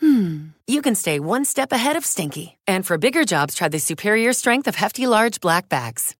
hmm, 0.00 0.50
you 0.66 0.82
can 0.82 0.94
stay 0.94 1.18
one 1.18 1.44
step 1.44 1.72
ahead 1.72 1.96
of 1.96 2.04
stinky. 2.04 2.56
And 2.66 2.84
for 2.84 2.98
bigger 2.98 3.24
jobs, 3.24 3.54
try 3.54 3.68
the 3.68 3.78
superior 3.78 4.32
strength 4.32 4.68
of 4.68 4.76
Hefty 4.76 5.06
Large 5.06 5.40
Black 5.40 5.68
Bags. 5.68 6.14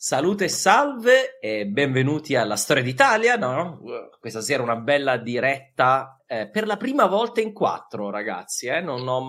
Salute 0.00 0.44
e 0.44 0.48
salve 0.48 1.40
e 1.40 1.66
benvenuti 1.66 2.36
alla 2.36 2.54
Storia 2.54 2.84
d'Italia. 2.84 3.36
No? 3.36 3.80
Questa 4.20 4.40
sera 4.40 4.62
una 4.62 4.76
bella 4.76 5.16
diretta 5.16 6.22
eh, 6.24 6.48
per 6.48 6.66
la 6.68 6.76
prima 6.76 7.06
volta 7.06 7.40
in 7.40 7.52
quattro, 7.52 8.08
ragazzi. 8.08 8.66
Eh? 8.66 8.80
Non, 8.80 9.08
ho, 9.08 9.20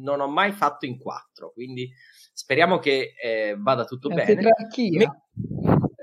non, 0.00 0.20
ho, 0.20 0.26
mai 0.26 0.52
fatto 0.52 0.86
in 0.86 0.98
quattro, 0.98 1.52
quindi 1.52 1.92
speriamo 2.32 2.78
che 2.78 3.12
eh, 3.22 3.54
vada 3.58 3.84
tutto 3.84 4.08
la 4.08 4.14
bene. 4.14 4.34
Tetrarchia. 4.34 5.14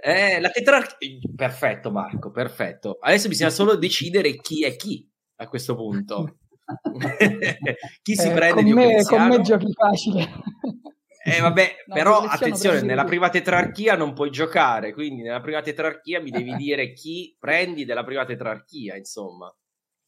Eh, 0.04 0.40
la 0.40 0.50
tetrarchia. 0.50 1.20
Perfetto, 1.36 1.90
Marco, 1.90 2.30
perfetto. 2.30 2.98
Adesso 3.00 3.28
bisogna 3.28 3.50
solo 3.50 3.76
decidere 3.76 4.36
chi 4.36 4.64
è 4.64 4.76
chi 4.76 5.10
a 5.38 5.48
questo 5.48 5.76
punto. 5.76 6.36
chi 8.02 8.16
si 8.16 8.28
Eh, 8.28 8.32
prende 8.34 8.54
con 8.54 8.64
di 8.64 8.74
me, 8.74 8.84
con 8.84 8.92
Diocleziano? 8.94 9.28
me 9.28 9.42
giochi 9.42 9.74
facile. 9.74 10.30
Eh 11.24 11.40
vabbè, 11.40 11.76
No, 11.88 11.94
però 11.94 12.20
attenzione, 12.22 12.82
nella 12.82 13.04
prima 13.04 13.30
tetrarchia 13.30 13.96
non 13.96 14.14
puoi 14.14 14.32
giocare, 14.32 14.94
quindi 14.94 15.22
nella 15.22 15.42
prima 15.42 15.62
tetrarchia 15.62 16.20
mi 16.22 16.32
devi 16.32 16.56
dire 16.56 16.94
chi 16.94 17.36
prendi 17.40 17.86
della 17.86 18.04
prima 18.04 18.26
tetrarchia, 18.26 18.96
insomma. 18.96 19.54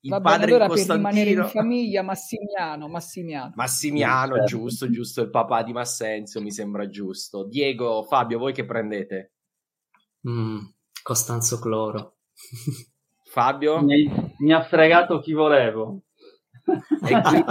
Il 0.05 0.09
Va 0.09 0.19
bene, 0.19 0.35
padre 0.37 0.51
allora 0.55 0.67
di 0.67 0.73
per 0.85 0.95
rimanere 0.95 1.29
in 1.29 1.35
Costantino, 1.37 1.61
famiglia, 1.63 2.01
Massimiano, 2.01 2.87
Massimiano. 2.89 3.53
Massimiano, 3.55 4.33
Certo. 4.35 4.49
giusto, 4.49 4.89
giusto, 4.89 5.21
il 5.21 5.29
papà 5.29 5.63
di 5.63 5.71
Massenzio 5.71 6.41
mi 6.41 6.51
sembra 6.51 6.89
giusto. 6.89 7.45
Diego, 7.47 8.03
Fabio, 8.03 8.37
voi 8.37 8.51
che 8.51 8.65
prendete? 8.65 9.31
Mm, 10.27 10.57
Costanzo 11.01 11.57
Cloro. 11.59 12.17
Fabio? 13.23 13.81
Mi, 13.81 14.11
mi 14.39 14.51
ha 14.51 14.61
fregato 14.63 15.19
chi 15.19 15.31
volevo. 15.31 16.01
E, 17.05 17.21
qui- 17.21 17.43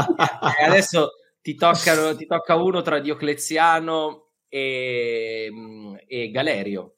e 0.60 0.64
adesso 0.64 1.10
ti, 1.40 1.54
toccano- 1.54 2.16
ti 2.16 2.26
tocca 2.26 2.54
uno 2.56 2.80
tra 2.82 2.98
Diocleziano 2.98 4.30
e, 4.48 5.50
e 6.06 6.30
Galerio. 6.30 6.96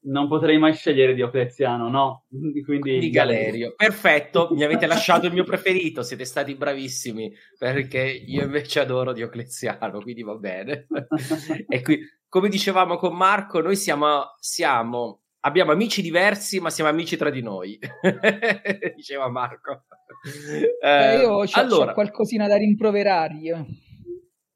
Non 0.00 0.28
potrei 0.28 0.58
mai 0.58 0.74
scegliere 0.74 1.12
Diocleziano, 1.12 1.88
no? 1.90 2.24
Quindi 2.64 2.98
di 2.98 3.10
Galerio. 3.10 3.74
Perfetto, 3.76 4.48
mi 4.52 4.62
avete 4.62 4.86
lasciato 4.86 5.26
il 5.26 5.32
mio 5.32 5.44
preferito, 5.44 6.02
siete 6.02 6.24
stati 6.24 6.54
bravissimi 6.54 7.30
perché 7.58 8.02
io 8.02 8.44
invece 8.44 8.80
adoro 8.80 9.12
Diocleziano, 9.12 10.00
quindi 10.00 10.22
va 10.22 10.34
bene. 10.36 10.86
e 11.68 11.82
qui, 11.82 12.00
come 12.28 12.48
dicevamo 12.48 12.96
con 12.96 13.16
Marco, 13.16 13.60
noi 13.60 13.76
siamo, 13.76 14.36
siamo 14.38 15.22
abbiamo 15.48 15.72
amici 15.72 16.02
diversi, 16.02 16.60
ma 16.60 16.70
siamo 16.70 16.90
amici 16.90 17.16
tra 17.16 17.30
di 17.30 17.42
noi, 17.42 17.78
diceva 18.94 19.28
Marco. 19.28 19.84
Eh, 20.80 21.18
io 21.18 21.30
ho 21.32 21.44
allora, 21.52 21.92
qualcosina 21.92 22.46
da 22.46 22.56
rimproverargli. 22.56 23.50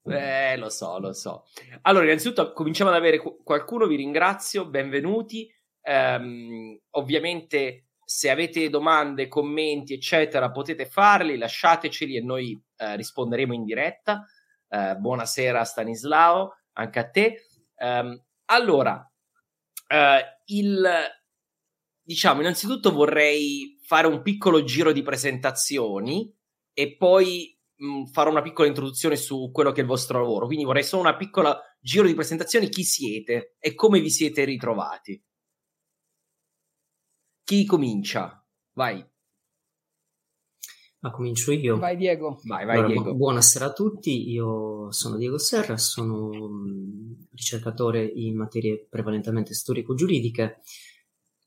eh. 0.04 0.56
lo 0.56 0.68
so, 0.68 0.98
lo 0.98 1.12
so. 1.12 1.44
Allora, 1.82 2.04
innanzitutto 2.04 2.52
cominciamo 2.52 2.90
ad 2.90 2.96
avere 2.96 3.18
qu- 3.18 3.42
qualcuno, 3.42 3.86
vi 3.86 3.96
ringrazio, 3.96 4.68
benvenuti. 4.68 5.50
Ehm, 5.80 6.78
ovviamente, 6.90 7.86
se 8.04 8.30
avete 8.30 8.68
domande, 8.68 9.28
commenti, 9.28 9.94
eccetera, 9.94 10.50
potete 10.50 10.86
farli, 10.86 11.38
lasciateceli 11.38 12.16
e 12.16 12.22
noi 12.22 12.60
eh, 12.76 12.96
risponderemo 12.96 13.54
in 13.54 13.64
diretta. 13.64 14.24
Eh, 14.68 14.96
buonasera 14.96 15.64
Stanislao, 15.64 16.56
anche 16.74 16.98
a 16.98 17.08
te. 17.08 17.46
Ehm, 17.76 18.22
allora, 18.46 19.06
eh, 19.92 20.40
il, 20.46 20.88
diciamo, 22.02 22.40
innanzitutto 22.40 22.92
vorrei 22.92 23.78
fare 23.84 24.06
un 24.06 24.22
piccolo 24.22 24.64
giro 24.64 24.92
di 24.92 25.02
presentazioni 25.02 26.34
e 26.72 26.96
poi 26.96 27.58
mh, 27.76 28.04
farò 28.06 28.30
una 28.30 28.42
piccola 28.42 28.68
introduzione 28.68 29.16
su 29.16 29.50
quello 29.52 29.72
che 29.72 29.80
è 29.80 29.82
il 29.82 29.88
vostro 29.88 30.20
lavoro. 30.20 30.46
Quindi 30.46 30.64
vorrei 30.64 30.84
solo 30.84 31.02
una 31.02 31.16
piccola 31.16 31.60
giro 31.80 32.06
di 32.06 32.14
presentazioni, 32.14 32.68
chi 32.68 32.84
siete 32.84 33.56
e 33.58 33.74
come 33.74 34.00
vi 34.00 34.10
siete 34.10 34.44
ritrovati. 34.44 35.22
Chi 37.44 37.66
comincia? 37.66 38.44
Vai, 38.74 39.04
Ma 41.02 41.10
comincio 41.10 41.50
io. 41.50 41.78
Vai 41.78 41.96
Diego. 41.96 42.40
vai, 42.44 42.64
vai 42.64 42.76
Allora, 42.76 42.92
Diego. 42.92 43.10
bu- 43.10 43.16
buonasera 43.16 43.66
a 43.66 43.72
tutti, 43.72 44.30
io 44.30 44.92
sono 44.92 45.16
Diego 45.16 45.36
Serra, 45.36 45.76
sono 45.76 46.28
un 46.28 47.16
ricercatore 47.32 48.04
in 48.04 48.36
materie 48.36 48.86
prevalentemente 48.88 49.52
storico-giuridiche. 49.52 50.60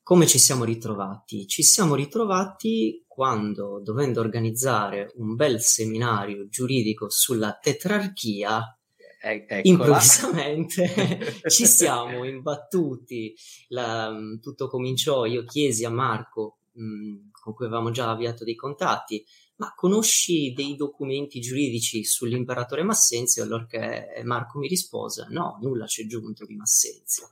Come 0.03 0.27
ci 0.27 0.39
siamo 0.39 0.65
ritrovati? 0.65 1.47
Ci 1.47 1.63
siamo 1.63 1.95
ritrovati 1.95 3.05
quando, 3.07 3.79
dovendo 3.81 4.19
organizzare 4.19 5.13
un 5.15 5.35
bel 5.35 5.61
seminario 5.61 6.49
giuridico 6.49 7.09
sulla 7.09 7.57
tetrarchia, 7.59 8.77
Eh, 9.21 9.45
eccola. 9.47 9.61
improvvisamente 9.63 10.85
ci 11.47 11.65
siamo 11.65 12.25
imbattuti. 12.25 13.33
La- 13.69 14.13
tutto 14.41 14.67
cominciò, 14.67 15.23
io 15.25 15.45
chiesi 15.45 15.85
a 15.85 15.89
Marco, 15.89 16.57
mh, 16.73 17.29
con 17.31 17.53
cui 17.53 17.65
avevamo 17.67 17.89
già 17.91 18.09
avviato 18.11 18.43
dei 18.43 18.55
contatti, 18.55 19.25
ma 19.57 19.73
conosci 19.75 20.53
dei 20.53 20.75
documenti 20.75 21.39
giuridici 21.39 22.03
sull'imperatore 22.03 22.83
Massenzio? 22.83 23.43
Allora 23.43 23.65
che 23.65 24.21
Marco 24.23 24.59
mi 24.59 24.67
rispose, 24.67 25.27
no, 25.29 25.57
nulla 25.61 25.85
c'è 25.85 26.05
giunto 26.05 26.45
di 26.45 26.55
Massenzio. 26.55 27.29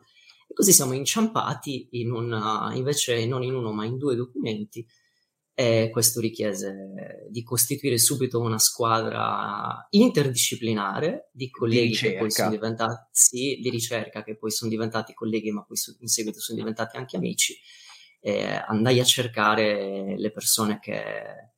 E 0.48 0.54
così 0.54 0.72
siamo 0.72 0.94
inciampati 0.94 1.90
in 1.92 2.12
una, 2.12 2.72
invece 2.74 3.25
non 3.25 3.44
in 3.44 3.54
uno 3.54 3.74
ma 3.74 3.86
in 3.86 3.98
due 3.98 4.16
documenti 4.16 4.86
e 5.56 5.90
questo 5.92 6.20
richiese 6.20 7.28
di 7.30 7.44
costituire 7.44 8.00
subito 8.00 8.40
una 8.40 8.58
squadra 8.58 9.86
interdisciplinare 9.92 11.30
di 11.31 11.52
colleghi 11.52 11.94
che 11.94 12.16
poi 12.18 12.31
sono 12.31 12.50
diventati 12.50 13.10
sì, 13.12 13.60
di 13.62 13.69
ricerca 13.69 14.24
che 14.24 14.36
poi 14.36 14.50
sono 14.50 14.72
diventati 14.72 15.14
colleghi 15.14 15.52
ma 15.52 15.64
poi 15.64 15.78
in 16.00 16.08
seguito 16.08 16.40
sono 16.40 16.58
diventati 16.58 16.98
anche 16.98 17.18
amici 17.18 17.56
andai 18.66 19.00
a 19.00 19.04
cercare 19.04 20.16
le 20.18 20.31
persone 20.31 20.80
che 20.80 21.53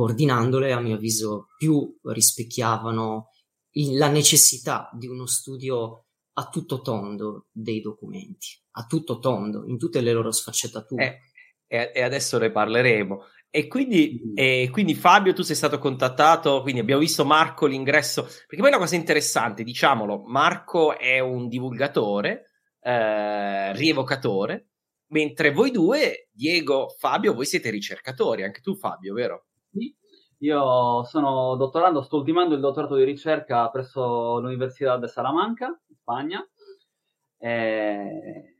coordinandole 0.00 0.72
a 0.72 0.80
mio 0.80 0.96
avviso 0.96 1.48
più 1.56 1.98
rispecchiavano 2.04 3.28
la 3.96 4.08
necessità 4.08 4.88
di 4.92 5.06
uno 5.06 5.26
studio 5.26 6.06
a 6.34 6.48
tutto 6.48 6.80
tondo 6.80 7.48
dei 7.52 7.80
documenti, 7.80 8.48
a 8.72 8.86
tutto 8.86 9.18
tondo, 9.18 9.64
in 9.66 9.78
tutte 9.78 10.00
le 10.00 10.12
loro 10.12 10.32
sfaccettature. 10.32 11.04
Eh 11.04 11.18
e, 11.70 11.92
e 11.94 12.02
adesso 12.02 12.36
ne 12.38 12.50
parleremo. 12.50 13.24
E 13.48 13.68
quindi, 13.68 14.20
mm. 14.24 14.32
e 14.34 14.68
quindi, 14.72 14.94
Fabio, 14.94 15.32
tu 15.32 15.42
sei 15.42 15.54
stato 15.54 15.78
contattato, 15.78 16.62
quindi 16.62 16.80
abbiamo 16.80 17.00
visto 17.00 17.24
Marco 17.24 17.66
l'ingresso, 17.66 18.22
perché 18.22 18.56
poi 18.56 18.66
è 18.66 18.74
una 18.74 18.78
cosa 18.78 18.96
interessante, 18.96 19.62
diciamolo, 19.62 20.24
Marco 20.26 20.98
è 20.98 21.20
un 21.20 21.46
divulgatore, 21.48 22.50
eh, 22.80 23.72
rievocatore, 23.74 24.70
mentre 25.10 25.52
voi 25.52 25.70
due, 25.70 26.28
Diego, 26.32 26.88
Fabio, 26.98 27.34
voi 27.34 27.46
siete 27.46 27.70
ricercatori, 27.70 28.42
anche 28.42 28.60
tu 28.60 28.74
Fabio, 28.74 29.14
vero? 29.14 29.46
Sì, 29.72 29.94
io 30.38 31.04
sono 31.04 31.56
dottorando, 31.56 32.02
sto 32.02 32.16
ultimando 32.16 32.54
il 32.54 32.60
dottorato 32.60 32.96
di 32.96 33.04
ricerca 33.04 33.68
presso 33.70 34.38
l'Università 34.40 34.96
di 34.98 35.08
Salamanca, 35.08 35.66
in 35.66 35.96
Spagna. 35.96 36.48
E 37.38 38.56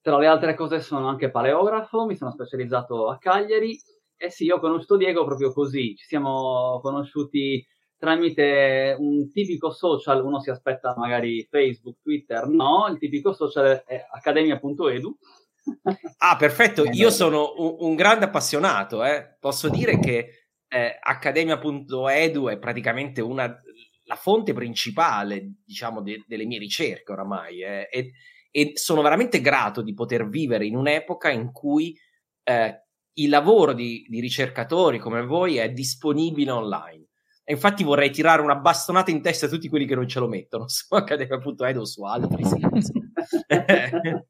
tra 0.00 0.18
le 0.18 0.26
altre 0.26 0.54
cose 0.54 0.80
sono 0.80 1.08
anche 1.08 1.30
paleografo, 1.30 2.04
mi 2.04 2.16
sono 2.16 2.30
specializzato 2.30 3.08
a 3.08 3.16
Cagliari 3.16 3.80
e 4.16 4.30
sì, 4.30 4.44
io 4.44 4.56
ho 4.56 4.60
conosciuto 4.60 4.96
Diego 4.96 5.24
proprio 5.24 5.52
così, 5.52 5.96
ci 5.96 6.04
siamo 6.04 6.78
conosciuti 6.82 7.66
tramite 7.96 8.94
un 8.98 9.30
tipico 9.30 9.70
social, 9.70 10.24
uno 10.24 10.40
si 10.40 10.50
aspetta 10.50 10.94
magari 10.96 11.46
Facebook, 11.50 12.00
Twitter, 12.02 12.46
no, 12.48 12.86
il 12.90 12.98
tipico 12.98 13.32
social 13.32 13.82
è 13.86 14.06
accademia.edu. 14.10 15.16
Ah, 16.18 16.36
perfetto, 16.36 16.84
io 16.92 17.10
sono 17.10 17.54
un, 17.56 17.76
un 17.78 17.94
grande 17.94 18.26
appassionato, 18.26 19.02
eh. 19.04 19.36
posso 19.40 19.70
dire 19.70 19.98
che 19.98 20.43
eh, 20.74 20.98
accademia.edu 21.00 22.48
è 22.48 22.58
praticamente 22.58 23.20
una, 23.20 23.44
la 24.06 24.16
fonte 24.16 24.52
principale, 24.52 25.52
diciamo, 25.64 26.02
de, 26.02 26.24
delle 26.26 26.46
mie 26.46 26.58
ricerche 26.58 27.12
oramai. 27.12 27.62
Eh. 27.62 27.88
E, 27.92 28.10
e 28.50 28.72
sono 28.74 29.00
veramente 29.00 29.40
grato 29.40 29.82
di 29.82 29.94
poter 29.94 30.28
vivere 30.28 30.66
in 30.66 30.74
un'epoca 30.74 31.30
in 31.30 31.52
cui 31.52 31.96
eh, 32.42 32.86
il 33.12 33.28
lavoro 33.28 33.72
di, 33.72 34.04
di, 34.08 34.18
ricercatori 34.18 34.98
come 34.98 35.22
voi 35.24 35.58
è 35.58 35.70
disponibile 35.70 36.50
online. 36.50 37.06
E 37.44 37.52
infatti 37.52 37.84
vorrei 37.84 38.10
tirare 38.10 38.42
una 38.42 38.56
bastonata 38.56 39.12
in 39.12 39.22
testa 39.22 39.46
a 39.46 39.48
tutti 39.48 39.68
quelli 39.68 39.86
che 39.86 39.94
non 39.94 40.08
ce 40.08 40.18
lo 40.18 40.26
mettono 40.26 40.66
su 40.66 40.86
Accademia.edu 40.92 41.78
o 41.78 41.84
su 41.84 42.02
altri 42.02 42.44
siti. 42.44 42.66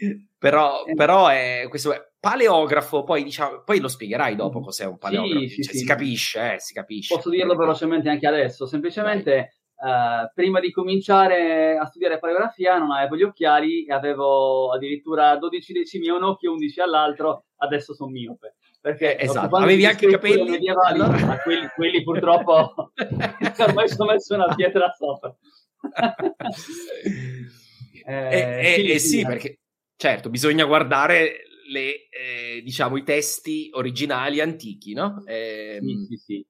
però, 0.38 0.84
però 0.94 1.28
è, 1.28 1.64
questo 1.70 1.94
è 1.94 2.09
paleografo, 2.20 3.02
poi, 3.02 3.24
diciamo, 3.24 3.62
poi 3.64 3.80
lo 3.80 3.88
spiegherai 3.88 4.36
dopo 4.36 4.60
cos'è 4.60 4.84
un 4.84 4.98
paleografo. 4.98 5.40
Sì, 5.40 5.48
sì, 5.48 5.62
cioè, 5.62 5.72
sì. 5.72 5.78
Si 5.78 5.86
capisce, 5.86 6.54
eh, 6.54 6.60
si 6.60 6.74
capisce. 6.74 7.14
Posso 7.14 7.30
dirlo 7.30 7.56
velocemente 7.56 8.08
anche 8.08 8.26
adesso. 8.26 8.66
Semplicemente 8.66 9.54
Uh, 9.80 10.28
prima 10.34 10.60
di 10.60 10.70
cominciare 10.70 11.78
a 11.78 11.86
studiare 11.86 12.18
paleografia 12.18 12.76
non 12.76 12.90
avevo 12.90 13.16
gli 13.16 13.22
occhiali 13.22 13.86
e 13.86 13.94
avevo 13.94 14.72
addirittura 14.72 15.38
12 15.38 15.72
decimi 15.72 16.10
a 16.10 16.16
un 16.16 16.24
occhio 16.24 16.50
e 16.50 16.52
11 16.52 16.80
all'altro, 16.80 17.44
adesso 17.56 17.94
sono 17.94 18.10
miope. 18.10 18.56
Perché 18.78 19.16
eh, 19.16 19.24
esatto, 19.24 19.56
avevi 19.56 19.86
anche 19.86 20.04
i 20.04 20.10
capelli 20.10 20.50
medievali, 20.50 21.00
allora... 21.00 21.24
ma 21.24 21.38
quelli, 21.38 21.66
quelli 21.74 22.02
purtroppo 22.02 22.92
ormai 23.56 23.88
sono 23.88 24.12
messo 24.12 24.34
una 24.34 24.54
pietra 24.54 24.90
sopra. 24.90 25.34
eh, 28.04 28.04
eh, 28.04 28.74
sì, 28.74 28.90
eh, 28.90 28.98
sì, 28.98 29.08
sì, 29.08 29.24
perché 29.24 29.60
certo, 29.96 30.28
bisogna 30.28 30.66
guardare 30.66 31.44
le, 31.70 32.08
eh, 32.08 32.60
diciamo, 32.62 32.96
i 32.96 33.02
testi 33.02 33.70
originali 33.72 34.40
antichi, 34.40 34.92
no? 34.92 35.22
Eh, 35.26 35.78
sì, 35.80 36.06
sì, 36.08 36.16
sì 36.16 36.46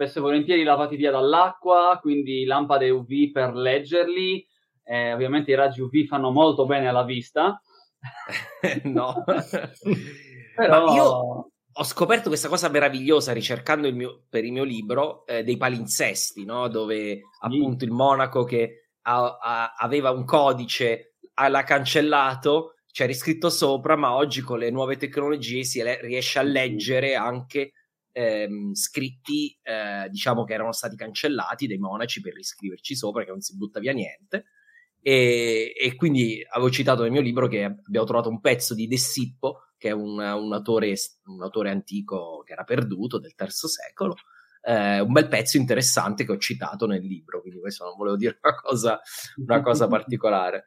spesso 0.00 0.20
e 0.20 0.22
volentieri 0.22 0.62
lavati 0.62 0.96
via 0.96 1.10
dall'acqua, 1.10 1.98
quindi 2.00 2.44
lampade 2.44 2.88
UV 2.88 3.32
per 3.32 3.54
leggerli. 3.54 4.46
Eh, 4.82 5.12
ovviamente 5.12 5.50
i 5.50 5.54
raggi 5.54 5.82
UV 5.82 6.06
fanno 6.06 6.30
molto 6.30 6.64
bene 6.64 6.88
alla 6.88 7.04
vista. 7.04 7.60
no. 8.84 9.22
Però... 10.56 10.86
Ma 10.86 10.94
io 10.94 11.50
ho 11.72 11.84
scoperto 11.84 12.28
questa 12.28 12.48
cosa 12.48 12.70
meravigliosa 12.70 13.34
ricercando 13.34 13.86
il 13.86 13.94
mio, 13.94 14.24
per 14.30 14.44
il 14.44 14.52
mio 14.52 14.64
libro 14.64 15.26
eh, 15.26 15.44
dei 15.44 15.58
palinsesti, 15.58 16.46
no? 16.46 16.68
dove 16.68 17.20
appunto 17.40 17.84
il 17.84 17.92
monaco 17.92 18.44
che 18.44 18.88
a, 19.02 19.36
a, 19.38 19.74
aveva 19.76 20.10
un 20.10 20.24
codice 20.24 21.16
l'ha 21.34 21.62
cancellato, 21.62 22.74
c'è 23.00 23.06
riscritto 23.06 23.48
sopra, 23.48 23.96
ma 23.96 24.14
oggi 24.14 24.42
con 24.42 24.58
le 24.58 24.70
nuove 24.70 24.98
tecnologie 24.98 25.64
si 25.64 25.82
le, 25.82 25.98
riesce 26.02 26.38
a 26.38 26.42
leggere 26.42 27.14
anche 27.14 27.72
ehm, 28.12 28.74
scritti, 28.74 29.58
eh, 29.62 30.06
diciamo 30.10 30.44
che 30.44 30.52
erano 30.52 30.72
stati 30.72 30.96
cancellati 30.96 31.66
dai 31.66 31.78
monaci 31.78 32.20
per 32.20 32.34
riscriverci 32.34 32.94
sopra, 32.94 33.24
che 33.24 33.30
non 33.30 33.40
si 33.40 33.56
butta 33.56 33.80
via 33.80 33.94
niente. 33.94 34.44
E, 35.00 35.72
e, 35.74 35.94
quindi 35.94 36.44
avevo 36.50 36.70
citato 36.70 37.00
nel 37.00 37.10
mio 37.10 37.22
libro 37.22 37.48
che 37.48 37.64
abbiamo 37.64 38.04
trovato 38.04 38.28
un 38.28 38.38
pezzo 38.38 38.74
di 38.74 38.86
De 38.86 38.98
Sippo, 38.98 39.70
che 39.78 39.88
è 39.88 39.92
un, 39.92 40.18
un, 40.18 40.52
autore, 40.52 40.94
un 41.24 41.42
autore 41.42 41.70
antico 41.70 42.42
che 42.44 42.52
era 42.52 42.64
perduto 42.64 43.18
del 43.18 43.32
III 43.34 43.48
secolo. 43.48 44.14
Eh, 44.60 45.00
un 45.00 45.12
bel 45.12 45.28
pezzo 45.28 45.56
interessante 45.56 46.26
che 46.26 46.32
ho 46.32 46.36
citato 46.36 46.84
nel 46.84 47.02
libro, 47.02 47.40
quindi 47.40 47.60
questo 47.60 47.84
non 47.86 47.96
volevo 47.96 48.16
dire 48.16 48.38
una 48.42 48.54
cosa, 48.56 49.00
una 49.36 49.62
cosa 49.62 49.88
particolare. 49.88 50.66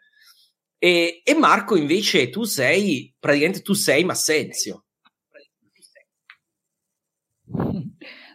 E, 0.84 1.22
e, 1.24 1.34
Marco, 1.34 1.78
invece, 1.78 2.30
tu 2.30 2.44
sei 2.44 3.16
praticamente 3.18 3.62
tu 3.62 3.72
sei 3.72 4.04
Massenzio. 4.04 4.84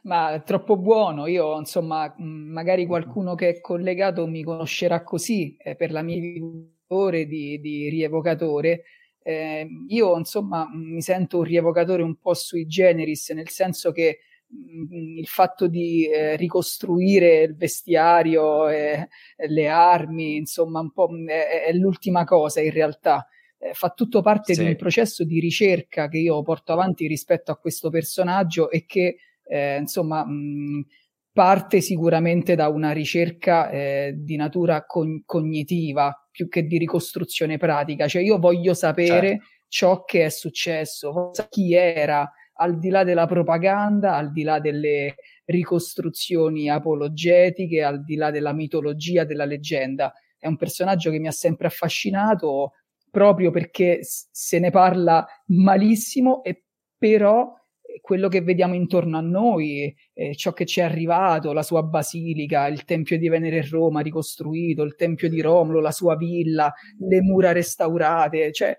Ma 0.04 0.32
è 0.32 0.42
troppo 0.44 0.78
buono. 0.78 1.26
Io, 1.26 1.58
insomma, 1.58 2.14
magari 2.16 2.86
qualcuno 2.86 3.34
che 3.34 3.50
è 3.50 3.60
collegato 3.60 4.26
mi 4.26 4.42
conoscerà 4.42 5.02
così 5.02 5.58
eh, 5.58 5.76
per 5.76 5.92
la 5.92 6.00
mia 6.00 6.40
ore 6.86 7.26
di, 7.26 7.60
di 7.60 7.90
rievocatore. 7.90 8.84
Eh, 9.22 9.68
io, 9.88 10.16
insomma, 10.16 10.66
mi 10.72 11.02
sento 11.02 11.36
un 11.36 11.44
rievocatore 11.44 12.02
un 12.02 12.16
po' 12.16 12.32
sui 12.32 12.66
generis, 12.66 13.28
nel 13.32 13.50
senso 13.50 13.92
che 13.92 14.20
il 14.50 15.26
fatto 15.26 15.66
di 15.66 16.06
eh, 16.06 16.36
ricostruire 16.36 17.42
il 17.42 17.56
vestiario, 17.56 18.68
e 18.68 19.08
le 19.48 19.68
armi, 19.68 20.36
insomma, 20.36 20.80
un 20.80 20.92
po' 20.92 21.10
è, 21.26 21.64
è 21.66 21.72
l'ultima 21.72 22.24
cosa 22.24 22.60
in 22.60 22.70
realtà. 22.70 23.26
Eh, 23.58 23.74
fa 23.74 23.90
tutto 23.90 24.22
parte 24.22 24.54
sì. 24.54 24.62
di 24.62 24.68
un 24.68 24.76
processo 24.76 25.24
di 25.24 25.40
ricerca 25.40 26.08
che 26.08 26.18
io 26.18 26.42
porto 26.42 26.72
avanti 26.72 27.08
rispetto 27.08 27.50
a 27.50 27.56
questo 27.56 27.90
personaggio 27.90 28.70
e 28.70 28.86
che 28.86 29.16
eh, 29.42 29.78
insomma 29.78 30.24
mh, 30.24 30.86
parte 31.32 31.80
sicuramente 31.80 32.54
da 32.54 32.68
una 32.68 32.92
ricerca 32.92 33.68
eh, 33.70 34.14
di 34.16 34.36
natura 34.36 34.84
con- 34.86 35.22
cognitiva 35.24 36.28
più 36.30 36.48
che 36.48 36.66
di 36.66 36.78
ricostruzione 36.78 37.58
pratica, 37.58 38.06
cioè 38.06 38.22
io 38.22 38.38
voglio 38.38 38.74
sapere 38.74 39.28
certo. 39.28 39.44
ciò 39.66 40.04
che 40.04 40.24
è 40.24 40.28
successo, 40.28 41.30
chi 41.48 41.74
era 41.74 42.30
al 42.60 42.78
di 42.78 42.88
là 42.88 43.04
della 43.04 43.26
propaganda, 43.26 44.16
al 44.16 44.32
di 44.32 44.42
là 44.42 44.60
delle 44.60 45.16
ricostruzioni 45.44 46.68
apologetiche, 46.68 47.82
al 47.82 48.04
di 48.04 48.16
là 48.16 48.30
della 48.30 48.52
mitologia, 48.52 49.24
della 49.24 49.44
leggenda. 49.44 50.12
È 50.36 50.46
un 50.46 50.56
personaggio 50.56 51.10
che 51.10 51.18
mi 51.18 51.28
ha 51.28 51.32
sempre 51.32 51.68
affascinato, 51.68 52.72
proprio 53.10 53.50
perché 53.50 54.00
se 54.02 54.58
ne 54.58 54.70
parla 54.70 55.26
malissimo 55.46 56.42
e 56.42 56.64
però 56.96 57.54
eh, 57.80 58.00
quello 58.00 58.28
che 58.28 58.42
vediamo 58.42 58.74
intorno 58.74 59.16
a 59.18 59.22
noi, 59.22 59.94
eh, 60.12 60.34
ciò 60.34 60.52
che 60.52 60.66
ci 60.66 60.80
è 60.80 60.82
arrivato, 60.82 61.52
la 61.52 61.62
sua 61.62 61.82
basilica, 61.82 62.66
il 62.66 62.84
tempio 62.84 63.18
di 63.18 63.28
Venere 63.28 63.60
a 63.60 63.68
Roma 63.70 64.00
ricostruito, 64.00 64.82
il 64.82 64.96
tempio 64.96 65.28
di 65.28 65.40
Romolo, 65.40 65.80
la 65.80 65.92
sua 65.92 66.16
villa, 66.16 66.72
le 66.98 67.20
mura 67.22 67.52
restaurate, 67.52 68.52
cioè 68.52 68.76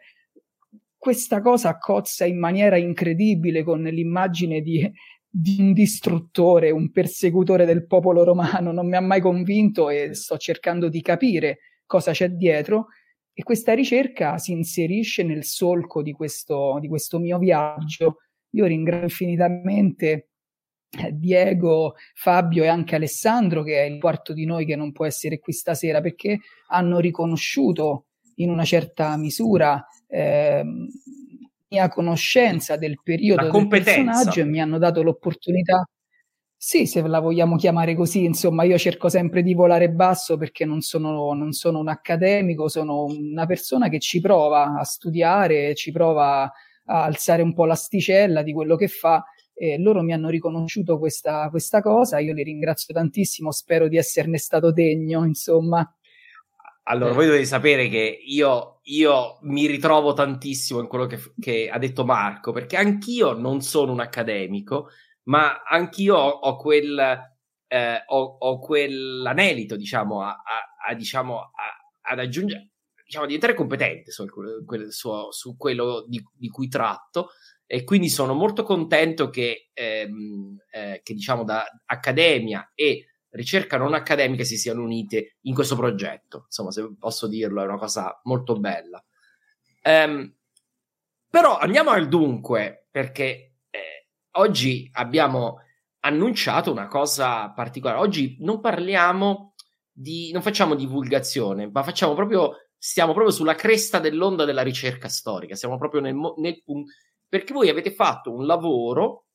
questa 0.99 1.41
cosa 1.41 1.77
cozza 1.77 2.25
in 2.25 2.37
maniera 2.37 2.75
incredibile 2.75 3.63
con 3.63 3.81
l'immagine 3.81 4.59
di, 4.59 4.87
di 5.27 5.55
un 5.59 5.71
distruttore, 5.71 6.71
un 6.71 6.91
persecutore 6.91 7.65
del 7.65 7.87
popolo 7.87 8.25
romano, 8.25 8.73
non 8.73 8.87
mi 8.87 8.97
ha 8.97 9.01
mai 9.01 9.21
convinto 9.21 9.89
e 9.89 10.13
sto 10.13 10.37
cercando 10.37 10.89
di 10.89 11.01
capire 11.01 11.59
cosa 11.85 12.11
c'è 12.11 12.29
dietro. 12.29 12.87
E 13.33 13.43
questa 13.43 13.73
ricerca 13.73 14.37
si 14.37 14.51
inserisce 14.51 15.23
nel 15.23 15.45
solco 15.45 16.01
di 16.01 16.11
questo, 16.11 16.77
di 16.81 16.89
questo 16.89 17.17
mio 17.17 17.37
viaggio. 17.37 18.17
Io 18.51 18.65
ringrazio 18.65 19.05
infinitamente 19.05 20.31
eh, 20.89 21.11
Diego, 21.13 21.93
Fabio 22.15 22.63
e 22.63 22.67
anche 22.67 22.95
Alessandro, 22.95 23.63
che 23.63 23.83
è 23.83 23.85
il 23.85 23.99
quarto 23.99 24.33
di 24.33 24.43
noi 24.43 24.65
che 24.65 24.75
non 24.75 24.91
può 24.91 25.05
essere 25.05 25.39
qui 25.39 25.53
stasera, 25.53 26.01
perché 26.01 26.39
hanno 26.67 26.99
riconosciuto 26.99 28.07
in 28.39 28.49
una 28.49 28.63
certa 28.63 29.15
misura 29.17 29.85
eh, 30.07 30.63
mia 31.69 31.87
conoscenza 31.87 32.75
del 32.77 32.99
periodo 33.01 33.49
del 33.49 33.67
personaggio 33.67 34.41
e 34.41 34.45
mi 34.45 34.59
hanno 34.59 34.77
dato 34.77 35.03
l'opportunità. 35.03 35.87
Sì, 36.61 36.87
se 36.87 37.01
la 37.01 37.19
vogliamo 37.19 37.55
chiamare 37.55 37.95
così, 37.95 38.25
insomma, 38.25 38.63
io 38.63 38.77
cerco 38.77 39.07
sempre 39.07 39.43
di 39.43 39.53
volare 39.53 39.89
basso 39.89 40.35
perché 40.35 40.65
non 40.65 40.81
sono, 40.81 41.31
non 41.31 41.53
sono 41.53 41.79
un 41.79 41.87
accademico, 41.87 42.67
sono 42.67 43.05
una 43.05 43.45
persona 43.45 43.87
che 43.87 43.99
ci 43.99 44.19
prova 44.19 44.77
a 44.77 44.83
studiare, 44.83 45.73
ci 45.73 45.93
prova 45.93 46.43
a 46.43 47.03
alzare 47.03 47.43
un 47.43 47.53
po' 47.53 47.65
l'asticella 47.65 48.41
di 48.43 48.51
quello 48.51 48.75
che 48.75 48.89
fa. 48.89 49.23
E 49.53 49.77
loro 49.77 50.01
mi 50.01 50.11
hanno 50.11 50.29
riconosciuto 50.29 50.99
questa, 50.99 51.49
questa 51.49 51.81
cosa, 51.81 52.19
io 52.19 52.33
li 52.33 52.43
ringrazio 52.43 52.93
tantissimo, 52.93 53.51
spero 53.51 53.87
di 53.87 53.97
esserne 53.97 54.37
stato 54.37 54.71
degno, 54.73 55.25
insomma. 55.25 55.89
Allora, 56.89 57.13
voi 57.13 57.27
dovete 57.27 57.45
sapere 57.45 57.87
che 57.87 58.19
io, 58.25 58.79
io, 58.83 59.37
mi 59.43 59.67
ritrovo 59.67 60.13
tantissimo 60.13 60.79
in 60.79 60.87
quello 60.87 61.05
che, 61.05 61.19
che, 61.39 61.69
ha 61.71 61.77
detto 61.77 62.03
Marco, 62.03 62.51
perché 62.51 62.77
anch'io 62.77 63.33
non 63.33 63.61
sono 63.61 63.91
un 63.91 63.99
accademico, 63.99 64.89
ma 65.23 65.61
anch'io 65.61 66.15
ho, 66.15 66.29
ho 66.29 66.55
quel 66.57 67.37
eh, 67.67 68.03
ho, 68.07 68.37
ho, 68.39 68.59
quell'anelito, 68.59 69.75
diciamo, 69.75 70.23
a, 70.23 70.29
a, 70.29 70.89
a 70.89 70.93
diciamo, 70.95 71.39
a, 71.39 72.11
ad 72.11 72.19
aggiungere, 72.19 72.71
diciamo, 73.05 73.25
a 73.25 73.27
diventare 73.27 73.53
competente 73.53 74.11
su, 74.11 74.25
quel, 74.65 74.91
su, 74.91 75.11
su 75.29 75.55
quello 75.55 76.05
di, 76.07 76.21
di, 76.33 76.49
cui 76.49 76.67
tratto. 76.67 77.29
E 77.67 77.83
quindi 77.83 78.09
sono 78.09 78.33
molto 78.33 78.63
contento 78.63 79.29
che, 79.29 79.69
ehm, 79.73 80.57
eh, 80.71 81.01
che 81.03 81.13
diciamo, 81.13 81.43
da 81.43 81.63
accademia 81.85 82.71
e 82.73 83.08
ricerca 83.31 83.77
non 83.77 83.93
accademica 83.93 84.43
si 84.43 84.57
siano 84.57 84.83
unite 84.83 85.37
in 85.41 85.53
questo 85.53 85.75
progetto. 85.75 86.43
Insomma, 86.45 86.71
se 86.71 86.95
posso 86.97 87.27
dirlo, 87.27 87.61
è 87.61 87.65
una 87.65 87.77
cosa 87.77 88.19
molto 88.23 88.55
bella. 88.59 89.03
Um, 89.83 90.33
però 91.29 91.57
andiamo 91.57 91.91
al 91.91 92.07
dunque, 92.07 92.87
perché 92.89 93.55
eh, 93.69 94.09
oggi 94.31 94.89
abbiamo 94.93 95.59
annunciato 95.99 96.71
una 96.71 96.87
cosa 96.87 97.51
particolare. 97.51 97.99
Oggi 97.99 98.37
non 98.39 98.59
parliamo 98.59 99.53
di, 99.91 100.31
non 100.31 100.41
facciamo 100.41 100.75
divulgazione, 100.75 101.69
ma 101.69 101.83
facciamo 101.83 102.13
proprio, 102.15 102.69
stiamo 102.77 103.13
proprio 103.13 103.33
sulla 103.33 103.55
cresta 103.55 103.99
dell'onda 103.99 104.45
della 104.45 104.63
ricerca 104.63 105.07
storica. 105.07 105.55
Siamo 105.55 105.77
proprio 105.77 106.01
nel, 106.01 106.15
nel 106.37 106.63
punto, 106.63 106.91
perché 107.27 107.53
voi 107.53 107.69
avete 107.69 107.93
fatto 107.93 108.33
un 108.33 108.45
lavoro, 108.45 109.25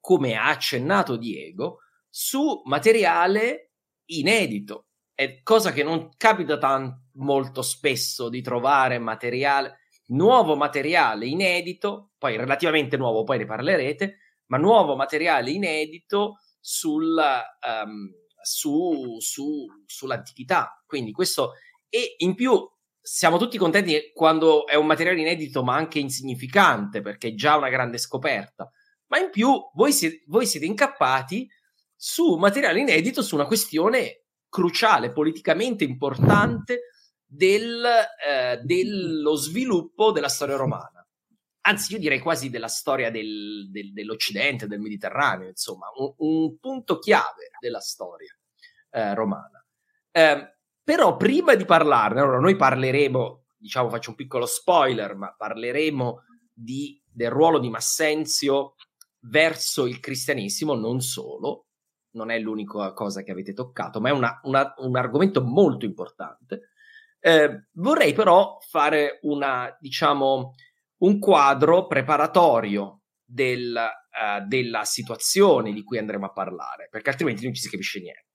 come 0.00 0.34
ha 0.34 0.48
accennato 0.48 1.16
Diego, 1.16 1.80
su 2.10 2.62
materiale 2.64 3.72
inedito. 4.06 4.88
È 5.14 5.42
cosa 5.42 5.72
che 5.72 5.82
non 5.82 6.10
capita 6.16 6.58
tan- 6.58 7.08
molto 7.14 7.62
spesso 7.62 8.28
di 8.28 8.42
trovare 8.42 8.98
materiale, 8.98 9.78
nuovo 10.06 10.56
materiale 10.56 11.26
inedito, 11.26 12.12
poi 12.18 12.36
relativamente 12.36 12.96
nuovo, 12.96 13.22
poi 13.22 13.38
ne 13.38 13.46
parlerete, 13.46 14.16
ma 14.46 14.56
nuovo 14.56 14.96
materiale 14.96 15.50
inedito 15.50 16.38
sul, 16.58 17.16
um, 17.16 18.10
su, 18.42 19.16
su, 19.20 19.66
sull'antichità. 19.86 20.82
Quindi 20.86 21.12
questo, 21.12 21.52
e 21.88 22.14
in 22.18 22.34
più 22.34 22.58
siamo 23.00 23.38
tutti 23.38 23.56
contenti 23.56 24.10
quando 24.12 24.66
è 24.66 24.74
un 24.74 24.86
materiale 24.86 25.20
inedito, 25.20 25.62
ma 25.62 25.74
anche 25.74 25.98
insignificante, 25.98 27.00
perché 27.00 27.28
è 27.28 27.34
già 27.34 27.56
una 27.56 27.68
grande 27.68 27.98
scoperta. 27.98 28.70
Ma 29.06 29.18
in 29.18 29.30
più 29.30 29.52
voi 29.74 29.92
siete, 29.92 30.22
voi 30.26 30.46
siete 30.46 30.66
incappati 30.66 31.48
su 32.02 32.36
materiale 32.36 32.80
inedito 32.80 33.20
su 33.20 33.34
una 33.34 33.44
questione 33.44 34.22
cruciale, 34.48 35.12
politicamente 35.12 35.84
importante 35.84 36.84
del, 37.26 37.84
eh, 37.84 38.58
dello 38.62 39.34
sviluppo 39.34 40.10
della 40.10 40.30
storia 40.30 40.56
romana. 40.56 41.06
Anzi, 41.66 41.92
io 41.92 41.98
direi 41.98 42.18
quasi 42.20 42.48
della 42.48 42.68
storia 42.68 43.10
del, 43.10 43.68
del, 43.70 43.92
dell'Occidente, 43.92 44.66
del 44.66 44.80
Mediterraneo, 44.80 45.48
insomma, 45.48 45.88
un, 45.94 46.14
un 46.16 46.58
punto 46.58 46.98
chiave 46.98 47.50
della 47.60 47.80
storia 47.80 48.34
eh, 48.92 49.14
romana. 49.14 49.62
Eh, 50.10 50.56
però 50.82 51.18
prima 51.18 51.54
di 51.54 51.66
parlarne, 51.66 52.20
allora 52.20 52.38
noi 52.38 52.56
parleremo, 52.56 53.44
diciamo, 53.58 53.90
faccio 53.90 54.08
un 54.08 54.16
piccolo 54.16 54.46
spoiler, 54.46 55.16
ma 55.16 55.34
parleremo 55.36 56.22
di, 56.50 56.98
del 57.04 57.30
ruolo 57.30 57.58
di 57.58 57.68
Massenzio 57.68 58.76
verso 59.24 59.86
il 59.86 60.00
cristianesimo, 60.00 60.74
non 60.74 61.02
solo, 61.02 61.66
non 62.12 62.30
è 62.30 62.38
l'unica 62.38 62.92
cosa 62.92 63.22
che 63.22 63.30
avete 63.30 63.52
toccato, 63.52 64.00
ma 64.00 64.08
è 64.08 64.12
una, 64.12 64.40
una, 64.44 64.74
un 64.78 64.96
argomento 64.96 65.42
molto 65.42 65.84
importante. 65.84 66.70
Eh, 67.20 67.66
vorrei 67.72 68.12
però 68.12 68.58
fare 68.60 69.18
una, 69.22 69.76
diciamo, 69.78 70.54
un 70.98 71.18
quadro 71.18 71.86
preparatorio 71.86 73.02
del, 73.24 73.74
uh, 73.76 74.46
della 74.46 74.84
situazione 74.84 75.72
di 75.72 75.82
cui 75.82 75.98
andremo 75.98 76.26
a 76.26 76.32
parlare, 76.32 76.88
perché 76.90 77.10
altrimenti 77.10 77.44
non 77.44 77.54
ci 77.54 77.62
si 77.62 77.70
capisce 77.70 78.00
niente. 78.00 78.28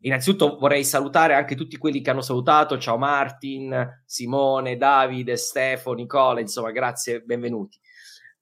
Innanzitutto 0.00 0.58
vorrei 0.58 0.84
salutare 0.84 1.34
anche 1.34 1.54
tutti 1.54 1.78
quelli 1.78 2.02
che 2.02 2.10
hanno 2.10 2.20
salutato. 2.20 2.78
Ciao 2.78 2.98
Martin, 2.98 4.02
Simone, 4.04 4.76
Davide, 4.76 5.36
Stefano, 5.36 5.96
Nicola, 5.96 6.40
insomma, 6.40 6.72
grazie, 6.72 7.20
benvenuti. 7.20 7.78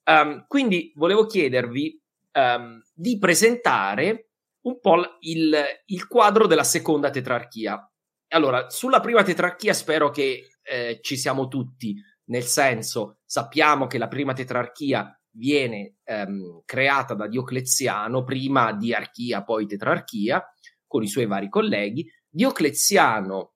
Um, 0.04 0.44
quindi 0.48 0.92
volevo 0.96 1.24
chiedervi 1.26 2.02
um, 2.32 2.82
di 2.92 3.16
presentare 3.16 4.31
un 4.62 4.80
po' 4.80 5.16
il, 5.20 5.56
il 5.86 6.06
quadro 6.06 6.46
della 6.46 6.64
seconda 6.64 7.10
tetrarchia. 7.10 7.86
Allora, 8.28 8.70
sulla 8.70 9.00
prima 9.00 9.22
tetrarchia 9.22 9.74
spero 9.74 10.10
che 10.10 10.48
eh, 10.62 10.98
ci 11.02 11.16
siamo 11.16 11.48
tutti, 11.48 11.94
nel 12.26 12.44
senso 12.44 13.18
sappiamo 13.24 13.86
che 13.86 13.98
la 13.98 14.08
prima 14.08 14.32
tetrarchia 14.32 15.14
viene 15.34 15.96
ehm, 16.04 16.62
creata 16.64 17.14
da 17.14 17.26
Diocleziano, 17.26 18.22
prima 18.22 18.72
di 18.72 18.94
Archia, 18.94 19.42
poi 19.42 19.66
tetrarchia, 19.66 20.44
con 20.86 21.02
i 21.02 21.08
suoi 21.08 21.26
vari 21.26 21.48
colleghi. 21.48 22.10
Diocleziano, 22.28 23.54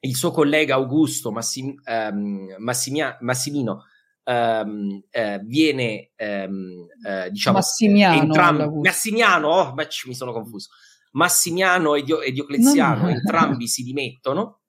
il 0.00 0.14
suo 0.14 0.30
collega 0.30 0.74
Augusto 0.74 1.32
Massim, 1.32 1.74
ehm, 1.84 2.56
Massimia, 2.58 3.16
Massimino, 3.20 3.84
ehm, 4.28 5.04
eh, 5.10 5.40
viene 5.42 6.10
ehm, 6.14 6.86
eh, 7.06 7.30
diciamo 7.30 7.56
Massimiano, 7.56 8.20
entrambi, 8.20 8.80
Massimiano 8.80 9.48
oh, 9.48 9.72
beh, 9.72 9.88
mi 10.04 10.14
sono 10.14 10.32
confuso. 10.32 10.68
Massimiano 11.12 11.94
e, 11.94 12.02
Dio, 12.02 12.20
e 12.20 12.30
Diocleziano 12.32 13.04
no. 13.04 13.08
entrambi 13.08 13.66
si 13.66 13.82
dimettono 13.82 14.60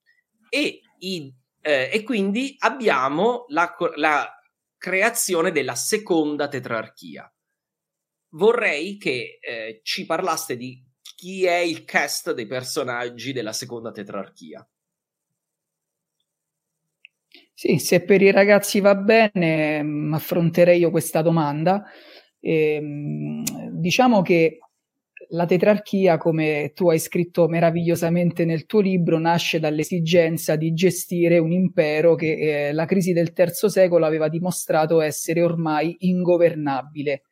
e, 0.47 0.79
i, 0.99 1.33
eh, 1.61 1.89
e 1.91 2.03
quindi 2.03 2.55
abbiamo 2.59 3.43
la, 3.49 3.75
la 3.95 4.29
creazione 4.77 5.51
della 5.51 5.75
seconda 5.75 6.47
tetrarchia. 6.47 7.31
Vorrei 8.31 8.97
che 8.97 9.39
eh, 9.41 9.81
ci 9.83 10.05
parlaste 10.05 10.55
di 10.55 10.81
chi 11.15 11.45
è 11.45 11.57
il 11.57 11.83
cast 11.83 12.31
dei 12.33 12.47
personaggi 12.47 13.33
della 13.33 13.51
seconda 13.51 13.91
tetrarchia 13.91 14.65
sì, 17.59 17.77
se 17.77 17.99
per 18.05 18.21
i 18.21 18.31
ragazzi 18.31 18.79
va 18.79 18.95
bene, 18.95 19.83
mm, 19.83 20.13
affronterei 20.13 20.79
io 20.79 20.91
questa 20.91 21.21
domanda. 21.21 21.83
E, 22.39 22.75
ehm, 22.75 23.43
diciamo 23.71 24.21
che 24.21 24.59
la 25.31 25.45
tetrarchia, 25.45 26.17
come 26.17 26.71
tu 26.73 26.89
hai 26.89 26.99
scritto 26.99 27.49
meravigliosamente 27.49 28.45
nel 28.45 28.65
tuo 28.65 28.79
libro, 28.79 29.19
nasce 29.19 29.59
dall'esigenza 29.59 30.55
di 30.55 30.71
gestire 30.73 31.37
un 31.37 31.51
impero 31.51 32.15
che 32.15 32.67
eh, 32.69 32.71
la 32.71 32.85
crisi 32.85 33.11
del 33.11 33.33
terzo 33.33 33.67
secolo 33.67 34.05
aveva 34.05 34.29
dimostrato 34.29 35.01
essere 35.01 35.41
ormai 35.41 35.97
ingovernabile. 35.99 37.23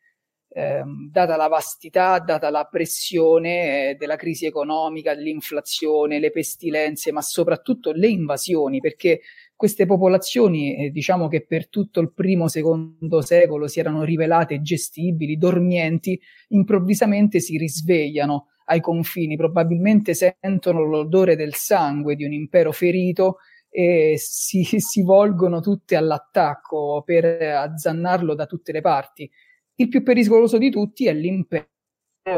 Eh, 0.50 0.84
data 1.10 1.38
la 1.38 1.48
vastità, 1.48 2.20
data 2.20 2.50
la 2.50 2.66
pressione 2.66 3.92
eh, 3.92 3.96
della 3.96 4.18
crisi 4.18 4.46
economica, 4.46 5.16
dell'inflazione, 5.16 6.20
le 6.20 6.32
pestilenze, 6.32 7.14
ma 7.14 7.22
soprattutto 7.22 7.92
le 7.94 8.08
invasioni, 8.08 8.82
perché 8.82 9.22
queste 9.58 9.88
popolazioni, 9.88 10.78
eh, 10.78 10.92
diciamo 10.92 11.28
che 11.28 11.44
per 11.46 11.68
tutto 11.68 12.00
il 12.00 12.14
primo, 12.14 12.48
secondo 12.48 13.22
secolo 13.22 13.68
si 13.68 13.80
erano 13.80 14.04
rivelate 14.04 14.62
gestibili, 14.62 15.36
dormienti, 15.36 16.18
improvvisamente 16.50 17.40
si 17.40 17.58
risvegliano 17.58 18.50
ai 18.66 18.80
confini, 18.82 19.36
probabilmente 19.36 20.14
sentono 20.14 20.84
l'odore 20.84 21.36
del 21.36 21.56
sangue 21.56 22.16
di 22.16 22.24
un 22.24 22.34
impero 22.34 22.72
ferito 22.72 23.38
e 23.68 24.14
si, 24.18 24.64
si 24.80 25.02
volgono 25.02 25.60
tutte 25.60 25.96
all'attacco 25.96 27.02
per 27.04 27.26
azzannarlo 27.26 28.36
da 28.36 28.46
tutte 28.46 28.72
le 28.72 28.82
parti. 28.82 29.30
Il 29.76 29.88
più 29.88 30.04
pericoloso 30.04 30.60
di 30.60 30.70
tutti 30.70 31.08
è 31.08 31.14
l'impero 31.14 31.68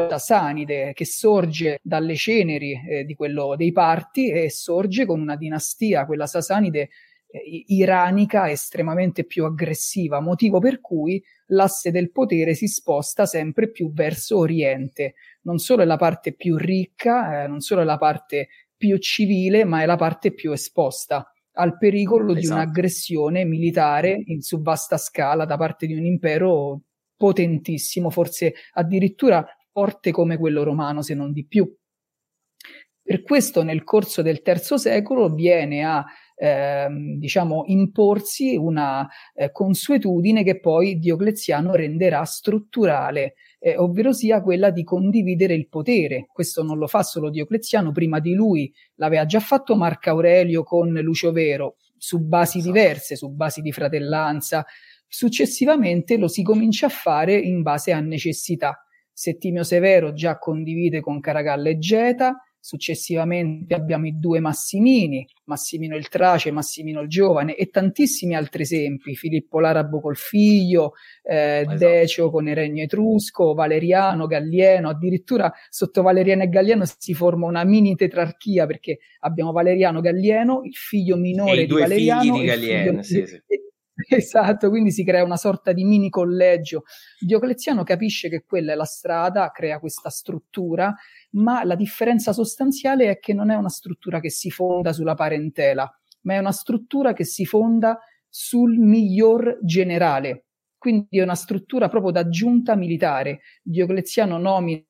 Sasanide 0.08 0.92
che 0.94 1.04
sorge 1.04 1.80
dalle 1.82 2.14
ceneri 2.14 2.80
eh, 2.88 3.04
di 3.04 3.14
quello 3.14 3.56
dei 3.56 3.72
parti 3.72 4.30
e 4.30 4.48
sorge 4.48 5.04
con 5.04 5.20
una 5.20 5.36
dinastia, 5.36 6.06
quella 6.06 6.26
Sasanide 6.26 6.90
eh, 7.30 7.64
iranica 7.68 8.50
estremamente 8.50 9.24
più 9.24 9.44
aggressiva, 9.44 10.20
motivo 10.20 10.58
per 10.58 10.80
cui 10.80 11.22
l'asse 11.46 11.90
del 11.90 12.10
potere 12.10 12.54
si 12.54 12.66
sposta 12.66 13.26
sempre 13.26 13.70
più 13.70 13.92
verso 13.92 14.38
Oriente. 14.38 15.14
Non 15.42 15.58
solo 15.58 15.82
è 15.82 15.84
la 15.84 15.96
parte 15.96 16.32
più 16.32 16.56
ricca, 16.56 17.44
eh, 17.44 17.46
non 17.46 17.60
solo 17.60 17.82
è 17.82 17.84
la 17.84 17.98
parte 17.98 18.48
più 18.76 18.96
civile, 18.98 19.64
ma 19.64 19.82
è 19.82 19.86
la 19.86 19.96
parte 19.96 20.32
più 20.32 20.52
esposta 20.52 21.30
al 21.54 21.76
pericolo 21.76 22.32
esatto. 22.32 22.40
di 22.40 22.46
un'aggressione 22.46 23.44
militare 23.44 24.22
in, 24.26 24.40
su 24.40 24.62
vasta 24.62 24.96
scala 24.96 25.44
da 25.44 25.56
parte 25.56 25.86
di 25.86 25.94
un 25.94 26.04
impero 26.04 26.82
potentissimo, 27.16 28.10
forse 28.10 28.54
addirittura 28.72 29.46
forte 29.70 30.10
come 30.10 30.38
quello 30.38 30.62
romano, 30.62 31.02
se 31.02 31.14
non 31.14 31.32
di 31.32 31.44
più. 31.46 31.70
Per 33.02 33.22
questo 33.22 33.62
nel 33.62 33.82
corso 33.82 34.22
del 34.22 34.40
III 34.44 34.78
secolo 34.78 35.28
viene 35.34 35.84
a 35.84 36.04
ehm, 36.40 37.18
diciamo 37.18 37.64
imporsi 37.66 38.56
una 38.56 39.06
eh, 39.34 39.52
consuetudine 39.52 40.42
che 40.42 40.58
poi 40.58 40.98
Diocleziano 40.98 41.74
renderà 41.74 42.24
strutturale, 42.24 43.34
eh, 43.58 43.76
ovvero 43.76 44.12
sia 44.12 44.40
quella 44.40 44.70
di 44.70 44.82
condividere 44.82 45.54
il 45.54 45.68
potere. 45.68 46.26
Questo 46.32 46.62
non 46.62 46.78
lo 46.78 46.86
fa 46.86 47.02
solo 47.02 47.28
Diocleziano, 47.28 47.92
prima 47.92 48.20
di 48.20 48.32
lui 48.32 48.72
l'aveva 48.94 49.26
già 49.26 49.40
fatto 49.40 49.76
Marco 49.76 50.08
Aurelio 50.08 50.62
con 50.62 50.90
Lucio 50.92 51.30
Vero, 51.30 51.76
su 51.98 52.20
basi 52.20 52.58
esatto. 52.58 52.72
diverse, 52.72 53.16
su 53.16 53.30
basi 53.30 53.60
di 53.60 53.72
fratellanza. 53.72 54.64
Successivamente 55.06 56.16
lo 56.16 56.28
si 56.28 56.42
comincia 56.42 56.86
a 56.86 56.90
fare 56.90 57.36
in 57.36 57.60
base 57.60 57.92
a 57.92 58.00
necessità. 58.00 58.82
Settimio 59.12 59.64
Severo 59.64 60.14
già 60.14 60.38
condivide 60.38 61.00
con 61.00 61.20
Caracalla 61.20 61.68
e 61.68 61.78
Geta, 61.78 62.42
Successivamente 62.62 63.74
abbiamo 63.74 64.06
i 64.06 64.18
due 64.18 64.38
Massimini, 64.38 65.26
Massimino 65.44 65.96
il 65.96 66.08
Trace, 66.08 66.50
Massimino 66.50 67.00
il 67.00 67.08
Giovane 67.08 67.56
e 67.56 67.70
tantissimi 67.70 68.34
altri 68.34 68.62
esempi, 68.62 69.16
Filippo 69.16 69.60
l'Arabo 69.60 70.00
col 70.00 70.16
figlio, 70.16 70.92
eh, 71.22 71.60
esatto. 71.60 71.76
Decio 71.78 72.30
con 72.30 72.48
il 72.48 72.54
regno 72.54 72.82
etrusco, 72.82 73.54
Valeriano, 73.54 74.26
Gallieno, 74.26 74.90
addirittura 74.90 75.50
sotto 75.70 76.02
Valeriano 76.02 76.42
e 76.42 76.48
Gallieno 76.48 76.84
si 76.98 77.14
forma 77.14 77.46
una 77.46 77.64
mini 77.64 77.96
tetrarchia 77.96 78.66
perché 78.66 78.98
abbiamo 79.20 79.52
Valeriano 79.52 80.00
Gallieno, 80.00 80.60
il 80.64 80.74
figlio 80.74 81.16
minore 81.16 81.64
di 81.64 81.72
Valeriano. 81.72 82.38
Di 82.38 82.44
Gallieno, 82.44 83.02
sì, 83.02 83.26
sì. 83.26 83.40
Esatto, 84.08 84.68
quindi 84.68 84.90
si 84.90 85.04
crea 85.04 85.24
una 85.24 85.36
sorta 85.36 85.72
di 85.72 85.84
mini 85.84 86.08
collegio. 86.10 86.84
Diocleziano 87.18 87.82
capisce 87.84 88.28
che 88.28 88.44
quella 88.44 88.72
è 88.72 88.74
la 88.74 88.84
strada, 88.84 89.50
crea 89.50 89.78
questa 89.78 90.10
struttura, 90.10 90.94
ma 91.32 91.64
la 91.64 91.74
differenza 91.74 92.32
sostanziale 92.32 93.10
è 93.10 93.18
che 93.18 93.34
non 93.34 93.50
è 93.50 93.56
una 93.56 93.68
struttura 93.68 94.20
che 94.20 94.30
si 94.30 94.50
fonda 94.50 94.92
sulla 94.92 95.14
parentela, 95.14 95.90
ma 96.22 96.34
è 96.34 96.38
una 96.38 96.52
struttura 96.52 97.12
che 97.12 97.24
si 97.24 97.44
fonda 97.44 97.98
sul 98.28 98.78
miglior 98.78 99.58
generale. 99.62 100.46
Quindi 100.78 101.18
è 101.18 101.22
una 101.22 101.34
struttura 101.34 101.88
proprio 101.88 102.12
d'aggiunta 102.12 102.74
militare. 102.74 103.40
Diocleziano 103.62 104.38
nomina 104.38 104.84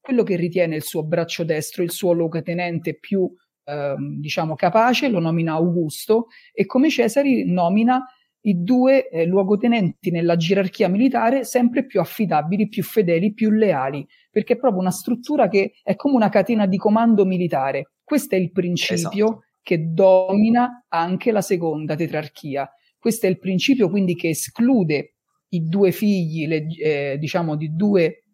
quello 0.00 0.22
che 0.22 0.36
ritiene 0.36 0.76
il 0.76 0.82
suo 0.82 1.04
braccio 1.04 1.44
destro, 1.44 1.82
il 1.82 1.90
suo 1.90 2.12
luogotenente 2.12 2.96
più 2.98 3.30
eh, 3.64 3.94
diciamo 4.20 4.54
capace, 4.54 5.08
lo 5.08 5.18
nomina 5.18 5.54
Augusto 5.54 6.26
e 6.52 6.64
come 6.66 6.88
Cesari 6.88 7.50
nomina 7.50 8.04
i 8.46 8.62
due 8.62 9.08
eh, 9.08 9.26
luogotenenti 9.26 10.10
nella 10.10 10.36
gerarchia 10.36 10.88
militare 10.88 11.44
sempre 11.44 11.84
più 11.84 12.00
affidabili, 12.00 12.68
più 12.68 12.82
fedeli, 12.82 13.32
più 13.32 13.50
leali, 13.50 14.06
perché 14.30 14.54
è 14.54 14.56
proprio 14.56 14.80
una 14.80 14.92
struttura 14.92 15.48
che 15.48 15.72
è 15.82 15.96
come 15.96 16.14
una 16.14 16.28
catena 16.28 16.66
di 16.66 16.76
comando 16.76 17.24
militare. 17.24 17.94
Questo 18.04 18.36
è 18.36 18.38
il 18.38 18.52
principio 18.52 19.26
esatto. 19.26 19.44
che 19.62 19.90
domina 19.90 20.84
anche 20.88 21.32
la 21.32 21.40
seconda 21.40 21.96
tetrarchia. 21.96 22.70
Questo 22.96 23.26
è 23.26 23.28
il 23.28 23.38
principio 23.38 23.90
quindi 23.90 24.14
che 24.14 24.28
esclude 24.28 25.14
i 25.48 25.64
due 25.64 25.90
figli, 25.90 26.46
le, 26.46 26.66
eh, 26.66 27.16
diciamo, 27.18 27.56
di 27.56 27.74
due 27.74 28.26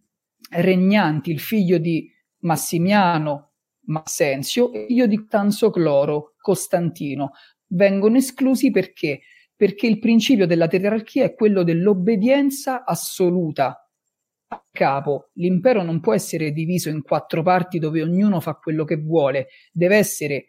regnanti, 0.51 1.31
il 1.31 1.41
figlio 1.41 1.79
di 1.79 2.07
Massimiano 2.41 3.53
Massenzio 3.87 4.73
e 4.73 4.81
il 4.81 4.87
figlio 4.89 5.07
di 5.07 5.27
Tanso 5.27 5.71
Cloro 5.71 6.35
Costantino. 6.39 7.31
Vengono 7.69 8.19
esclusi 8.19 8.71
perché? 8.71 9.21
Perché 9.63 9.87
il 9.87 10.01
principio 10.01 10.45
della 10.45 10.67
tetrarchia 10.67 11.23
è 11.23 11.35
quello 11.35 11.63
dell'obbedienza 11.63 12.85
assoluta 12.85 13.89
a 14.49 14.67
capo. 14.73 15.31
L'impero 15.35 15.85
non 15.85 16.01
può 16.01 16.15
essere 16.15 16.51
diviso 16.51 16.89
in 16.89 17.01
quattro 17.01 17.45
parti 17.45 17.79
dove 17.79 18.03
ognuno 18.03 18.41
fa 18.41 18.55
quello 18.55 18.83
che 18.83 18.97
vuole, 18.97 19.51
deve 19.71 19.99
essere 19.99 20.47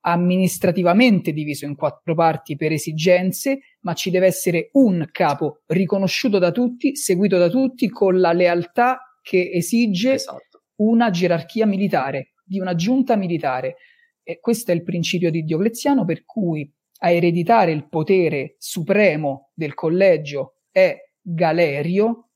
amministrativamente 0.00 1.30
diviso 1.32 1.66
in 1.66 1.76
quattro 1.76 2.16
parti 2.16 2.56
per 2.56 2.72
esigenze, 2.72 3.60
ma 3.82 3.92
ci 3.92 4.10
deve 4.10 4.26
essere 4.26 4.70
un 4.72 5.06
capo 5.12 5.62
riconosciuto 5.66 6.40
da 6.40 6.50
tutti, 6.50 6.96
seguito 6.96 7.38
da 7.38 7.48
tutti, 7.48 7.88
con 7.88 8.18
la 8.18 8.32
lealtà 8.32 9.20
che 9.22 9.52
esige 9.52 10.14
esatto. 10.14 10.64
una 10.78 11.10
gerarchia 11.10 11.64
militare, 11.64 12.32
di 12.44 12.58
una 12.58 12.74
giunta 12.74 13.14
militare. 13.14 13.76
E 14.20 14.40
questo 14.40 14.72
è 14.72 14.74
il 14.74 14.82
principio 14.82 15.30
di 15.30 15.44
Diocleziano 15.44 16.04
per 16.04 16.24
cui 16.24 16.68
a 16.98 17.10
ereditare 17.10 17.72
il 17.72 17.88
potere 17.88 18.56
supremo 18.58 19.50
del 19.54 19.74
collegio 19.74 20.60
è 20.70 20.96
Galerio. 21.20 22.30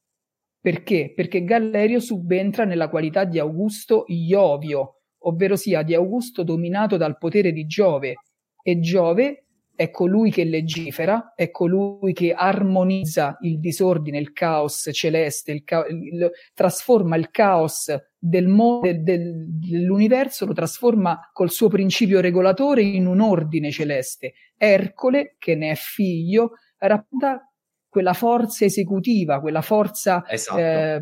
Perché? 0.61 1.13
Perché 1.15 1.45
Galerio 1.45 1.99
subentra 1.99 2.65
nella 2.65 2.89
qualità 2.89 3.25
di 3.25 3.39
Augusto 3.39 4.05
Iovio, 4.07 5.01
ovvero 5.25 5.57
sia 5.57 5.83
di 5.83 5.95
Augusto 5.95 6.45
dominato 6.45 6.97
dal 6.97 7.19
potere 7.19 7.53
di 7.53 7.67
Giove. 7.67 8.15
E 8.63 8.79
Giove 8.79 9.42
è 9.75 9.91
colui 9.91 10.31
che 10.31 10.45
legifera, 10.45 11.33
è 11.35 11.51
colui 11.51 12.13
che 12.13 12.33
armonizza 12.33 13.37
il 13.41 13.59
disordine, 13.59 14.19
il 14.19 14.33
caos 14.33 14.89
celeste, 14.93 15.53
il 15.53 15.65
ca- 15.65 15.87
il, 15.89 16.31
trasforma 16.55 17.17
il 17.17 17.31
caos 17.31 17.95
del 18.19 18.49
mondo, 18.49 18.93
del, 18.93 19.47
dell'universo, 19.49 20.47
lo 20.47 20.53
trasforma 20.53 21.31
col 21.33 21.51
suo 21.51 21.69
principio 21.69 22.21
regolatore 22.21 22.83
in 22.83 23.07
un 23.07 23.21
ordine 23.21 23.71
celeste. 23.71 24.35
Ercole, 24.57 25.37
che 25.39 25.55
ne 25.55 25.71
è 25.71 25.75
figlio, 25.75 26.53
rappresenta 26.79 27.52
quella 27.93 28.15
forza 28.15 28.65
esecutiva, 28.65 29.39
quella 29.39 29.61
forza 29.61 30.25
esatto. 30.27 30.59
eh, 30.59 31.01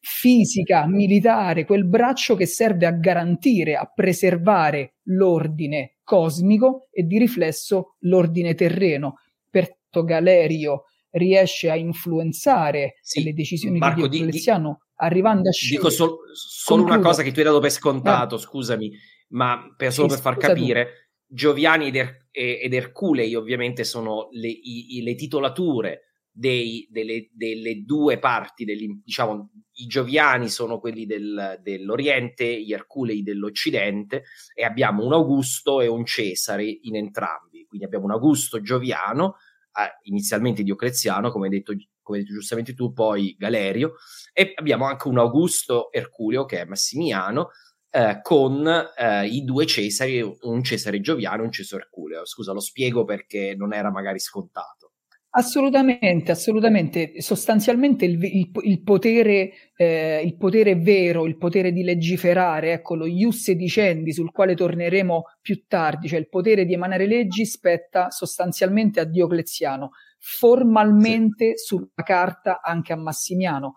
fisica, 0.00 0.84
militare, 0.88 1.64
quel 1.64 1.86
braccio 1.86 2.34
che 2.34 2.44
serve 2.44 2.86
a 2.86 2.90
garantire, 2.90 3.76
a 3.76 3.86
preservare 3.86 4.94
l'ordine 5.04 5.98
cosmico 6.02 6.88
e 6.90 7.04
di 7.04 7.18
riflesso 7.18 7.94
l'ordine 8.00 8.56
terreno. 8.56 9.20
Pertanto 9.48 10.02
Galerio 10.02 10.86
riesce 11.10 11.70
a 11.70 11.76
influenzare 11.76 12.96
sì, 13.00 13.22
le 13.22 13.32
decisioni 13.32 13.78
Marco, 13.78 14.08
di 14.08 14.16
Diocleziano 14.16 14.78
di, 14.80 14.86
arrivando 14.96 15.50
a 15.50 15.52
scegliere. 15.52 15.82
Dico 15.82 15.90
sol, 15.94 16.16
solo 16.32 16.80
Concludo. 16.80 17.00
una 17.00 17.08
cosa 17.08 17.22
che 17.22 17.30
tu 17.30 17.38
hai 17.38 17.44
dato 17.44 17.60
per 17.60 17.70
scontato, 17.70 18.34
eh. 18.34 18.40
scusami, 18.40 18.90
ma 19.28 19.72
per, 19.76 19.92
solo 19.92 20.08
sì, 20.08 20.14
per 20.14 20.22
far 20.24 20.36
capire. 20.36 20.84
Tu. 20.84 21.06
Gioviani 21.30 21.88
ed, 21.88 21.94
er- 21.94 22.26
ed, 22.32 22.72
Erculei 22.72 23.36
ovviamente 23.36 23.84
sono 23.84 24.28
le, 24.32 24.48
i, 24.48 25.00
le 25.02 25.14
titolature 25.14 26.07
dei, 26.38 26.86
delle, 26.88 27.28
delle, 27.32 27.82
due 27.82 28.20
parti, 28.20 28.64
diciamo, 29.04 29.50
i 29.72 29.86
Gioviani 29.86 30.48
sono 30.48 30.78
quelli 30.78 31.04
del, 31.04 31.58
dell'Oriente, 31.60 32.62
gli 32.62 32.72
Erculei 32.72 33.24
dell'Occidente 33.24 34.22
e 34.54 34.62
abbiamo 34.62 35.04
un 35.04 35.12
Augusto 35.14 35.80
e 35.80 35.88
un 35.88 36.06
Cesare 36.06 36.64
in 36.82 36.94
entrambi. 36.94 37.64
Quindi 37.66 37.84
abbiamo 37.86 38.04
un 38.04 38.12
Augusto 38.12 38.60
Gioviano, 38.60 39.34
eh, 39.72 39.98
inizialmente 40.02 40.62
Diocleziano, 40.62 41.32
come 41.32 41.46
hai, 41.46 41.52
detto, 41.52 41.74
come 42.02 42.18
detto 42.18 42.32
giustamente 42.32 42.72
tu, 42.72 42.92
poi 42.92 43.34
Galerio, 43.36 43.94
e 44.32 44.52
abbiamo 44.54 44.84
anche 44.84 45.08
un 45.08 45.18
Augusto 45.18 45.90
Erculeo 45.90 46.44
che 46.44 46.60
è 46.60 46.64
Massimiano, 46.66 47.48
eh, 47.90 48.20
con 48.22 48.64
eh, 48.64 49.26
i 49.26 49.42
due 49.42 49.66
Cesari, 49.66 50.20
un 50.42 50.62
Cesare 50.62 51.00
Gioviano 51.00 51.42
e 51.42 51.46
un 51.46 51.50
Cesare 51.50 51.82
Erculeo. 51.82 52.24
Scusa, 52.24 52.52
lo 52.52 52.60
spiego 52.60 53.04
perché 53.04 53.56
non 53.56 53.72
era 53.72 53.90
magari 53.90 54.20
scontato. 54.20 54.87
Assolutamente, 55.30 56.32
assolutamente. 56.32 57.20
Sostanzialmente 57.20 58.06
il, 58.06 58.22
il, 58.24 58.50
il, 58.62 58.82
potere, 58.82 59.50
eh, 59.76 60.22
il, 60.24 60.36
potere, 60.38 60.74
vero, 60.76 61.26
il 61.26 61.36
potere 61.36 61.70
di 61.70 61.82
legiferare, 61.82 62.72
ecco 62.72 62.94
lo 62.94 63.06
ius 63.06 63.50
dicendi 63.52 64.12
sul 64.12 64.32
quale 64.32 64.54
torneremo 64.54 65.24
più 65.42 65.64
tardi, 65.68 66.08
cioè 66.08 66.18
il 66.18 66.28
potere 66.30 66.64
di 66.64 66.72
emanare 66.72 67.06
leggi 67.06 67.44
spetta 67.44 68.10
sostanzialmente 68.10 69.00
a 69.00 69.04
Diocleziano, 69.04 69.90
formalmente 70.18 71.58
sì. 71.58 71.64
sulla 71.66 71.88
carta 72.02 72.60
anche 72.62 72.94
a 72.94 72.96
Massimiano. 72.96 73.74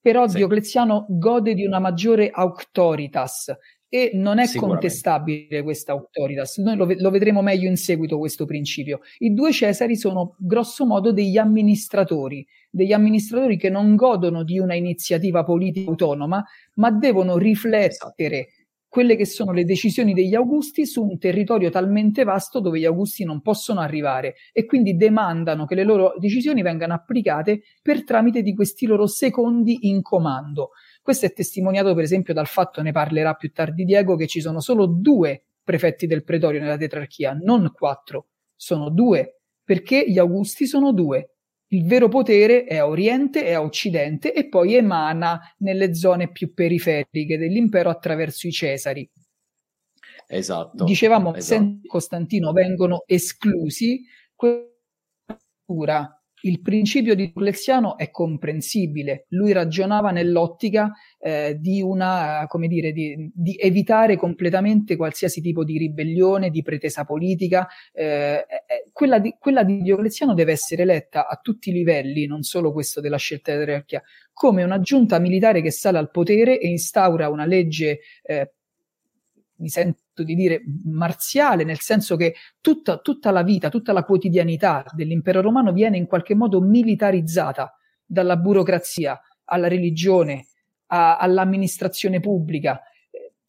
Però 0.00 0.26
sì. 0.26 0.36
Diocleziano 0.36 1.06
gode 1.08 1.54
di 1.54 1.64
una 1.64 1.78
maggiore 1.78 2.30
auctoritas, 2.30 3.54
e 3.94 4.10
non 4.14 4.40
è 4.40 4.52
contestabile 4.56 5.62
questa 5.62 5.92
autoritas. 5.92 6.58
Noi 6.58 6.74
lo, 6.74 6.92
lo, 6.98 7.10
vedremo 7.10 7.42
meglio 7.42 7.68
in 7.68 7.76
seguito 7.76 8.18
questo 8.18 8.44
principio. 8.44 9.02
I 9.18 9.32
due 9.32 9.52
Cesari 9.52 9.94
sono 9.94 10.34
grosso 10.36 10.84
modo 10.84 11.12
degli 11.12 11.36
amministratori, 11.36 12.44
degli 12.68 12.92
amministratori 12.92 13.56
che 13.56 13.70
non 13.70 13.94
godono 13.94 14.42
di 14.42 14.58
una 14.58 14.74
iniziativa 14.74 15.44
politica 15.44 15.90
autonoma, 15.90 16.44
ma 16.74 16.90
devono 16.90 17.38
riflettere 17.38 18.38
esatto. 18.40 18.66
quelle 18.88 19.14
che 19.14 19.26
sono 19.26 19.52
le 19.52 19.64
decisioni 19.64 20.12
degli 20.12 20.34
Augusti 20.34 20.86
su 20.86 21.04
un 21.04 21.16
territorio 21.16 21.70
talmente 21.70 22.24
vasto 22.24 22.58
dove 22.58 22.80
gli 22.80 22.86
Augusti 22.86 23.22
non 23.22 23.42
possono 23.42 23.78
arrivare 23.78 24.34
e 24.52 24.64
quindi 24.64 24.96
demandano 24.96 25.66
che 25.66 25.76
le 25.76 25.84
loro 25.84 26.14
decisioni 26.18 26.62
vengano 26.62 26.94
applicate 26.94 27.62
per 27.80 28.02
tramite 28.02 28.42
di 28.42 28.56
questi 28.56 28.86
loro 28.86 29.06
secondi 29.06 29.86
in 29.88 30.02
comando. 30.02 30.70
Questo 31.04 31.26
è 31.26 31.34
testimoniato 31.34 31.92
per 31.92 32.02
esempio 32.02 32.32
dal 32.32 32.46
fatto, 32.46 32.80
ne 32.80 32.90
parlerà 32.90 33.34
più 33.34 33.52
tardi 33.52 33.84
Diego, 33.84 34.16
che 34.16 34.26
ci 34.26 34.40
sono 34.40 34.60
solo 34.60 34.86
due 34.86 35.48
prefetti 35.62 36.06
del 36.06 36.24
pretorio 36.24 36.60
nella 36.60 36.78
tetrarchia, 36.78 37.34
non 37.38 37.70
quattro, 37.74 38.28
sono 38.56 38.88
due, 38.88 39.40
perché 39.62 40.10
gli 40.10 40.18
Augusti 40.18 40.66
sono 40.66 40.94
due. 40.94 41.34
Il 41.72 41.84
vero 41.84 42.08
potere 42.08 42.64
è 42.64 42.78
a 42.78 42.86
Oriente 42.86 43.46
e 43.46 43.52
a 43.52 43.60
Occidente 43.60 44.32
e 44.32 44.48
poi 44.48 44.76
emana 44.76 45.54
nelle 45.58 45.94
zone 45.94 46.32
più 46.32 46.54
periferiche 46.54 47.36
dell'impero 47.36 47.90
attraverso 47.90 48.46
i 48.46 48.52
Cesari. 48.52 49.06
Esatto. 50.26 50.84
Dicevamo, 50.84 51.34
esatto. 51.34 51.62
se 51.82 51.86
Costantino 51.86 52.52
vengono 52.52 53.02
esclusi, 53.04 54.04
quella 54.34 54.64
il 56.44 56.60
principio 56.60 57.14
di 57.14 57.24
Diocleziano 57.24 57.96
è 57.96 58.10
comprensibile. 58.10 59.26
Lui 59.30 59.52
ragionava 59.52 60.10
nell'ottica 60.10 60.92
eh, 61.18 61.56
di 61.58 61.82
una, 61.82 62.44
come 62.48 62.68
dire, 62.68 62.92
di, 62.92 63.30
di, 63.34 63.56
evitare 63.56 64.16
completamente 64.16 64.96
qualsiasi 64.96 65.40
tipo 65.40 65.64
di 65.64 65.78
ribellione, 65.78 66.50
di 66.50 66.62
pretesa 66.62 67.04
politica. 67.04 67.66
Eh, 67.92 68.44
quella, 68.92 69.18
di, 69.18 69.34
quella, 69.38 69.64
di, 69.64 69.80
Diocleziano 69.80 70.34
deve 70.34 70.52
essere 70.52 70.84
letta 70.84 71.26
a 71.26 71.38
tutti 71.42 71.70
i 71.70 71.72
livelli, 71.72 72.26
non 72.26 72.42
solo 72.42 72.72
questo 72.72 73.00
della 73.00 73.16
scelta 73.16 73.52
della 73.52 73.64
tetrarchia, 73.64 74.02
come 74.32 74.62
una 74.62 74.80
giunta 74.80 75.18
militare 75.18 75.62
che 75.62 75.70
sale 75.70 75.98
al 75.98 76.10
potere 76.10 76.58
e 76.58 76.68
instaura 76.68 77.28
una 77.28 77.46
legge 77.46 78.00
eh, 78.22 78.52
mi 79.56 79.68
sento 79.68 80.22
di 80.22 80.34
dire 80.34 80.62
marziale, 80.84 81.64
nel 81.64 81.80
senso 81.80 82.16
che 82.16 82.34
tutta, 82.60 82.98
tutta 82.98 83.30
la 83.30 83.42
vita, 83.42 83.68
tutta 83.68 83.92
la 83.92 84.04
quotidianità 84.04 84.84
dell'impero 84.92 85.40
romano 85.40 85.72
viene 85.72 85.96
in 85.96 86.06
qualche 86.06 86.34
modo 86.34 86.60
militarizzata 86.60 87.72
dalla 88.04 88.36
burocrazia 88.36 89.20
alla 89.44 89.68
religione, 89.68 90.46
a, 90.86 91.16
all'amministrazione 91.18 92.20
pubblica. 92.20 92.80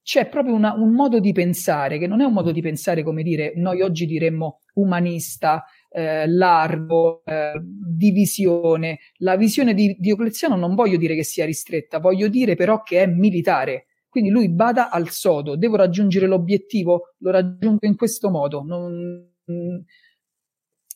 C'è 0.02 0.28
proprio 0.30 0.54
una, 0.54 0.74
un 0.74 0.92
modo 0.92 1.20
di 1.20 1.32
pensare 1.32 1.98
che 1.98 2.06
non 2.06 2.22
è 2.22 2.26
un 2.26 2.34
modo 2.34 2.52
di 2.52 2.62
pensare 2.62 3.02
come 3.02 3.24
dire 3.24 3.54
noi 3.56 3.82
oggi 3.82 4.06
diremmo 4.06 4.60
umanista, 4.76 5.66
eh, 5.90 6.28
largo, 6.28 7.24
eh, 7.26 7.54
divisione. 7.64 9.00
La 9.18 9.36
visione 9.36 9.74
di 9.74 9.96
Diocleziano 9.98 10.56
non 10.56 10.76
voglio 10.76 10.98
dire 10.98 11.16
che 11.16 11.24
sia 11.24 11.46
ristretta, 11.46 12.00
voglio 12.00 12.28
dire 12.28 12.56
però 12.56 12.84
che 12.84 13.02
è 13.02 13.08
militare 13.08 13.88
quindi 14.16 14.32
lui 14.32 14.48
bada 14.48 14.92
al 14.92 15.10
sodo, 15.10 15.58
devo 15.58 15.76
raggiungere 15.76 16.26
l'obiettivo, 16.26 17.16
lo 17.18 17.32
raggiungo 17.32 17.86
in 17.86 17.98
questo 17.98 18.30
modo. 18.30 18.64
Non, 18.64 19.30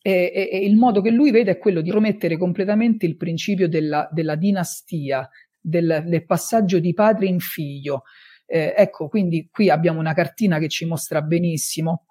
e, 0.01 0.31
e, 0.33 0.49
e, 0.49 0.59
il 0.59 0.77
modo 0.77 1.01
che 1.01 1.09
lui 1.09 1.29
vede 1.29 1.51
è 1.51 1.57
quello 1.57 1.81
di 1.81 1.89
promettere 1.89 2.37
completamente 2.37 3.05
il 3.05 3.17
principio 3.17 3.67
della, 3.67 4.07
della 4.09 4.35
dinastia, 4.35 5.29
del, 5.59 6.05
del, 6.07 6.25
passaggio 6.25 6.79
di 6.79 6.93
padre 6.93 7.25
in 7.25 7.41
figlio. 7.41 8.03
Eh, 8.45 8.73
ecco, 8.77 9.09
quindi 9.09 9.49
qui 9.51 9.69
abbiamo 9.69 9.99
una 9.99 10.13
cartina 10.13 10.57
che 10.57 10.69
ci 10.69 10.85
mostra 10.85 11.21
benissimo 11.21 12.05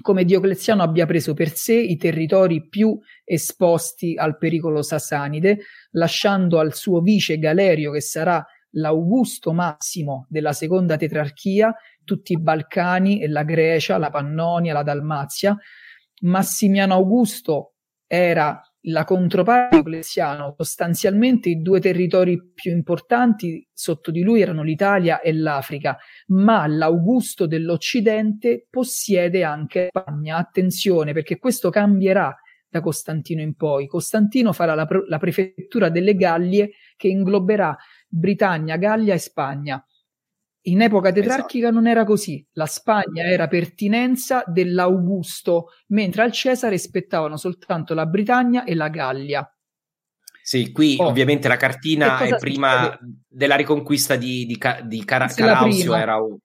come 0.00 0.24
Diocleziano 0.24 0.82
abbia 0.82 1.04
preso 1.04 1.34
per 1.34 1.54
sé 1.54 1.74
i 1.74 1.98
territori 1.98 2.66
più 2.66 2.98
esposti 3.24 4.14
al 4.16 4.38
pericolo 4.38 4.80
sasanide, 4.80 5.58
lasciando 5.90 6.58
al 6.58 6.72
suo 6.72 7.02
vice 7.02 7.38
Galerio, 7.38 7.92
che 7.92 8.00
sarà 8.00 8.42
l'Augusto 8.72 9.52
Massimo 9.52 10.26
della 10.28 10.52
seconda 10.52 10.96
tetrarchia, 10.96 11.74
tutti 12.04 12.32
i 12.32 12.40
Balcani 12.40 13.20
e 13.20 13.28
la 13.28 13.42
Grecia, 13.44 13.98
la 13.98 14.10
Pannonia, 14.10 14.72
la 14.72 14.82
Dalmazia. 14.82 15.56
Massimiano 16.22 16.94
Augusto 16.94 17.74
era 18.06 18.60
la 18.84 19.04
controparte 19.04 19.82
di 19.82 20.00
sostanzialmente 20.56 21.50
i 21.50 21.60
due 21.60 21.80
territori 21.80 22.40
più 22.54 22.72
importanti 22.72 23.66
sotto 23.72 24.10
di 24.10 24.22
lui 24.22 24.40
erano 24.40 24.62
l'Italia 24.62 25.20
e 25.20 25.34
l'Africa, 25.34 25.98
ma 26.28 26.66
l'Augusto 26.66 27.46
dell'Occidente 27.46 28.66
possiede 28.70 29.44
anche 29.44 29.88
Spagna. 29.88 30.36
Attenzione, 30.38 31.12
perché 31.12 31.38
questo 31.38 31.68
cambierà 31.68 32.34
da 32.70 32.80
Costantino 32.80 33.42
in 33.42 33.54
poi. 33.54 33.86
Costantino 33.86 34.52
farà 34.52 34.74
la, 34.74 34.88
la 35.08 35.18
prefettura 35.18 35.90
delle 35.90 36.14
Gallie 36.14 36.70
che 36.96 37.08
ingloberà 37.08 37.76
Britannia, 38.10 38.76
Gallia 38.76 39.14
e 39.14 39.18
Spagna. 39.18 39.84
In 40.64 40.82
epoca 40.82 41.10
tetrarchica 41.10 41.68
esatto. 41.68 41.74
non 41.74 41.86
era 41.86 42.04
così. 42.04 42.46
La 42.52 42.66
Spagna 42.66 43.24
era 43.24 43.48
pertinenza 43.48 44.42
dell'Augusto, 44.46 45.68
mentre 45.88 46.22
al 46.22 46.32
Cesare 46.32 46.76
spettavano 46.76 47.36
soltanto 47.36 47.94
la 47.94 48.04
Britannia 48.04 48.64
e 48.64 48.74
la 48.74 48.88
Gallia. 48.88 49.54
Sì, 50.42 50.72
qui 50.72 50.96
oh. 50.98 51.06
ovviamente 51.06 51.48
la 51.48 51.56
cartina 51.56 52.18
è 52.18 52.36
prima 52.36 52.98
della 53.26 53.56
riconquista 53.56 54.16
di, 54.16 54.44
di, 54.44 54.58
di 54.84 55.04
Car- 55.04 55.34
Carausio, 55.34 55.94
era 55.94 56.16
un, 56.16 56.36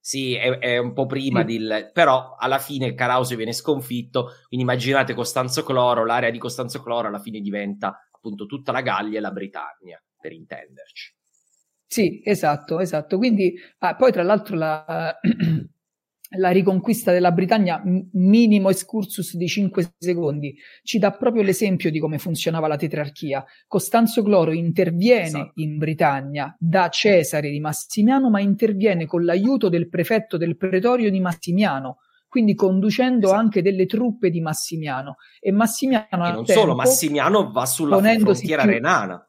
sì, 0.00 0.34
è, 0.34 0.58
è, 0.58 0.78
un 0.78 0.92
po' 0.92 1.06
prima, 1.06 1.40
sì. 1.40 1.58
di, 1.58 1.68
però 1.92 2.36
alla 2.38 2.58
fine 2.58 2.94
Carausio 2.94 3.36
viene 3.36 3.52
sconfitto, 3.52 4.30
quindi 4.48 4.66
immaginate 4.66 5.14
Costanzo 5.14 5.62
Cloro, 5.62 6.06
l'area 6.06 6.30
di 6.30 6.38
Costanzo 6.38 6.82
Cloro 6.82 7.08
alla 7.08 7.18
fine 7.18 7.40
diventa 7.40 8.08
appunto 8.10 8.46
tutta 8.46 8.72
la 8.72 8.80
Gallia 8.80 9.18
e 9.18 9.20
la 9.20 9.30
Britannia 9.30 10.02
per 10.20 10.32
intenderci. 10.32 11.14
Sì, 11.86 12.20
esatto, 12.24 12.78
esatto. 12.78 13.16
Quindi, 13.16 13.52
ah, 13.78 13.96
poi 13.96 14.12
tra 14.12 14.22
l'altro 14.22 14.54
la, 14.54 15.18
la 16.38 16.50
riconquista 16.50 17.10
della 17.10 17.32
Britannia, 17.32 17.82
minimo 18.12 18.70
excursus 18.70 19.34
di 19.34 19.48
5 19.48 19.94
secondi, 19.98 20.54
ci 20.84 20.98
dà 21.00 21.10
proprio 21.10 21.42
l'esempio 21.42 21.90
di 21.90 21.98
come 21.98 22.18
funzionava 22.18 22.68
la 22.68 22.76
tetrarchia. 22.76 23.44
Costanzo 23.66 24.22
Cloro 24.22 24.52
interviene 24.52 25.24
esatto. 25.24 25.52
in 25.56 25.78
Britannia 25.78 26.54
da 26.56 26.88
Cesare 26.88 27.50
di 27.50 27.58
Massimiano, 27.58 28.30
ma 28.30 28.40
interviene 28.40 29.06
con 29.06 29.24
l'aiuto 29.24 29.68
del 29.68 29.88
prefetto 29.88 30.36
del 30.36 30.56
pretorio 30.56 31.10
di 31.10 31.18
Massimiano, 31.18 31.98
quindi 32.28 32.54
conducendo 32.54 33.26
esatto. 33.26 33.40
anche 33.40 33.62
delle 33.62 33.86
truppe 33.86 34.30
di 34.30 34.40
Massimiano. 34.40 35.16
E 35.40 35.50
Massimiano 35.50 36.06
e 36.10 36.16
non 36.16 36.44
tempo, 36.44 36.60
solo, 36.60 36.76
Massimiano 36.76 37.50
va 37.50 37.66
sulla 37.66 37.98
frontiera 37.98 38.62
più, 38.62 38.70
renana. 38.70 39.24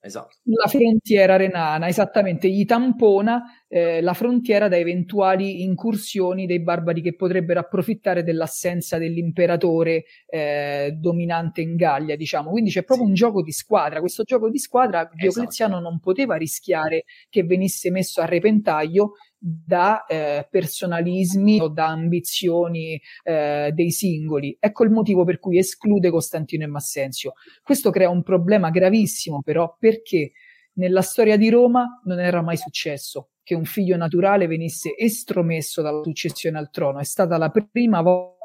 Esatto. 0.00 0.36
La 0.44 0.68
frontiera 0.68 1.36
renana, 1.36 1.88
esattamente, 1.88 2.48
gli 2.48 2.64
tampona 2.64 3.42
eh, 3.66 4.00
la 4.00 4.14
frontiera 4.14 4.68
da 4.68 4.76
eventuali 4.76 5.62
incursioni 5.62 6.46
dei 6.46 6.60
barbari 6.62 7.02
che 7.02 7.16
potrebbero 7.16 7.60
approfittare 7.60 8.22
dell'assenza 8.22 8.96
dell'imperatore 8.96 10.04
eh, 10.26 10.94
dominante 10.96 11.62
in 11.62 11.74
Gallia, 11.74 12.16
diciamo. 12.16 12.50
Quindi 12.50 12.70
c'è 12.70 12.84
proprio 12.84 13.06
sì. 13.06 13.12
un 13.12 13.16
gioco 13.16 13.42
di 13.42 13.52
squadra. 13.52 13.98
Questo 13.98 14.22
gioco 14.22 14.48
di 14.48 14.58
squadra 14.58 15.10
Diocleziano 15.12 15.74
esatto. 15.74 15.88
non 15.90 15.98
poteva 15.98 16.36
rischiare 16.36 17.04
che 17.28 17.42
venisse 17.42 17.90
messo 17.90 18.20
a 18.20 18.24
repentaglio 18.24 19.14
da 19.38 20.04
eh, 20.06 20.46
personalismi 20.50 21.60
o 21.60 21.68
da 21.68 21.86
ambizioni 21.86 23.00
eh, 23.22 23.70
dei 23.72 23.90
singoli. 23.90 24.56
Ecco 24.58 24.84
il 24.84 24.90
motivo 24.90 25.24
per 25.24 25.38
cui 25.38 25.58
esclude 25.58 26.10
Costantino 26.10 26.64
e 26.64 26.68
Massenzio. 26.68 27.34
Questo 27.62 27.90
crea 27.90 28.10
un 28.10 28.22
problema 28.22 28.70
gravissimo 28.70 29.42
però 29.42 29.76
perché 29.78 30.32
nella 30.74 31.02
storia 31.02 31.36
di 31.36 31.48
Roma 31.50 32.00
non 32.04 32.20
era 32.20 32.42
mai 32.42 32.56
successo 32.56 33.30
che 33.42 33.54
un 33.54 33.64
figlio 33.64 33.96
naturale 33.96 34.46
venisse 34.46 34.94
estromesso 34.96 35.82
dalla 35.82 36.02
successione 36.02 36.58
al 36.58 36.70
trono. 36.70 36.98
È 36.98 37.04
stata 37.04 37.36
la 37.38 37.50
prima 37.50 38.02
volta 38.02 38.36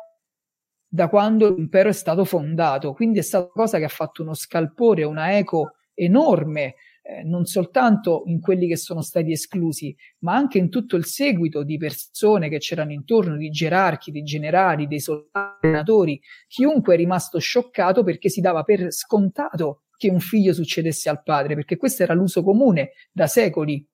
da 0.87 1.09
quando 1.09 1.53
l'impero 1.53 1.89
è 1.89 1.93
stato 1.93 2.23
fondato, 2.23 2.93
quindi 2.93 3.19
è 3.19 3.23
stata 3.23 3.45
una 3.45 3.53
cosa 3.53 3.79
che 3.79 3.85
ha 3.85 3.89
fatto 3.89 4.21
uno 4.21 4.35
scalpore, 4.35 5.03
una 5.03 5.35
eco 5.35 5.73
enorme 5.95 6.75
eh, 7.05 7.21
non 7.23 7.45
soltanto 7.45 8.23
in 8.27 8.39
quelli 8.39 8.65
che 8.65 8.77
sono 8.77 9.01
stati 9.01 9.33
esclusi, 9.33 9.93
ma 10.19 10.35
anche 10.35 10.57
in 10.57 10.69
tutto 10.69 10.95
il 10.95 11.05
seguito 11.05 11.63
di 11.63 11.77
persone 11.77 12.47
che 12.47 12.59
c'erano 12.59 12.93
intorno, 12.93 13.35
di 13.35 13.49
gerarchi, 13.49 14.09
di 14.09 14.23
generali, 14.23 14.87
dei 14.87 15.01
soldati, 15.01 15.67
senatori, 15.67 16.21
chiunque 16.47 16.93
è 16.93 16.97
rimasto 16.97 17.39
scioccato 17.39 18.03
perché 18.03 18.29
si 18.29 18.39
dava 18.39 18.63
per 18.63 18.93
scontato 18.93 19.83
che 19.97 20.09
un 20.09 20.21
figlio 20.21 20.53
succedesse 20.53 21.09
al 21.09 21.23
padre, 21.23 21.55
perché 21.55 21.75
questo 21.75 22.03
era 22.03 22.13
l'uso 22.13 22.41
comune 22.41 22.91
da 23.11 23.27
secoli. 23.27 23.85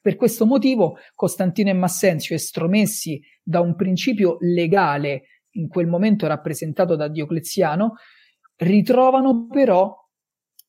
Per 0.00 0.14
questo 0.14 0.46
motivo 0.46 0.98
Costantino 1.16 1.70
e 1.70 1.74
Massenzio, 1.74 2.36
estromessi 2.36 3.20
da 3.42 3.60
un 3.60 3.74
principio 3.74 4.36
legale, 4.38 5.24
in 5.56 5.66
quel 5.66 5.88
momento 5.88 6.28
rappresentato 6.28 6.94
da 6.94 7.08
Diocleziano, 7.08 7.94
ritrovano 8.56 9.48
però 9.48 10.01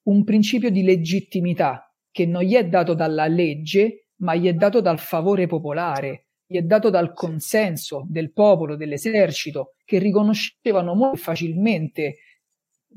un 0.03 0.23
principio 0.23 0.69
di 0.69 0.83
legittimità 0.83 1.93
che 2.11 2.25
non 2.25 2.43
gli 2.43 2.53
è 2.53 2.67
dato 2.67 2.93
dalla 2.93 3.27
legge, 3.27 4.07
ma 4.17 4.35
gli 4.35 4.47
è 4.47 4.53
dato 4.53 4.81
dal 4.81 4.99
favore 4.99 5.47
popolare, 5.47 6.27
gli 6.45 6.57
è 6.57 6.61
dato 6.61 6.89
dal 6.89 7.13
consenso 7.13 8.05
del 8.07 8.31
popolo, 8.31 8.75
dell'esercito, 8.75 9.75
che 9.83 9.97
riconoscevano 9.97 10.93
molto 10.93 11.17
facilmente 11.17 12.17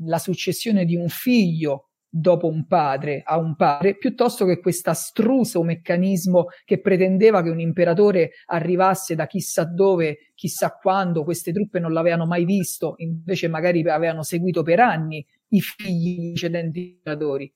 la 0.00 0.18
successione 0.18 0.84
di 0.84 0.96
un 0.96 1.08
figlio 1.08 1.90
dopo 2.08 2.46
un 2.46 2.66
padre 2.66 3.22
a 3.24 3.38
un 3.38 3.56
padre, 3.56 3.96
piuttosto 3.96 4.46
che 4.46 4.60
questo 4.60 4.90
astruso 4.90 5.62
meccanismo 5.62 6.46
che 6.64 6.80
pretendeva 6.80 7.42
che 7.42 7.50
un 7.50 7.60
imperatore 7.60 8.30
arrivasse 8.46 9.14
da 9.14 9.26
chissà 9.26 9.64
dove, 9.64 10.30
chissà 10.34 10.70
quando, 10.70 11.24
queste 11.24 11.52
truppe 11.52 11.78
non 11.78 11.92
l'avevano 11.92 12.26
mai 12.26 12.44
visto, 12.44 12.94
invece 12.98 13.48
magari 13.48 13.80
avevano 13.88 14.22
seguito 14.22 14.62
per 14.62 14.80
anni 14.80 15.24
i 15.48 15.60
figli 15.60 16.30
precedenti 16.30 16.80
imperatori. 16.80 17.52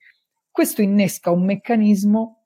Questo 0.50 0.82
innesca 0.82 1.30
un 1.30 1.44
meccanismo 1.44 2.40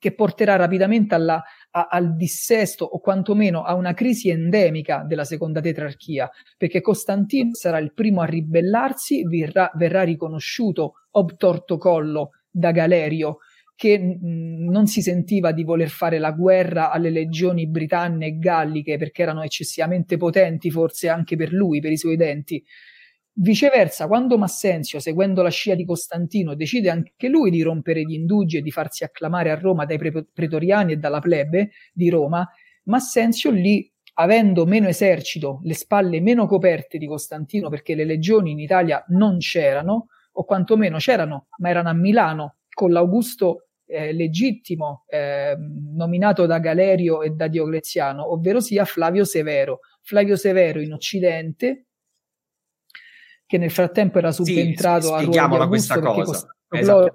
che 0.00 0.14
porterà 0.14 0.56
rapidamente 0.56 1.14
alla, 1.14 1.42
a, 1.72 1.88
al 1.90 2.16
dissesto 2.16 2.86
o 2.86 3.00
quantomeno 3.00 3.62
a 3.62 3.74
una 3.74 3.92
crisi 3.92 4.30
endemica 4.30 5.04
della 5.06 5.24
seconda 5.24 5.60
tetrarchia, 5.60 6.28
perché 6.56 6.80
Costantino 6.80 7.54
sarà 7.54 7.78
il 7.78 7.92
primo 7.92 8.22
a 8.22 8.24
ribellarsi, 8.24 9.22
verrà, 9.24 9.70
verrà 9.74 10.02
riconosciuto 10.02 10.94
obtorto 11.12 11.78
collo 11.78 12.30
da 12.50 12.72
Galerio, 12.72 13.38
che 13.74 13.98
mh, 13.98 14.70
non 14.70 14.86
si 14.86 15.00
sentiva 15.00 15.52
di 15.52 15.64
voler 15.64 15.88
fare 15.88 16.18
la 16.18 16.32
guerra 16.32 16.90
alle 16.90 17.08
legioni 17.08 17.66
britanne 17.66 18.26
e 18.26 18.38
galliche 18.38 18.98
perché 18.98 19.22
erano 19.22 19.42
eccessivamente 19.42 20.16
potenti, 20.18 20.70
forse 20.70 21.08
anche 21.08 21.36
per 21.36 21.52
lui, 21.52 21.80
per 21.80 21.90
i 21.90 21.96
suoi 21.96 22.16
denti. 22.16 22.62
Viceversa, 23.32 24.06
quando 24.06 24.36
Massenzio, 24.36 24.98
seguendo 24.98 25.40
la 25.40 25.48
scia 25.48 25.74
di 25.74 25.86
Costantino, 25.86 26.54
decide 26.54 26.90
anche 26.90 27.28
lui 27.28 27.50
di 27.50 27.62
rompere 27.62 28.02
gli 28.02 28.12
indugi 28.12 28.58
e 28.58 28.60
di 28.60 28.70
farsi 28.70 29.04
acclamare 29.04 29.50
a 29.50 29.54
Roma 29.54 29.86
dai 29.86 29.96
pre- 29.96 30.26
pretoriani 30.30 30.92
e 30.92 30.96
dalla 30.96 31.20
plebe 31.20 31.70
di 31.92 32.10
Roma, 32.10 32.46
Massenzio 32.84 33.50
lì, 33.50 33.90
avendo 34.14 34.66
meno 34.66 34.88
esercito, 34.88 35.60
le 35.62 35.74
spalle 35.74 36.20
meno 36.20 36.46
coperte 36.46 36.98
di 36.98 37.06
Costantino, 37.06 37.70
perché 37.70 37.94
le 37.94 38.04
legioni 38.04 38.50
in 38.50 38.58
Italia 38.58 39.02
non 39.08 39.38
c'erano, 39.38 40.08
o 40.40 40.44
quantomeno 40.44 40.96
c'erano, 40.96 41.48
ma 41.58 41.68
erano 41.68 41.90
a 41.90 41.92
Milano, 41.92 42.56
con 42.72 42.92
l'Augusto 42.92 43.66
eh, 43.86 44.12
legittimo 44.12 45.04
eh, 45.08 45.54
nominato 45.58 46.46
da 46.46 46.58
Galerio 46.58 47.22
e 47.22 47.30
da 47.30 47.46
Diocleziano, 47.46 48.32
ovvero 48.32 48.60
sia 48.60 48.84
Flavio 48.84 49.24
Severo. 49.24 49.80
Flavio 50.00 50.36
Severo 50.36 50.80
in 50.80 50.94
Occidente, 50.94 51.86
che 53.44 53.58
nel 53.58 53.70
frattempo 53.70 54.18
era 54.18 54.32
subentrato 54.32 55.18
sì, 55.18 55.38
a 55.38 55.46
Ruolo 55.46 55.68
questa 55.68 56.00
cosa. 56.00 56.56
Esatto. 56.70 57.12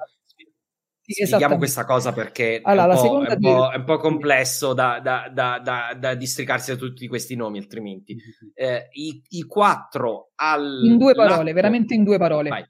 Sì, 1.08 1.24
Spieghiamo 1.24 1.58
questa 1.58 1.86
cosa 1.86 2.14
perché 2.14 2.62
allora, 2.64 2.96
è, 2.96 3.08
un 3.08 3.26
è, 3.28 3.34
un 3.34 3.40
po', 3.40 3.72
è, 3.72 3.78
un 3.78 3.84
po', 3.84 3.98
complesso 3.98 4.74
da, 4.74 5.00
da, 5.00 5.30
da, 5.32 5.94
da, 5.96 6.16
districarsi 6.16 6.72
da 6.72 6.78
tutti 6.78 7.08
questi 7.08 7.36
nomi, 7.36 7.60
altrimenti. 7.60 8.18
Eh, 8.56 8.88
i, 8.92 9.22
i, 9.30 9.44
quattro 9.44 10.32
al. 10.36 10.82
In 10.84 10.98
due 10.98 11.14
parole, 11.14 11.54
veramente 11.54 11.94
in 11.94 12.04
due 12.04 12.18
parole. 12.18 12.50
Vai. 12.50 12.66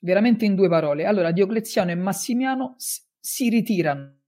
Veramente 0.00 0.44
in 0.44 0.54
due 0.54 0.68
parole. 0.68 1.06
Allora, 1.06 1.30
Diocleziano 1.30 1.90
e 1.90 1.94
Massimiano 1.94 2.74
si 2.78 3.48
ritirano 3.48 4.20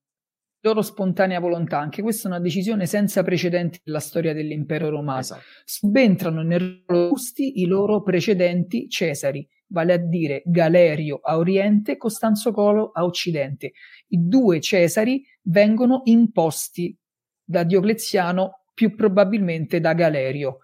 loro 0.65 0.83
spontanea 0.83 1.41
volontà, 1.41 1.81
anche 1.81 2.03
questa 2.03 2.29
è 2.29 2.31
una 2.31 2.41
decisione 2.41 2.87
senza 2.87 3.25
precedenti 3.25 3.81
nella 3.85 3.99
storia 3.99 4.33
dell'impero 4.33 4.91
romano. 4.91 5.19
Esatto. 5.19 5.43
Subentrano 5.65 6.43
nel 6.43 6.85
gusti 6.87 7.61
i 7.61 7.67
loro 7.67 8.03
precedenti 8.03 8.89
Cesari, 8.89 9.47
vale 9.67 9.93
a 9.93 9.97
dire 9.97 10.43
Galerio 10.45 11.19
a 11.21 11.37
Oriente, 11.37 11.97
Costanzo 11.97 12.53
Colo 12.53 12.93
a 12.93 13.05
Occidente. 13.05 13.73
I 14.09 14.29
due 14.29 14.61
Cesari 14.61 15.25
vengono 15.43 16.03
imposti 16.05 16.97
da 17.43 17.65
Diocleziano, 17.65 18.67
più 18.73 18.95
probabilmente 18.95 19.81
da 19.81 19.95
Galerio 19.95 20.59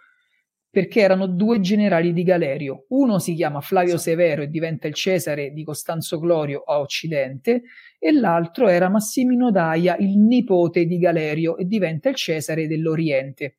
perché 0.79 1.01
erano 1.01 1.27
due 1.27 1.59
generali 1.59 2.13
di 2.13 2.23
Galerio. 2.23 2.85
Uno 2.91 3.19
si 3.19 3.35
chiama 3.35 3.61
Flavio 3.61 3.97
Severo 3.97 4.43
e 4.43 4.49
diventa 4.49 4.87
il 4.87 4.95
Cesare 4.95 5.51
di 5.51 5.65
Costanzo 5.65 6.21
Glorio 6.21 6.61
a 6.61 6.79
Occidente, 6.79 7.63
e 7.99 8.13
l'altro 8.13 8.69
era 8.69 8.89
Massimino 8.89 9.51
Daia, 9.51 9.97
il 9.97 10.17
nipote 10.17 10.85
di 10.85 10.99
Galerio, 10.99 11.57
e 11.57 11.65
diventa 11.65 12.11
il 12.11 12.15
Cesare 12.15 12.69
dell'Oriente. 12.69 13.59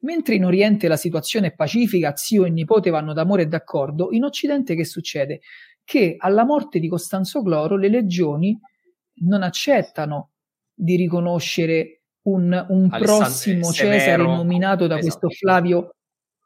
Mentre 0.00 0.34
in 0.34 0.44
Oriente 0.44 0.86
la 0.86 0.98
situazione 0.98 1.46
è 1.46 1.54
pacifica, 1.54 2.14
zio 2.14 2.44
e 2.44 2.50
nipote 2.50 2.90
vanno 2.90 3.14
d'amore 3.14 3.44
e 3.44 3.46
d'accordo, 3.46 4.08
in 4.10 4.24
Occidente 4.24 4.74
che 4.74 4.84
succede? 4.84 5.40
Che 5.82 6.16
alla 6.18 6.44
morte 6.44 6.78
di 6.78 6.88
Costanzo 6.88 7.40
Gloro 7.40 7.78
le 7.78 7.88
legioni 7.88 8.54
non 9.22 9.42
accettano 9.42 10.32
di 10.74 10.94
riconoscere 10.96 12.02
un, 12.26 12.66
un 12.68 12.88
prossimo 12.88 13.70
Severo, 13.72 13.98
Cesare 13.98 14.22
nominato 14.22 14.86
da 14.86 14.98
esatto. 14.98 15.18
questo 15.18 15.38
Flavio 15.38 15.90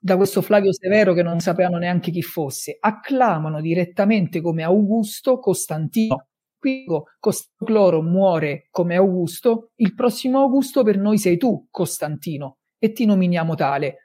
da 0.02 0.16
questo 0.16 0.40
Flavio 0.40 0.72
Severo 0.72 1.12
che 1.12 1.22
non 1.22 1.40
sapevano 1.40 1.76
neanche 1.76 2.10
chi 2.10 2.22
fosse, 2.22 2.78
acclamano 2.80 3.60
direttamente 3.60 4.40
come 4.40 4.62
Augusto 4.62 5.38
Costantino. 5.38 6.26
Quindi 6.58 6.86
Costocloro 7.18 8.02
muore 8.02 8.68
come 8.70 8.96
Augusto, 8.96 9.72
il 9.76 9.94
prossimo 9.94 10.40
Augusto 10.40 10.82
per 10.82 10.98
noi 10.98 11.18
sei 11.18 11.36
tu, 11.36 11.68
Costantino, 11.70 12.58
e 12.78 12.92
ti 12.92 13.04
nominiamo 13.04 13.54
tale. 13.54 13.98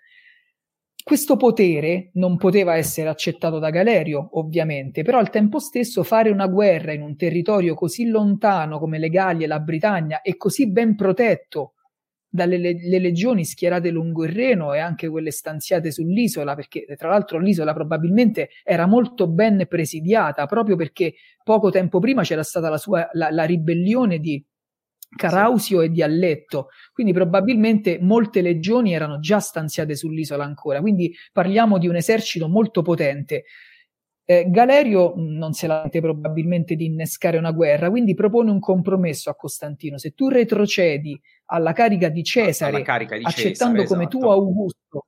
Questo 1.06 1.38
potere 1.38 2.10
non 2.14 2.36
poteva 2.36 2.78
essere 2.78 3.10
accettato 3.10 3.60
da 3.60 3.70
Galerio, 3.70 4.28
ovviamente, 4.40 5.04
però 5.04 5.20
al 5.20 5.30
tempo 5.30 5.60
stesso 5.60 6.02
fare 6.02 6.32
una 6.32 6.48
guerra 6.48 6.94
in 6.94 7.04
un 7.04 7.16
territorio 7.16 7.76
così 7.76 8.08
lontano 8.08 8.80
come 8.80 8.98
le 8.98 9.10
Gallie 9.10 9.46
e 9.46 9.48
la 9.48 9.60
Britannia 9.60 10.22
e 10.24 10.36
così 10.36 10.68
ben 10.68 10.96
protetto 10.96 11.74
dalle 12.28 12.58
le- 12.58 12.80
le 12.82 12.98
legioni 12.98 13.46
schierate 13.46 13.92
lungo 13.92 14.24
il 14.26 14.32
Reno 14.32 14.74
e 14.74 14.80
anche 14.80 15.08
quelle 15.08 15.30
stanziate 15.30 15.92
sull'isola, 15.92 16.56
perché 16.56 16.88
tra 16.98 17.10
l'altro 17.10 17.38
l'isola 17.38 17.72
probabilmente 17.72 18.50
era 18.64 18.88
molto 18.88 19.28
ben 19.28 19.68
presidiata, 19.70 20.48
proprio 20.48 20.76
perché 20.76 21.14
poco 21.44 21.70
tempo 21.70 22.00
prima 22.00 22.24
c'era 22.24 22.42
stata 22.42 22.68
la, 22.68 22.78
sua, 22.78 23.08
la, 23.12 23.30
la 23.30 23.44
ribellione 23.44 24.18
di 24.18 24.44
Carausio 25.16 25.82
e 25.82 25.90
di 25.90 26.02
Alletto, 26.02 26.70
quindi 26.92 27.14
probabilmente 27.14 28.00
molte 28.02 28.42
legioni 28.42 28.94
erano 28.94 29.20
già 29.20 29.40
stanziate 29.40 29.96
sull'isola 29.96 30.44
ancora, 30.44 30.82
quindi 30.82 31.14
parliamo 31.32 31.78
di 31.78 31.88
un 31.88 31.96
esercito 31.96 32.48
molto 32.48 32.82
potente. 32.82 33.44
Eh, 34.28 34.46
Galerio 34.50 35.14
non 35.16 35.54
se 35.54 35.68
la 35.68 35.84
mette 35.84 36.02
probabilmente 36.02 36.76
di 36.76 36.86
innescare 36.86 37.38
una 37.38 37.52
guerra, 37.52 37.90
quindi 37.90 38.16
propone 38.16 38.50
un 38.50 38.60
compromesso 38.60 39.30
a 39.30 39.36
Costantino. 39.36 40.00
Se 40.00 40.12
tu 40.12 40.30
retrocedi 40.30 41.20
alla 41.46 41.74
carica 41.74 42.10
di 42.10 42.24
Cesare, 42.24 42.82
carica 42.82 43.18
di 43.18 43.24
accettando 43.24 43.82
Cesare, 43.82 43.88
come 43.88 44.08
esatto. 44.08 44.18
tu 44.18 44.26
Augusto, 44.32 45.06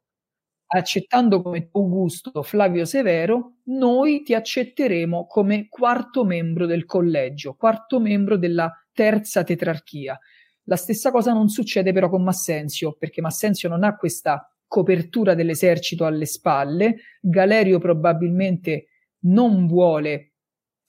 accettando 0.68 1.42
come 1.42 1.70
Augusto 1.72 2.44
Flavio 2.44 2.86
Severo, 2.86 3.56
noi 3.66 4.22
ti 4.22 4.36
accetteremo 4.36 5.26
come 5.26 5.68
quarto 5.68 6.24
membro 6.24 6.68
del 6.68 6.86
collegio, 6.86 7.56
quarto 7.56 8.00
membro 8.00 8.38
della 8.38 8.72
terza 8.98 9.44
tetrarchia. 9.44 10.18
La 10.64 10.76
stessa 10.76 11.12
cosa 11.12 11.32
non 11.32 11.50
succede 11.50 11.94
però 11.94 12.10
con 12.10 12.24
Massenzio, 12.24 12.96
perché 12.98 13.22
Massenzio 13.22 13.70
non 13.70 13.84
ha 13.84 13.96
questa 13.96 14.52
copertura 14.66 15.36
dell'esercito 15.36 16.04
alle 16.06 16.26
spalle, 16.26 16.96
Galerio 17.22 17.78
probabilmente 17.78 18.88
non 19.26 19.68
vuole 19.68 20.32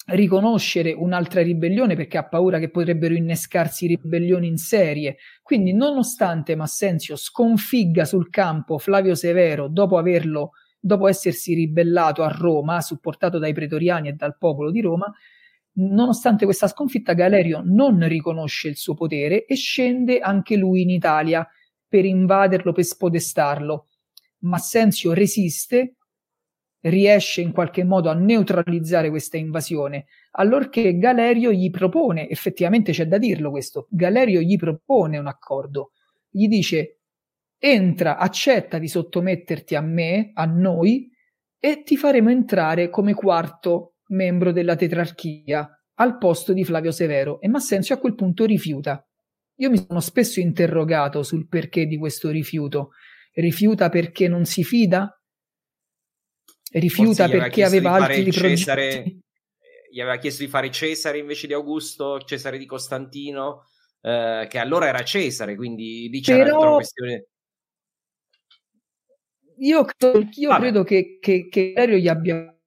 riconoscere 0.07 0.92
un'altra 0.92 1.42
ribellione 1.42 1.94
perché 1.94 2.16
ha 2.16 2.27
paura 2.27 2.59
che 2.59 2.71
potrebbero 2.71 3.12
innescarsi 3.12 3.87
ribellioni 3.87 4.47
in 4.47 4.57
serie. 4.57 5.18
Quindi, 5.42 5.75
nonostante 5.75 6.57
Massenzio 6.57 7.14
sconfigga 7.14 8.07
sul 8.07 8.31
campo 8.31 8.79
Flavio 8.79 9.14
Severo 9.14 9.68
dopo 9.68 9.99
averlo 9.99 10.53
dopo 10.81 11.09
essersi 11.09 11.53
ribellato 11.53 12.23
a 12.23 12.29
Roma, 12.29 12.81
supportato 12.81 13.38
dai 13.38 13.53
pretoriani 13.53 14.09
e 14.09 14.12
dal 14.12 14.38
popolo 14.38 14.71
di 14.71 14.81
Roma, 14.81 15.12
Nonostante 15.79 16.45
questa 16.45 16.67
sconfitta, 16.67 17.12
Galerio 17.12 17.62
non 17.64 18.07
riconosce 18.09 18.69
il 18.69 18.77
suo 18.77 18.95
potere 18.95 19.45
e 19.45 19.55
scende 19.55 20.19
anche 20.19 20.57
lui 20.57 20.83
in 20.83 20.91
Italia 20.91 21.47
per 21.87 22.05
invaderlo, 22.05 22.73
per 22.73 22.85
spodestarlo. 22.85 23.87
Massenzio 24.41 25.12
resiste, 25.12 25.97
riesce 26.81 27.41
in 27.41 27.53
qualche 27.53 27.85
modo 27.85 28.11
a 28.11 28.14
neutralizzare 28.14 29.09
questa 29.09 29.37
invasione, 29.37 30.07
allorché 30.33 30.99
Galerio 30.99 31.53
gli 31.53 31.71
propone, 31.71 32.29
effettivamente 32.29 32.93
c'è 32.93 33.07
da 33.07 33.19
dirlo 33.19 33.51
questo, 33.51 33.87
Galerio 33.91 34.41
gli 34.41 34.57
propone 34.57 35.19
un 35.19 35.27
accordo, 35.27 35.93
gli 36.29 36.49
dice 36.49 37.01
entra, 37.57 38.19
accetta 38.19 38.79
di 38.79 38.88
sottometterti 38.88 39.75
a 39.75 39.81
me, 39.81 40.31
a 40.35 40.45
noi, 40.45 41.11
e 41.59 41.83
ti 41.83 41.97
faremo 41.97 42.31
entrare 42.31 42.88
come 42.88 43.14
quarto 43.14 43.95
membro 44.09 44.53
della 44.53 44.77
tetrarchia, 44.77 45.68
al 45.94 46.18
posto 46.18 46.53
di 46.53 46.64
Flavio 46.64 46.92
Severo 46.92 47.40
e 47.40 47.49
Massenzio 47.49 47.94
a 47.94 47.99
quel 47.99 48.14
punto 48.14 48.44
rifiuta. 48.44 49.05
Io 49.57 49.71
mi 49.71 49.85
sono 49.85 50.01
spesso 50.01 50.38
interrogato 50.40 51.23
sul 51.23 51.49
perché 51.49 51.87
di 51.87 51.99
questo 51.99 52.31
rifiuto. 52.31 52.90
Rifiuta 53.33 53.88
perché 53.88 54.29
non 54.29 54.44
si 54.44 54.62
fida? 54.62 55.12
Rifiuta 56.71 57.29
perché 57.29 57.64
aveva 57.64 57.92
altri 57.92 58.31
Cesare, 58.31 58.88
progetti? 58.88 59.21
Gli 59.90 60.01
aveva 60.01 60.18
chiesto 60.18 60.44
di 60.44 60.49
fare 60.49 60.71
Cesare 60.71 61.18
invece 61.18 61.47
di 61.47 61.55
Augusto, 61.55 62.21
Cesare 62.21 62.59
di 62.59 62.66
Costantino, 62.66 63.64
eh, 64.01 64.47
che 64.49 64.59
allora 64.59 64.87
era 64.87 65.03
Cesare, 65.03 65.57
quindi 65.57 66.09
lì 66.09 66.21
c'era 66.21 66.44
Però... 66.44 66.61
una 66.61 66.75
questione 66.77 67.27
io, 69.59 69.87
io 70.37 70.57
credo 70.57 70.85
che, 70.85 71.18
che, 71.21 71.49
che 71.49 71.73
Valerio 71.75 71.99
gli 71.99 72.09
abbia 72.09 72.58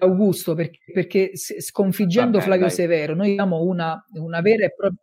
Augusto 0.00 0.54
perché, 0.54 0.78
perché 0.92 1.30
sconfiggendo 1.34 2.38
Vabbè, 2.38 2.44
Flavio 2.44 2.66
dai. 2.66 2.74
Severo 2.74 3.14
noi 3.14 3.30
abbiamo 3.32 3.60
una, 3.62 4.04
una, 4.14 4.40
vera 4.40 4.64
e 4.64 4.74
propria 4.74 5.02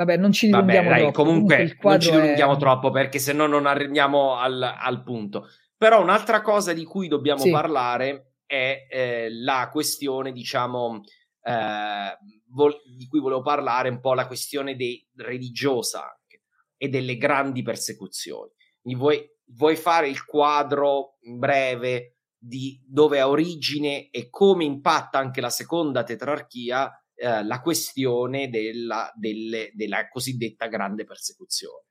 Vabbè, 0.00 0.16
non 0.16 0.32
ci 0.32 0.46
dilunghiamo 0.46 0.88
Vabbè, 0.88 0.88
dai, 0.88 1.12
troppo. 1.12 1.22
Comunque, 1.24 1.76
non 1.82 2.00
ci 2.00 2.10
dilunghiamo 2.10 2.54
è... 2.54 2.58
troppo 2.58 2.90
perché 2.90 3.18
se 3.18 3.34
no 3.34 3.46
non 3.46 3.66
arriviamo 3.66 4.36
al, 4.36 4.62
al, 4.62 5.02
punto. 5.02 5.48
Però 5.76 6.00
un'altra 6.00 6.40
cosa 6.40 6.72
di 6.72 6.84
cui 6.84 7.06
dobbiamo 7.06 7.42
sì. 7.42 7.50
parlare 7.50 8.36
è 8.46 8.86
eh, 8.88 9.28
la 9.30 9.68
questione, 9.70 10.32
diciamo, 10.32 11.02
eh, 11.42 12.18
vol- 12.48 12.80
di 12.96 13.06
cui 13.08 13.20
volevo 13.20 13.42
parlare, 13.42 13.90
un 13.90 14.00
po' 14.00 14.14
la 14.14 14.26
questione 14.26 14.74
dei, 14.74 15.06
religiosa 15.16 16.00
anche 16.00 16.44
e 16.78 16.88
delle 16.88 17.18
grandi 17.18 17.60
persecuzioni. 17.60 18.50
Vuoi, 18.96 19.22
vuoi 19.48 19.76
fare 19.76 20.08
il 20.08 20.24
quadro 20.24 21.18
breve 21.20 22.19
di 22.40 22.80
dove 22.86 23.20
ha 23.20 23.28
origine 23.28 24.08
e 24.10 24.30
come 24.30 24.64
impatta 24.64 25.18
anche 25.18 25.42
la 25.42 25.50
seconda 25.50 26.02
tetrarchia 26.02 26.90
eh, 27.14 27.44
la 27.44 27.60
questione 27.60 28.48
della, 28.48 29.12
delle, 29.14 29.70
della 29.74 30.08
cosiddetta 30.08 30.68
grande 30.68 31.04
persecuzione. 31.04 31.84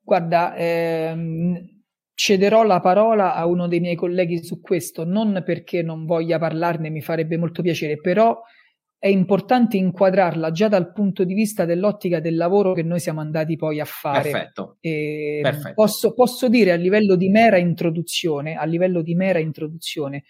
Guarda, 0.00 0.56
ehm, 0.56 1.82
cederò 2.14 2.64
la 2.64 2.80
parola 2.80 3.34
a 3.34 3.46
uno 3.46 3.68
dei 3.68 3.78
miei 3.78 3.94
colleghi 3.94 4.42
su 4.44 4.60
questo, 4.60 5.04
non 5.04 5.42
perché 5.46 5.82
non 5.82 6.04
voglia 6.04 6.38
parlarne, 6.40 6.90
mi 6.90 7.00
farebbe 7.00 7.36
molto 7.36 7.62
piacere, 7.62 7.98
però 8.00 8.42
è 9.04 9.08
importante 9.08 9.76
inquadrarla 9.76 10.50
già 10.50 10.66
dal 10.68 10.90
punto 10.90 11.24
di 11.24 11.34
vista 11.34 11.66
dell'ottica 11.66 12.20
del 12.20 12.36
lavoro 12.36 12.72
che 12.72 12.82
noi 12.82 13.00
siamo 13.00 13.20
andati 13.20 13.54
poi 13.54 13.78
a 13.78 13.84
fare. 13.84 14.30
Perfetto. 14.30 14.78
E 14.80 15.40
Perfetto. 15.42 15.74
Posso, 15.74 16.14
posso 16.14 16.48
dire 16.48 16.72
a 16.72 16.76
livello 16.76 17.14
di 17.14 17.28
mera 17.28 17.58
introduzione, 17.58 18.54
a 18.54 18.64
livello 18.64 19.02
di 19.02 19.14
mera 19.14 19.38
introduzione, 19.38 20.24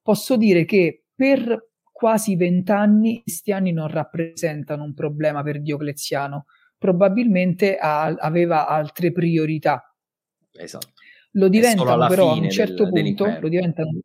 posso 0.00 0.38
dire 0.38 0.64
che 0.64 1.04
per 1.14 1.68
quasi 1.82 2.34
vent'anni 2.34 3.16
i 3.16 3.22
cristiani 3.24 3.72
non 3.72 3.88
rappresentano 3.88 4.84
un 4.84 4.94
problema 4.94 5.42
per 5.42 5.60
Diocleziano, 5.60 6.46
probabilmente 6.78 7.76
ha, 7.76 8.04
aveva 8.04 8.66
altre 8.66 9.12
priorità. 9.12 9.94
Esatto. 10.50 10.92
Lo 11.32 11.48
diventano 11.48 12.06
però 12.06 12.30
a 12.30 12.36
un 12.36 12.48
certo 12.48 12.90
del, 12.90 13.02
punto, 13.02 13.38
lo 13.38 13.48
diventano, 13.50 13.98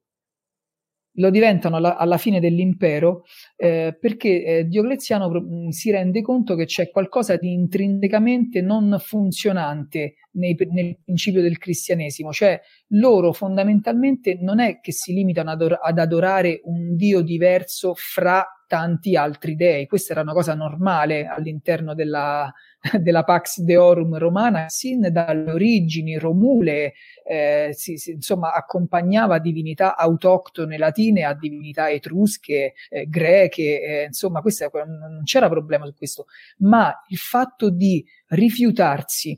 lo 1.19 1.29
diventano 1.29 1.77
alla, 1.77 1.97
alla 1.97 2.17
fine 2.17 2.39
dell'impero 2.39 3.23
eh, 3.55 3.95
perché 3.99 4.43
eh, 4.43 4.63
Diocleziano 4.65 5.29
mm, 5.29 5.69
si 5.69 5.91
rende 5.91 6.21
conto 6.21 6.55
che 6.55 6.65
c'è 6.65 6.89
qualcosa 6.89 7.35
di 7.37 7.51
intrinsecamente 7.51 8.61
non 8.61 8.97
funzionante 8.99 10.15
nei, 10.31 10.55
nel 10.71 10.97
principio 11.03 11.41
del 11.41 11.57
cristianesimo, 11.57 12.31
cioè 12.31 12.59
loro 12.89 13.33
fondamentalmente 13.33 14.37
non 14.39 14.59
è 14.59 14.79
che 14.79 14.91
si 14.91 15.13
limitano 15.13 15.51
ad, 15.51 15.77
ad 15.79 15.99
adorare 15.99 16.61
un 16.63 16.95
Dio 16.95 17.21
diverso 17.21 17.93
fra 17.95 18.45
tanti 18.69 19.15
altri 19.15 19.55
dei, 19.55 19.87
questa 19.87 20.13
era 20.13 20.21
una 20.21 20.33
cosa 20.33 20.53
normale 20.53 21.25
all'interno 21.25 21.95
della, 21.95 22.53
della 23.01 23.23
Pax 23.23 23.61
Deorum 23.61 24.15
romana, 24.19 24.69
sin 24.69 25.09
dalle 25.11 25.51
origini, 25.51 26.19
Romule, 26.19 26.93
eh, 27.27 27.71
si, 27.73 27.97
si, 27.97 28.11
insomma, 28.11 28.53
accompagnava 28.53 29.39
divinità 29.39 29.97
autoctone 29.97 30.77
latine 30.77 31.23
a 31.23 31.33
divinità 31.33 31.89
etrusche, 31.89 32.73
eh, 32.89 33.09
greche, 33.09 33.81
eh, 33.81 34.03
insomma, 34.03 34.41
questa, 34.41 34.69
non 34.71 35.23
c'era 35.23 35.49
problema 35.49 35.87
su 35.87 35.95
questo, 35.95 36.27
ma 36.59 36.93
il 37.07 37.17
fatto 37.17 37.71
di 37.71 38.05
rifiutarsi 38.27 39.37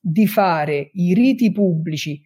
di 0.00 0.28
fare 0.28 0.90
i 0.92 1.14
riti 1.14 1.50
pubblici 1.50 2.22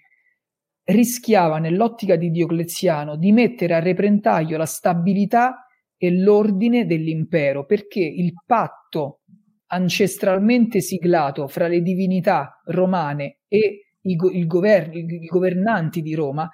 rischiava 0.84 1.58
nell'ottica 1.58 2.16
di 2.16 2.30
Diocleziano 2.30 3.16
di 3.16 3.32
mettere 3.32 3.74
a 3.74 3.78
repentaglio 3.78 4.58
la 4.58 4.66
stabilità 4.66 5.61
e 6.04 6.10
l'ordine 6.10 6.84
dell'impero, 6.84 7.64
perché 7.64 8.00
il 8.00 8.32
patto 8.44 9.20
ancestralmente 9.66 10.80
siglato 10.80 11.46
fra 11.46 11.68
le 11.68 11.80
divinità 11.80 12.60
romane 12.64 13.38
e 13.46 13.92
i, 14.00 14.16
il 14.32 14.46
governo, 14.48 14.94
i 14.94 15.26
governanti 15.26 16.02
di 16.02 16.16
Roma 16.16 16.50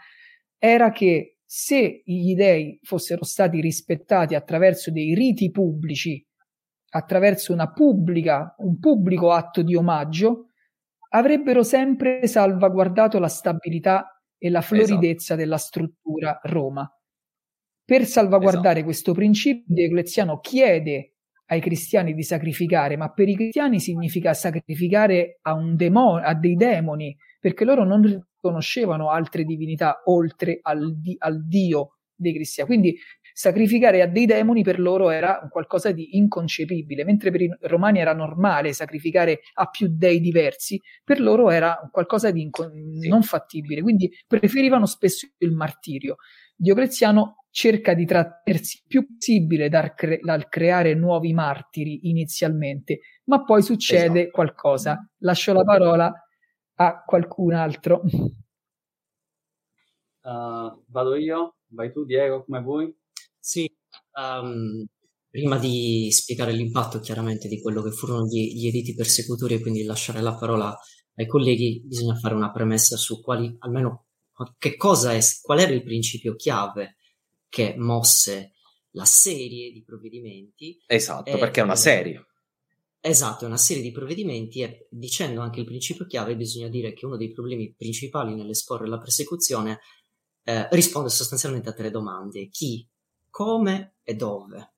era 0.59 0.91
che 0.91 1.39
se 1.47 2.03
gli 2.05 2.35
dei 2.35 2.79
fossero 2.83 3.25
stati 3.25 3.63
rispettati 3.63 4.35
attraverso 4.35 4.91
dei 4.91 5.15
riti 5.15 5.51
pubblici, 5.51 6.23
attraverso 6.91 7.55
una 7.55 7.73
pubblica, 7.73 8.55
un 8.59 8.79
pubblico 8.79 9.33
atto 9.33 9.63
di 9.63 9.75
omaggio, 9.75 10.49
avrebbero 11.13 11.63
sempre 11.63 12.27
salvaguardato 12.27 13.19
la 13.19 13.29
stabilità 13.29 14.21
e 14.37 14.51
la 14.51 14.61
floridezza 14.61 15.33
esatto. 15.33 15.41
della 15.41 15.57
struttura 15.57 16.39
Roma. 16.43 16.87
Per 17.89 18.05
salvaguardare 18.05 18.81
esatto. 18.81 18.85
questo 18.85 19.13
principio, 19.15 19.65
Diocleziano 19.67 20.41
chiede 20.41 21.15
ai 21.47 21.59
cristiani 21.63 22.13
di 22.13 22.23
sacrificare, 22.23 22.99
ma 22.99 23.11
per 23.11 23.31
i 23.31 23.35
cristiani 23.35 23.81
significa 23.81 24.35
sacrificare 24.35 25.39
a, 25.41 25.55
un 25.55 25.75
demo- 25.75 26.17
a 26.17 26.35
dei 26.35 26.55
demoni, 26.55 27.17
perché 27.41 27.65
loro 27.65 27.85
non 27.85 28.03
riconoscevano 28.03 29.09
altre 29.09 29.45
divinità 29.45 30.03
oltre 30.05 30.59
al, 30.61 31.01
di- 31.01 31.17
al 31.19 31.47
Dio 31.47 32.01
dei 32.15 32.35
cristiani. 32.35 32.69
Quindi 32.69 32.99
sacrificare 33.33 34.03
a 34.03 34.07
dei 34.07 34.27
demoni 34.27 34.63
per 34.63 34.81
loro 34.81 35.09
era 35.09 35.49
qualcosa 35.51 35.91
di 35.91 36.19
inconcepibile, 36.19 37.05
mentre 37.05 37.31
per 37.31 37.41
i 37.41 37.57
romani 37.63 38.01
era 38.01 38.13
normale 38.13 38.75
sacrificare 38.75 39.41
a 39.55 39.65
più 39.71 39.89
dei 39.91 40.21
diversi, 40.21 40.79
per 41.03 41.21
loro 41.21 41.49
era 41.49 41.89
qualcosa 41.91 42.31
di 42.31 42.43
inco- 42.43 42.71
non 43.09 43.23
fattibile, 43.23 43.81
quindi 43.81 44.11
preferivano 44.27 44.85
spesso 44.85 45.27
il 45.39 45.53
martirio. 45.53 46.17
Diocleziano 46.55 47.45
cerca 47.51 47.95
di 47.95 48.05
trattenersi 48.05 48.79
il 48.79 48.85
più 48.87 49.07
possibile 49.07 49.69
dal, 49.69 49.95
cre- 49.95 50.21
dal, 50.23 50.49
creare 50.49 50.95
nuovi 50.95 51.33
martiri 51.33 52.09
inizialmente, 52.09 53.01
ma 53.25 53.43
poi 53.45 53.63
succede 53.63 54.21
esatto. 54.21 54.31
qualcosa. 54.31 55.11
Lascio 55.19 55.53
la 55.53 55.65
parola 55.65 56.13
a 56.75 57.03
qualcun 57.05 57.55
altro. 57.55 58.03
Uh, 60.21 60.85
vado 60.89 61.15
io? 61.15 61.57
Vai 61.69 61.91
tu 61.91 62.05
Diego, 62.05 62.45
come 62.45 62.61
vuoi? 62.61 62.95
Sì, 63.39 63.67
um, 64.21 64.85
prima 65.31 65.59
di 65.59 66.09
spiegare 66.11 66.53
l'impatto 66.53 67.01
chiaramente 67.01 67.49
di 67.49 67.63
quello 67.63 67.81
che 67.81 67.93
furono 67.93 68.27
gli, 68.27 68.53
gli 68.53 68.67
editi 68.67 68.95
persecutori 68.95 69.55
e 69.55 69.61
quindi 69.63 69.85
lasciare 69.85 70.21
la 70.21 70.35
parola 70.35 70.77
ai 71.15 71.27
colleghi, 71.27 71.83
bisogna 71.83 72.15
fare 72.15 72.35
una 72.35 72.53
premessa 72.53 72.99
su 72.99 73.23
quali, 73.23 73.57
almeno 73.61 74.09
che 74.59 74.77
cosa 74.77 75.15
è, 75.15 75.21
qual 75.41 75.61
era 75.61 75.73
il 75.73 75.83
principio 75.83 76.35
chiave 76.35 76.98
che 77.49 77.75
mosse 77.77 78.53
la 78.93 79.05
serie 79.05 79.71
di 79.71 79.83
provvedimenti. 79.83 80.83
Esatto, 80.87 81.31
e, 81.31 81.39
perché 81.39 81.61
è 81.61 81.65
una 81.65 81.77
serie. 81.77 82.27
Esatto, 83.01 83.45
è 83.45 83.47
una 83.47 83.57
serie 83.57 83.83
di 83.83 83.93
provvedimenti 83.93 84.61
e 84.63 84.89
dicendo 84.91 85.41
anche 85.41 85.61
il 85.61 85.67
principio 85.67 86.07
chiave 86.07 86.37
bisogna 86.37 86.69
dire 86.69 86.93
che 86.93 87.07
uno 87.07 87.17
dei 87.17 87.31
problemi 87.33 87.73
principali 87.75 88.35
nell'esporre 88.35 88.89
la 88.89 88.99
persecuzione 88.99 89.81
eh, 90.43 90.69
risponde 90.73 91.09
sostanzialmente 91.09 91.69
a 91.69 91.75
tre 91.75 91.91
domande. 91.91 92.49
Chi, 92.49 92.87
come 93.31 93.97
e 94.03 94.15
dove. 94.15 94.75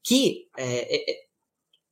Chi 0.00 0.48
eh, 0.54 0.86
eh, 0.88 1.27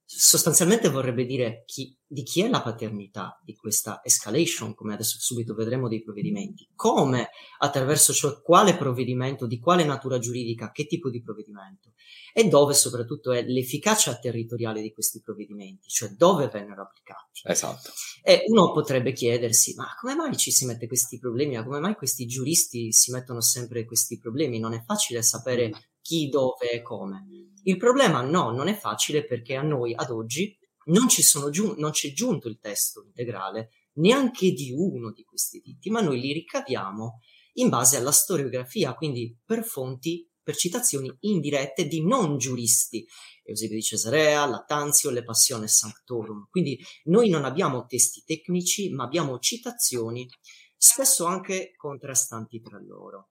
sostanzialmente 0.07 0.89
vorrebbe 0.89 1.27
dire 1.27 1.65
chi, 1.67 1.95
di 2.07 2.23
chi 2.23 2.43
è 2.43 2.49
la 2.49 2.63
paternità 2.63 3.41
di 3.45 3.57
questa 3.57 4.01
escalation, 4.05 4.75
come 4.75 4.95
adesso 4.95 5.19
subito 5.19 5.55
vedremo 5.55 5.89
dei 5.89 6.03
provvedimenti, 6.03 6.69
come, 6.77 7.31
attraverso 7.59 8.13
cioè 8.13 8.41
quale 8.41 8.77
provvedimento, 8.77 9.47
di 9.47 9.59
quale 9.59 9.85
natura 9.85 10.19
giuridica, 10.19 10.71
che 10.71 10.87
tipo 10.87 11.11
di 11.11 11.21
provvedimento 11.21 11.93
e 12.33 12.49
dove 12.49 12.75
soprattutto 12.75 13.33
è 13.33 13.43
l'efficacia 13.43 14.17
territoriale 14.19 14.81
di 14.81 14.93
questi 14.93 15.21
provvedimenti, 15.23 15.89
cioè 15.89 16.11
dove 16.11 16.49
vennero 16.49 16.83
applicati. 16.83 17.41
Esatto. 17.45 17.91
E 18.23 18.45
uno 18.47 18.73
potrebbe 18.73 19.13
chiedersi, 19.13 19.75
ma 19.75 19.87
come 19.99 20.15
mai 20.15 20.37
ci 20.37 20.53
si 20.53 20.67
mette 20.67 20.87
questi 20.87 21.19
problemi? 21.19 21.57
Ma 21.57 21.65
come 21.65 21.81
mai 21.81 21.95
questi 21.95 22.27
giuristi 22.27 22.93
si 22.93 23.11
mettono 23.11 23.41
sempre 23.41 23.85
questi 23.85 24.19
problemi? 24.19 24.59
Non 24.59 24.75
è 24.75 24.83
facile 24.85 25.23
sapere 25.23 25.71
chi, 26.07 26.29
dove 26.29 26.71
e 26.71 26.83
come. 26.83 27.27
Il 27.65 27.77
problema 27.79 28.23
no, 28.23 28.53
non 28.53 28.69
è 28.69 28.77
facile 28.77 29.25
perché 29.25 29.57
a 29.57 29.63
noi 29.63 29.93
ad 29.93 30.11
oggi 30.11 30.57
non, 30.85 31.09
giun- 31.51 31.75
non 31.79 31.91
c'è 31.91 32.13
giunto 32.13 32.47
il 32.47 32.61
testo 32.61 33.03
integrale 33.03 33.71
neanche 33.95 34.53
di 34.53 34.71
uno 34.73 35.11
di 35.11 35.25
questi 35.25 35.59
diti, 35.59 35.91
ma 35.91 36.01
noi 36.01 36.21
li 36.21 36.33
ricaviamo 36.33 37.19
in 37.55 37.71
base 37.71 37.97
alla 37.97 38.13
storiografia, 38.13 38.95
quindi 38.95 39.37
per 39.45 39.65
fonti, 39.65 40.31
per 40.41 40.55
citazioni 40.55 41.13
indirette 41.21 41.89
di 41.89 42.07
non 42.07 42.39
giuristi, 42.39 43.05
Eusebio 43.43 43.75
di 43.75 43.83
Cesarea, 43.83 44.47
Lattanzio, 44.47 45.11
Le 45.11 45.25
Passione 45.25 45.67
Sanctorum. 45.67 46.47
Quindi 46.51 46.79
noi 47.05 47.31
non 47.31 47.45
abbiamo 47.45 47.85
testi 47.87 48.23
tecnici, 48.25 48.91
ma 48.91 49.03
abbiamo 49.03 49.41
citazioni, 49.41 50.29
spesso 50.77 51.25
anche 51.25 51.73
contrastanti 51.75 52.61
tra 52.61 52.79
loro. 52.81 53.31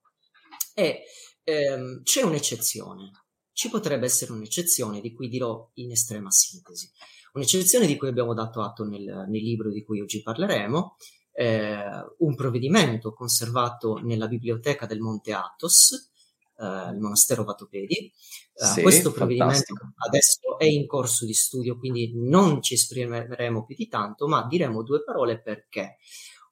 E 0.74 1.04
ehm, 1.46 2.02
c'è 2.02 2.22
un'eccezione, 2.22 3.12
ci 3.52 3.70
potrebbe 3.70 4.06
essere 4.06 4.32
un'eccezione 4.32 5.00
di 5.00 5.12
cui 5.12 5.28
dirò 5.28 5.70
in 5.74 5.92
estrema 5.92 6.30
sintesi. 6.30 6.90
Un'eccezione 7.34 7.86
di 7.86 7.96
cui 7.96 8.08
abbiamo 8.08 8.34
dato 8.34 8.62
atto 8.62 8.84
nel, 8.84 9.26
nel 9.28 9.42
libro 9.42 9.70
di 9.70 9.84
cui 9.84 10.00
oggi 10.00 10.22
parleremo, 10.22 10.96
eh, 11.32 11.78
un 12.18 12.34
provvedimento 12.34 13.12
conservato 13.12 13.98
nella 14.02 14.26
biblioteca 14.26 14.86
del 14.86 15.00
Monte 15.00 15.32
Athos, 15.32 16.10
eh, 16.58 16.90
il 16.92 16.98
monastero 16.98 17.44
Vatopedi. 17.44 18.12
Uh, 18.54 18.64
sì, 18.64 18.82
questo 18.82 19.12
provvedimento 19.12 19.74
fantastico. 19.74 19.92
adesso 20.06 20.58
è 20.58 20.64
in 20.64 20.86
corso 20.86 21.26
di 21.26 21.34
studio, 21.34 21.78
quindi 21.78 22.12
non 22.14 22.62
ci 22.62 22.74
esprimeremo 22.74 23.64
più 23.64 23.76
di 23.76 23.86
tanto, 23.86 24.26
ma 24.26 24.46
diremo 24.46 24.82
due 24.82 25.04
parole 25.04 25.40
perché. 25.40 25.98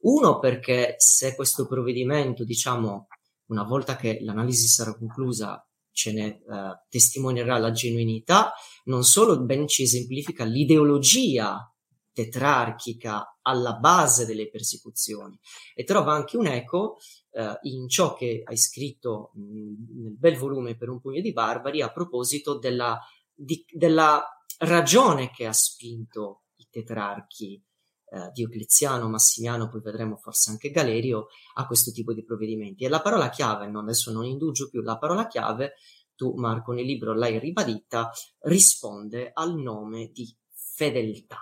Uno, 0.01 0.39
perché 0.39 0.97
se 0.99 1.35
questo 1.35 1.67
provvedimento, 1.67 2.45
diciamo, 2.45 3.09
una 3.47 3.63
volta 3.63 3.97
che 3.97 4.19
l'analisi 4.21 4.67
sarà 4.67 4.97
conclusa, 4.97 5.67
ce 5.91 6.13
ne 6.13 6.43
uh, 6.45 6.77
testimonierà 6.89 7.59
la 7.59 7.71
genuinità, 7.71 8.53
non 8.85 9.05
solo 9.05 9.41
ben 9.41 9.69
ci 9.69 9.83
esemplifica 9.83 10.45
l'ideologia 10.45 11.69
tetrarchica 12.13 13.39
alla 13.43 13.75
base 13.75 14.25
delle 14.25 14.49
persecuzioni 14.49 15.39
e 15.75 15.85
trova 15.85 16.15
anche 16.15 16.37
un 16.37 16.47
eco 16.47 16.99
uh, 17.31 17.59
in 17.63 17.89
ciò 17.89 18.15
che 18.15 18.43
hai 18.45 18.57
scritto 18.57 19.33
mh, 19.35 20.03
nel 20.03 20.17
bel 20.17 20.37
volume 20.37 20.77
per 20.77 20.89
un 20.89 21.01
pugno 21.01 21.21
di 21.21 21.33
barbari 21.33 21.83
a 21.83 21.93
proposito 21.93 22.59
della, 22.59 22.99
di, 23.33 23.65
della 23.69 24.25
ragione 24.59 25.31
che 25.31 25.47
ha 25.47 25.53
spinto 25.53 26.45
i 26.57 26.69
tetrarchi 26.71 27.63
eh, 28.11 28.31
Diocleziano, 28.33 29.09
Massimiano, 29.09 29.69
poi 29.69 29.81
vedremo 29.81 30.17
forse 30.17 30.51
anche 30.51 30.71
Galerio, 30.71 31.27
a 31.55 31.67
questo 31.67 31.91
tipo 31.91 32.13
di 32.13 32.25
provvedimenti. 32.25 32.85
E 32.85 32.89
la 32.89 33.01
parola 33.01 33.29
chiave, 33.29 33.67
non, 33.67 33.85
adesso 33.85 34.13
non 34.13 34.25
indugio 34.25 34.69
più, 34.69 34.83
la 34.83 34.99
parola 34.99 35.27
chiave, 35.27 35.75
tu 36.15 36.35
Marco 36.35 36.73
nel 36.73 36.85
libro 36.85 37.15
l'hai 37.15 37.39
ribadita, 37.39 38.11
risponde 38.41 39.31
al 39.33 39.57
nome 39.57 40.11
di 40.13 40.35
fedeltà. 40.51 41.39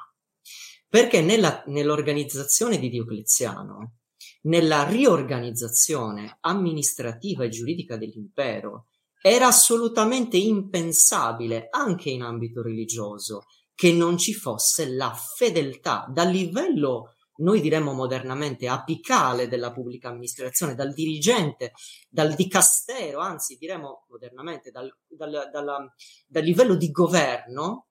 Perché 0.89 1.21
nella, 1.23 1.63
nell'organizzazione 1.67 2.79
di 2.79 2.91
Diocleziano, 2.91 3.97
nella 4.43 4.85
riorganizzazione 4.85 6.37
amministrativa 6.41 7.45
e 7.45 7.49
giuridica 7.49 7.97
dell'impero, 7.97 8.89
era 9.23 9.47
assolutamente 9.47 10.37
impensabile, 10.37 11.69
anche 11.71 12.11
in 12.11 12.23
ambito 12.23 12.61
religioso, 12.61 13.45
che 13.83 13.91
non 13.91 14.17
ci 14.17 14.33
fosse 14.33 14.87
la 14.87 15.13
fedeltà 15.13 16.07
dal 16.09 16.31
livello, 16.31 17.17
noi 17.39 17.61
diremmo 17.61 17.93
modernamente, 17.93 18.69
apicale 18.69 19.49
della 19.49 19.73
pubblica 19.73 20.09
amministrazione, 20.09 20.77
dal 20.77 20.93
dirigente, 20.93 21.73
dal 22.09 22.33
dicastero, 22.35 23.19
anzi 23.19 23.57
diremmo 23.57 24.07
modernamente 24.09 24.71
dal, 24.71 24.89
dal, 25.09 25.49
dal, 25.51 25.93
dal 26.29 26.45
livello 26.45 26.77
di 26.77 26.93
governo, 26.93 27.89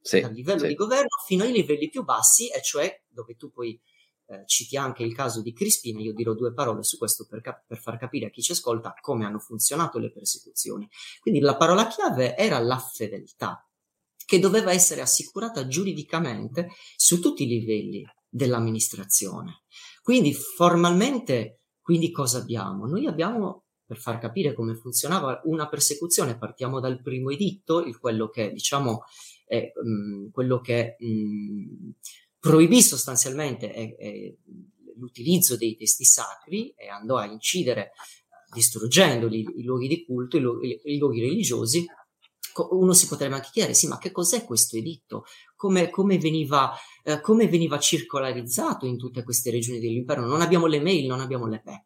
sì, 0.00 0.22
dal 0.22 0.32
livello 0.32 0.62
sì. 0.62 0.66
di 0.66 0.74
governo 0.74 1.06
fino 1.24 1.44
ai 1.44 1.52
livelli 1.52 1.88
più 1.88 2.02
bassi, 2.02 2.48
e 2.50 2.60
cioè 2.60 3.04
dove 3.06 3.36
tu 3.36 3.52
poi 3.52 3.80
eh, 4.26 4.42
citi 4.44 4.76
anche 4.76 5.04
il 5.04 5.14
caso 5.14 5.40
di 5.40 5.52
Crispina, 5.52 6.00
io 6.00 6.14
dirò 6.14 6.34
due 6.34 6.52
parole 6.52 6.82
su 6.82 6.98
questo 6.98 7.28
per, 7.28 7.42
cap- 7.42 7.62
per, 7.64 7.78
far 7.78 7.96
capire 7.96 8.26
a 8.26 8.30
chi 8.30 8.42
ci 8.42 8.50
ascolta 8.50 8.92
come 9.00 9.24
hanno 9.24 9.38
funzionato 9.38 10.00
le 10.00 10.10
persecuzioni. 10.10 10.88
Quindi 11.20 11.38
la 11.38 11.56
parola 11.56 11.86
chiave 11.86 12.36
era 12.36 12.58
la 12.58 12.78
fedeltà 12.80 13.62
che 14.28 14.38
doveva 14.38 14.72
essere 14.72 15.00
assicurata 15.00 15.66
giuridicamente 15.66 16.68
su 16.96 17.18
tutti 17.18 17.44
i 17.44 17.46
livelli 17.46 18.04
dell'amministrazione. 18.28 19.62
Quindi 20.02 20.34
formalmente, 20.34 21.60
quindi 21.80 22.10
cosa 22.10 22.36
abbiamo? 22.36 22.84
Noi 22.84 23.06
abbiamo, 23.06 23.64
per 23.86 23.96
far 23.96 24.18
capire 24.18 24.52
come 24.52 24.74
funzionava 24.74 25.40
una 25.44 25.66
persecuzione, 25.66 26.36
partiamo 26.36 26.78
dal 26.78 27.00
primo 27.00 27.30
editto, 27.30 27.82
il 27.82 27.98
quello 27.98 28.28
che 28.28 28.52
diciamo 28.52 29.04
è 29.46 29.72
mh, 29.74 29.90
mm, 29.90 30.28
quello 30.30 30.60
che 30.60 30.96
mh, 30.98 31.06
mm, 31.06 31.90
proibì 32.38 32.82
sostanzialmente 32.82 33.72
è, 33.72 33.96
è 33.96 34.34
l'utilizzo 34.98 35.56
dei 35.56 35.74
testi 35.74 36.04
sacri 36.04 36.74
e 36.76 36.88
andò 36.88 37.16
a 37.16 37.24
incidere 37.24 37.92
distruggendoli 38.52 39.40
i 39.56 39.62
luoghi 39.62 39.88
di 39.88 40.04
culto, 40.04 40.36
i 40.36 40.40
luoghi, 40.40 40.80
i 40.84 40.98
luoghi 40.98 41.20
religiosi 41.22 41.86
uno 42.70 42.92
si 42.92 43.06
potrebbe 43.06 43.36
anche 43.36 43.50
chiedere, 43.52 43.74
sì, 43.74 43.86
ma 43.86 43.98
che 43.98 44.10
cos'è 44.10 44.44
questo 44.44 44.76
editto? 44.76 45.24
Come, 45.54 45.90
come, 45.90 46.18
veniva, 46.18 46.72
eh, 47.02 47.20
come 47.20 47.48
veniva 47.48 47.78
circolarizzato 47.78 48.86
in 48.86 48.96
tutte 48.96 49.22
queste 49.22 49.50
regioni 49.50 49.80
dell'impero? 49.80 50.26
Non 50.26 50.40
abbiamo 50.40 50.66
le 50.66 50.80
mail, 50.80 51.06
non 51.06 51.20
abbiamo 51.20 51.46
le 51.46 51.60
PEC. 51.62 51.84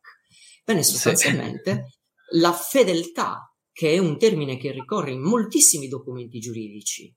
Bene, 0.65 0.83
sostanzialmente 0.83 1.87
sì. 1.89 2.39
la 2.39 2.53
fedeltà, 2.53 3.53
che 3.73 3.95
è 3.95 3.99
un 3.99 4.19
termine 4.19 4.57
che 4.57 4.71
ricorre 4.71 5.13
in 5.13 5.23
moltissimi 5.23 5.89
documenti 5.89 6.39
giuridici, 6.39 7.15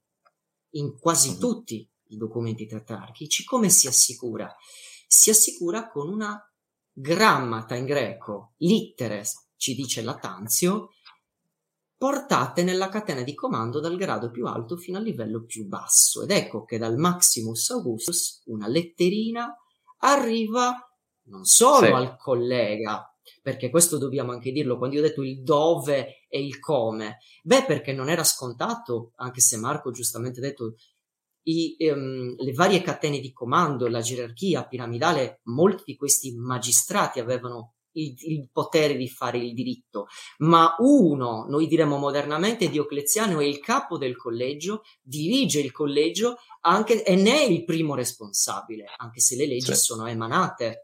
in 0.72 0.98
quasi 0.98 1.32
mm-hmm. 1.32 1.40
tutti 1.40 1.90
i 2.10 2.18
documenti 2.18 2.66
tetrarchici, 2.66 3.44
come 3.44 3.70
si 3.70 3.88
assicura? 3.88 4.54
Si 5.08 5.30
assicura 5.30 5.90
con 5.90 6.10
una 6.10 6.40
grammata 6.92 7.76
in 7.76 7.86
greco, 7.86 8.54
litteres, 8.58 9.50
ci 9.58 9.76
dice 9.76 10.02
Latanzio, 10.02 10.90
portate 11.98 12.64
nella 12.64 12.90
catena 12.90 13.22
di 13.22 13.34
comando 13.34 13.80
dal 13.80 13.96
grado 13.98 14.30
più 14.30 14.46
alto 14.46 14.78
fino 14.78 14.98
al 14.98 15.04
livello 15.04 15.44
più 15.44 15.68
basso. 15.68 16.24
Ed 16.24 16.32
ecco 16.32 16.64
che 16.66 16.78
dal 16.78 16.98
Maximus 16.98 17.70
Augustus 17.72 18.42
una 18.46 18.68
letterina 18.68 19.56
arriva 20.00 20.76
non 21.28 21.44
solo 21.46 21.86
sì. 21.86 21.92
al 21.92 22.18
collega, 22.18 23.04
perché 23.42 23.70
questo 23.70 23.98
dobbiamo 23.98 24.32
anche 24.32 24.52
dirlo, 24.52 24.78
quando 24.78 24.96
io 24.96 25.02
ho 25.02 25.06
detto 25.06 25.24
il 25.24 25.42
dove 25.42 26.26
e 26.28 26.44
il 26.44 26.60
come, 26.60 27.18
beh 27.44 27.66
perché 27.66 27.94
non 27.94 28.10
era 28.10 28.24
scontato, 28.24 29.14
anche 29.16 29.42
se 29.42 29.58
Marco 29.58 29.92
giustamente 29.92 30.40
ha 30.40 30.44
detto 30.44 30.76
i, 31.48 31.76
ehm, 31.78 32.36
le 32.38 32.54
varie 32.54 32.82
catene 32.82 33.20
di 33.20 33.32
comando, 33.32 33.88
la 33.88 34.02
gerarchia 34.02 34.66
piramidale, 34.66 35.42
molti 35.44 35.84
di 35.86 35.96
questi 35.96 36.36
magistrati 36.36 37.20
avevano 37.20 37.75
il, 37.96 38.14
il, 38.18 38.50
potere 38.52 38.96
di 38.96 39.10
fare 39.10 39.38
il 39.38 39.54
diritto, 39.54 40.08
ma 40.40 40.76
uno, 40.80 41.46
noi 41.48 41.68
diremmo 41.68 41.98
modernamente, 41.98 42.70
Diocleziano 42.70 43.40
è 43.40 43.46
il 43.46 43.60
capo 43.60 43.98
del 43.98 44.16
collegio, 44.16 44.84
dirige 45.02 45.60
il 45.60 45.72
collegio 45.72 46.38
anche, 46.62 47.04
e 47.04 47.16
ne 47.16 47.42
è 47.42 47.44
il 47.44 47.64
primo 47.64 47.96
responsabile, 47.96 48.86
anche 48.98 49.20
se 49.20 49.36
le 49.36 49.48
leggi 49.48 49.74
sì. 49.74 49.76
sono 49.76 50.08
emanate 50.08 50.84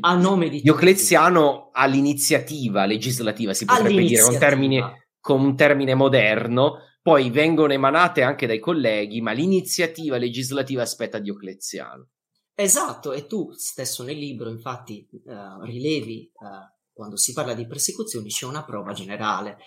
a 0.00 0.14
nome 0.14 0.48
di 0.48 0.60
Diocleziano 0.60 1.70
ha 1.72 1.86
l'iniziativa 1.86 2.84
legislativa, 2.86 3.54
si 3.54 3.64
potrebbe 3.64 4.02
dire 4.02 4.22
con, 4.22 4.38
termine, 4.38 5.08
con 5.20 5.40
un 5.40 5.56
termine 5.56 5.94
moderno, 5.94 6.78
poi 7.02 7.30
vengono 7.30 7.72
emanate 7.72 8.22
anche 8.22 8.46
dai 8.46 8.58
colleghi, 8.58 9.20
ma 9.20 9.32
l'iniziativa 9.32 10.16
legislativa 10.16 10.82
aspetta 10.82 11.18
Diocleziano. 11.18 12.08
Esatto, 12.54 13.12
e 13.12 13.26
tu 13.26 13.50
stesso 13.52 14.04
nel 14.04 14.16
libro 14.16 14.48
infatti 14.48 15.08
uh, 15.10 15.62
rilevi, 15.62 16.30
uh, 16.34 16.92
quando 16.92 17.16
si 17.16 17.32
parla 17.32 17.52
di 17.52 17.66
persecuzioni, 17.66 18.28
c'è 18.28 18.46
una 18.46 18.64
prova 18.64 18.92
generale, 18.92 19.58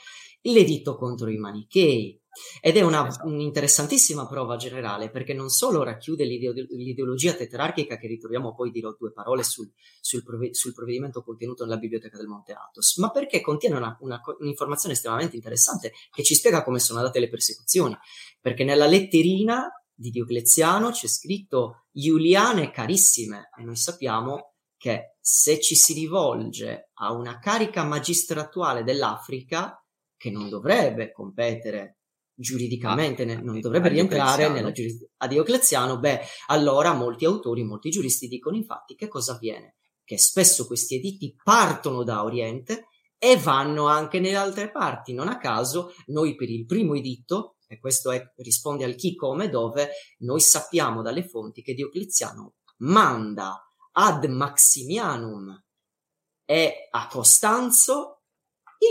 l'editto 0.41 0.95
contro 0.95 1.29
i 1.29 1.37
manichei, 1.37 2.17
ed 2.61 2.77
è 2.77 2.81
una, 2.81 3.07
esatto. 3.07 3.27
un'interessantissima 3.27 4.27
prova 4.27 4.55
generale 4.57 5.09
perché 5.09 5.33
non 5.33 5.49
solo 5.49 5.83
racchiude 5.83 6.23
l'ideo- 6.23 6.53
l'ideologia 6.53 7.33
tetrarchica 7.33 7.97
che 7.97 8.07
ritroviamo 8.07 8.53
poi 8.53 8.71
dirò 8.71 8.95
due 8.97 9.11
parole 9.11 9.43
sul, 9.43 9.71
sul, 9.99 10.23
prove- 10.23 10.53
sul, 10.53 10.73
provvedimento 10.73 11.23
contenuto 11.23 11.63
nella 11.63 11.77
biblioteca 11.77 12.17
del 12.17 12.27
Monte 12.27 12.53
Athos, 12.53 12.97
ma 12.97 13.11
perché 13.11 13.41
contiene 13.41 13.75
una, 13.75 13.97
una, 14.01 14.21
un'informazione 14.39 14.93
estremamente 14.93 15.35
interessante 15.35 15.93
che 16.11 16.23
ci 16.23 16.35
spiega 16.35 16.63
come 16.63 16.79
sono 16.79 16.99
andate 16.99 17.19
le 17.19 17.29
persecuzioni, 17.29 17.97
perché 18.39 18.63
nella 18.63 18.87
letterina 18.87 19.69
di 19.97 20.11
Diocleziano 20.11 20.91
c'è 20.91 21.07
scritto 21.07 21.87
Iuliane 21.93 22.69
carissime 22.69 23.49
e 23.57 23.63
noi 23.63 23.75
sappiamo 23.75 24.53
che 24.77 25.15
se 25.19 25.59
ci 25.59 25.75
si 25.75 25.93
rivolge 25.93 26.91
a 26.99 27.11
una 27.13 27.39
carica 27.39 27.83
magistratuale 27.83 28.83
dell'Africa 28.83 29.83
che 30.15 30.29
non 30.29 30.49
dovrebbe 30.49 31.11
competere 31.11 31.97
giuridicamente, 32.35 33.23
ah, 33.23 33.41
non 33.41 33.59
dovrebbe 33.59 33.89
rientrare 33.89 34.49
nella 34.49 34.71
giurisdizione 34.71 35.13
a 35.17 35.27
Diocleziano, 35.27 35.97
beh, 35.97 36.21
allora 36.47 36.93
molti 36.93 37.25
autori, 37.25 37.63
molti 37.63 37.89
giuristi 37.89 38.27
dicono 38.27 38.55
infatti 38.55 38.93
che 38.93 39.07
cosa 39.07 39.33
avviene? 39.33 39.77
Che 40.03 40.19
spesso 40.19 40.67
questi 40.67 40.95
editti 40.95 41.35
partono 41.43 42.03
da 42.03 42.23
Oriente 42.23 42.85
e 43.17 43.35
vanno 43.37 43.87
anche 43.87 44.19
nelle 44.19 44.35
altre 44.35 44.69
parti. 44.69 45.13
Non 45.13 45.27
a 45.27 45.39
caso, 45.39 45.93
noi 46.07 46.35
per 46.35 46.51
il 46.51 46.65
primo 46.67 46.93
editto 46.93 47.56
e 47.67 47.79
questo 47.79 48.11
è, 48.11 48.33
risponde 48.37 48.85
al 48.85 48.95
chi 48.95 49.15
come 49.15 49.49
dove 49.49 49.91
noi 50.19 50.39
sappiamo 50.39 51.01
dalle 51.01 51.27
fonti 51.27 51.61
che 51.61 51.73
Diocleziano 51.73 52.55
manda 52.77 53.69
ad 53.91 54.25
Maximianum 54.25 55.63
e 56.45 56.87
a 56.89 57.07
Costanzo 57.07 58.21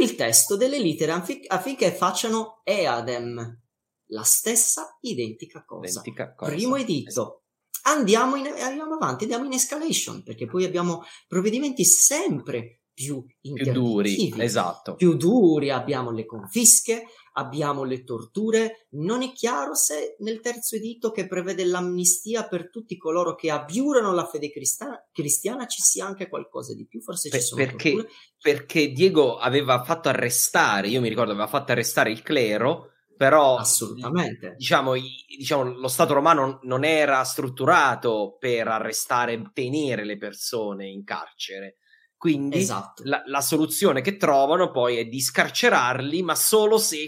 il 0.01 0.15
testo 0.15 0.57
delle 0.57 0.79
litere 0.79 1.13
affinché, 1.13 1.47
affinché 1.47 1.93
facciano 1.93 2.61
eadem, 2.65 3.63
la 4.11 4.23
stessa 4.23 4.99
identica 5.01 5.65
cosa. 5.65 6.01
Identica 6.01 6.35
cosa. 6.35 6.53
Primo 6.53 6.77
editto. 6.77 7.45
Andiamo, 7.83 8.35
in, 8.35 8.47
andiamo 8.47 8.95
avanti, 8.95 9.23
andiamo 9.25 9.45
in 9.45 9.53
escalation, 9.53 10.23
perché 10.25 10.47
poi 10.47 10.65
abbiamo 10.65 11.05
provvedimenti 11.29 11.85
sempre 11.85 12.83
più, 12.97 13.23
più 13.39 13.73
duri, 13.73 14.33
esatto. 14.39 14.95
Più 14.95 15.19
duri, 15.19 15.69
abbiamo 15.69 16.11
le 16.11 16.25
confische, 16.25 17.03
abbiamo 17.35 17.85
le 17.85 18.05
torture. 18.05 18.87
Non 18.93 19.23
è 19.23 19.33
chiaro 19.33 19.75
se 19.75 20.17
nel 20.21 20.41
terzo 20.41 20.77
editto 20.77 21.11
che 21.11 21.27
prevede 21.27 21.67
l'amnistia 21.67 22.49
per 22.49 22.71
tutti 22.71 22.97
coloro 22.97 23.35
che 23.35 23.51
abiurano 23.51 24.15
la 24.15 24.25
fede 24.25 24.51
cristiana, 24.51 24.99
cristiana 25.13 25.67
ci 25.67 25.83
sia 25.83 26.07
anche 26.07 26.31
qualcosa 26.31 26.73
di 26.73 26.87
più, 26.87 27.03
forse 27.03 27.29
ci 27.29 27.39
sono 27.39 27.63
perché, 27.63 27.93
torture. 27.93 28.13
Perché 28.41 28.93
Diego 28.93 29.37
aveva 29.37 29.85
fatto 29.85 30.09
arrestare, 30.09 30.89
io 30.89 31.03
mi 31.03 31.11
ricordo, 31.11 31.33
aveva 31.33 31.49
fatto 31.49 31.73
arrestare 31.73 32.11
il 32.11 32.23
clero, 32.23 32.93
però 33.15 33.59
assolutamente 33.59 34.55
diciamo, 34.57 34.95
diciamo, 34.95 35.65
lo 35.65 35.89
Stato 35.89 36.15
romano 36.15 36.61
non 36.63 36.83
era 36.83 37.23
strutturato 37.25 38.39
per 38.39 38.69
arrestare 38.69 39.35
e 39.35 39.51
tenere 39.53 40.07
le 40.07 40.17
persone 40.17 40.89
in 40.89 41.05
carcere 41.05 41.77
Quindi 42.17 42.59
esatto. 42.59 43.03
la, 43.05 43.23
la, 43.27 43.41
soluzione 43.41 44.01
che 44.01 44.17
trovano 44.17 44.71
poi 44.71 44.97
è 44.97 45.05
di 45.05 45.21
scarcerarli, 45.21 46.23
ma 46.23 46.35
solo 46.35 46.79
se, 46.79 47.07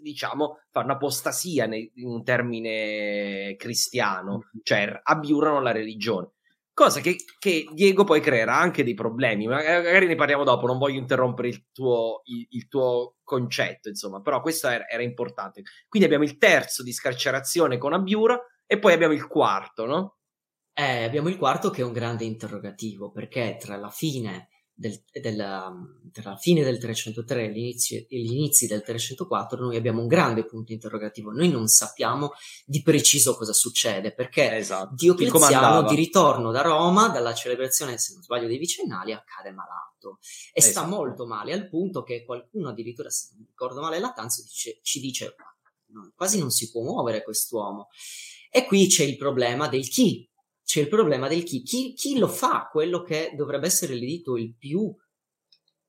diciamo, 0.00 0.60
fanno 0.70 0.92
apostasia 0.92 1.64
in 1.66 2.06
un 2.06 2.24
termine 2.24 3.56
cristiano, 3.56 4.32
mm-hmm. 4.32 4.62
cioè 4.62 5.00
abiurano 5.02 5.60
la 5.60 5.72
religione. 5.72 6.30
Cosa 6.72 7.00
che, 7.00 7.16
che, 7.38 7.66
Diego 7.72 8.04
poi 8.04 8.20
creerà 8.20 8.58
anche 8.58 8.84
dei 8.84 8.92
problemi. 8.92 9.46
Magari 9.46 10.06
ne 10.06 10.14
parliamo 10.14 10.44
dopo, 10.44 10.66
non 10.66 10.76
voglio 10.76 10.98
interrompere 10.98 11.48
il 11.48 11.64
tuo, 11.72 12.20
il, 12.24 12.46
il 12.50 12.68
tuo 12.68 13.16
concetto, 13.22 13.88
insomma, 13.88 14.20
però 14.20 14.42
questo 14.42 14.68
era, 14.68 14.86
era, 14.86 15.02
importante. 15.02 15.62
Quindi 15.88 16.06
abbiamo 16.06 16.24
il 16.24 16.36
terzo 16.36 16.82
di 16.82 16.92
scarcerazione 16.92 17.78
con 17.78 17.94
Abiura 17.94 18.38
e 18.66 18.78
poi 18.78 18.92
abbiamo 18.92 19.14
il 19.14 19.26
quarto, 19.26 19.86
no? 19.86 20.15
Eh, 20.78 21.04
abbiamo 21.04 21.30
il 21.30 21.38
quarto 21.38 21.70
che 21.70 21.80
è 21.80 21.84
un 21.84 21.92
grande 21.92 22.24
interrogativo, 22.24 23.10
perché 23.10 23.56
tra 23.58 23.76
la 23.76 23.88
fine 23.88 24.50
del, 24.74 25.02
del, 25.10 25.38
um, 25.38 26.10
tra 26.12 26.32
la 26.32 26.36
fine 26.36 26.62
del 26.62 26.78
303 26.78 27.46
e 27.46 27.50
gli 27.50 28.32
inizi 28.32 28.66
del 28.66 28.82
304 28.82 29.58
noi 29.58 29.76
abbiamo 29.76 30.02
un 30.02 30.06
grande 30.06 30.44
punto 30.44 30.72
interrogativo. 30.72 31.30
Noi 31.30 31.48
non 31.48 31.66
sappiamo 31.66 32.32
di 32.66 32.82
preciso 32.82 33.34
cosa 33.36 33.54
succede, 33.54 34.12
perché 34.12 34.54
esatto. 34.54 34.94
Diocleziano 34.94 35.88
di 35.88 35.94
ritorno 35.94 36.52
da 36.52 36.60
Roma, 36.60 37.08
dalla 37.08 37.32
celebrazione, 37.32 37.96
se 37.96 38.12
non 38.12 38.22
sbaglio, 38.22 38.46
dei 38.46 38.58
vicennali, 38.58 39.14
accade 39.14 39.52
malato. 39.52 40.18
E 40.52 40.60
esatto. 40.60 40.72
sta 40.72 40.86
molto 40.86 41.26
male, 41.26 41.54
al 41.54 41.70
punto 41.70 42.02
che 42.02 42.22
qualcuno 42.22 42.68
addirittura, 42.68 43.08
se 43.08 43.28
non 43.34 43.46
ricordo 43.46 43.80
male, 43.80 43.98
Latanzio 43.98 44.42
dice, 44.42 44.80
ci 44.82 45.00
dice 45.00 45.34
quasi 46.14 46.38
non 46.38 46.50
si 46.50 46.70
può 46.70 46.82
muovere 46.82 47.22
quest'uomo. 47.22 47.88
E 48.50 48.66
qui 48.66 48.86
c'è 48.88 49.04
il 49.04 49.16
problema 49.16 49.68
del 49.68 49.88
chi, 49.88 50.28
c'è 50.66 50.80
il 50.80 50.88
problema 50.88 51.28
del 51.28 51.44
chi. 51.44 51.62
chi. 51.62 51.94
Chi 51.94 52.18
lo 52.18 52.26
fa, 52.26 52.68
quello 52.70 53.02
che 53.02 53.32
dovrebbe 53.36 53.66
essere 53.66 53.94
l'editto 53.94 54.36
il 54.36 54.52
più 54.52 54.92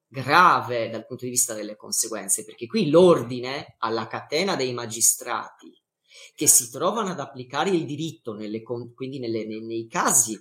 grave 0.07 0.89
dal 0.89 1.05
punto 1.05 1.25
di 1.25 1.31
vista 1.31 1.55
delle 1.55 1.75
conseguenze, 1.75 2.45
perché 2.45 2.67
qui 2.67 2.91
l'ordine 2.91 3.75
alla 3.79 4.05
catena 4.05 4.55
dei 4.55 4.73
magistrati 4.73 5.73
che 6.35 6.47
si 6.47 6.69
trovano 6.69 7.09
ad 7.09 7.19
applicare 7.19 7.71
il 7.71 7.85
diritto, 7.85 8.33
nelle, 8.33 8.61
quindi 8.61 9.17
nelle, 9.17 9.45
nei, 9.47 9.65
nei 9.65 9.87
casi 9.87 10.39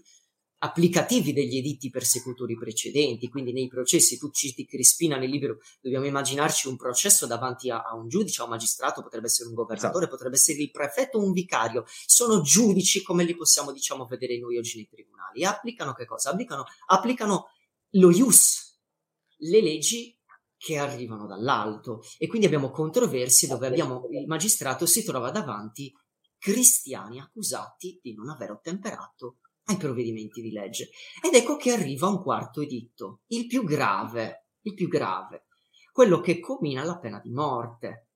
applicativi 0.59 1.33
degli 1.33 1.57
editti 1.57 1.91
persecutori 1.91 2.57
precedenti, 2.57 3.29
quindi 3.29 3.53
nei 3.53 3.69
processi, 3.69 4.19
tu 4.19 4.31
citi 4.31 4.65
Crispina 4.65 5.17
nel 5.17 5.29
libro, 5.29 5.59
dobbiamo 5.81 6.07
immaginarci 6.07 6.69
un 6.69 6.77
processo 6.77 7.27
davanti 7.27 7.71
a, 7.71 7.83
a 7.83 7.95
un 7.95 8.09
giudice, 8.09 8.41
a 8.41 8.45
un 8.45 8.51
magistrato, 8.51 9.03
potrebbe 9.03 9.27
essere 9.27 9.49
un 9.49 9.55
governatore, 9.55 10.05
esatto. 10.05 10.17
potrebbe 10.17 10.37
essere 10.37 10.63
il 10.63 10.71
prefetto 10.71 11.19
o 11.19 11.25
un 11.25 11.33
vicario, 11.33 11.85
sono 12.07 12.41
giudici 12.41 13.03
come 13.03 13.25
li 13.25 13.37
possiamo 13.37 13.73
diciamo 13.73 14.07
vedere 14.07 14.39
noi 14.39 14.57
oggi 14.57 14.77
nei 14.77 14.89
tribunali, 14.89 15.45
applicano 15.45 15.93
che 15.93 16.07
cosa? 16.07 16.31
Applicano, 16.31 16.65
applicano 16.87 17.49
lo 17.91 18.11
ius, 18.11 18.79
le 19.39 19.61
leggi 19.61 20.19
che 20.57 20.79
arrivano 20.79 21.27
dall'alto 21.27 22.03
e 22.19 22.27
quindi 22.27 22.47
abbiamo 22.47 22.71
controversie 22.71 23.47
dove 23.47 23.67
abbiamo 23.67 24.09
il 24.11 24.27
magistrato 24.27 24.87
si 24.87 25.05
trova 25.05 25.31
davanti 25.31 25.95
cristiani 26.39 27.21
accusati 27.21 28.01
di 28.03 28.15
non 28.15 28.31
aver 28.31 28.53
ottemperato 28.53 29.37
ai 29.67 29.77
provvedimenti 29.77 30.41
di 30.41 30.51
legge. 30.51 30.91
Ed 31.23 31.35
ecco 31.35 31.57
che 31.57 31.73
arriva 31.73 32.09
un 32.09 32.23
quarto 32.23 32.61
editto, 32.61 33.23
il 33.29 33.47
più 33.47 33.65
grave, 33.65 34.47
il 34.63 34.75
più 34.75 34.89
grave, 34.89 35.47
quello 35.93 36.21
che 36.21 36.41
combina 36.41 36.85
la 36.85 36.99
pena 36.99 37.21
di 37.21 37.31
morte. 37.31 38.09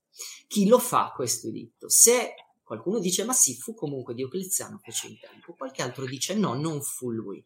Chi 0.46 0.66
lo 0.66 0.78
fa 0.78 1.12
questo 1.14 1.48
editto? 1.48 1.88
Se 1.88 2.34
qualcuno 2.62 2.98
dice 2.98 3.24
ma 3.24 3.32
sì, 3.32 3.54
fu 3.54 3.74
comunque 3.74 4.14
Diocleziano 4.14 4.78
fece 4.82 5.08
in 5.08 5.18
tempo, 5.18 5.54
qualche 5.54 5.82
altro 5.82 6.04
dice 6.04 6.34
no, 6.34 6.54
non 6.54 6.82
fu 6.82 7.10
lui. 7.10 7.44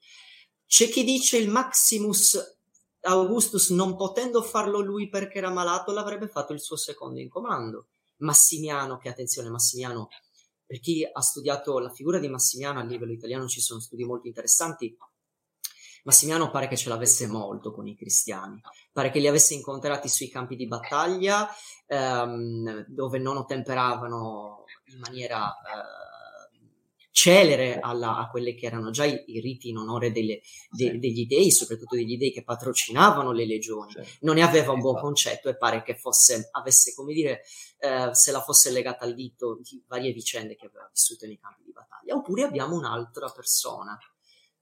C'è 0.66 0.88
chi 0.88 1.04
dice 1.04 1.36
il 1.36 1.50
Maximus 1.50 2.58
Augustus, 3.06 3.70
non 3.70 3.96
potendo 3.96 4.42
farlo 4.42 4.80
lui 4.80 5.08
perché 5.08 5.38
era 5.38 5.50
malato, 5.50 5.92
l'avrebbe 5.92 6.26
fatto 6.28 6.52
il 6.52 6.60
suo 6.60 6.76
secondo 6.76 7.20
in 7.20 7.28
comando. 7.28 7.88
Massimiano, 8.18 8.96
che 8.96 9.08
attenzione, 9.08 9.50
Massimiano 9.50 10.08
per 10.74 10.82
chi 10.82 11.08
ha 11.08 11.20
studiato 11.20 11.78
la 11.78 11.88
figura 11.88 12.18
di 12.18 12.28
Massimiano 12.28 12.80
a 12.80 12.82
livello 12.82 13.12
italiano 13.12 13.46
ci 13.46 13.60
sono 13.60 13.78
studi 13.78 14.02
molto 14.02 14.26
interessanti. 14.26 14.96
Massimiano 16.02 16.50
pare 16.50 16.66
che 16.66 16.76
ce 16.76 16.88
l'avesse 16.88 17.28
molto 17.28 17.72
con 17.72 17.86
i 17.86 17.94
cristiani, 17.94 18.60
pare 18.90 19.10
che 19.10 19.20
li 19.20 19.28
avesse 19.28 19.54
incontrati 19.54 20.08
sui 20.08 20.28
campi 20.28 20.56
di 20.56 20.66
battaglia 20.66 21.48
ehm, 21.86 22.86
dove 22.88 23.18
non 23.18 23.36
ottemperavano 23.36 24.64
in 24.86 24.98
maniera 24.98 25.48
eh, 25.48 26.03
celere 27.14 27.78
alla, 27.78 28.16
a 28.16 28.28
quelli 28.28 28.56
che 28.56 28.66
erano 28.66 28.90
già 28.90 29.04
i, 29.04 29.22
i 29.28 29.38
riti 29.38 29.68
in 29.68 29.76
onore 29.76 30.10
delle, 30.10 30.40
de, 30.68 30.90
sì. 30.90 30.98
degli 30.98 31.26
dei, 31.26 31.52
soprattutto 31.52 31.94
degli 31.94 32.16
dei 32.16 32.32
che 32.32 32.42
patrocinavano 32.42 33.30
le 33.30 33.46
legioni. 33.46 33.92
Sì. 33.92 34.18
Non 34.22 34.34
ne 34.34 34.42
aveva 34.42 34.72
un 34.72 34.80
buon 34.80 35.00
concetto 35.00 35.48
e 35.48 35.56
pare 35.56 35.84
che 35.84 35.94
fosse, 35.94 36.48
avesse, 36.50 36.92
come 36.92 37.14
dire, 37.14 37.42
eh, 37.78 38.12
se 38.12 38.32
la 38.32 38.42
fosse 38.42 38.72
legata 38.72 39.04
al 39.04 39.14
dito 39.14 39.60
di 39.62 39.80
varie 39.86 40.12
vicende 40.12 40.56
che 40.56 40.66
aveva 40.66 40.90
vissuto 40.92 41.24
nei 41.26 41.38
campi 41.38 41.62
di 41.62 41.70
battaglia. 41.70 42.16
Oppure 42.16 42.42
abbiamo 42.42 42.74
un'altra 42.74 43.30
persona, 43.30 43.96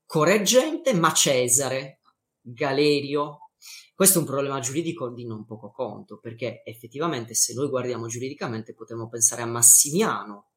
correggente 0.05 0.93
ma 0.93 1.11
Cesare, 1.15 2.01
Galerio. 2.39 3.53
Questo 3.95 4.19
è 4.19 4.21
un 4.21 4.27
problema 4.27 4.61
giuridico 4.61 5.09
di 5.09 5.25
non 5.25 5.47
poco 5.47 5.71
conto, 5.71 6.19
perché 6.19 6.63
effettivamente 6.67 7.33
se 7.33 7.55
noi 7.55 7.69
guardiamo 7.69 8.09
giuridicamente 8.09 8.75
potremmo 8.75 9.09
pensare 9.09 9.41
a 9.41 9.47
Massimiano 9.47 10.49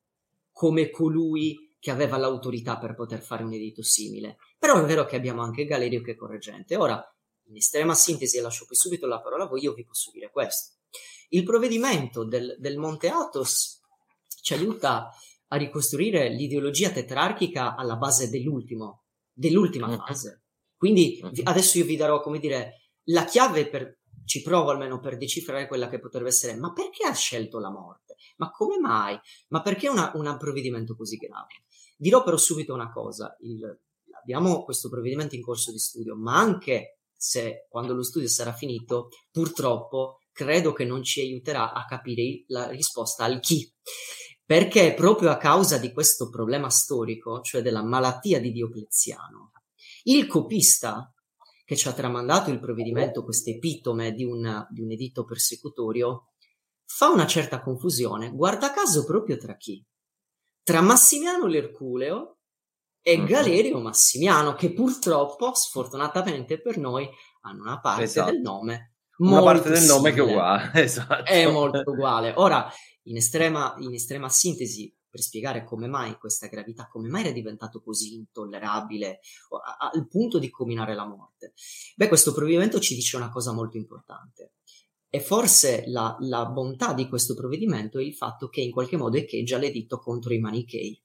come 0.52 0.89
colui 0.89 1.64
che 1.86 1.91
aveva 1.91 2.17
l'autorità 2.17 2.79
per 2.79 2.95
poter 2.95 3.21
fare 3.21 3.43
un 3.43 3.53
editto 3.53 3.83
simile. 3.83 4.38
Però 4.57 4.81
è 4.81 4.86
vero 4.86 5.05
che 5.05 5.15
abbiamo 5.15 5.43
anche 5.43 5.65
Galerio 5.65 6.01
che 6.01 6.13
è 6.13 6.15
correggente. 6.15 6.75
Ora, 6.75 6.99
in 7.43 7.57
estrema 7.57 7.93
sintesi, 7.93 8.39
e 8.39 8.41
lascio 8.41 8.65
poi 8.65 8.75
subito 8.75 9.05
la 9.05 9.21
parola 9.21 9.43
a 9.43 9.47
voi, 9.47 9.61
io 9.61 9.73
vi 9.73 9.86
posso 9.86 10.09
dire 10.09 10.31
questo. 10.31 10.77
Il 11.29 11.43
provvedimento 11.43 12.25
del, 12.25 12.55
del 12.57 12.79
Monte 12.79 13.09
Athos 13.09 13.81
ci 14.41 14.55
aiuta 14.55 15.11
a 15.49 15.57
ricostruire 15.57 16.27
l'ideologia 16.29 16.89
tetrarchica 16.89 17.75
alla 17.75 17.97
base 17.97 18.31
dell'ultimo, 18.31 19.03
dell'ultima 19.31 19.86
mm-hmm. 19.86 20.05
fase. 20.07 20.45
Quindi 20.75 21.21
mm-hmm. 21.23 21.33
adesso 21.43 21.77
io 21.77 21.86
vi 21.86 21.97
darò, 21.97 22.19
come 22.19 22.39
dire, 22.39 22.89
la 23.09 23.25
chiave 23.25 23.69
per, 23.69 23.99
ci 24.25 24.41
provo 24.41 24.71
almeno 24.71 24.99
per 24.99 25.17
decifrare 25.17 25.67
quella 25.67 25.88
che 25.88 25.99
potrebbe 25.99 26.29
essere, 26.29 26.55
ma 26.55 26.73
perché 26.73 27.05
ha 27.05 27.13
scelto 27.13 27.59
la 27.59 27.69
morte? 27.69 28.15
Ma 28.38 28.49
come 28.49 28.79
mai? 28.79 29.15
Ma 29.49 29.61
perché 29.61 29.88
una, 29.88 30.11
un 30.15 30.36
provvedimento 30.39 30.95
così 30.95 31.17
grave? 31.17 31.64
Dirò 31.96 32.24
però 32.24 32.38
subito 32.38 32.74
una 32.74 32.91
cosa, 32.91 33.36
il, 33.39 33.62
abbiamo 34.22 34.64
questo 34.64 34.89
provvedimento 34.89 35.36
in 35.36 35.41
corso 35.41 35.72
di 35.72 35.80
studio, 35.80 36.16
ma 36.16 36.38
anche 36.38 37.00
se 37.16 37.66
quando 37.70 37.93
lo 37.93 38.04
studio 38.04 38.28
sarà 38.28 38.54
finito, 38.54 39.10
purtroppo 39.32 40.20
credo 40.32 40.74
che 40.74 40.84
non 40.84 41.02
ci 41.04 41.22
aiuterà 41.22 41.74
a 41.74 41.86
capire 41.86 42.43
la 42.48 42.68
risposta 42.70 43.24
al 43.24 43.39
chi. 43.39 43.72
Perché 44.43 44.93
proprio 44.93 45.32
a 45.32 45.38
causa 45.38 45.78
di 45.78 45.91
questo 45.91 46.30
problema 46.30 46.70
storico, 46.70 47.41
cioè 47.41 47.62
della 47.62 47.84
malattia 47.84 48.39
di 48.39 48.52
Diocleziano, 48.52 49.52
il 50.04 50.28
copista 50.28 51.12
che 51.64 51.76
ci 51.76 51.88
ha 51.88 51.93
tramandato 51.93 52.52
il 52.52 52.60
provvedimento, 52.60 53.24
questo 53.24 53.50
epitome 53.50 54.12
di 54.12 54.24
un, 54.24 54.68
di 54.70 54.82
un 54.82 54.91
editto 54.91 55.24
persecutorio, 55.24 56.34
fa 56.86 57.10
una 57.10 57.26
certa 57.26 57.60
confusione, 57.62 58.30
guarda 58.30 58.72
caso 58.72 59.04
proprio 59.04 59.38
tra 59.38 59.56
chi? 59.58 59.84
Tra 60.66 60.82
Massimiano 60.82 61.45
l'Erculeo 61.45 62.39
e 62.99 63.18
mm-hmm. 63.18 63.28
Galerio 63.28 63.80
Massimiano, 63.80 64.55
che 64.55 64.74
purtroppo, 64.74 65.53
sfortunatamente 65.53 66.59
per 66.59 66.78
noi, 66.80 67.07
hanno 67.41 67.61
una 67.61 67.80
parte 67.80 68.03
esatto. 68.03 68.32
del 68.32 68.41
nome 68.41 68.95
una 69.18 69.41
parte 69.41 69.70
del 69.70 69.86
nome 69.86 70.11
che 70.11 70.20
è 70.20 70.24
uguale. 70.24 70.72
Esatto. 70.84 71.24
È 71.24 71.49
molto 71.49 71.91
uguale. 71.91 72.34
Ora, 72.36 72.70
in 73.03 73.16
estrema, 73.16 73.76
in 73.80 73.93
estrema 73.93 74.28
sintesi, 74.28 74.93
per 75.09 75.22
spiegare 75.22 75.63
come 75.63 75.88
mai 75.88 76.18
questa 76.18 76.47
gravità, 76.47 76.88
come 76.88 77.07
mai 77.07 77.22
era 77.22 77.32
diventato 77.32 77.82
così 77.82 78.16
intollerabile 78.16 79.22
al 79.80 80.07
punto 80.09 80.39
di 80.39 80.49
combinare 80.49 80.93
la 80.93 81.05
morte. 81.05 81.53
Beh, 81.95 82.09
questo 82.09 82.34
provvedimento 82.34 82.80
ci 82.80 82.95
dice 82.95 83.16
una 83.16 83.30
cosa 83.30 83.53
molto 83.53 83.78
importante. 83.78 84.55
E 85.16 85.22
forse 85.22 85.86
la, 85.88 86.18
la, 86.20 86.45
bontà 86.45 86.91
di 86.91 87.07
questo 87.07 87.36
provvedimento 87.36 87.99
è 87.99 88.03
il 88.03 88.13
fatto 88.13 88.49
che 88.49 88.59
in 88.59 88.70
qualche 88.70 88.97
modo 88.97 89.16
echeggia 89.16 89.57
l'editto 89.57 89.97
contro 89.97 90.34
i 90.34 90.39
manichei. 90.39 91.01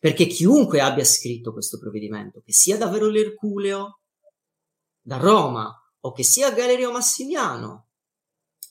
Perché 0.00 0.26
chiunque 0.26 0.80
abbia 0.80 1.04
scritto 1.04 1.52
questo 1.52 1.78
provvedimento, 1.78 2.42
che 2.44 2.52
sia 2.52 2.76
davvero 2.76 3.06
l'Erculeo 3.06 4.00
da 5.00 5.18
Roma 5.18 5.72
o 6.00 6.10
che 6.10 6.24
sia 6.24 6.50
Galerio 6.50 6.90
Massimiano 6.90 7.90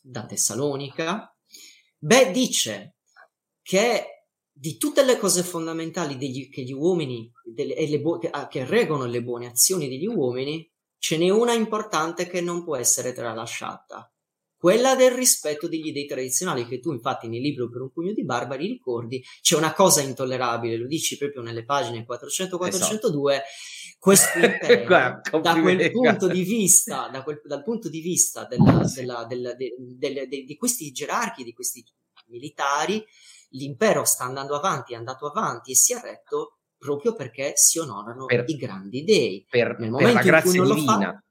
da 0.02 0.26
Tessalonica, 0.26 1.34
beh, 1.98 2.32
dice 2.32 2.98
che 3.62 4.26
di 4.52 4.76
tutte 4.76 5.06
le 5.06 5.18
cose 5.18 5.44
fondamentali 5.44 6.18
degli, 6.18 6.50
che 6.50 6.64
gli 6.64 6.74
uomini 6.74 7.32
delle, 7.46 7.88
le, 7.88 8.02
ah, 8.32 8.50
che 8.50 8.66
reggono 8.66 9.06
le 9.06 9.24
buone 9.24 9.48
azioni 9.48 9.88
degli 9.88 10.08
uomini, 10.08 10.70
ce 10.98 11.18
n'è 11.18 11.30
una 11.30 11.54
importante 11.54 12.28
che 12.28 12.42
non 12.42 12.66
può 12.66 12.76
essere 12.76 13.14
tralasciata, 13.14 14.12
quella 14.58 14.96
del 14.96 15.12
rispetto 15.12 15.68
degli 15.68 15.94
dei 15.94 16.06
tradizionali, 16.06 16.66
che 16.66 16.80
tu 16.80 16.92
infatti 16.92 17.28
nel 17.28 17.42
libro 17.42 17.70
per 17.70 17.82
un 17.82 17.92
pugno 17.92 18.12
di 18.12 18.26
barbari 18.26 18.68
ricordi, 18.68 19.24
c'è 19.42 19.56
una 19.56 19.74
cosa 19.74 20.02
intollerabile, 20.02 20.78
lo 20.78 20.88
dici 20.88 21.18
proprio 21.18 21.44
nelle 21.44 21.64
pagine 21.64 22.06
400-402, 22.06 22.68
esatto. 22.68 23.12
questo 24.00 24.40
impero, 24.40 25.22
da 25.42 25.62
quel 25.62 25.92
punto 25.92 26.28
di 26.28 26.44
vista, 26.44 27.08
da 27.12 27.22
quel, 27.22 27.42
dal 27.46 27.64
punto 27.64 27.88
di 27.88 28.02
vista 28.02 28.46
della, 28.46 28.82
della, 28.94 29.26
della, 29.26 29.54
de, 29.54 29.76
de, 29.78 30.28
de, 30.28 30.44
di 30.44 30.56
questi 30.56 30.92
gerarchi, 30.92 31.44
di 31.44 31.54
questi 31.54 31.86
militari, 32.28 33.06
l'impero 33.52 34.06
sta 34.06 34.26
andando 34.26 34.56
avanti, 34.56 34.94
è 34.94 34.96
andato 34.96 35.28
avanti 35.28 35.72
e 35.72 35.76
si 35.76 35.94
è 35.94 36.00
retto 36.02 36.58
proprio 36.78 37.14
perché 37.14 37.54
si 37.56 37.80
onorano 37.80 38.26
per, 38.26 38.44
i 38.48 38.56
grandi 38.56 39.04
dei. 39.04 39.46
Per, 39.50 39.80
Nel 39.80 39.92
momento 39.92 40.14
per 40.14 40.24
la 40.24 40.30
grazia 40.30 40.64
divina. 40.64 41.22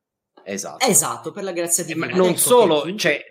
Esatto. 0.48 0.86
esatto, 0.86 1.32
per 1.32 1.42
la 1.42 1.50
grazia 1.50 1.82
eh, 1.82 1.86
divina. 1.86 2.06
Ma 2.06 2.14
non 2.14 2.28
ecco 2.28 2.38
solo, 2.38 2.82
che... 2.82 2.96
cioè, 2.96 3.24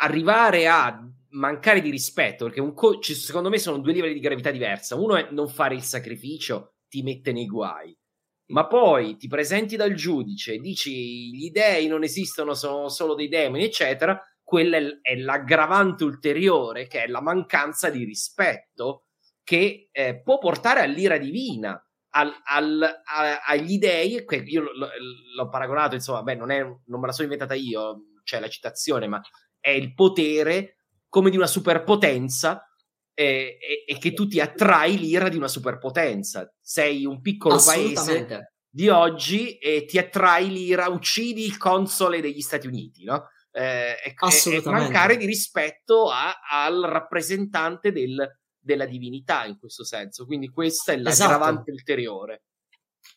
arrivare 0.00 0.68
a 0.68 1.00
mancare 1.30 1.80
di 1.80 1.88
rispetto, 1.88 2.44
perché 2.44 2.60
un 2.60 2.74
co- 2.74 2.98
cioè, 2.98 3.16
secondo 3.16 3.48
me 3.48 3.58
sono 3.58 3.78
due 3.78 3.94
livelli 3.94 4.12
di 4.12 4.20
gravità 4.20 4.50
diversa. 4.50 4.96
Uno 4.96 5.16
è 5.16 5.28
non 5.30 5.48
fare 5.48 5.74
il 5.74 5.82
sacrificio, 5.82 6.74
ti 6.86 7.02
mette 7.02 7.32
nei 7.32 7.46
guai. 7.46 7.96
Ma 8.48 8.66
poi 8.66 9.16
ti 9.16 9.26
presenti 9.26 9.76
dal 9.76 9.94
giudice, 9.94 10.58
dici 10.58 11.30
gli 11.30 11.50
dei 11.50 11.86
non 11.86 12.02
esistono, 12.02 12.52
sono 12.52 12.88
solo 12.88 13.14
dei 13.14 13.28
demoni, 13.28 13.64
eccetera. 13.64 14.20
Quella 14.42 14.76
è, 14.76 14.98
è 15.00 15.16
l'aggravante 15.16 16.04
ulteriore, 16.04 16.88
che 16.88 17.04
è 17.04 17.06
la 17.06 17.22
mancanza 17.22 17.88
di 17.88 18.04
rispetto 18.04 19.04
che 19.42 19.88
eh, 19.90 20.20
può 20.20 20.38
portare 20.38 20.80
all'ira 20.80 21.16
divina 21.16 21.82
al, 22.10 22.32
al, 22.44 22.82
a, 22.82 23.42
agli 23.46 23.78
dei, 23.78 24.24
io 24.46 24.62
l, 24.62 24.88
l'ho 25.36 25.48
paragonato, 25.48 25.94
insomma, 25.94 26.22
beh, 26.22 26.34
non, 26.34 26.50
è, 26.50 26.60
non 26.60 27.00
me 27.00 27.06
la 27.06 27.12
sono 27.12 27.24
inventata 27.30 27.54
io, 27.54 28.04
c'è 28.22 28.36
cioè 28.36 28.40
la 28.40 28.48
citazione, 28.48 29.06
ma 29.06 29.20
è 29.58 29.70
il 29.70 29.94
potere 29.94 30.76
come 31.08 31.30
di 31.30 31.36
una 31.36 31.46
superpotenza 31.46 32.64
e, 33.12 33.58
e, 33.60 33.84
e, 33.86 33.98
che 33.98 34.12
tu 34.12 34.26
ti 34.26 34.40
attrai 34.40 34.96
l'ira 34.96 35.28
di 35.28 35.36
una 35.36 35.48
superpotenza. 35.48 36.50
Sei 36.60 37.04
un 37.04 37.20
piccolo 37.20 37.60
paese 37.62 38.54
di 38.68 38.88
oggi 38.88 39.58
e 39.58 39.84
ti 39.84 39.98
attrai 39.98 40.48
l'ira, 40.48 40.88
uccidi 40.88 41.44
il 41.44 41.58
console 41.58 42.20
degli 42.20 42.40
Stati 42.40 42.66
Uniti, 42.66 43.04
no? 43.04 43.28
Eh, 43.52 43.96
e, 44.02 44.14
e, 44.14 44.62
mancare 44.64 45.16
di 45.16 45.26
rispetto 45.26 46.08
a, 46.08 46.38
al 46.48 46.82
rappresentante 46.82 47.90
del, 47.90 48.39
della 48.60 48.86
divinità 48.86 49.44
in 49.46 49.58
questo 49.58 49.84
senso. 49.84 50.26
Quindi 50.26 50.48
questa 50.48 50.92
è 50.92 50.96
l'aggravante 50.96 51.70
esatto. 51.70 51.70
ulteriore. 51.72 52.44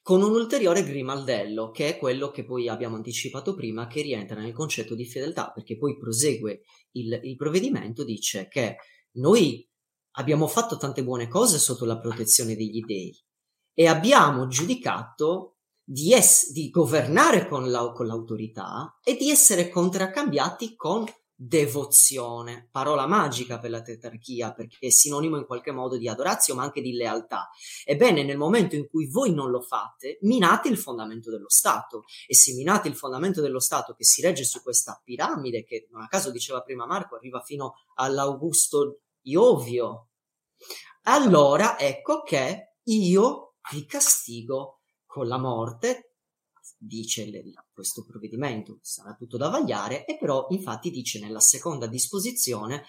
Con 0.01 0.21
un 0.21 0.31
ulteriore 0.31 0.83
grimaldello, 0.83 1.71
che 1.71 1.89
è 1.89 1.97
quello 1.97 2.31
che 2.31 2.45
poi 2.45 2.69
abbiamo 2.69 2.95
anticipato 2.95 3.53
prima, 3.53 3.87
che 3.87 4.01
rientra 4.01 4.39
nel 4.39 4.53
concetto 4.53 4.95
di 4.95 5.05
fedeltà, 5.05 5.51
perché 5.51 5.77
poi 5.77 5.97
prosegue 5.97 6.61
il, 6.91 7.19
il 7.23 7.35
provvedimento, 7.35 8.03
dice 8.03 8.47
che 8.47 8.77
noi 9.13 9.67
abbiamo 10.15 10.47
fatto 10.47 10.77
tante 10.77 11.03
buone 11.03 11.27
cose 11.27 11.57
sotto 11.57 11.85
la 11.85 11.99
protezione 11.99 12.55
degli 12.55 12.81
dei 12.81 13.13
e 13.73 13.87
abbiamo 13.87 14.47
giudicato 14.47 15.57
di, 15.83 16.13
es- 16.13 16.51
di 16.51 16.69
governare 16.69 17.47
con, 17.47 17.69
la- 17.69 17.91
con 17.91 18.05
l'autorità 18.05 18.99
e 19.03 19.15
di 19.15 19.29
essere 19.29 19.69
contraccambiati 19.69 20.75
con 20.75 21.05
devozione, 21.45 22.69
parola 22.71 23.05
magica 23.05 23.59
per 23.59 23.69
la 23.69 23.81
tetrarchia 23.81 24.53
perché 24.53 24.77
è 24.79 24.89
sinonimo 24.89 25.37
in 25.37 25.45
qualche 25.45 25.71
modo 25.71 25.97
di 25.97 26.07
adorazio 26.07 26.55
ma 26.55 26.63
anche 26.63 26.81
di 26.81 26.93
lealtà. 26.93 27.49
Ebbene, 27.83 28.23
nel 28.23 28.37
momento 28.37 28.75
in 28.75 28.87
cui 28.87 29.07
voi 29.07 29.33
non 29.33 29.49
lo 29.49 29.61
fate, 29.61 30.19
minate 30.21 30.69
il 30.69 30.77
fondamento 30.77 31.29
dello 31.29 31.49
Stato 31.49 32.03
e 32.27 32.33
se 32.33 32.53
minate 32.53 32.87
il 32.87 32.95
fondamento 32.95 33.41
dello 33.41 33.59
Stato 33.59 33.93
che 33.93 34.05
si 34.05 34.21
regge 34.21 34.45
su 34.45 34.61
questa 34.61 34.99
piramide 35.03 35.63
che 35.63 35.87
non 35.91 36.01
a 36.01 36.07
caso 36.07 36.31
diceva 36.31 36.61
prima 36.61 36.85
Marco 36.85 37.15
arriva 37.15 37.41
fino 37.41 37.73
all'Augusto 37.95 39.01
Iovio, 39.23 40.07
allora 41.03 41.77
ecco 41.77 42.23
che 42.23 42.75
io 42.83 43.55
vi 43.71 43.85
castigo 43.85 44.79
con 45.05 45.27
la 45.27 45.37
morte 45.37 46.12
dice 46.86 47.29
questo 47.71 48.03
provvedimento 48.03 48.79
sarà 48.81 49.13
tutto 49.15 49.38
da 49.38 49.49
vagliare 49.49 50.05
e 50.05 50.17
però 50.17 50.47
infatti 50.49 50.91
dice 50.91 51.19
nella 51.19 51.39
seconda 51.39 51.88
disposizione 51.88 52.84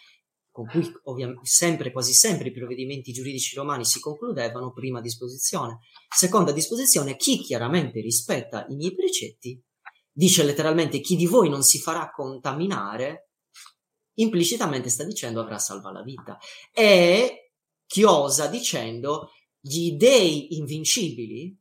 con 0.51 0.67
cui 0.67 0.89
ovviamente 1.05 1.47
sempre, 1.47 1.91
quasi 1.91 2.13
sempre 2.13 2.49
i 2.49 2.53
provvedimenti 2.53 3.13
giuridici 3.13 3.57
romani 3.57 3.85
si 3.85 3.99
concludevano, 3.99 4.73
prima 4.73 5.01
disposizione, 5.01 5.81
seconda 6.09 6.53
disposizione, 6.53 7.17
chi 7.17 7.39
chiaramente 7.39 8.01
rispetta 8.01 8.65
i 8.69 8.77
miei 8.77 8.95
precetti, 8.95 9.61
dice 10.13 10.45
letteralmente 10.45 11.01
chi 11.01 11.17
di 11.17 11.27
voi 11.27 11.49
non 11.49 11.65
si 11.65 11.81
farà 11.81 12.09
contaminare, 12.13 13.31
implicitamente 14.15 14.91
sta 14.91 15.03
dicendo 15.03 15.41
avrà 15.41 15.59
salva 15.59 15.91
la 15.91 16.05
vita. 16.05 16.39
E 16.73 17.53
chiosa 17.85 18.47
dicendo 18.47 19.31
gli 19.59 19.97
dei 19.97 20.57
invincibili 20.57 21.59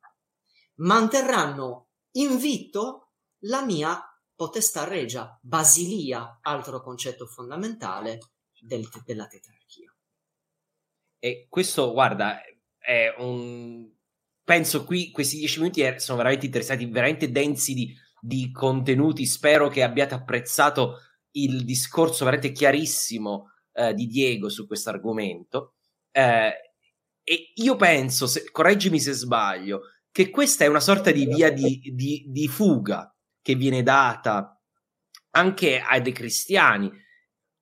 manterranno 0.75 1.87
invito 2.13 3.11
la 3.45 3.63
mia 3.63 4.01
potestà 4.35 4.83
regia, 4.83 5.37
basilia, 5.41 6.39
altro 6.41 6.81
concetto 6.81 7.25
fondamentale 7.25 8.19
del, 8.59 8.87
della 9.05 9.27
tetrarchia. 9.27 9.93
E 11.19 11.47
questo, 11.49 11.91
guarda, 11.91 12.41
è 12.77 13.13
un... 13.17 13.89
Penso 14.43 14.83
qui 14.83 15.09
questi 15.11 15.37
dieci 15.37 15.59
minuti 15.59 15.99
sono 15.99 16.17
veramente 16.17 16.45
interessanti, 16.45 16.85
veramente 16.85 17.31
densi 17.31 17.73
di, 17.73 17.95
di 18.19 18.51
contenuti. 18.51 19.25
Spero 19.25 19.69
che 19.69 19.83
abbiate 19.83 20.15
apprezzato 20.15 20.97
il 21.31 21.63
discorso 21.63 22.25
veramente 22.25 22.51
chiarissimo 22.51 23.51
eh, 23.71 23.93
di 23.93 24.07
Diego 24.07 24.49
su 24.49 24.67
questo 24.67 24.89
argomento. 24.89 25.75
Eh, 26.11 26.73
e 27.23 27.51
io 27.55 27.75
penso, 27.77 28.27
se, 28.27 28.51
correggimi 28.51 28.99
se 28.99 29.13
sbaglio, 29.13 29.83
che 30.13 30.29
questa 30.29 30.63
è 30.63 30.67
una 30.67 30.79
sorta 30.79 31.09
di 31.09 31.25
via 31.25 31.51
di, 31.51 31.81
di, 31.91 32.25
di 32.27 32.47
fuga 32.47 33.11
che 33.41 33.55
viene 33.55 33.81
data 33.81 34.61
anche 35.31 35.79
ai 35.79 36.11
cristiani. 36.11 36.91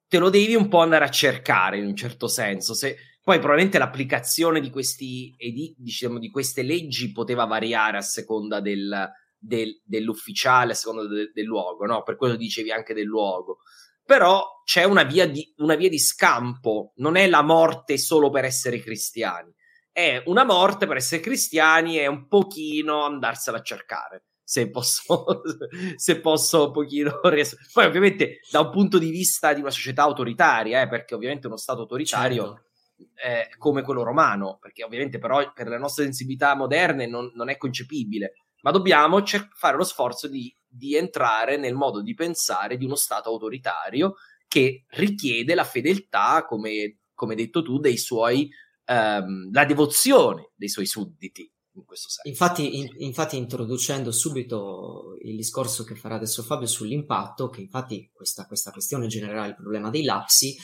Te 0.06 0.18
lo 0.18 0.30
devi 0.30 0.54
un 0.56 0.68
po' 0.68 0.80
andare 0.80 1.06
a 1.06 1.10
cercare 1.10 1.78
in 1.78 1.86
un 1.86 1.96
certo 1.96 2.28
senso. 2.28 2.74
Se, 2.74 2.98
poi 3.24 3.38
probabilmente 3.38 3.78
l'applicazione 3.78 4.60
di, 4.60 4.70
questi, 4.70 5.34
diciamo, 5.78 6.20
di 6.20 6.30
queste 6.30 6.62
leggi 6.62 7.14
poteva 7.14 7.46
variare 7.46 7.96
a 7.96 8.02
seconda 8.02 8.60
del, 8.60 9.10
del, 9.38 9.82
dell'ufficiale, 9.86 10.74
a 10.74 10.76
seconda 10.76 11.08
del, 11.08 11.32
del 11.34 11.46
luogo, 11.46 11.86
no? 11.86 12.04
Per 12.04 12.18
quello 12.18 12.36
dicevi 12.36 12.70
anche 12.70 12.94
del 12.94 13.06
luogo. 13.06 13.60
Però 14.04 14.46
c'è 14.66 14.84
una 14.84 15.04
via, 15.04 15.26
di, 15.26 15.54
una 15.60 15.76
via 15.76 15.88
di 15.88 16.00
scampo, 16.00 16.92
non 16.98 17.16
è 17.16 17.30
la 17.30 17.44
morte 17.44 17.98
solo 17.98 18.30
per 18.30 18.44
essere 18.44 18.82
cristiani 18.82 19.54
è 19.92 20.22
una 20.26 20.44
morte 20.44 20.88
per 20.88 20.98
essere 20.98 21.22
cristiani 21.22 22.00
e 22.00 22.08
un 22.08 22.28
pochino 22.28 23.06
andarsela 23.06 23.58
a 23.58 23.62
cercare. 23.62 24.26
Se 24.44 24.70
posso, 24.70 25.42
se 25.96 26.20
posso 26.20 26.68
un 26.68 26.72
pochino 26.72 27.20
riassumere. 27.30 27.70
Poi, 27.72 27.86
ovviamente, 27.86 28.40
da 28.50 28.62
un 28.62 28.70
punto 28.70 28.98
di 28.98 29.10
vista 29.10 29.54
di 29.54 29.62
una 29.62 29.70
società 29.70 30.04
autoritaria, 30.04 30.82
eh, 30.82 30.88
perché 30.88 31.16
ovviamente 31.16 31.48
uno 31.48 31.58
Stato 31.58 31.82
autoritario 31.82 32.62
certo. 32.96 33.12
è 33.16 33.50
come 33.58 33.82
quello 33.82 34.04
romano, 34.04 34.58
perché 34.60 34.84
ovviamente, 34.84 35.20
però, 35.20 35.52
per 35.54 35.68
le 35.68 35.78
nostre 35.78 36.04
sensibilità 36.04 36.56
moderne 36.56 37.06
non, 37.06 37.32
non 37.36 37.50
è 37.50 37.58
concepibile. 37.58 38.34
Ma 38.62 38.72
dobbiamo 38.72 39.24
cer- 39.24 39.50
fare 39.54 39.78
lo 39.78 39.84
sforzo 39.84 40.28
di, 40.28 40.54
di 40.68 40.96
entrare 40.96 41.58
nel 41.58 41.74
modo 41.74 42.02
di 42.02 42.14
pensare 42.14 42.78
di 42.78 42.86
uno 42.86 42.96
Stato 42.96 43.30
autoritario 43.30 44.16
che 44.48 44.84
richiede 44.90 45.56
la 45.56 45.64
fedeltà, 45.64 46.46
come, 46.46 46.98
come 47.14 47.34
hai 47.34 47.38
detto 47.44 47.62
tu, 47.62 47.80
dei 47.80 47.98
suoi 47.98 48.50
ehm, 48.86 49.52
la 49.52 49.66
devozione 49.66 50.52
dei 50.56 50.70
suoi 50.70 50.86
sudditi. 50.86 51.50
In 51.74 51.86
questo 51.86 52.10
senso. 52.10 52.28
Infatti, 52.28 52.80
in, 52.80 52.90
infatti, 52.98 53.38
introducendo 53.38 54.12
subito 54.12 55.16
il 55.22 55.38
discorso 55.38 55.86
che 55.86 55.96
farà 55.96 56.16
adesso 56.16 56.44
Fabio 56.44 56.68
sull'impatto, 56.68 57.48
che 57.48 57.62
infatti 57.62 58.10
questa, 58.12 58.46
questa 58.46 58.72
questione 58.72 59.08
genererà 59.08 59.46
il 59.46 59.56
problema 59.56 59.90
dei 59.90 60.04
lapsi, 60.04 60.58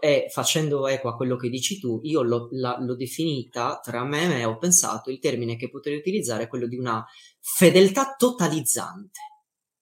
e 0.00 0.28
facendo 0.30 0.86
eco 0.88 1.08
a 1.08 1.16
quello 1.16 1.36
che 1.36 1.48
dici 1.48 1.78
tu, 1.78 2.00
io 2.02 2.22
l'ho, 2.22 2.48
la, 2.52 2.78
l'ho 2.80 2.96
definita 2.96 3.78
tra 3.82 4.04
me 4.04 4.38
e 4.38 4.44
ho 4.44 4.58
pensato 4.58 5.10
il 5.10 5.18
termine 5.18 5.56
che 5.56 5.68
potrei 5.68 5.96
utilizzare 5.96 6.44
è 6.44 6.48
quello 6.48 6.66
di 6.66 6.76
una 6.76 7.04
fedeltà 7.40 8.14
totalizzante 8.16 9.20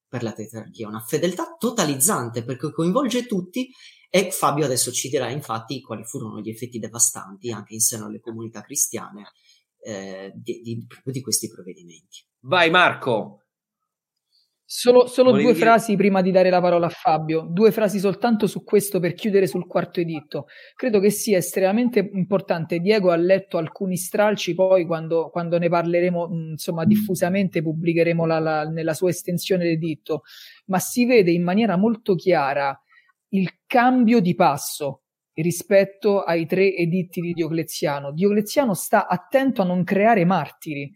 per 0.08 0.22
la 0.22 0.32
tetrarchia, 0.32 0.88
una 0.88 1.00
fedeltà 1.00 1.56
totalizzante 1.58 2.44
perché 2.44 2.70
coinvolge 2.70 3.26
tutti 3.26 3.70
e 4.14 4.30
Fabio 4.30 4.66
adesso 4.66 4.92
ci 4.92 5.08
dirà 5.08 5.30
infatti 5.30 5.80
quali 5.80 6.04
furono 6.04 6.38
gli 6.40 6.50
effetti 6.50 6.78
devastanti 6.78 7.50
anche 7.50 7.72
in 7.72 7.80
seno 7.80 8.04
alle 8.04 8.20
comunità 8.20 8.60
cristiane 8.60 9.30
eh, 9.82 10.30
di, 10.34 10.60
di, 10.60 10.86
di, 11.02 11.20
questi 11.22 11.48
provvedimenti. 11.48 12.22
Vai 12.40 12.68
Marco. 12.68 13.38
Solo, 14.66 15.06
solo 15.06 15.30
due 15.30 15.40
dire... 15.40 15.54
frasi 15.54 15.96
prima 15.96 16.20
di 16.20 16.30
dare 16.30 16.50
la 16.50 16.60
parola 16.60 16.88
a 16.88 16.90
Fabio, 16.90 17.46
due 17.48 17.72
frasi 17.72 17.98
soltanto 17.98 18.46
su 18.46 18.64
questo 18.64 19.00
per 19.00 19.14
chiudere 19.14 19.46
sul 19.46 19.66
quarto 19.66 20.00
editto. 20.00 20.44
Credo 20.76 21.00
che 21.00 21.08
sia 21.08 21.38
estremamente 21.38 22.10
importante. 22.12 22.80
Diego 22.80 23.12
ha 23.12 23.16
letto 23.16 23.56
alcuni 23.56 23.96
stralci, 23.96 24.54
poi 24.54 24.84
quando, 24.84 25.30
quando 25.30 25.56
ne 25.56 25.70
parleremo 25.70 26.28
insomma 26.50 26.84
diffusamente 26.84 27.62
pubblicheremo 27.62 28.26
la, 28.26 28.38
la, 28.38 28.64
nella 28.64 28.92
sua 28.92 29.08
estensione 29.08 29.64
l'editto, 29.64 30.20
ma 30.66 30.78
si 30.78 31.06
vede 31.06 31.30
in 31.30 31.42
maniera 31.42 31.78
molto 31.78 32.14
chiara 32.14 32.78
il 33.32 33.50
cambio 33.66 34.20
di 34.20 34.34
passo 34.34 35.02
rispetto 35.34 36.22
ai 36.22 36.46
tre 36.46 36.74
editti 36.74 37.20
di 37.20 37.32
Diocleziano. 37.32 38.12
Diocleziano 38.12 38.74
sta 38.74 39.06
attento 39.06 39.62
a 39.62 39.64
non 39.64 39.84
creare 39.84 40.24
martiri, 40.24 40.92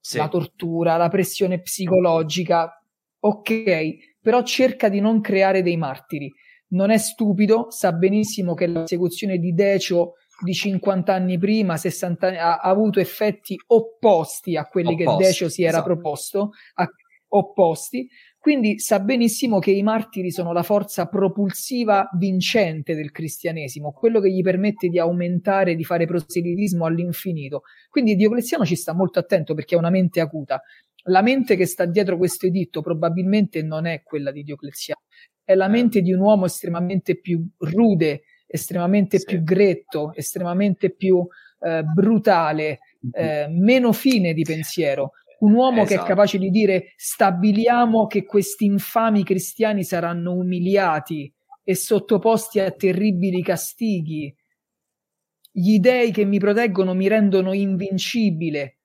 sì. 0.00 0.18
la 0.18 0.28
tortura, 0.28 0.96
la 0.96 1.08
pressione 1.08 1.60
psicologica, 1.60 2.82
ok, 3.20 4.16
però 4.20 4.42
cerca 4.42 4.88
di 4.88 5.00
non 5.00 5.20
creare 5.20 5.62
dei 5.62 5.76
martiri. 5.76 6.30
Non 6.72 6.90
è 6.90 6.98
stupido, 6.98 7.70
sa 7.70 7.92
benissimo 7.92 8.54
che 8.54 8.66
la 8.66 8.80
persecuzione 8.80 9.38
di 9.38 9.52
Decio 9.52 10.14
di 10.42 10.54
50 10.54 11.12
anni 11.12 11.38
prima, 11.38 11.76
60 11.76 12.26
anni, 12.26 12.36
ha, 12.36 12.58
ha 12.58 12.68
avuto 12.68 13.00
effetti 13.00 13.56
opposti 13.68 14.56
a 14.56 14.66
quelli 14.66 14.92
opposti, 14.92 15.18
che 15.18 15.26
Decio 15.26 15.48
si 15.48 15.62
era 15.62 15.78
esatto. 15.78 15.86
proposto, 15.86 16.50
a, 16.74 16.88
opposti, 17.30 18.08
quindi 18.40 18.78
sa 18.78 19.00
benissimo 19.00 19.58
che 19.58 19.70
i 19.70 19.82
martiri 19.82 20.30
sono 20.30 20.54
la 20.54 20.62
forza 20.62 21.04
propulsiva 21.08 22.08
vincente 22.16 22.94
del 22.94 23.10
cristianesimo, 23.10 23.92
quello 23.92 24.18
che 24.18 24.30
gli 24.30 24.40
permette 24.40 24.88
di 24.88 24.98
aumentare, 24.98 25.74
di 25.74 25.84
fare 25.84 26.06
proselitismo 26.06 26.86
all'infinito. 26.86 27.64
Quindi 27.90 28.16
Diocleziano 28.16 28.64
ci 28.64 28.76
sta 28.76 28.94
molto 28.94 29.18
attento 29.18 29.52
perché 29.52 29.74
ha 29.74 29.78
una 29.78 29.90
mente 29.90 30.20
acuta. 30.20 30.62
La 31.04 31.20
mente 31.20 31.54
che 31.54 31.66
sta 31.66 31.84
dietro 31.84 32.16
questo 32.16 32.46
editto 32.46 32.80
probabilmente 32.80 33.62
non 33.62 33.84
è 33.84 34.02
quella 34.02 34.30
di 34.30 34.42
Diocleziano, 34.42 35.02
è 35.44 35.54
la 35.54 35.68
mente 35.68 36.00
di 36.00 36.10
un 36.10 36.20
uomo 36.20 36.46
estremamente 36.46 37.20
più 37.20 37.46
rude, 37.58 38.22
estremamente 38.46 39.18
sì. 39.18 39.26
più 39.26 39.42
gretto, 39.42 40.14
estremamente 40.14 40.94
più 40.94 41.22
eh, 41.60 41.82
brutale, 41.82 42.78
eh, 43.12 43.48
meno 43.50 43.92
fine 43.92 44.32
di 44.32 44.44
pensiero 44.44 45.10
un 45.40 45.52
uomo 45.52 45.82
esatto. 45.82 45.86
che 45.86 45.92
è 45.92 45.96
esatto. 45.96 46.08
capace 46.08 46.38
di 46.38 46.50
dire 46.50 46.92
stabiliamo 46.96 48.06
che 48.06 48.24
questi 48.24 48.64
infami 48.64 49.24
cristiani 49.24 49.84
saranno 49.84 50.34
umiliati 50.34 51.32
e 51.62 51.74
sottoposti 51.74 52.60
a 52.60 52.70
terribili 52.70 53.42
castighi. 53.42 54.34
Gli 55.52 55.78
dei 55.78 56.10
che 56.12 56.24
mi 56.24 56.38
proteggono 56.38 56.94
mi 56.94 57.08
rendono 57.08 57.52
invincibile. 57.52 58.78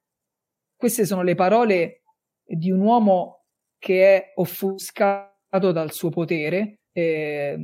Queste 0.76 1.06
sono 1.06 1.24
le 1.24 1.36
parole 1.36 2.03
di 2.43 2.72
un 2.72 2.82
uomo 2.82 3.45
che 3.78 4.16
è 4.16 4.32
offuscato 4.36 5.72
dal 5.72 5.91
suo 5.91 6.10
potere, 6.10 6.80
eh, 6.91 7.58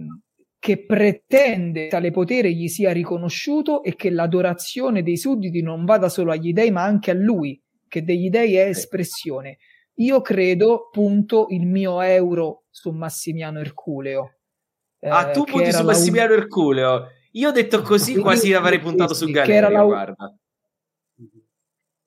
che 0.60 0.86
pretende 0.86 1.88
tale 1.88 2.12
potere 2.12 2.54
gli 2.54 2.68
sia 2.68 2.92
riconosciuto 2.92 3.84
e 3.84 3.96
che 3.96 4.12
l'adorazione 4.12 5.02
dei 5.02 5.18
sudditi 5.18 5.62
non 5.62 5.86
vada 5.86 6.10
solo 6.10 6.32
agli 6.32 6.54
dei 6.54 6.72
ma 6.72 6.84
anche 6.84 7.12
a 7.12 7.16
lui 7.16 7.60
che 7.92 8.06
degli 8.06 8.30
dei 8.30 8.56
è 8.56 8.68
espressione. 8.68 9.58
Io 9.96 10.22
credo, 10.22 10.88
punto, 10.90 11.48
il 11.50 11.68
mio 11.68 12.00
euro 12.00 12.64
su 12.70 12.92
Massimiano 12.92 13.60
Erculeo. 13.60 14.38
Eh, 14.98 15.10
ah, 15.10 15.30
tu 15.32 15.44
punti 15.44 15.74
su 15.74 15.84
Massimiano 15.84 16.34
un... 16.34 16.40
Erculeo. 16.40 17.08
Io 17.34 17.50
ho 17.50 17.52
detto 17.52 17.82
così, 17.82 18.16
quasi 18.16 18.48
io, 18.48 18.58
avrei 18.58 18.80
puntato 18.80 19.14
sì, 19.14 19.26
su 19.26 19.32
Galerio, 19.32 19.70
la... 19.70 19.84
guarda. 19.84 20.36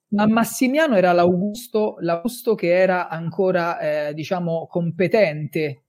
Ma 0.08 0.26
Massimiano 0.26 0.96
era 0.96 1.12
l'Augusto, 1.12 1.96
l'Augusto 1.98 2.54
che 2.54 2.74
era 2.74 3.08
ancora, 3.10 3.78
eh, 4.08 4.14
diciamo, 4.14 4.66
competente. 4.66 5.82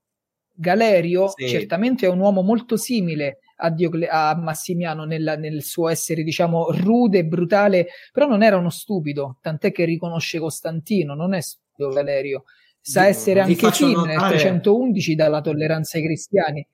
Galerio 0.52 1.30
sì. 1.30 1.48
certamente 1.48 2.06
è 2.06 2.10
un 2.10 2.20
uomo 2.20 2.41
molto 2.41 2.76
simile 2.76 3.39
a, 3.56 3.70
Diocle- 3.70 4.08
a 4.08 4.36
Massimiano 4.36 5.06
nel, 5.06 5.36
nel, 5.39 5.64
suo 5.64 5.89
essere, 5.89 6.24
diciamo, 6.24 6.72
rude 6.72 7.20
e 7.20 7.26
brutale, 7.26 7.88
però 8.12 8.28
non 8.28 8.43
era 8.43 8.58
uno 8.58 8.70
stupido, 8.70 9.38
tant'è 9.41 9.72
che 9.72 9.86
riconosce 9.86 10.39
Costantino, 10.39 11.14
non 11.14 11.34
è 11.34 11.41
stupido 11.41 11.91
Valerio, 11.91 12.43
sa 12.80 13.01
Vi, 13.01 13.08
essere 13.08 13.39
anche 13.39 13.70
Kim 13.72 14.01
nel 14.01 14.20
311 14.20 15.16
dalla 15.16 15.41
tolleranza 15.41 15.97
ai 15.97 16.03
cristiani. 16.03 16.68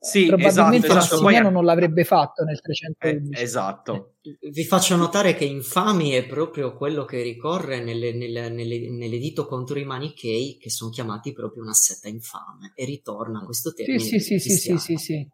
Sì, 0.00 0.26
probabilmente 0.26 0.86
esatto, 0.86 0.98
esatto. 1.00 1.22
Massimiano 1.22 1.50
non 1.50 1.64
l'avrebbe 1.64 2.04
fatto 2.04 2.44
nel 2.44 2.60
311. 2.60 3.40
Eh, 3.40 3.42
esatto. 3.42 4.14
Vi 4.22 4.64
faccio 4.64 4.94
notare 4.94 5.34
che 5.34 5.44
infami 5.44 6.10
è 6.10 6.24
proprio 6.24 6.76
quello 6.76 7.04
che 7.04 7.20
ricorre 7.20 7.82
nelle, 7.82 8.12
nelle, 8.12 8.48
nelle, 8.48 8.90
nell'editto 8.90 9.46
contro 9.46 9.76
i 9.76 9.84
manichei, 9.84 10.56
che 10.56 10.70
sono 10.70 10.90
chiamati 10.90 11.32
proprio 11.32 11.64
una 11.64 11.72
setta 11.72 12.06
infame, 12.06 12.72
e 12.76 12.84
ritorna 12.84 13.42
questo 13.44 13.72
termine. 13.72 13.98
Sì, 13.98 14.20
sì, 14.20 14.38
sì, 14.38 14.56
sì, 14.56 14.78
sì, 14.78 14.96
sì, 14.96 15.28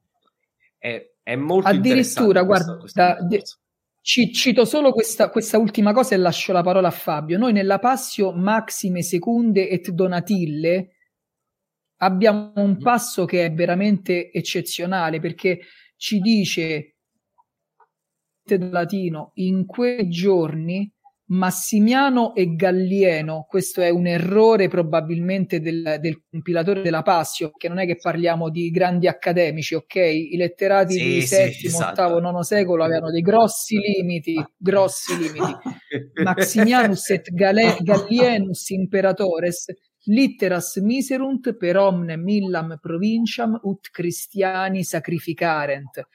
è, 0.84 1.12
è 1.22 1.34
molto 1.34 1.68
Addirittura, 1.68 2.42
guarda, 2.42 2.76
questo 2.76 3.02
ci, 4.02 4.30
cito 4.34 4.66
solo 4.66 4.92
questa, 4.92 5.30
questa, 5.30 5.56
ultima 5.56 5.94
cosa 5.94 6.14
e 6.14 6.18
lascio 6.18 6.52
la 6.52 6.62
parola 6.62 6.88
a 6.88 6.90
Fabio. 6.90 7.38
Noi 7.38 7.54
nella 7.54 7.78
Passio 7.78 8.32
Maxime 8.32 9.00
Secunde 9.02 9.70
et 9.70 9.90
Donatille 9.90 10.90
abbiamo 12.02 12.52
un 12.56 12.72
mm-hmm. 12.72 12.82
passo 12.82 13.24
che 13.24 13.46
è 13.46 13.52
veramente 13.54 14.30
eccezionale 14.30 15.20
perché 15.20 15.60
ci 15.96 16.18
dice 16.18 16.96
latino 18.46 19.30
in 19.36 19.64
quei 19.64 20.10
giorni 20.10 20.92
Massimiano 21.26 22.34
e 22.34 22.54
Gallieno, 22.54 23.46
questo 23.48 23.80
è 23.80 23.88
un 23.88 24.06
errore 24.06 24.68
probabilmente 24.68 25.58
del, 25.58 25.96
del, 25.98 26.22
compilatore 26.28 26.82
della 26.82 27.00
Passio, 27.00 27.50
che 27.56 27.68
non 27.68 27.78
è 27.78 27.86
che 27.86 27.96
parliamo 27.96 28.50
di 28.50 28.68
grandi 28.70 29.08
accademici, 29.08 29.74
ok? 29.74 29.94
I 29.94 30.36
letterati 30.36 30.94
sì, 30.94 31.02
di 31.02 31.20
sì, 31.22 31.26
settimo, 31.26 31.76
esatto. 31.76 31.90
ottavo, 31.90 32.20
nono 32.20 32.42
secolo 32.42 32.84
avevano 32.84 33.10
dei 33.10 33.22
grossi 33.22 33.78
limiti, 33.78 34.34
grossi 34.54 35.16
limiti. 35.16 35.56
Maximianus 36.22 37.08
et 37.10 37.30
Gale- 37.32 37.78
Gallienus 37.80 38.68
imperatores 38.70 39.64
litteras 40.06 40.76
miserunt 40.76 41.56
per 41.56 41.78
omne 41.78 42.16
millam 42.16 42.76
provinciam 42.80 43.58
ut 43.62 43.88
Christiani 43.90 44.84
sacrificarent. 44.84 46.06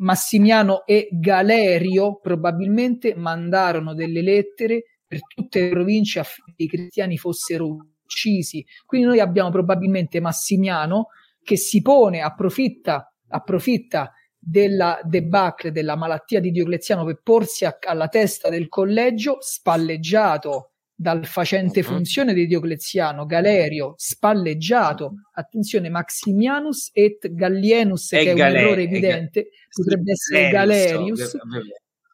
Massimiano 0.00 0.84
e 0.86 1.08
Galerio 1.10 2.18
probabilmente 2.20 3.14
mandarono 3.14 3.94
delle 3.94 4.22
lettere 4.22 4.84
per 5.06 5.20
tutte 5.26 5.60
le 5.60 5.70
province 5.70 6.20
affinché 6.20 6.62
i 6.62 6.68
cristiani 6.68 7.16
fossero 7.16 7.76
uccisi. 8.04 8.64
Quindi 8.86 9.06
noi 9.06 9.20
abbiamo 9.20 9.50
probabilmente 9.50 10.20
Massimiano 10.20 11.08
che 11.42 11.56
si 11.56 11.82
pone, 11.82 12.20
approfitta, 12.20 13.12
approfitta 13.28 14.12
della 14.38 15.00
debacle, 15.02 15.72
della 15.72 15.96
malattia 15.96 16.40
di 16.40 16.50
Diocleziano 16.50 17.04
per 17.04 17.20
porsi 17.22 17.64
a, 17.64 17.76
alla 17.80 18.08
testa 18.08 18.48
del 18.48 18.68
collegio, 18.68 19.38
spalleggiato 19.40 20.69
dal 21.00 21.24
facente 21.24 21.80
uh-huh. 21.80 21.86
funzione 21.86 22.34
di 22.34 22.46
Diocleziano, 22.46 23.24
Galerio, 23.24 23.94
spalleggiato, 23.96 25.14
attenzione, 25.32 25.88
Maximianus 25.88 26.90
et 26.92 27.32
Gallienus, 27.32 28.12
e 28.12 28.18
che 28.18 28.34
Gale- 28.34 28.58
è 28.58 28.60
un 28.60 28.66
errore 28.66 28.82
evidente, 28.82 29.48
potrebbe 29.72 30.12
essere 30.12 30.50
Galerius. 30.50 31.38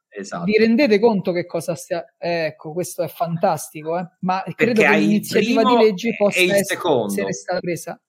Esatto. 0.08 0.44
Vi 0.44 0.56
rendete 0.56 1.00
conto 1.00 1.32
che 1.32 1.46
cosa 1.46 1.74
stia... 1.74 2.14
Ecco, 2.16 2.72
questo 2.72 3.02
è 3.02 3.08
fantastico, 3.08 3.98
eh? 3.98 4.06
ma 4.20 4.44
credo 4.54 4.82
che 4.82 4.96
l'iniziativa 4.98 5.64
di 5.64 5.76
legge 5.76 6.14
possa 6.16 6.38
essere 6.38 7.32
stata 7.32 7.58
presa. 7.58 8.00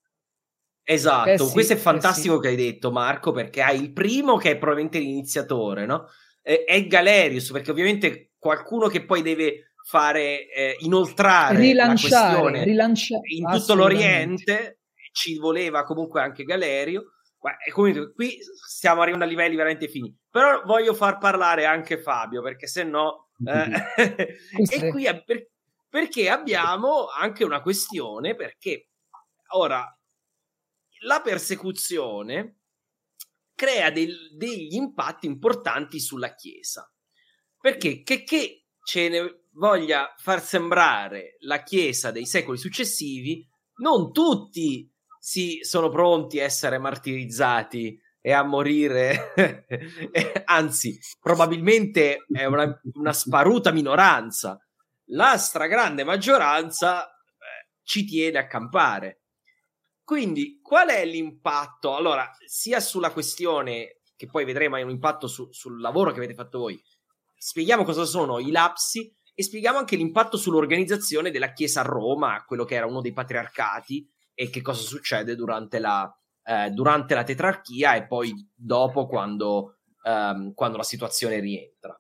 Esatto, 0.84 1.30
eh 1.30 1.38
sì, 1.40 1.52
questo 1.54 1.74
è 1.74 1.78
fantastico 1.78 2.36
eh 2.36 2.38
sì. 2.38 2.42
che 2.44 2.48
hai 2.50 2.56
detto 2.56 2.92
Marco, 2.92 3.32
perché 3.32 3.64
hai 3.64 3.82
il 3.82 3.92
primo 3.92 4.38
che 4.38 4.52
è 4.52 4.58
probabilmente 4.58 5.00
l'iniziatore, 5.00 5.88
no? 5.88 6.06
è 6.44 6.86
Galerius, 6.86 7.52
perché 7.52 7.72
ovviamente 7.72 8.34
qualcuno 8.38 8.88
che 8.88 9.04
poi 9.04 9.22
deve 9.22 9.67
fare 9.88 10.52
eh, 10.52 10.76
inoltrare 10.80 11.58
rilanciare, 11.58 12.66
rilanciare 12.66 13.22
in 13.30 13.50
tutto 13.50 13.74
l'Oriente 13.74 14.80
ci 15.14 15.38
voleva 15.38 15.86
comunque 15.86 16.22
anche 16.22 16.44
Galerio. 16.44 17.14
E 17.66 17.72
comunque 17.72 18.12
qui 18.12 18.38
stiamo 18.68 19.00
arrivando 19.00 19.24
a 19.24 19.28
livelli 19.30 19.56
veramente 19.56 19.88
fini. 19.88 20.14
Però 20.30 20.64
voglio 20.66 20.94
far 20.94 21.18
parlare 21.18 21.64
anche 21.64 22.02
Fabio 22.02 22.42
perché 22.42 22.68
se 22.68 22.84
no 22.84 23.30
eh, 23.46 24.38
e 24.70 24.90
qui 24.90 25.06
per, 25.26 25.52
perché 25.88 26.30
abbiamo 26.30 27.08
anche 27.08 27.46
una 27.46 27.62
questione 27.62 28.36
perché 28.36 28.90
ora 29.54 29.86
la 31.06 31.22
persecuzione 31.22 32.58
crea 33.56 33.90
del, 33.90 34.36
degli 34.36 34.76
impatti 34.76 35.28
importanti 35.28 36.02
sulla 36.02 36.36
Chiesa. 36.36 36.92
Perché 37.58 38.04
che, 38.04 38.24
che 38.24 38.66
ce 38.84 39.10
ne 39.10 39.42
voglia 39.58 40.14
far 40.18 40.42
sembrare 40.42 41.36
la 41.40 41.64
Chiesa 41.64 42.12
dei 42.12 42.26
secoli 42.26 42.58
successivi, 42.58 43.46
non 43.78 44.12
tutti 44.12 44.90
si 45.20 45.60
sono 45.62 45.90
pronti 45.90 46.40
a 46.40 46.44
essere 46.44 46.78
martirizzati 46.78 48.00
e 48.22 48.32
a 48.32 48.44
morire, 48.44 49.34
anzi, 50.46 51.00
probabilmente 51.20 52.26
è 52.32 52.46
una, 52.46 52.80
una, 52.94 53.14
sparuta 53.14 53.72
minoranza. 53.72 54.58
La 55.12 55.38
stragrande 55.38 56.04
maggioranza 56.04 57.08
eh, 57.08 57.70
ci 57.84 58.06
tiene 58.06 58.38
a 58.38 58.48
campare. 58.48 59.22
Quindi, 60.04 60.60
qual 60.62 60.90
è 60.90 61.06
l'impatto? 61.06 61.96
Allora, 61.96 62.30
sia 62.46 62.80
sulla 62.80 63.12
questione, 63.12 64.02
che 64.16 64.28
poi 64.28 64.44
vedremo, 64.44 64.76
è 64.76 64.82
un 64.82 64.90
impatto 64.90 65.28
su, 65.28 65.48
sul 65.52 65.80
lavoro 65.80 66.12
che 66.12 66.18
avete 66.18 66.34
fatto 66.34 66.60
voi. 66.60 66.82
Spieghiamo 67.38 67.84
cosa 67.84 68.04
sono 68.04 68.40
i 68.40 68.52
lapsi 68.52 69.14
e 69.40 69.44
spieghiamo 69.44 69.78
anche 69.78 69.96
l'impatto 69.96 70.36
sull'organizzazione 70.36 71.30
della 71.30 71.54
Chiesa 71.54 71.82
a 71.82 71.84
Roma, 71.84 72.44
quello 72.44 72.66
che 72.66 72.74
era 72.74 72.88
uno 72.88 73.02
dei 73.02 73.14
patriarcati, 73.14 74.10
e 74.34 74.50
che 74.50 74.64
cosa 74.64 74.82
succede 74.82 75.36
durante 75.36 75.78
la, 75.78 76.12
eh, 76.44 76.72
durante 76.72 77.14
la 77.14 77.22
tetrarchia 77.22 77.94
e 77.94 78.08
poi 78.08 78.34
dopo 78.56 79.06
quando, 79.06 79.78
ehm, 80.04 80.56
quando 80.56 80.78
la 80.78 80.84
situazione 80.84 81.40
rientra. 81.40 81.96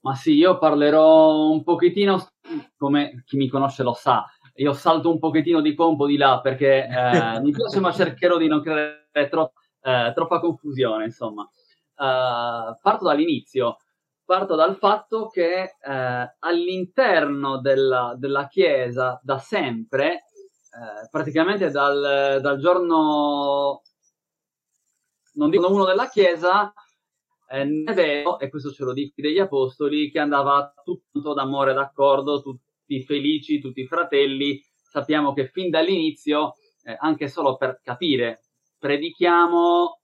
Ma 0.00 0.14
sì, 0.14 0.34
io 0.34 0.58
parlerò 0.58 1.48
un 1.48 1.62
pochettino, 1.62 2.28
come 2.76 3.22
chi 3.24 3.38
mi 3.38 3.48
conosce 3.48 3.82
lo 3.82 3.94
sa, 3.94 4.26
io 4.56 4.74
salto 4.74 5.10
un 5.10 5.18
pochettino 5.18 5.62
di 5.62 5.74
qua, 5.74 5.86
un 5.86 5.96
po' 5.96 6.06
di 6.06 6.18
là, 6.18 6.42
perché 6.42 6.84
eh, 6.84 7.40
mi 7.40 7.52
piace, 7.52 7.80
ma 7.80 7.90
cercherò 7.90 8.36
di 8.36 8.48
non 8.48 8.60
creare 8.60 9.28
tro- 9.30 9.54
eh, 9.80 10.12
troppa 10.14 10.40
confusione, 10.40 11.04
insomma. 11.04 11.48
Uh, 11.98 12.76
parto 12.82 13.04
dall'inizio, 13.04 13.78
parto 14.26 14.56
dal 14.56 14.76
fatto 14.76 15.28
che 15.28 15.76
eh, 15.80 16.36
all'interno 16.40 17.60
della, 17.60 18.14
della, 18.18 18.48
Chiesa, 18.48 19.18
da 19.22 19.38
sempre, 19.38 20.12
eh, 20.14 21.08
praticamente 21.10 21.70
dal, 21.70 22.40
dal 22.42 22.58
giorno, 22.58 23.82
non 25.34 25.48
dico 25.48 25.70
uno 25.70 25.84
della 25.84 26.08
Chiesa, 26.08 26.72
eh, 27.48 27.82
è 27.84 27.94
vero, 27.94 28.40
e 28.40 28.50
questo 28.50 28.72
ce 28.72 28.84
lo 28.84 28.92
dico 28.92 29.14
degli 29.14 29.38
apostoli, 29.38 30.10
che 30.10 30.18
andava 30.18 30.74
tutto 30.84 31.32
d'amore 31.32 31.72
d'accordo, 31.72 32.42
tutti 32.42 33.02
felici, 33.04 33.60
tutti 33.60 33.86
fratelli. 33.86 34.60
Sappiamo 34.74 35.32
che 35.32 35.46
fin 35.46 35.70
dall'inizio, 35.70 36.54
eh, 36.82 36.96
anche 36.98 37.28
solo 37.28 37.56
per 37.56 37.80
capire, 37.80 38.42
predichiamo 38.76 40.00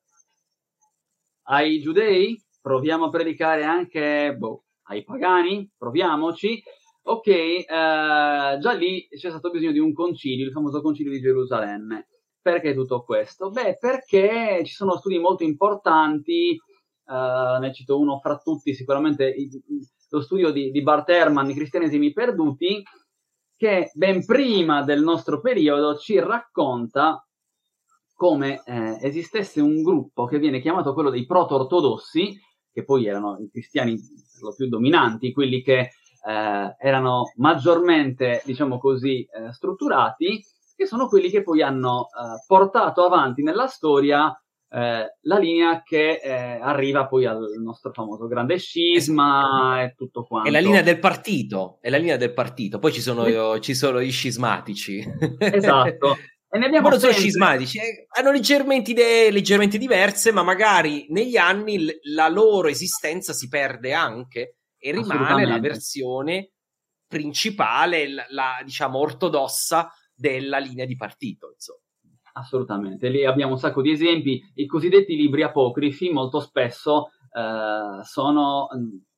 ai 1.47 1.81
giudei, 1.81 2.41
proviamo 2.63 3.07
a 3.07 3.11
predicare 3.11 3.65
anche 3.65 4.35
boh, 4.39 4.65
ai 4.85 5.05
pagani, 5.05 5.71
proviamoci. 5.77 6.63
Ok, 7.05 7.27
eh, 7.27 7.65
già 7.67 8.73
lì 8.73 9.07
c'è 9.09 9.29
stato 9.29 9.51
bisogno 9.51 9.73
di 9.73 9.81
un 9.81 9.93
concilio, 9.93 10.47
il 10.47 10.53
famoso 10.53 10.81
concilio 10.81 11.13
di 11.13 11.21
Gerusalemme. 11.21 12.07
Perché 12.41 12.75
tutto 12.75 13.03
questo? 13.03 13.51
Beh, 13.51 13.77
perché 13.79 14.63
ci 14.65 14.73
sono 14.73 14.97
studi 14.97 15.19
molto 15.19 15.43
importanti 15.43 16.59
Uh, 17.05 17.59
ne 17.59 17.73
cito 17.75 17.99
uno 17.99 18.21
fra 18.21 18.39
tutti, 18.39 18.75
sicuramente 18.75 19.35
lo 20.09 20.21
studio 20.21 20.53
di, 20.53 20.71
di 20.71 20.83
Bart 20.83 21.09
Ehrman, 21.09 21.51
I 21.51 21.55
cristianesimi 21.55 22.13
perduti, 22.13 22.83
che 23.57 23.91
ben 23.95 24.25
prima 24.25 24.83
del 24.83 25.03
nostro 25.03 25.41
periodo 25.41 25.97
ci 25.97 26.19
racconta 26.21 27.27
come 28.15 28.63
eh, 28.65 28.99
esistesse 29.03 29.61
un 29.61 29.83
gruppo 29.83 30.27
che 30.27 30.39
viene 30.39 30.61
chiamato 30.61 30.95
quello 30.95 31.11
dei 31.11 31.27
proto-ortodossi, 31.27 32.39
che 32.73 32.85
poi 32.85 33.07
erano 33.07 33.39
i 33.39 33.49
cristiani 33.51 33.95
per 33.95 34.43
lo 34.43 34.55
più 34.55 34.69
dominanti, 34.69 35.33
quelli 35.33 35.63
che 35.63 35.79
eh, 35.79 36.77
erano 36.79 37.33
maggiormente, 37.37 38.43
diciamo 38.45 38.79
così, 38.79 39.23
eh, 39.23 39.53
strutturati, 39.53 40.45
che 40.75 40.87
sono 40.87 41.09
quelli 41.09 41.31
che 41.31 41.43
poi 41.43 41.63
hanno 41.63 42.07
eh, 42.07 42.45
portato 42.47 43.05
avanti 43.05 43.43
nella 43.43 43.67
storia 43.67 44.35
eh, 44.75 45.17
la 45.21 45.39
linea 45.39 45.83
che 45.83 46.19
eh, 46.23 46.33
arriva 46.33 47.07
poi 47.07 47.27
al 47.27 47.39
nostro 47.63 47.93
famoso 47.93 48.27
grande 48.27 48.57
scisma 48.57 49.83
e 49.83 49.93
tutto 49.95 50.25
quanto. 50.25 50.49
È 50.49 50.53
la 50.53 50.61
linea 50.61 50.81
del 50.81 50.99
partito, 50.99 51.77
è 51.83 51.91
la 51.91 51.99
linea 51.99 52.17
del 52.17 52.33
partito, 52.33 52.79
poi 52.79 52.91
ci 52.91 53.03
sono, 53.03 53.59
ci 53.61 53.75
sono 53.75 54.01
i 54.01 54.09
scismatici. 54.09 55.05
Esatto. 55.39 56.17
E 56.55 56.59
ne 56.59 56.67
abbiamo 56.67 56.91
non 56.91 56.99
sono 56.99 57.13
scismatici, 57.13 57.79
eh, 57.79 58.07
hanno 58.19 58.31
leggermente 58.31 58.91
idee 58.91 59.31
leggermente 59.31 59.79
diverse, 59.79 60.33
ma 60.33 60.43
magari 60.43 61.07
negli 61.09 61.39
anni 61.39 61.83
l- 61.83 61.99
la 62.13 62.29
loro 62.29 62.69
esistenza 62.69 63.33
si 63.33 63.49
perde 63.49 63.95
anche 63.95 64.59
e 64.77 64.93
rimane 64.93 65.47
la 65.47 65.59
versione 65.59 66.51
principale, 67.09 68.07
la, 68.07 68.27
la 68.29 68.61
diciamo 68.63 68.99
ortodossa 68.99 69.91
della 70.15 70.59
linea 70.59 70.85
di 70.85 70.95
partito, 70.95 71.53
insomma. 71.55 71.81
Assolutamente, 72.35 73.09
lì 73.09 73.25
abbiamo 73.25 73.53
un 73.53 73.59
sacco 73.59 73.81
di 73.81 73.91
esempi. 73.91 74.43
I 74.57 74.67
cosiddetti 74.67 75.17
libri 75.17 75.43
apocrifi 75.43 76.11
molto 76.11 76.39
spesso 76.41 77.13
eh, 77.35 78.05
sono, 78.05 78.69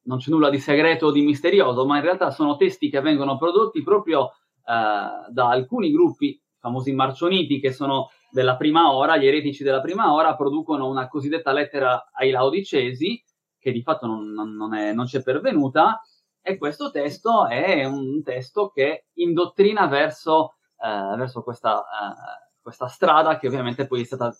non 0.03 0.19
c'è 0.19 0.31
nulla 0.31 0.51
di 0.51 0.61
segreto 0.61 1.07
o 1.07 1.11
di 1.11 1.23
misterioso, 1.23 1.85
ma 1.85 1.97
in 1.97 2.03
realtà 2.05 2.31
sono 2.31 2.57
testi 2.57 2.89
che 2.91 3.01
vengono 3.01 3.37
prodotti 3.39 3.83
proprio 3.83 4.29
eh, 4.29 5.33
da 5.33 5.49
alcuni 5.49 5.91
gruppi, 5.91 6.41
famosi 6.65 6.93
marcioniti, 6.93 7.61
che 7.61 7.73
sono 7.73 8.11
della 8.31 8.57
prima 8.57 8.93
ora, 8.93 9.19
gli 9.19 9.27
eretici 9.27 9.63
della 9.63 9.83
prima 9.83 10.15
ora, 10.15 10.35
producono 10.35 10.89
una 10.89 11.09
cosiddetta 11.09 11.53
lettera 11.53 12.11
ai 12.13 12.31
laodicesi, 12.31 13.23
che 13.59 13.71
di 13.71 13.83
fatto 13.83 14.07
non, 14.07 14.33
non, 14.33 14.75
è, 14.75 14.93
non 14.95 15.05
c'è 15.05 15.23
pervenuta, 15.23 16.01
e 16.41 16.57
questo 16.57 16.91
testo 16.91 17.47
è 17.47 17.85
un 17.85 18.23
testo 18.23 18.71
che 18.71 19.07
indottrina 19.15 19.87
verso, 19.87 20.55
eh, 20.79 21.17
verso 21.17 21.43
questa 21.43 21.81
eh, 21.81 22.45
questa 22.65 22.89
strada 22.89 23.37
che 23.37 23.47
ovviamente 23.47 23.87
poi 23.87 24.01
è 24.01 24.05
stata 24.05 24.35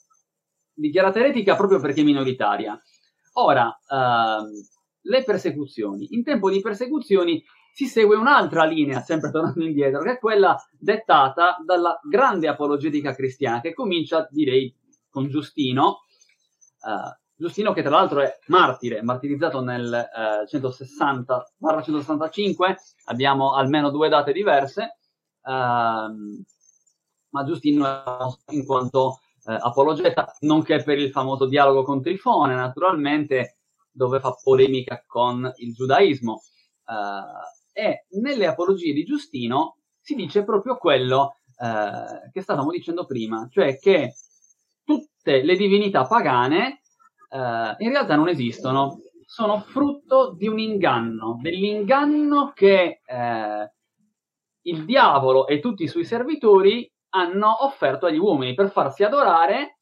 dichiarata 0.73 1.19
eretica 1.19 1.57
proprio 1.57 1.79
perché 1.79 2.03
minoritaria. 2.03 2.81
Ora, 3.35 3.79
ehm, 3.87 4.49
le 5.03 5.23
persecuzioni. 5.25 6.15
In 6.15 6.25
tempo 6.25 6.49
di 6.49 6.63
persecuzioni 6.63 7.45
si 7.75 7.87
segue 7.87 8.15
un'altra 8.15 8.65
linea, 8.65 9.01
sempre 9.01 9.33
tornando 9.33 9.65
indietro, 9.65 10.01
che 10.03 10.13
è 10.13 10.19
quella 10.21 10.57
dettata 10.71 11.57
dalla 11.67 11.99
grande 12.09 12.47
apologetica 12.47 13.17
cristiana, 13.17 13.61
che 13.61 13.75
comincia, 13.75 14.29
direi, 14.31 14.73
con 15.11 15.29
Giustino, 15.29 16.03
eh, 16.87 17.19
Giustino 17.35 17.73
che 17.73 17.83
tra 17.83 17.91
l'altro 17.91 18.21
è 18.21 18.39
martire, 18.47 19.03
martirizzato 19.03 19.61
nel 19.61 19.93
eh, 19.93 20.45
160-165, 20.57 22.77
abbiamo 23.07 23.55
almeno 23.55 23.91
due 23.91 24.09
date 24.09 24.31
diverse, 24.31 24.99
ehm, 25.43 26.45
ma 27.31 27.45
Giustino 27.45 28.39
in 28.51 28.65
quanto 28.65 29.19
eh, 29.47 29.53
apologeta, 29.53 30.33
nonché 30.43 30.81
per 30.85 31.01
il 31.01 31.11
famoso 31.11 31.47
dialogo 31.47 31.83
con 31.83 32.01
Trifone, 32.01 32.55
naturalmente, 32.55 33.57
dove 33.91 34.21
fa 34.21 34.33
polemica 34.41 35.03
con 35.05 35.53
il 35.57 35.75
giudaismo. 35.75 36.41
Eh, 36.87 37.63
e 37.75 38.07
nelle 38.21 38.47
apologie 38.47 38.93
di 38.93 39.05
Giustino 39.05 39.79
si 40.01 40.15
dice 40.15 40.45
proprio 40.45 40.77
quello 40.77 41.39
eh, 41.59 42.31
che 42.33 42.41
stavamo 42.41 42.71
dicendo 42.71 43.05
prima, 43.05 43.49
cioè 43.51 43.79
che 43.79 44.15
tutte 44.85 45.43
le 45.43 45.57
divinità 45.57 46.07
pagane 46.07 46.81
eh, 47.31 47.75
in 47.79 47.91
realtà 47.91 48.15
non 48.15 48.29
esistono, 48.29 49.01
sono 49.27 49.59
frutto 49.61 50.35
di 50.35 50.47
un 50.47 50.59
inganno, 50.61 51.39
dell'inganno 51.41 52.53
che 52.55 53.01
eh, 53.05 53.73
il 54.63 54.85
diavolo 54.85 55.47
e 55.49 55.59
tutti 55.59 55.83
i 55.83 55.89
suoi 55.89 56.05
servitori 56.05 56.91
hanno 57.11 57.65
offerto 57.65 58.07
agli 58.07 58.19
uomini 58.19 58.55
per 58.55 58.71
farsi 58.71 59.03
adorare, 59.03 59.79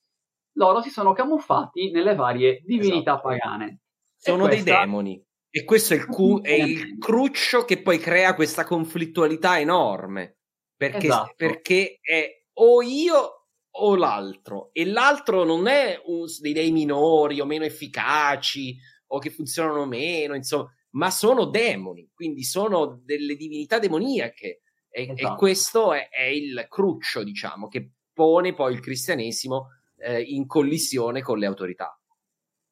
loro 0.53 0.81
si 0.81 0.91
sono 0.91 1.13
camuffati 1.13 1.91
nelle 1.91 2.15
varie 2.15 2.63
divinità 2.65 3.13
esatto. 3.13 3.29
pagane. 3.29 3.81
Sono 4.17 4.45
questa... 4.45 4.65
dei 4.65 4.81
demoni. 4.81 5.25
E 5.55 5.65
questo 5.65 5.93
è 5.93 5.99
il, 5.99 6.07
cu- 6.07 6.43
è 6.43 6.55
il, 6.55 6.97
cruccio 6.97 7.67
che 7.67 7.83
poi 7.83 7.99
crea 7.99 8.35
questa 8.35 8.65
conflittualità 8.65 9.61
enorme. 9.61 10.39
Perché, 10.75 11.07
esatto. 11.07 11.35
perché 11.37 11.99
è 12.01 12.45
o 12.55 12.81
io 12.81 13.49
o 13.71 13.95
l'altro. 13.95 14.71
E 14.73 14.87
l'altro 14.87 15.45
non 15.45 15.67
è 15.67 16.01
un, 16.07 16.25
dei 16.41 16.55
dei 16.55 16.71
minori 16.73 17.39
o 17.39 17.45
meno 17.45 17.65
efficaci 17.65 18.79
o 19.09 19.19
che 19.19 19.29
funzionano 19.29 19.85
meno, 19.85 20.35
insomma, 20.35 20.73
ma 20.93 21.11
sono 21.11 21.45
demoni, 21.45 22.11
quindi 22.15 22.45
sono 22.45 23.03
delle 23.05 23.37
divinità 23.37 23.79
demoniache 23.79 24.63
e, 24.89 25.03
esatto. 25.03 25.35
e 25.35 25.37
questo 25.37 25.93
è, 25.93 26.09
è, 26.09 26.23
il 26.23 26.67
cruccio, 26.69 27.23
diciamo, 27.23 27.69
che 27.69 27.93
pone 28.13 28.55
poi 28.55 28.73
il 28.73 28.81
cristianesimo 28.81 29.69
eh, 29.99 30.23
in 30.23 30.47
collisione 30.47 31.21
con 31.21 31.39
le 31.39 31.47
autorità. 31.47 31.95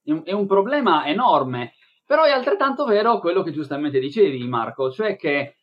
È 0.02 0.32
un 0.32 0.46
problema 0.46 1.06
enorme, 1.06 1.74
però 2.10 2.24
è 2.24 2.32
altrettanto 2.32 2.86
vero 2.86 3.20
quello 3.20 3.44
che 3.44 3.52
giustamente 3.52 4.00
dicevi, 4.00 4.44
Marco, 4.48 4.90
cioè 4.90 5.14
che 5.14 5.36
eh, 5.38 5.54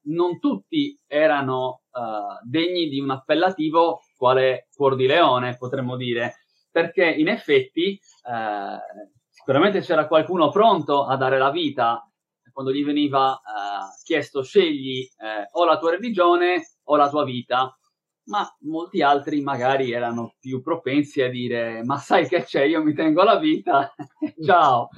non 0.00 0.38
tutti 0.38 0.96
erano 1.08 1.80
eh, 1.90 2.38
degni 2.48 2.88
di 2.88 3.00
un 3.00 3.10
appellativo 3.10 4.02
quale 4.16 4.68
cuor 4.72 4.94
di 4.94 5.08
leone, 5.08 5.56
potremmo 5.56 5.96
dire, 5.96 6.36
perché 6.70 7.04
in 7.04 7.26
effetti 7.26 7.94
eh, 7.94 8.78
sicuramente 9.28 9.80
c'era 9.80 10.06
qualcuno 10.06 10.50
pronto 10.50 11.04
a 11.04 11.16
dare 11.16 11.36
la 11.36 11.50
vita. 11.50 12.08
Quando 12.52 12.72
gli 12.72 12.84
veniva 12.84 13.32
uh, 13.32 14.02
chiesto 14.04 14.42
scegli 14.42 15.00
eh, 15.00 15.48
o 15.50 15.64
la 15.64 15.78
tua 15.78 15.90
religione 15.90 16.62
o 16.84 16.94
la 16.94 17.10
tua 17.10 17.24
vita, 17.24 17.76
ma 18.26 18.48
molti 18.60 19.02
altri 19.02 19.40
magari 19.40 19.90
erano 19.90 20.36
più 20.38 20.62
propensi 20.62 21.20
a 21.22 21.28
dire 21.28 21.82
ma 21.84 21.98
sai 21.98 22.28
che 22.28 22.44
c'è, 22.44 22.62
io 22.62 22.82
mi 22.82 22.94
tengo 22.94 23.24
la 23.24 23.36
vita, 23.36 23.92
ciao. 24.42 24.88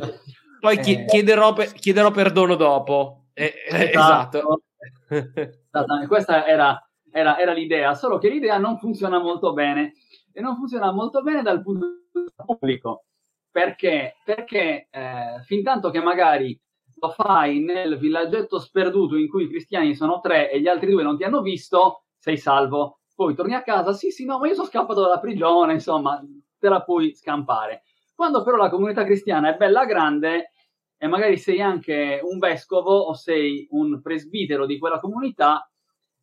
Poi 0.61 0.77
eh, 0.77 1.05
chiederò, 1.05 1.53
chiederò, 1.55 2.11
perdono 2.11 2.55
dopo. 2.55 3.27
Eh, 3.33 3.55
eh 3.69 3.91
esatto. 3.91 4.63
esatto. 5.09 6.07
Questa 6.07 6.47
era, 6.47 6.91
era, 7.11 7.39
era, 7.39 7.53
l'idea, 7.53 7.95
solo 7.95 8.19
che 8.19 8.29
l'idea 8.29 8.59
non 8.59 8.79
funziona 8.79 9.19
molto 9.19 9.53
bene 9.53 9.95
e 10.33 10.41
non 10.41 10.57
funziona 10.57 10.93
molto 10.93 11.23
bene 11.23 11.43
dal 11.43 11.63
punto 11.63 11.87
di 11.87 12.21
vista 12.21 12.45
pubblico. 12.45 13.05
Perché? 13.51 14.17
Perché 14.25 14.89
eh, 14.91 15.43
fin 15.45 15.63
tanto 15.63 15.91
che 15.91 16.01
magari 16.01 16.59
lo 17.01 17.11
fai 17.11 17.61
nel 17.61 17.97
villaggetto 17.99 18.59
sperduto 18.59 19.17
in 19.17 19.29
cui 19.29 19.45
i 19.45 19.49
cristiani 19.49 19.95
sono 19.95 20.21
tre 20.21 20.51
e 20.51 20.61
gli 20.61 20.67
altri 20.67 20.91
due 20.91 21.03
non 21.03 21.17
ti 21.17 21.25
hanno 21.25 21.41
visto, 21.41 22.05
sei 22.19 22.37
salvo. 22.37 23.01
poi 23.15 23.35
torni 23.35 23.55
a 23.55 23.63
casa, 23.63 23.93
sì, 23.93 24.11
sì, 24.11 24.25
no, 24.25 24.39
ma 24.39 24.49
io 24.49 24.55
sono 24.55 24.67
scappato 24.69 25.01
dalla 25.01 25.19
prigione, 25.19 25.73
insomma, 25.73 26.21
te 26.59 26.69
la 26.69 26.83
puoi 26.83 27.15
scampare. 27.15 27.83
Quando 28.19 28.43
però 28.43 28.57
la 28.57 28.69
comunità 28.69 29.05
cristiana 29.05 29.55
è 29.55 29.57
bella 29.57 29.85
grande 29.85 30.51
e 30.97 31.07
magari 31.07 31.37
sei 31.39 31.61
anche 31.61 32.19
un 32.21 32.41
vescovo 32.41 32.93
o 32.93 33.15
sei 33.15 33.69
un 33.71 34.03
presbitero 34.03 34.67
di 34.67 34.77
quella 34.77 34.99
comunità, 34.99 35.71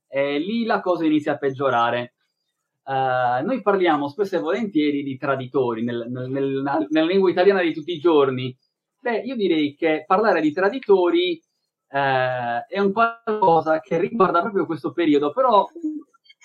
eh, 0.10 0.38
lì 0.38 0.66
la 0.66 0.82
cosa 0.82 1.06
inizia 1.06 1.32
a 1.32 1.38
peggiorare. 1.38 2.16
Uh, 2.84 3.46
noi 3.46 3.62
parliamo 3.62 4.10
spesso 4.10 4.36
e 4.36 4.39
volentieri 4.41 5.04
di 5.04 5.16
traditori 5.16 5.86
nel, 5.86 6.08
nel, 6.10 6.30
nel, 6.30 6.86
nella 6.89 7.06
lingua 7.06 7.30
italiana 7.30 7.62
di 7.62 7.72
tutti 7.72 7.93
i 7.93 8.00
giorni. 8.00 8.54
Beh, 9.00 9.20
io 9.20 9.38
direi 9.38 9.74
che 9.74 10.04
parlare 10.06 10.41
di 10.41 10.52
traditori 10.52 11.41
eh, 11.88 12.66
è 12.68 12.78
un 12.78 12.91
qualcosa 12.91 13.80
che 13.80 13.98
riguarda 13.98 14.41
proprio 14.41 14.66
questo 14.66 14.91
periodo, 14.91 15.32
però 15.32 15.66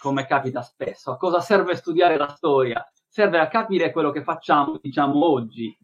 come 0.01 0.27
capita 0.27 0.63
spesso, 0.63 1.11
a 1.11 1.17
cosa 1.17 1.41
serve 1.41 1.75
studiare 1.75 2.17
la 2.17 2.29
storia? 2.29 2.89
Serve 3.13 3.41
a 3.41 3.49
capire 3.49 3.91
quello 3.91 4.13
che 4.13 4.23
facciamo, 4.23 4.79
diciamo, 4.81 5.29
oggi. 5.29 5.77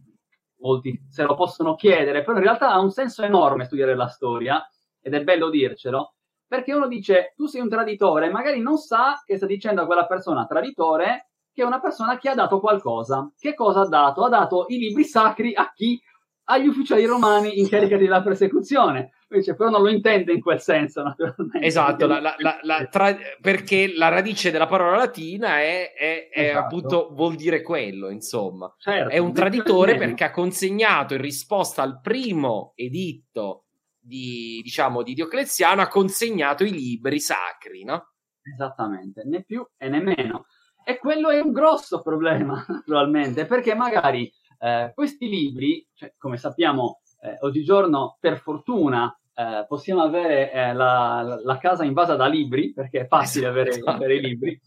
Molti 0.59 0.97
se 1.09 1.25
lo 1.25 1.35
possono 1.35 1.75
chiedere, 1.75 2.23
però 2.23 2.37
in 2.37 2.45
realtà 2.45 2.71
ha 2.71 2.79
un 2.79 2.91
senso 2.91 3.25
enorme 3.25 3.65
studiare 3.65 3.97
la 3.97 4.07
storia, 4.07 4.65
ed 5.01 5.13
è 5.13 5.25
bello 5.25 5.51
dircelo, 5.51 6.15
perché 6.47 6.73
uno 6.73 6.87
dice 6.87 7.35
tu 7.37 7.47
sei 7.47 7.61
un 7.61 7.69
traditore, 7.69 8.31
magari 8.31 8.61
non 8.61 8.79
sa 8.79 9.21
che 9.25 9.37
sta 9.37 9.47
dicendo 9.47 9.83
a 9.83 9.87
quella 9.87 10.07
persona 10.07 10.47
traditore 10.47 11.31
che 11.53 11.63
è 11.63 11.65
una 11.65 11.81
persona 11.81 12.17
che 12.17 12.29
ha 12.29 12.35
dato 12.35 12.61
qualcosa. 12.61 13.33
Che 13.37 13.55
cosa 13.55 13.81
ha 13.81 13.89
dato? 13.89 14.25
Ha 14.25 14.29
dato 14.29 14.67
i 14.69 14.79
libri 14.79 15.05
sacri 15.05 15.53
a 15.55 15.73
chi? 15.75 16.01
Agli 16.49 16.67
ufficiali 16.67 17.05
romani 17.05 17.59
incaricati 17.59 18.05
della 18.05 18.23
persecuzione. 18.23 19.13
Invece, 19.29 19.57
però 19.57 19.71
non 19.71 19.83
lo 19.83 19.89
intende 19.89 20.33
in 20.33 20.41
quel 20.41 20.61
senso, 20.61 21.03
naturalmente. 21.03 21.67
Esatto, 21.67 22.07
la, 22.07 22.21
la, 22.21 22.37
la, 22.63 22.87
tra, 22.87 23.17
perché 23.41 23.93
la 23.93 24.09
radice 24.09 24.53
della 24.53 24.67
parola 24.69 24.97
latina 24.97 25.61
è, 25.61 25.93
è, 25.93 26.29
è 26.29 26.49
esatto. 26.51 26.65
appunto 26.65 27.09
vuol 27.13 27.35
dire 27.35 27.63
quello, 27.63 28.09
insomma. 28.09 28.73
Certo, 28.79 29.11
è 29.11 29.19
un 29.19 29.33
traditore 29.33 29.97
perché 29.97 30.25
ha 30.25 30.31
consegnato 30.31 31.15
in 31.15 31.21
risposta 31.21 31.83
al 31.83 32.01
primo 32.01 32.73
editto 32.77 33.65
di, 33.99 34.61
diciamo, 34.63 35.03
di 35.03 35.15
Diocleziano, 35.15 35.83
ha 35.83 35.89
consegnato 35.89 36.63
i 36.63 36.71
libri 36.71 37.19
sacri, 37.19 37.83
no? 37.83 38.13
Esattamente, 38.41 39.25
né 39.25 39.43
più 39.43 39.67
e 39.77 39.89
né 39.89 40.01
meno. 40.01 40.47
E 40.85 40.99
quello 40.99 41.31
è 41.31 41.41
un 41.41 41.51
grosso 41.51 42.01
problema, 42.01 42.65
naturalmente, 42.71 43.45
perché 43.45 43.75
magari 43.75 44.33
eh, 44.59 44.93
questi 44.95 45.29
libri, 45.29 45.87
cioè, 45.95 46.15
come 46.17 46.37
sappiamo, 46.37 47.01
eh, 47.21 47.37
oggigiorno, 47.41 48.17
per 48.21 48.39
fortuna, 48.39 49.15
eh, 49.35 49.65
possiamo 49.69 50.03
avere 50.03 50.51
eh, 50.53 50.73
la, 50.73 51.41
la, 51.43 51.59
casa 51.59 51.85
invasa 51.85 52.17
da 52.17 52.27
libri, 52.27 52.73
perché 52.73 53.01
è 53.01 53.07
facile 53.07 53.47
avere, 53.47 53.71
esatto. 53.71 53.91
avere 53.91 54.17
i 54.17 54.21
libri. 54.21 54.61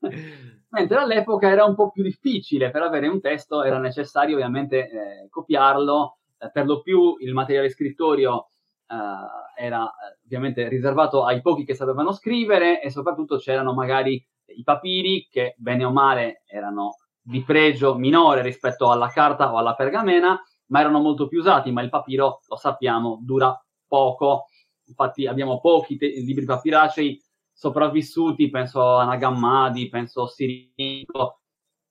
Mentre 0.70 0.98
all'epoca 0.98 1.48
era 1.48 1.64
un 1.64 1.74
po' 1.74 1.90
più 1.90 2.02
difficile, 2.02 2.70
per 2.70 2.82
avere 2.82 3.08
un 3.08 3.20
testo 3.20 3.62
era 3.62 3.78
necessario 3.78 4.36
ovviamente 4.36 4.88
eh, 4.88 5.28
copiarlo, 5.28 6.18
eh, 6.38 6.50
per 6.50 6.66
lo 6.66 6.80
più 6.82 7.16
il 7.20 7.32
materiale 7.32 7.70
scrittorio 7.70 8.48
eh, 8.88 9.62
era 9.64 9.88
ovviamente 10.24 10.68
riservato 10.68 11.24
ai 11.24 11.40
pochi 11.40 11.64
che 11.64 11.74
sapevano 11.74 12.12
scrivere 12.12 12.82
e 12.82 12.90
soprattutto 12.90 13.36
c'erano 13.36 13.72
magari 13.72 14.24
i 14.46 14.62
papiri 14.62 15.28
che 15.30 15.54
bene 15.58 15.84
o 15.84 15.92
male 15.92 16.42
erano 16.46 16.96
di 17.26 17.42
pregio 17.42 17.94
minore 17.94 18.42
rispetto 18.42 18.90
alla 18.90 19.08
carta 19.08 19.50
o 19.50 19.56
alla 19.56 19.74
pergamena, 19.74 20.38
ma 20.66 20.80
erano 20.80 21.00
molto 21.00 21.26
più 21.26 21.38
usati, 21.38 21.72
ma 21.72 21.80
il 21.80 21.88
papiro, 21.88 22.40
lo 22.46 22.56
sappiamo, 22.56 23.18
dura 23.22 23.58
poco. 23.86 24.46
Infatti 24.86 25.26
abbiamo 25.26 25.58
pochi 25.60 25.96
te- 25.96 26.08
libri 26.20 26.44
papiracei 26.44 27.18
sopravvissuti, 27.50 28.50
penso 28.50 28.96
a 28.96 29.04
Nagammadi, 29.04 29.88
penso 29.88 30.24
a 30.24 30.28
Sirico, 30.28 31.40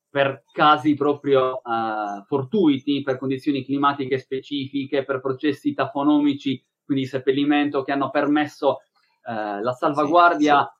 per 0.07 0.43
casi 0.51 0.93
proprio 0.93 1.61
uh, 1.63 2.23
fortuiti, 2.25 3.01
per 3.01 3.17
condizioni 3.17 3.65
climatiche 3.65 4.19
specifiche, 4.19 5.03
per 5.03 5.19
processi 5.19 5.73
tafonomici, 5.73 6.63
quindi 6.85 7.05
seppellimento, 7.05 7.81
che 7.81 7.91
hanno 7.91 8.11
permesso 8.11 8.81
uh, 9.23 9.59
la 9.63 9.71
salvaguardia. 9.71 10.71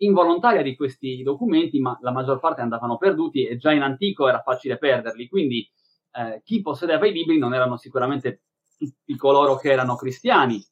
Involontaria 0.00 0.62
di 0.62 0.76
questi 0.76 1.22
documenti, 1.22 1.80
ma 1.80 1.98
la 2.02 2.12
maggior 2.12 2.38
parte 2.38 2.60
andavano 2.60 2.96
perduti 2.96 3.46
e 3.46 3.56
già 3.56 3.72
in 3.72 3.82
antico 3.82 4.28
era 4.28 4.40
facile 4.40 4.78
perderli. 4.78 5.28
Quindi 5.28 5.68
eh, 6.12 6.40
chi 6.44 6.60
possedeva 6.60 7.06
i 7.06 7.12
libri 7.12 7.38
non 7.38 7.54
erano 7.54 7.76
sicuramente 7.76 8.42
tutti 8.76 9.16
coloro 9.16 9.56
che 9.56 9.70
erano 9.70 9.96
cristiani. 9.96 10.62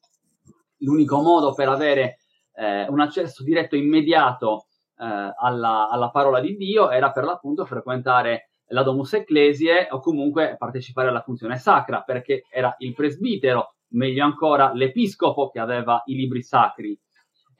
L'unico 0.79 1.21
modo 1.21 1.53
per 1.53 1.69
avere 1.69 2.19
eh, 2.53 2.87
un 2.87 2.99
accesso 2.99 3.43
diretto 3.43 3.75
immediato 3.75 4.67
eh, 4.97 5.33
alla, 5.37 5.89
alla, 5.89 6.09
parola 6.09 6.39
di 6.39 6.55
Dio 6.55 6.89
era 6.89 7.11
per 7.11 7.23
l'appunto 7.23 7.65
frequentare 7.65 8.49
la 8.71 8.83
Domus 8.83 9.13
Ecclesiae 9.13 9.87
o 9.91 9.99
comunque 9.99 10.55
partecipare 10.57 11.09
alla 11.09 11.21
funzione 11.21 11.57
sacra, 11.57 12.01
perché 12.01 12.43
era 12.49 12.73
il 12.79 12.93
presbitero, 12.93 13.75
meglio 13.89 14.23
ancora 14.23 14.71
l'episcopo 14.73 15.49
che 15.49 15.59
aveva 15.59 16.01
i 16.05 16.15
libri 16.15 16.43
sacri. 16.43 16.99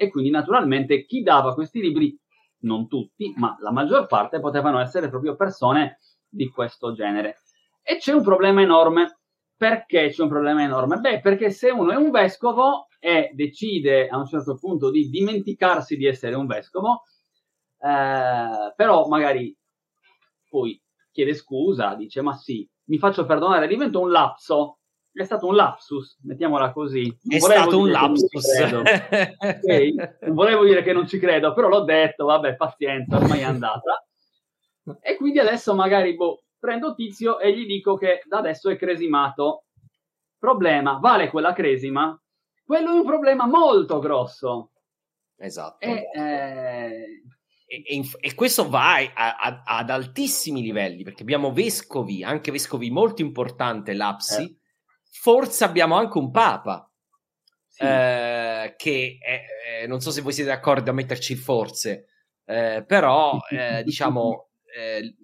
E 0.02 0.10
quindi 0.10 0.30
naturalmente 0.30 1.04
chi 1.06 1.22
dava 1.22 1.54
questi 1.54 1.82
libri, 1.82 2.18
non 2.60 2.88
tutti, 2.88 3.34
ma 3.36 3.58
la 3.60 3.72
maggior 3.72 4.08
parte 4.08 4.40
potevano 4.40 4.80
essere 4.80 5.10
proprio 5.10 5.36
persone 5.36 6.00
di 6.26 6.48
questo 6.48 6.94
genere. 6.94 7.40
E 7.84 7.98
c'è 7.98 8.14
un 8.14 8.24
problema 8.24 8.62
enorme. 8.62 9.20
Perché 9.58 10.08
c'è 10.10 10.22
un 10.24 10.30
problema 10.30 10.64
enorme? 10.64 11.00
Beh, 11.00 11.20
perché 11.20 11.50
se 11.50 11.70
uno 11.70 11.92
è 11.92 11.98
un 11.98 12.12
vescovo 12.12 12.88
e 12.98 13.32
decide 13.34 14.08
a 14.08 14.18
un 14.18 14.26
certo 14.26 14.56
punto 14.56 14.90
di 14.90 15.10
dimenticarsi 15.10 15.98
di 15.98 16.06
essere 16.06 16.36
un 16.36 16.46
vescovo, 16.46 17.04
eh, 17.78 18.74
però 18.74 19.06
magari 19.08 19.54
poi 20.50 20.82
chiede 21.12 21.34
scusa, 21.34 21.94
dice 21.96 22.22
ma 22.22 22.38
sì, 22.38 22.66
mi 22.86 22.98
faccio 22.98 23.26
perdonare, 23.26 23.68
divento 23.68 24.00
un 24.00 24.12
lapso. 24.12 24.79
È 25.12 25.24
stato 25.24 25.48
un 25.48 25.56
lapsus, 25.56 26.18
mettiamola 26.24 26.72
così. 26.72 27.04
Non 27.24 27.38
è 27.38 27.40
stato 27.40 27.80
un 27.80 27.90
lapsus. 27.90 28.46
okay? 29.38 29.96
Non 30.22 30.36
volevo 30.36 30.64
dire 30.64 30.82
che 30.82 30.94
non 30.94 31.08
ci 31.08 31.20
credo, 31.20 31.54
però 31.54 31.68
l'ho 31.68 31.84
detto, 31.84 32.26
vabbè, 32.26 32.56
pazienza, 32.56 33.18
ormai 33.18 33.40
è 33.40 33.44
andata. 33.44 34.06
E 35.02 35.18
quindi 35.18 35.40
adesso 35.40 35.76
magari, 35.76 36.16
boh, 36.16 36.44
prendo 36.58 36.94
Tizio 36.94 37.40
e 37.40 37.54
gli 37.54 37.66
dico 37.66 37.96
che 37.96 38.22
da 38.28 38.38
adesso 38.38 38.70
è 38.70 38.78
cresimato. 38.78 39.66
Problema, 40.38 41.00
vale 41.00 41.30
quella 41.30 41.54
cresima? 41.54 42.18
Quello 42.64 42.92
è 42.92 42.94
un 42.94 43.06
problema 43.06 43.46
molto 43.46 44.00
grosso. 44.00 44.72
Esatto. 45.38 45.86
E, 45.86 46.10
eh... 46.14 47.24
e, 47.66 47.84
e, 47.86 48.10
e 48.20 48.36
questo 48.36 48.70
va 48.70 48.96
a, 48.96 49.36
a, 49.38 49.64
ad 49.66 49.90
altissimi 49.90 50.62
livelli, 50.62 51.04
perché 51.04 51.24
abbiamo 51.24 51.52
vescovi, 51.52 52.24
anche 52.24 52.52
vescovi 52.52 52.90
molto 52.90 53.22
importanti, 53.22 53.94
l'Apsi, 53.94 54.44
eh. 54.44 54.59
Forse 55.20 55.66
abbiamo 55.66 55.96
anche 55.96 56.18
un 56.18 56.32
papa. 56.32 56.90
Sì. 57.68 57.84
Eh, 57.84 58.74
che 58.78 59.18
è, 59.22 59.88
non 59.88 60.00
so 60.00 60.12
se 60.12 60.22
voi 60.22 60.34
siete 60.34 60.50
d'accordo 60.50 60.90
a 60.90 60.94
metterci 60.94 61.36
forse, 61.36 62.08
eh, 62.46 62.84
però 62.86 63.38
eh, 63.52 63.84
diciamo 63.84 64.50
eh, 64.76 65.16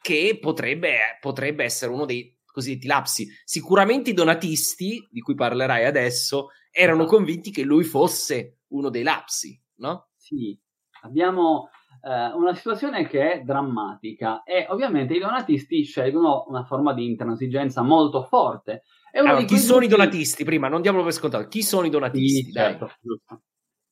che 0.00 0.38
potrebbe, 0.40 1.18
potrebbe 1.20 1.64
essere 1.64 1.92
uno 1.92 2.04
dei 2.04 2.36
cosiddetti 2.44 2.86
lapsi. 2.86 3.28
Sicuramente 3.44 4.10
i 4.10 4.14
donatisti, 4.14 5.06
di 5.10 5.20
cui 5.20 5.34
parlerai 5.34 5.84
adesso, 5.84 6.48
erano 6.70 7.04
convinti 7.04 7.50
che 7.50 7.62
lui 7.62 7.84
fosse 7.84 8.60
uno 8.68 8.90
dei 8.90 9.02
lapsi, 9.02 9.60
no? 9.76 10.10
Sì, 10.16 10.58
abbiamo 11.02 11.70
eh, 12.00 12.32
una 12.34 12.54
situazione 12.54 13.06
che 13.06 13.32
è 13.32 13.40
drammatica 13.42 14.42
e 14.42 14.66
ovviamente 14.68 15.14
i 15.14 15.18
donatisti 15.18 15.82
scelgono 15.82 16.44
una 16.48 16.64
forma 16.64 16.94
di 16.94 17.06
intransigenza 17.06 17.82
molto 17.82 18.22
forte. 18.24 18.84
Allora, 19.12 19.42
chi 19.42 19.58
sono 19.58 19.84
i 19.84 19.88
donatisti? 19.88 20.44
Prima, 20.44 20.68
non 20.68 20.82
diamolo 20.82 21.04
per 21.04 21.12
scontato. 21.12 21.48
Chi 21.48 21.62
sono 21.62 21.86
i 21.86 21.90
donatisti? 21.90 22.44
Sì, 22.44 22.52
certo, 22.52 22.90
giusto. 23.00 23.42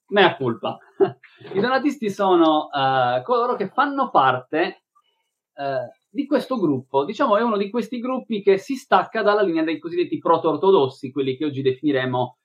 Mea 0.09 0.37
colpa. 0.37 0.79
I 1.53 1.61
donatisti 1.61 2.11
sono 2.11 2.69
uh, 2.71 3.23
coloro 3.23 3.57
che 3.57 3.69
fanno 3.69 4.11
parte 4.11 4.85
uh, 5.55 5.91
di 6.09 6.27
questo 6.27 6.59
gruppo. 6.59 7.05
Diciamo 7.05 7.37
è 7.37 7.43
uno 7.43 7.57
di 7.57 7.71
questi 7.71 7.99
gruppi 7.99 8.43
che 8.43 8.59
si 8.59 8.77
stacca 8.77 9.23
dalla 9.23 9.43
linea 9.43 9.65
dei 9.65 9.79
cosiddetti 9.79 10.19
proto-ortodossi, 10.19 11.11
quelli 11.11 11.37
che 11.37 11.47
oggi 11.47 11.63
definiremo, 11.63 12.39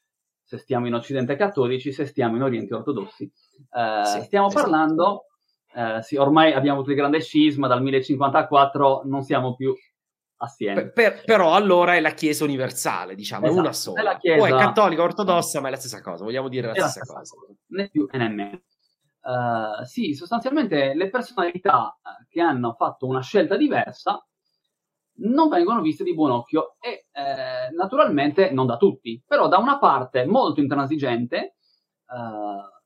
se 0.44 0.58
stiamo 0.58 0.88
in 0.88 0.96
Occidente 0.96 1.36
cattolici, 1.36 1.92
se 1.92 2.06
stiamo 2.06 2.36
in 2.36 2.42
Oriente 2.42 2.74
ortodossi. 2.74 3.32
Uh, 3.70 4.06
sì, 4.06 4.22
stiamo 4.22 4.48
esatto. 4.48 4.62
parlando, 4.64 5.26
uh, 5.74 6.02
sì, 6.02 6.16
ormai 6.16 6.54
abbiamo 6.54 6.78
avuto 6.78 6.92
il 6.92 6.98
grande 6.98 7.22
scisma, 7.22 7.68
dal 7.68 7.82
1054 7.82 9.02
non 9.06 9.24
siamo 9.24 9.56
più 9.56 9.74
assieme. 10.38 10.90
Per, 10.90 10.94
per, 10.94 11.24
però 11.24 11.54
allora 11.54 11.96
è 11.96 12.00
la 12.00 12.12
Chiesa 12.12 12.44
universale, 12.44 13.16
diciamo, 13.16 13.46
esatto, 13.46 13.58
è 13.58 13.62
una 13.62 13.74
sola. 13.74 14.00
È 14.00 14.04
la 14.04 14.18
chiesa... 14.18 14.42
O 14.42 14.46
è 14.46 14.50
cattolica, 14.50 15.04
ortodossa, 15.04 15.62
ma 15.62 15.68
è 15.68 15.72
la 15.72 15.78
stessa 15.78 16.02
cosa, 16.02 16.24
vogliamo 16.24 16.50
dire 16.50 16.68
la, 16.68 16.74
è 16.74 16.80
stessa, 16.80 17.00
la 17.00 17.06
stessa 17.06 17.36
cosa. 17.36 17.36
cosa. 17.36 17.60
Né 17.68 17.90
più 17.90 18.08
né 18.12 18.30
meno. 18.30 18.62
Uh, 19.22 19.86
sì, 19.86 20.14
sostanzialmente 20.16 20.96
le 20.96 21.10
personalità 21.10 21.96
eh, 22.02 22.26
che 22.28 22.42
hanno 22.42 22.74
fatto 22.74 23.06
una 23.06 23.22
scelta 23.22 23.56
diversa 23.56 24.26
non 25.18 25.48
vengono 25.48 25.82
viste 25.82 26.04
di 26.04 26.16
buon 26.16 26.32
occhio 26.32 26.76
e 26.80 27.06
eh, 27.12 27.70
naturalmente 27.76 28.50
non 28.50 28.66
da 28.66 28.78
tutti, 28.78 29.22
però 29.24 29.48
da 29.48 29.60
una 29.60 29.78
parte 29.78 30.26
molto 30.26 30.60
intransigente 30.60 31.58
uh, 32.08 32.81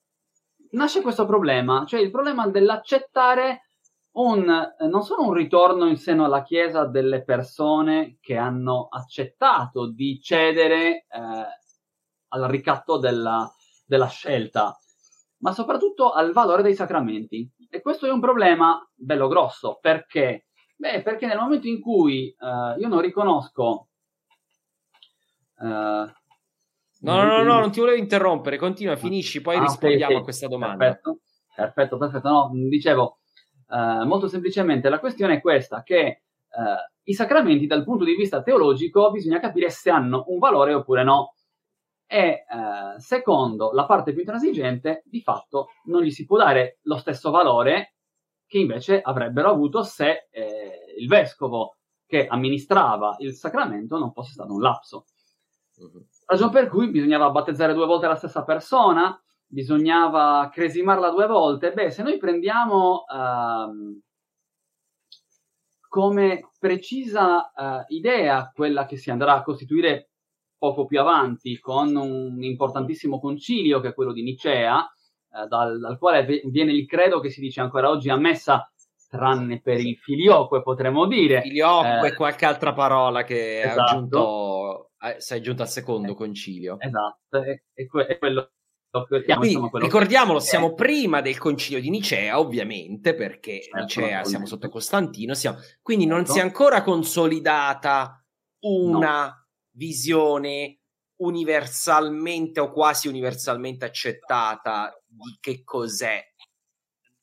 nasce 0.75 1.01
questo 1.01 1.25
problema, 1.25 1.85
cioè 1.85 1.99
il 1.99 2.11
problema 2.11 2.47
dell'accettare 2.47 3.69
un, 4.15 4.49
eh, 4.49 4.87
non 4.87 5.03
solo 5.03 5.23
un 5.23 5.33
ritorno 5.33 5.87
in 5.87 5.97
seno 5.97 6.25
alla 6.25 6.43
Chiesa 6.43 6.85
delle 6.85 7.23
persone 7.23 8.17
che 8.21 8.37
hanno 8.37 8.87
accettato 8.89 9.89
di 9.89 10.21
cedere 10.21 11.05
eh, 11.09 11.47
al 12.27 12.43
ricatto 12.43 12.97
della, 12.97 13.49
della 13.85 14.07
scelta, 14.07 14.77
ma 15.39 15.51
soprattutto 15.51 16.11
al 16.11 16.31
valore 16.31 16.61
dei 16.61 16.75
sacramenti. 16.75 17.49
E 17.69 17.81
questo 17.81 18.05
è 18.05 18.11
un 18.11 18.21
problema 18.21 18.81
bello 18.93 19.27
grosso, 19.27 19.79
perché? 19.81 20.47
Beh, 20.77 21.01
perché 21.01 21.25
nel 21.25 21.39
momento 21.39 21.67
in 21.67 21.81
cui 21.81 22.29
eh, 22.29 22.79
io 22.79 22.87
non 22.87 23.01
riconosco... 23.01 23.87
Eh, 25.59 26.13
No, 27.05 27.23
no, 27.23 27.37
no, 27.37 27.43
no, 27.43 27.59
non 27.59 27.71
ti 27.71 27.79
volevo 27.79 27.97
interrompere, 27.97 28.57
continua, 28.57 28.95
finisci, 28.95 29.41
poi 29.41 29.57
ah, 29.57 29.61
rispondiamo 29.61 30.05
okay, 30.05 30.17
a 30.17 30.23
questa 30.23 30.47
domanda. 30.47 30.77
Perfetto, 30.77 31.19
perfetto, 31.55 31.97
perfetto. 31.97 32.29
No, 32.29 32.49
dicevo, 32.67 33.19
eh, 33.69 34.05
molto 34.05 34.27
semplicemente 34.27 34.89
la 34.89 34.99
questione 34.99 35.35
è 35.35 35.41
questa, 35.41 35.83
che 35.83 35.99
eh, 35.99 36.21
i 37.03 37.13
sacramenti 37.13 37.67
dal 37.67 37.83
punto 37.83 38.03
di 38.03 38.15
vista 38.15 38.41
teologico 38.41 39.11
bisogna 39.11 39.39
capire 39.39 39.69
se 39.69 39.91
hanno 39.91 40.25
un 40.27 40.39
valore 40.39 40.73
oppure 40.73 41.03
no. 41.03 41.35
E 42.07 42.17
eh, 42.17 42.45
secondo 42.99 43.71
la 43.71 43.85
parte 43.85 44.11
più 44.11 44.21
intransigente, 44.21 45.03
di 45.05 45.21
fatto 45.21 45.69
non 45.85 46.01
gli 46.01 46.11
si 46.11 46.25
può 46.25 46.37
dare 46.37 46.79
lo 46.83 46.97
stesso 46.97 47.29
valore 47.29 47.95
che 48.47 48.59
invece 48.59 49.01
avrebbero 49.01 49.49
avuto 49.49 49.83
se 49.83 50.27
eh, 50.31 50.95
il 50.97 51.07
vescovo 51.07 51.77
che 52.05 52.27
amministrava 52.27 53.15
il 53.19 53.33
sacramento 53.33 53.97
non 53.97 54.11
fosse 54.11 54.33
stato 54.33 54.53
un 54.53 54.61
lapso. 54.61 55.05
Mm-hmm. 55.81 56.03
Ragione 56.25 56.51
per 56.51 56.69
cui 56.69 56.89
bisognava 56.89 57.29
battezzare 57.29 57.73
due 57.73 57.85
volte 57.85 58.07
la 58.07 58.15
stessa 58.15 58.43
persona, 58.43 59.19
bisognava 59.45 60.49
cresimarla 60.51 61.11
due 61.11 61.27
volte. 61.27 61.71
Beh, 61.71 61.91
se 61.91 62.01
noi 62.01 62.17
prendiamo 62.17 63.03
uh, 63.07 64.01
come 65.87 66.49
precisa 66.59 67.51
uh, 67.55 67.93
idea 67.93 68.51
quella 68.53 68.85
che 68.85 68.97
si 68.97 69.11
andrà 69.11 69.35
a 69.35 69.43
costituire 69.43 70.09
poco 70.57 70.85
più 70.85 70.99
avanti 70.99 71.59
con 71.59 71.95
un 71.95 72.41
importantissimo 72.43 73.19
concilio 73.19 73.79
che 73.79 73.89
è 73.89 73.93
quello 73.93 74.11
di 74.11 74.23
Nicea, 74.23 74.79
uh, 74.79 75.47
dal, 75.47 75.79
dal, 75.79 75.99
quale 75.99 76.41
viene 76.45 76.71
il 76.71 76.87
credo 76.87 77.19
che 77.19 77.29
si 77.29 77.39
dice 77.39 77.61
ancora 77.61 77.89
oggi 77.89 78.09
a 78.09 78.17
messa 78.17 78.67
tranne 79.15 79.61
per 79.61 79.79
il 79.79 79.97
filioque, 79.97 80.61
potremmo 80.61 81.07
dire. 81.07 81.41
Filioque 81.41 82.09
eh, 82.09 82.15
qualche 82.15 82.45
altra 82.45 82.73
parola 82.73 83.23
che 83.23 83.61
esatto. 83.61 83.81
aggiunto 83.81 84.91
eh, 85.05 85.19
sei 85.19 85.41
giunto 85.41 85.61
al 85.61 85.69
secondo 85.69 86.13
eh, 86.13 86.15
concilio. 86.15 86.77
Esatto, 86.79 87.41
è, 87.41 87.61
è, 87.73 87.85
que- 87.85 88.07
è 88.07 88.17
quello 88.17 88.51
Quindi, 89.09 89.47
insomma, 89.47 89.69
ricordiamolo, 89.73 90.39
che... 90.39 90.45
siamo 90.45 90.73
prima 90.73 91.21
del 91.21 91.37
concilio 91.37 91.81
di 91.81 91.89
Nicea, 91.89 92.39
ovviamente, 92.39 93.13
perché 93.13 93.61
certo, 93.61 93.79
Nicea 93.79 94.23
siamo 94.23 94.45
sotto 94.45 94.69
Costantino, 94.69 95.33
siamo... 95.33 95.57
quindi 95.81 96.05
non 96.05 96.19
certo. 96.19 96.33
si 96.33 96.39
è 96.39 96.41
ancora 96.41 96.81
consolidata 96.81 98.25
una 98.61 99.25
no. 99.25 99.47
visione 99.71 100.79
universalmente 101.17 102.59
o 102.59 102.71
quasi 102.71 103.07
universalmente 103.07 103.85
accettata 103.85 104.93
di 105.05 105.37
che 105.39 105.63
cos'è 105.63 106.21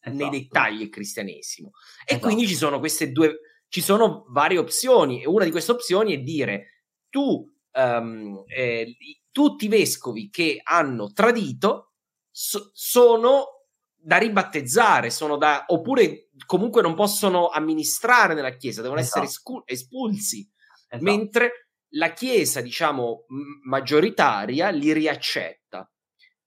esatto. 0.02 0.30
nei 0.30 0.40
dettagli 0.40 0.82
il 0.82 0.88
cristianesimo. 0.88 1.70
E 2.04 2.14
esatto. 2.14 2.26
quindi 2.26 2.46
ci 2.46 2.54
sono 2.54 2.78
queste 2.78 3.12
due, 3.12 3.40
ci 3.68 3.80
sono 3.80 4.24
varie 4.28 4.58
opzioni, 4.58 5.22
e 5.22 5.26
una 5.26 5.44
di 5.44 5.50
queste 5.50 5.72
opzioni 5.72 6.14
è 6.14 6.18
dire 6.18 6.86
tu 7.08 7.50
um, 7.72 8.44
eh, 8.46 8.96
tutti 9.30 9.64
i 9.66 9.68
vescovi 9.68 10.28
che 10.30 10.60
hanno 10.62 11.12
tradito 11.12 11.92
so- 12.30 12.70
sono 12.72 13.46
da 13.94 14.16
ribattezzare, 14.18 15.10
sono 15.10 15.36
da, 15.36 15.64
oppure 15.68 16.30
comunque 16.44 16.82
non 16.82 16.94
possono 16.94 17.48
amministrare 17.48 18.34
nella 18.34 18.56
Chiesa, 18.56 18.82
devono 18.82 19.00
esatto. 19.00 19.18
essere 19.18 19.32
scu- 19.32 19.62
espulsi, 19.64 20.48
esatto. 20.88 21.02
mentre 21.02 21.68
la 21.94 22.12
Chiesa, 22.12 22.60
diciamo, 22.60 23.26
maggioritaria 23.64 24.70
li 24.70 24.92
riaccetta. 24.92 25.91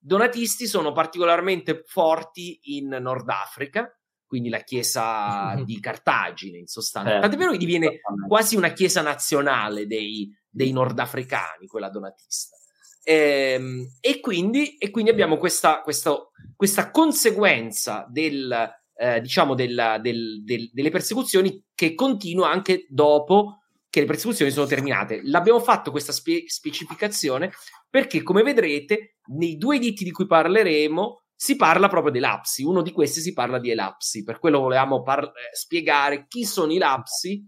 Donatisti 0.05 0.67
sono 0.67 0.91
particolarmente 0.91 1.81
forti 1.83 2.59
in 2.75 2.89
Nord 2.89 3.27
Africa, 3.27 3.91
quindi 4.27 4.49
la 4.49 4.59
chiesa 4.59 5.55
di 5.65 5.79
Cartagine 5.79 6.59
in 6.59 6.67
sostanza. 6.67 7.17
Eh, 7.17 7.19
Tant'è 7.21 7.35
vero 7.35 7.51
che 7.51 7.57
diviene 7.57 8.01
quasi 8.27 8.55
una 8.55 8.71
chiesa 8.71 9.01
nazionale 9.01 9.87
dei, 9.87 10.31
dei 10.47 10.71
nordafricani, 10.71 11.65
quella 11.65 11.89
donatista. 11.89 12.55
E, 13.03 13.53
ehm, 13.53 13.87
e, 13.99 14.19
quindi, 14.19 14.77
e 14.77 14.91
quindi, 14.91 15.09
abbiamo 15.09 15.37
questa, 15.37 15.81
questa, 15.81 16.15
questa 16.55 16.91
conseguenza 16.91 18.05
del, 18.07 18.73
eh, 18.95 19.21
diciamo 19.21 19.55
del, 19.55 19.97
del, 20.01 20.69
delle 20.71 20.89
persecuzioni 20.91 21.65
che 21.73 21.95
continua 21.95 22.51
anche 22.51 22.85
dopo 22.89 23.61
che 23.95 24.01
le 24.01 24.07
persecuzioni 24.07 24.51
sono 24.51 24.65
terminate. 24.65 25.21
L'abbiamo 25.23 25.61
fatto 25.61 25.89
questa 25.89 26.11
spe- 26.11 26.43
specificazione 26.47 27.53
perché, 27.89 28.23
come 28.23 28.43
vedrete, 28.43 29.19
nei 29.27 29.55
due 29.55 29.79
ditti 29.79 30.03
di 30.03 30.11
cui 30.11 30.25
parleremo 30.25 31.23
si 31.33 31.55
parla 31.55 31.87
proprio 31.87 32.11
dei 32.11 32.19
lapsi. 32.19 32.65
Uno 32.65 32.81
di 32.81 32.91
questi 32.91 33.21
si 33.21 33.31
parla 33.31 33.57
di 33.57 33.71
elapsi. 33.71 34.25
Per 34.25 34.39
quello 34.39 34.59
volevamo 34.59 35.01
par- 35.01 35.23
eh, 35.23 35.55
spiegare 35.55 36.25
chi 36.27 36.43
sono 36.43 36.73
i 36.73 36.77
lapsi 36.77 37.47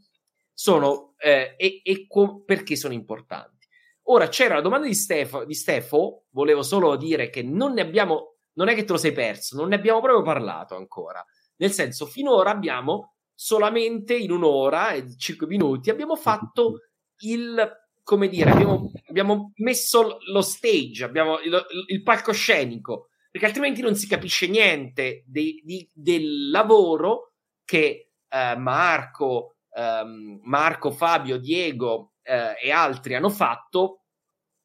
sono, 0.54 1.16
eh, 1.18 1.56
e, 1.58 1.82
e 1.84 2.08
co- 2.08 2.42
perché 2.46 2.78
sono 2.78 2.94
importanti. 2.94 3.68
Ora 4.04 4.30
c'era 4.30 4.56
la 4.56 4.62
domanda 4.62 4.88
di 4.88 4.96
Stefo, 4.96 5.44
di 5.44 5.54
Stefo, 5.54 6.28
volevo 6.30 6.64
solo 6.64 6.96
dire 6.96 7.30
che 7.30 7.44
non 7.44 7.74
ne 7.74 7.82
abbiamo, 7.82 8.38
non 8.54 8.70
è 8.70 8.74
che 8.74 8.86
te 8.86 8.94
lo 8.94 8.98
sei 8.98 9.12
perso, 9.12 9.58
non 9.58 9.68
ne 9.68 9.76
abbiamo 9.76 10.00
proprio 10.00 10.24
parlato 10.24 10.78
ancora. 10.78 11.22
Nel 11.58 11.74
senso, 11.74 12.06
finora 12.06 12.52
abbiamo 12.52 13.17
solamente 13.40 14.16
in 14.16 14.32
un'ora 14.32 14.94
e 14.94 15.16
cinque 15.16 15.46
minuti 15.46 15.92
abbiamo 15.92 16.16
fatto 16.16 16.80
il, 17.20 17.72
come 18.02 18.28
dire, 18.30 18.50
abbiamo, 18.50 18.92
abbiamo 19.10 19.52
messo 19.58 20.18
lo 20.32 20.42
stage, 20.42 21.04
abbiamo 21.04 21.38
il, 21.42 21.66
il, 21.90 22.02
palcoscenico, 22.02 23.10
perché 23.30 23.46
altrimenti 23.46 23.82
non 23.82 23.94
si 23.94 24.08
capisce 24.08 24.48
niente 24.48 25.24
de, 25.28 25.62
di, 25.64 25.88
del 25.94 26.50
lavoro 26.50 27.34
che 27.64 28.14
eh, 28.28 28.56
Marco, 28.58 29.58
ehm, 29.72 30.40
Marco, 30.42 30.90
Fabio, 30.90 31.38
Diego 31.38 32.14
eh, 32.24 32.56
e 32.60 32.72
altri 32.72 33.14
hanno 33.14 33.30
fatto 33.30 34.06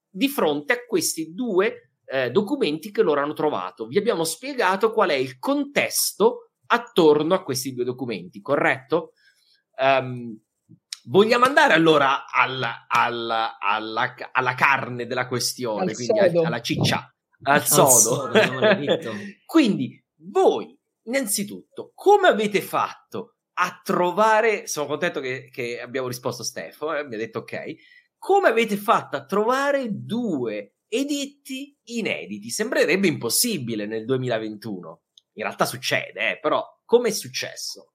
di 0.09 0.29
fronte 0.29 0.73
a 0.73 0.85
questi 0.87 1.35
due 1.35 1.91
eh, 2.07 2.31
documenti 2.31 2.91
che 2.91 3.03
loro 3.03 3.21
hanno 3.21 3.35
trovato. 3.35 3.87
Vi 3.87 3.99
abbiamo 3.99 4.25
spiegato 4.25 4.93
qual 4.93 5.11
è 5.11 5.15
il 5.15 5.39
contesto 5.39 6.52
attorno 6.73 7.35
a 7.35 7.43
questi 7.43 7.75
due 7.75 7.85
documenti, 7.85 8.41
corretto? 8.41 9.13
Um, 9.77 10.39
vogliamo 11.05 11.45
andare 11.45 11.75
allora 11.75 12.31
alla, 12.31 12.87
alla, 12.89 13.59
alla, 13.59 14.15
alla 14.33 14.55
carne 14.55 15.07
della 15.07 15.27
questione, 15.27 15.91
al 15.91 15.95
quindi 15.95 16.19
sodo. 16.19 16.43
alla 16.43 16.61
ciccia, 16.61 17.15
al 17.43 17.65
sodo. 17.65 18.25
Al 18.25 18.43
sodo 18.43 19.13
quindi 19.45 20.03
voi, 20.17 20.77
innanzitutto, 21.05 21.93
come 21.95 22.29
avete 22.29 22.61
fatto 22.61 23.37
a 23.55 23.81
trovare, 23.83 24.67
sono 24.67 24.87
contento 24.87 25.21
che, 25.21 25.49
che 25.51 25.81
abbiamo 25.81 26.09
risposto 26.09 26.43
Stefano, 26.43 26.97
eh, 26.97 27.05
mi 27.05 27.15
ha 27.15 27.19
detto 27.19 27.41
ok, 27.41 27.75
come 28.19 28.49
avete 28.49 28.77
fatto 28.77 29.17
a 29.17 29.25
trovare 29.25 29.89
due 29.91 30.77
editti 30.89 31.77
inediti? 31.85 32.51
Sembrerebbe 32.51 33.09
impossibile 33.09 33.87
nel 33.87 34.05
2021. 34.05 35.01
In 35.35 35.45
realtà 35.45 35.65
succede, 35.65 36.33
eh, 36.33 36.39
però 36.41 36.65
come 36.85 37.09
è 37.09 37.13
successo? 37.13 37.93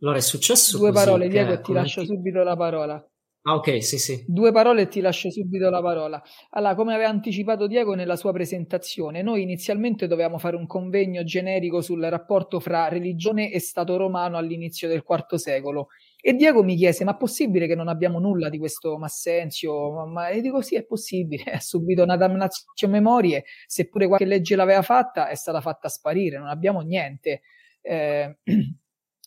Allora 0.00 0.18
è 0.18 0.22
successo 0.22 0.78
Due 0.78 0.90
parole, 0.90 1.28
Diego, 1.28 1.52
e 1.52 1.60
ti 1.60 1.72
lascio 1.72 2.00
ti... 2.00 2.08
subito 2.08 2.42
la 2.42 2.56
parola. 2.56 3.06
Ah, 3.44 3.56
ok, 3.56 3.82
sì, 3.82 3.98
sì. 3.98 4.24
Due 4.26 4.52
parole 4.52 4.82
e 4.82 4.88
ti 4.88 5.00
lascio 5.00 5.28
subito 5.30 5.68
la 5.68 5.82
parola. 5.82 6.22
Allora, 6.50 6.76
come 6.76 6.94
aveva 6.94 7.08
anticipato 7.08 7.66
Diego 7.66 7.94
nella 7.94 8.14
sua 8.14 8.32
presentazione, 8.32 9.20
noi 9.22 9.42
inizialmente 9.42 10.06
dovevamo 10.06 10.38
fare 10.38 10.54
un 10.54 10.66
convegno 10.66 11.24
generico 11.24 11.80
sul 11.80 12.02
rapporto 12.04 12.60
fra 12.60 12.86
religione 12.88 13.50
e 13.50 13.58
Stato 13.58 13.96
romano 13.96 14.36
all'inizio 14.36 14.86
del 14.86 15.04
IV 15.04 15.34
secolo. 15.34 15.88
E 16.24 16.34
Diego 16.34 16.62
mi 16.62 16.76
chiese: 16.76 17.02
Ma 17.02 17.14
è 17.14 17.16
possibile 17.16 17.66
che 17.66 17.74
non 17.74 17.88
abbiamo 17.88 18.20
nulla 18.20 18.48
di 18.48 18.56
questo 18.56 18.96
Massenzio? 18.96 20.06
Ma, 20.06 20.28
e 20.28 20.40
dico: 20.40 20.62
Sì, 20.62 20.76
è 20.76 20.84
possibile. 20.84 21.42
Ha 21.52 21.60
subito 21.60 22.04
una 22.04 22.16
damnatio 22.16 22.88
memorie, 22.88 23.44
seppure 23.66 24.06
qualche 24.06 24.24
legge 24.24 24.54
l'aveva 24.54 24.82
fatta, 24.82 25.28
è 25.28 25.34
stata 25.34 25.60
fatta 25.60 25.88
sparire, 25.88 26.38
non 26.38 26.46
abbiamo 26.46 26.80
niente. 26.80 27.42
Eh, 27.80 28.38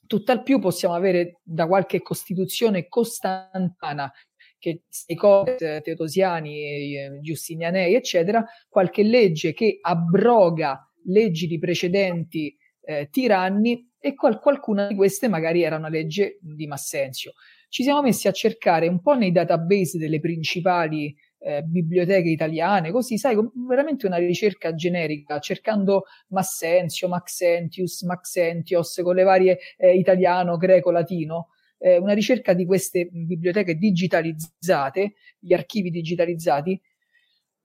Tutt'al 0.08 0.44
più 0.44 0.60
possiamo 0.60 0.94
avere 0.94 1.40
da 1.44 1.68
qualche 1.68 2.02
costituzione 2.02 2.88
costantana 2.88 4.12
che 4.60 4.84
i 5.08 5.16
Codex 5.16 5.82
Teodosiani, 5.82 6.96
eh, 6.96 7.20
Giustinianei, 7.22 7.96
eccetera, 7.96 8.46
qualche 8.70 9.04
legge 9.04 9.54
che 9.54 9.80
abroga 9.82 10.90
leggi 11.06 11.48
di 11.48 11.58
precedenti 11.58 12.56
eh, 12.82 13.10
tiranni 13.10 13.92
e 14.06 14.14
qual- 14.14 14.40
qualcuna 14.40 14.86
di 14.86 14.94
queste 14.94 15.28
magari 15.28 15.64
era 15.64 15.78
una 15.78 15.90
legge 15.90 16.38
di 16.40 16.68
Massenzio. 16.68 17.34
Ci 17.70 17.82
siamo 17.82 18.04
messi 18.04 18.28
a 18.28 18.32
cercare 18.32 18.88
un 18.88 19.02
po' 19.02 19.16
nei 19.16 19.32
database 19.32 19.98
delle 19.98 20.20
principali 20.20 21.16
eh, 21.40 21.64
biblioteche 21.64 22.30
italiane, 22.30 22.92
così, 22.92 23.18
sai, 23.18 23.36
veramente 23.68 24.06
una 24.06 24.18
ricerca 24.18 24.76
generica, 24.76 25.40
cercando 25.40 26.04
Massenzio, 26.28 27.08
Maxentius, 27.08 28.04
Maxentios, 28.04 29.02
con 29.02 29.16
le 29.16 29.24
varie 29.24 29.58
eh, 29.76 29.98
italiano, 29.98 30.58
greco, 30.58 30.92
latino, 30.92 31.48
eh, 31.80 31.98
una 31.98 32.14
ricerca 32.14 32.54
di 32.54 32.68
queste 32.68 33.10
biblioteche 33.12 33.74
digitalizzate, 33.74 35.16
gli 35.40 35.54
archivi 35.54 35.90
digitalizzati, 35.90 36.80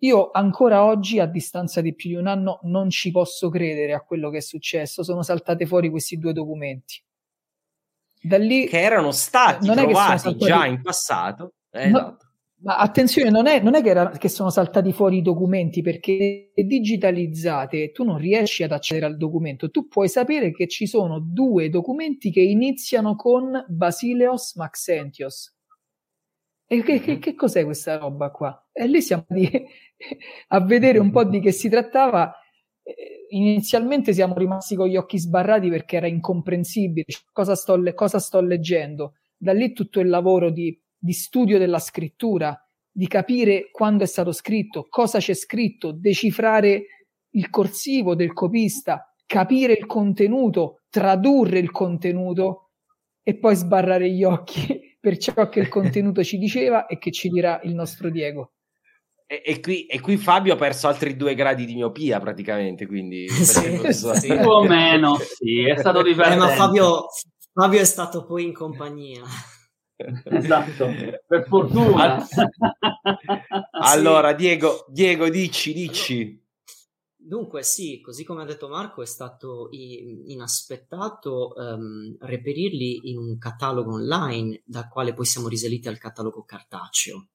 io 0.01 0.31
ancora 0.31 0.85
oggi, 0.85 1.19
a 1.19 1.27
distanza 1.27 1.81
di 1.81 1.95
più 1.95 2.11
di 2.11 2.17
un 2.17 2.27
anno, 2.27 2.61
non 2.63 2.89
ci 2.91 3.11
posso 3.11 3.49
credere 3.49 3.93
a 3.93 4.01
quello 4.01 4.31
che 4.31 4.39
è 4.39 4.43
successo. 4.43 5.03
Sono 5.03 5.23
saltate 5.23 5.67
fuori 5.67 5.91
questi 5.91 6.19
due 6.19 6.33
documenti. 6.33 7.03
Da 8.23 8.39
lì, 8.39 8.67
che 8.67 8.81
erano 8.81 9.13
stati 9.13 9.67
non 9.67 9.77
trovati 9.77 10.37
già 10.37 10.67
in 10.67 10.81
passato. 10.83 11.55
Eh, 11.71 11.89
no, 11.89 11.99
esatto. 11.99 12.29
Ma 12.63 12.77
attenzione, 12.77 13.31
non 13.31 13.47
è, 13.47 13.61
non 13.61 13.75
è 13.75 13.83
che, 13.83 13.89
era, 13.89 14.11
che, 14.11 14.29
sono 14.29 14.51
saltati 14.51 14.93
fuori 14.93 15.19
i 15.19 15.23
documenti 15.23 15.81
perché 15.81 16.53
digitalizzate 16.55 17.91
tu 17.91 18.05
non 18.05 18.19
riesci 18.19 18.63
ad 18.63 18.73
accedere 18.73 19.07
al 19.07 19.17
documento. 19.17 19.71
Tu 19.71 19.89
puoi 19.89 20.09
sapere 20.09 20.53
che 20.53 20.69
ci 20.69 20.87
sono 20.87 21.21
due 21.21 21.71
documenti 21.71 22.31
che 22.31 22.43
iniziano 22.43 23.17
con 23.17 23.65
Basileos 23.67 24.57
Maxentios. 24.57 25.55
E 26.73 26.83
che, 26.83 27.01
che, 27.01 27.19
che 27.19 27.35
cos'è 27.35 27.65
questa 27.65 27.99
roba 27.99 28.31
qua? 28.31 28.69
E 28.73 28.87
lì 28.87 29.03
siamo 29.03 29.25
di, 29.29 29.51
a 30.49 30.61
vedere 30.61 30.99
un 30.99 31.11
po' 31.11 31.25
di 31.25 31.41
che 31.41 31.51
si 31.51 31.69
trattava. 31.69 32.33
Inizialmente 33.31 34.13
siamo 34.13 34.35
rimasti 34.37 34.77
con 34.77 34.87
gli 34.87 34.97
occhi 34.97 35.19
sbarrati 35.19 35.69
perché 35.69 35.97
era 35.97 36.07
incomprensibile 36.07 37.07
cosa 37.33 37.55
sto, 37.55 37.81
cosa 37.95 38.19
sto 38.19 38.41
leggendo. 38.41 39.15
Da 39.37 39.53
lì 39.53 39.73
tutto 39.73 40.01
il 40.01 40.09
lavoro 40.09 40.51
di 40.51 40.79
di 41.01 41.15
studio 41.15 41.59
della 41.59 41.79
scrittura, 41.79 42.55
di 42.93 43.07
capire 43.09 43.71
quando 43.73 44.05
è 44.05 44.07
stato 44.07 44.33
scritto, 44.33 44.87
cosa 44.89 45.19
c'è 45.19 45.33
scritto, 45.33 45.93
decifrare 45.93 46.85
il 47.31 47.49
corsivo 47.49 48.15
del 48.15 48.35
copista, 48.35 49.11
capire 49.25 49.73
il 49.73 49.87
contenuto, 49.87 50.83
tradurre 50.91 51.59
il 51.59 51.71
contenuto 51.71 52.73
e 53.23 53.39
poi 53.39 53.57
sbarrare 53.57 54.11
gli 54.11 54.25
occhi 54.25 54.80
per 55.01 55.17
ciò 55.17 55.49
che 55.49 55.61
il 55.61 55.69
contenuto 55.69 56.23
ci 56.23 56.39
diceva 56.39 56.87
e 56.87 56.99
che 56.99 57.11
ci 57.11 57.29
dirà 57.29 57.61
il 57.65 57.75
nostro 57.75 58.11
Diego. 58.11 58.53
E, 59.27 59.43
e, 59.45 59.61
qui, 59.61 59.87
e, 59.87 60.01
qui, 60.01 60.17
Fabio 60.17 60.55
ha 60.55 60.57
perso 60.57 60.89
altri 60.89 61.17
due 61.17 61.35
gradi 61.35 61.65
di 61.65 61.75
miopia 61.75 62.19
praticamente, 62.19 62.87
quindi 62.87 63.29
sì, 63.31 63.81
sì. 63.93 64.27
più 64.37 64.49
o 64.49 64.65
meno, 64.65 65.17
sì, 65.17 65.69
è 65.69 65.77
stato 65.77 66.03
divertente. 66.03 66.45
Eh, 66.45 66.49
ma 66.49 66.55
Fabio, 66.55 67.07
Fabio 67.53 67.81
è 67.81 67.85
stato 67.85 68.27
poi 68.27 68.45
in 68.45 68.53
compagnia. 68.53 69.23
Esatto, 70.25 70.89
per 71.27 71.47
fortuna. 71.47 72.27
allora, 73.83 74.33
Diego, 74.33 74.87
Diego, 74.89 75.29
dici, 75.29 75.75
dici. 75.75 76.40
Dunque, 77.23 77.63
sì, 77.63 78.01
così 78.01 78.25
come 78.25 78.43
ha 78.43 78.47
detto 78.47 78.69
Marco, 78.69 79.03
è 79.03 79.07
stato 79.07 79.69
inaspettato 79.71 81.53
um, 81.55 82.17
reperirli 82.19 83.11
in 83.11 83.19
un 83.19 83.37
catalogo 83.39 83.93
online, 83.93 84.63
dal 84.65 84.89
quale 84.89 85.13
poi 85.13 85.27
siamo 85.27 85.49
risaliti 85.49 85.89
al 85.89 85.99
catalogo 85.99 86.45
cartaceo. 86.45 87.29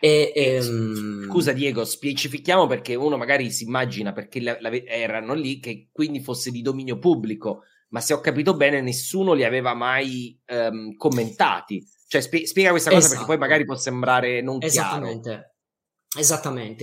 E, 0.00 0.58
um... 0.66 1.28
Scusa 1.28 1.52
Diego, 1.52 1.84
specifichiamo 1.84 2.66
perché 2.66 2.94
uno 2.94 3.16
magari 3.16 3.50
si 3.52 3.64
immagina 3.64 4.12
perché 4.12 4.40
la, 4.40 4.56
la, 4.60 4.70
erano 4.70 5.34
lì 5.34 5.60
che 5.60 5.90
quindi 5.92 6.20
fosse 6.20 6.50
di 6.50 6.60
dominio 6.60 6.98
pubblico 6.98 7.62
ma 7.92 8.00
se 8.00 8.14
ho 8.14 8.20
capito 8.20 8.56
bene 8.56 8.80
nessuno 8.80 9.32
li 9.34 9.44
aveva 9.44 9.74
mai 9.74 10.38
um, 10.48 10.96
commentati. 10.96 11.86
Cioè, 12.06 12.20
spie- 12.20 12.46
spiega 12.46 12.70
questa 12.70 12.90
cosa 12.90 13.04
esatto. 13.04 13.20
perché 13.20 13.32
poi 13.32 13.40
magari 13.40 13.64
può 13.64 13.76
sembrare 13.76 14.40
non 14.42 14.58
Esattamente. 14.60 15.20
chiaro. 15.20 15.38
Esattamente, 15.38 15.51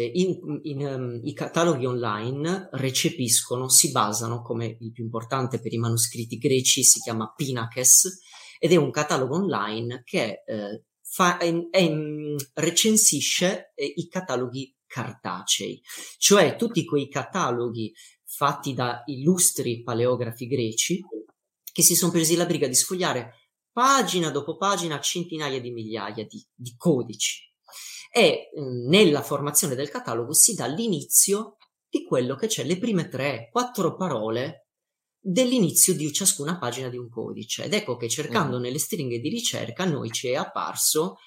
in, 0.01 0.59
in, 0.63 0.85
um, 0.85 1.19
i 1.23 1.33
cataloghi 1.33 1.85
online 1.85 2.69
recepiscono, 2.71 3.69
si 3.69 3.91
basano, 3.91 4.41
come 4.41 4.77
il 4.79 4.91
più 4.91 5.03
importante 5.03 5.59
per 5.59 5.71
i 5.71 5.77
manoscritti 5.77 6.37
greci, 6.37 6.83
si 6.83 6.99
chiama 6.99 7.31
Pinakes, 7.35 8.21
ed 8.57 8.71
è 8.71 8.75
un 8.75 8.89
catalogo 8.89 9.35
online 9.35 10.01
che 10.03 10.43
eh, 10.45 10.83
fa, 11.01 11.37
è, 11.37 11.53
è, 11.69 11.91
recensisce 12.55 13.71
eh, 13.75 13.85
i 13.85 14.07
cataloghi 14.07 14.75
cartacei, 14.87 15.79
cioè 16.17 16.55
tutti 16.55 16.83
quei 16.83 17.07
cataloghi 17.07 17.93
fatti 18.25 18.73
da 18.73 19.03
illustri 19.05 19.83
paleografi 19.83 20.47
greci 20.47 21.01
che 21.71 21.83
si 21.83 21.95
sono 21.95 22.11
presi 22.11 22.35
la 22.35 22.45
briga 22.45 22.67
di 22.67 22.73
sfogliare 22.73 23.33
pagina 23.71 24.31
dopo 24.31 24.57
pagina 24.57 24.99
centinaia 24.99 25.61
di 25.61 25.71
migliaia 25.71 26.25
di, 26.25 26.43
di 26.53 26.73
codici. 26.75 27.47
E 28.11 28.49
mm, 28.57 28.87
nella 28.87 29.21
formazione 29.21 29.75
del 29.75 29.89
catalogo 29.89 30.33
si 30.33 30.53
dà 30.53 30.65
l'inizio 30.65 31.57
di 31.87 32.03
quello 32.03 32.35
che 32.35 32.47
c'è, 32.47 32.63
le 32.63 32.77
prime 32.77 33.07
tre, 33.07 33.49
quattro 33.51 33.95
parole 33.95 34.67
dell'inizio 35.19 35.93
di 35.93 36.11
ciascuna 36.11 36.57
pagina 36.57 36.89
di 36.89 36.97
un 36.97 37.09
codice. 37.09 37.65
Ed 37.65 37.73
ecco 37.73 37.95
che 37.97 38.09
cercando 38.09 38.57
mm. 38.57 38.61
nelle 38.61 38.79
stringhe 38.79 39.19
di 39.19 39.29
ricerca 39.29 39.85
noi 39.85 40.11
ci 40.11 40.29
è 40.29 40.35
apparso 40.35 41.17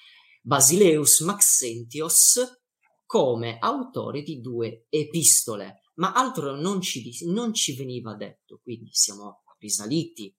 Basileus 0.41 1.21
Maxentios 1.21 2.61
come 3.05 3.57
autore 3.59 4.21
di 4.21 4.39
due 4.41 4.85
epistole 4.89 5.83
ma 5.95 6.13
altro 6.13 6.55
non 6.55 6.81
ci, 6.81 7.25
non 7.25 7.53
ci 7.53 7.75
veniva 7.75 8.15
detto, 8.15 8.59
quindi 8.63 8.89
siamo 8.93 9.43
risaliti 9.59 10.35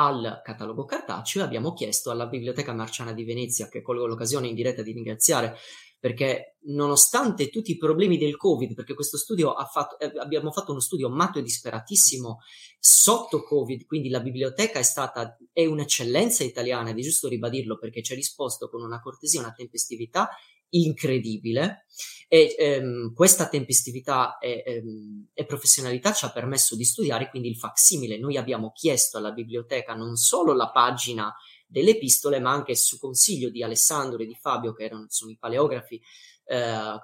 al 0.00 0.40
catalogo 0.42 0.86
cartaceo 0.86 1.42
e 1.42 1.44
abbiamo 1.44 1.74
chiesto 1.74 2.10
alla 2.10 2.26
Biblioteca 2.26 2.72
Marciana 2.72 3.12
di 3.12 3.24
Venezia, 3.24 3.68
che 3.68 3.82
colgo 3.82 4.06
l'occasione 4.06 4.48
in 4.48 4.54
diretta 4.54 4.82
di 4.82 4.92
ringraziare, 4.92 5.56
perché 5.98 6.56
nonostante 6.68 7.50
tutti 7.50 7.72
i 7.72 7.76
problemi 7.76 8.16
del 8.16 8.38
Covid, 8.38 8.72
perché 8.72 8.94
questo 8.94 9.18
studio 9.18 9.52
ha 9.52 9.66
fatto, 9.66 9.98
eh, 9.98 10.10
abbiamo 10.18 10.50
fatto 10.50 10.70
uno 10.70 10.80
studio 10.80 11.10
matto 11.10 11.38
e 11.38 11.42
disperatissimo 11.42 12.38
sotto 12.78 13.42
Covid, 13.42 13.84
quindi 13.84 14.08
la 14.08 14.20
biblioteca 14.20 14.78
è 14.78 14.82
stata, 14.82 15.36
è 15.52 15.66
un'eccellenza 15.66 16.44
italiana 16.44 16.90
ed 16.90 16.98
è 16.98 17.02
giusto 17.02 17.28
ribadirlo 17.28 17.76
perché 17.76 18.02
ci 18.02 18.12
ha 18.12 18.16
risposto 18.16 18.70
con 18.70 18.82
una 18.82 19.00
cortesia, 19.00 19.40
una 19.40 19.52
tempestività 19.52 20.30
incredibile 20.70 21.86
e 22.32 22.54
ehm, 22.56 23.12
questa 23.12 23.48
tempestività 23.48 24.38
e, 24.38 24.62
ehm, 24.64 25.28
e, 25.34 25.44
professionalità 25.46 26.12
ci 26.12 26.24
ha 26.24 26.30
permesso 26.30 26.76
di 26.76 26.84
studiare 26.84 27.28
quindi 27.28 27.48
il 27.48 27.56
facsimile. 27.56 28.18
Noi 28.18 28.36
abbiamo 28.36 28.70
chiesto 28.72 29.18
alla 29.18 29.32
biblioteca 29.32 29.94
non 29.94 30.14
solo 30.14 30.52
la 30.52 30.70
pagina 30.70 31.34
delle 31.66 31.90
epistole, 31.90 32.38
ma 32.38 32.52
anche 32.52 32.76
su 32.76 32.98
consiglio 32.98 33.50
di 33.50 33.62
Alessandro 33.62 34.22
e 34.22 34.26
di 34.26 34.36
Fabio, 34.36 34.72
che 34.72 34.84
erano, 34.84 35.06
sono 35.08 35.32
i 35.32 35.38
paleografi 35.38 36.00
eh, 36.44 37.00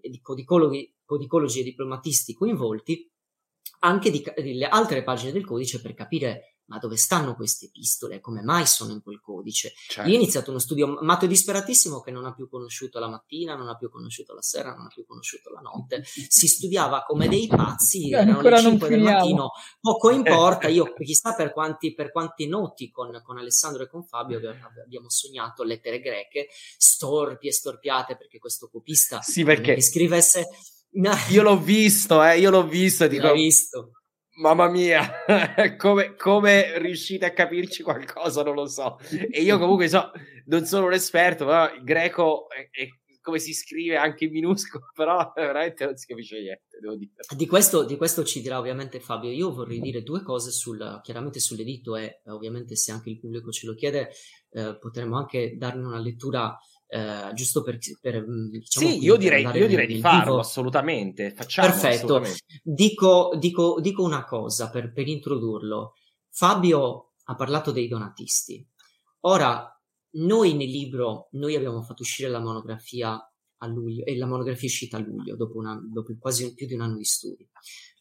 di 0.00 0.20
codicologi, 0.20 0.94
codicologi 1.04 1.60
e 1.60 1.64
diplomatisti 1.64 2.34
coinvolti, 2.34 3.10
anche 3.80 4.10
di, 4.10 4.24
delle 4.36 4.66
altre 4.66 5.02
pagine 5.02 5.32
del 5.32 5.44
codice 5.44 5.80
per 5.80 5.94
capire 5.94 6.57
ma 6.68 6.78
dove 6.78 6.96
stanno 6.96 7.34
queste 7.34 7.66
epistole? 7.66 8.20
Come 8.20 8.42
mai 8.42 8.66
sono 8.66 8.92
in 8.92 9.02
quel 9.02 9.20
codice? 9.20 9.72
Certo. 9.88 10.08
Io 10.08 10.16
ho 10.16 10.20
iniziato 10.20 10.50
uno 10.50 10.58
studio 10.58 10.98
matto 11.00 11.24
e 11.24 11.28
disperatissimo 11.28 12.00
che 12.00 12.10
non 12.10 12.26
ha 12.26 12.34
più 12.34 12.48
conosciuto 12.48 12.98
la 12.98 13.08
mattina, 13.08 13.54
non 13.54 13.68
ha 13.68 13.76
più 13.76 13.90
conosciuto 13.90 14.34
la 14.34 14.42
sera, 14.42 14.74
non 14.74 14.86
ha 14.86 14.88
più 14.88 15.04
conosciuto 15.06 15.50
la 15.50 15.60
notte. 15.60 16.02
Si 16.04 16.46
studiava 16.46 17.04
come 17.04 17.28
dei 17.28 17.46
pazzi, 17.46 18.12
erano 18.12 18.40
le 18.42 18.58
5 18.58 18.88
del 18.88 19.00
mattino, 19.00 19.52
poco 19.80 20.10
importa. 20.10 20.68
Io 20.68 20.92
chissà 21.02 21.34
per 21.34 21.52
quanti, 21.52 21.94
per 21.94 22.12
quanti 22.12 22.46
noti 22.46 22.90
con, 22.90 23.20
con, 23.24 23.38
Alessandro 23.38 23.82
e 23.82 23.88
con 23.88 24.04
Fabio 24.04 24.38
abbiamo 24.84 25.08
sognato 25.08 25.62
lettere 25.62 26.00
greche, 26.00 26.48
storpie, 26.76 27.50
storpiate, 27.50 28.16
perché 28.16 28.38
questo 28.38 28.68
copista 28.68 29.22
sì, 29.22 29.42
perché... 29.42 29.74
che 29.74 29.82
scrivesse... 29.82 30.48
Io 31.30 31.42
l'ho 31.42 31.58
visto, 31.58 32.24
eh, 32.24 32.38
io 32.38 32.50
l'ho 32.50 32.66
visto. 32.66 33.06
Dico... 33.06 33.26
L'ho 33.26 33.34
visto 33.34 33.97
Mamma 34.38 34.68
mia, 34.68 35.24
come, 35.76 36.14
come, 36.14 36.78
riuscite 36.78 37.24
a 37.24 37.32
capirci 37.32 37.82
qualcosa? 37.82 38.44
Non 38.44 38.54
lo 38.54 38.66
so. 38.66 38.98
E 39.30 39.42
io 39.42 39.58
comunque 39.58 39.88
so, 39.88 40.12
non 40.46 40.64
sono 40.64 40.86
un 40.86 40.92
esperto, 40.92 41.44
però 41.44 41.74
il 41.74 41.82
greco 41.82 42.48
è, 42.48 42.68
è 42.70 42.88
come 43.20 43.40
si 43.40 43.52
scrive 43.52 43.96
anche 43.96 44.26
in 44.26 44.30
minuscolo, 44.30 44.90
però 44.94 45.32
veramente 45.34 45.84
non 45.84 45.96
si 45.96 46.06
capisce 46.06 46.40
niente, 46.40 46.78
devo 46.80 46.94
dire. 46.94 47.10
Di 47.36 47.46
questo, 47.46 47.84
di 47.84 47.96
questo 47.96 48.24
ci 48.24 48.40
dirà 48.40 48.58
ovviamente 48.58 49.00
Fabio. 49.00 49.30
Io 49.30 49.52
vorrei 49.52 49.80
dire 49.80 50.02
due 50.02 50.22
cose 50.22 50.52
sul, 50.52 51.00
chiaramente 51.02 51.40
sull'editto 51.40 51.96
e 51.96 52.22
ovviamente 52.26 52.76
se 52.76 52.92
anche 52.92 53.10
il 53.10 53.18
pubblico 53.18 53.50
ce 53.50 53.66
lo 53.66 53.74
chiede 53.74 54.10
eh, 54.52 54.78
potremmo 54.78 55.18
anche 55.18 55.56
darne 55.56 55.84
una 55.84 55.98
lettura 55.98 56.56
eh, 56.90 57.30
giusto 57.34 57.62
per, 57.62 57.78
per 58.00 58.26
mm, 58.26 58.48
diciamo, 58.48 58.88
sì, 58.88 59.02
io 59.02 59.16
direi, 59.16 59.42
io 59.42 59.66
direi 59.66 59.86
di 59.86 60.00
farlo 60.00 60.24
vivo. 60.24 60.38
assolutamente. 60.38 61.32
Facciamo 61.34 61.68
Perfetto. 61.68 62.16
Assolutamente. 62.16 62.44
Dico, 62.62 63.30
dico, 63.38 63.80
dico, 63.80 64.02
una 64.02 64.24
cosa 64.24 64.70
per, 64.70 64.92
per 64.92 65.06
introdurlo. 65.06 65.94
Fabio 66.30 67.12
ha 67.24 67.34
parlato 67.34 67.72
dei 67.72 67.88
donatisti. 67.88 68.66
Ora, 69.20 69.70
noi 70.12 70.54
nel 70.54 70.68
libro, 70.68 71.28
noi 71.32 71.54
abbiamo 71.54 71.82
fatto 71.82 72.02
uscire 72.02 72.30
la 72.30 72.40
monografia 72.40 73.20
a 73.60 73.66
luglio 73.66 74.04
e 74.04 74.16
la 74.16 74.26
monografia 74.26 74.62
è 74.62 74.70
uscita 74.70 74.96
a 74.96 75.00
luglio 75.00 75.36
dopo, 75.36 75.58
una, 75.58 75.78
dopo 75.82 76.16
quasi 76.18 76.54
più 76.54 76.66
di 76.66 76.74
un 76.74 76.80
anno 76.80 76.96
di 76.96 77.04
studi. 77.04 77.46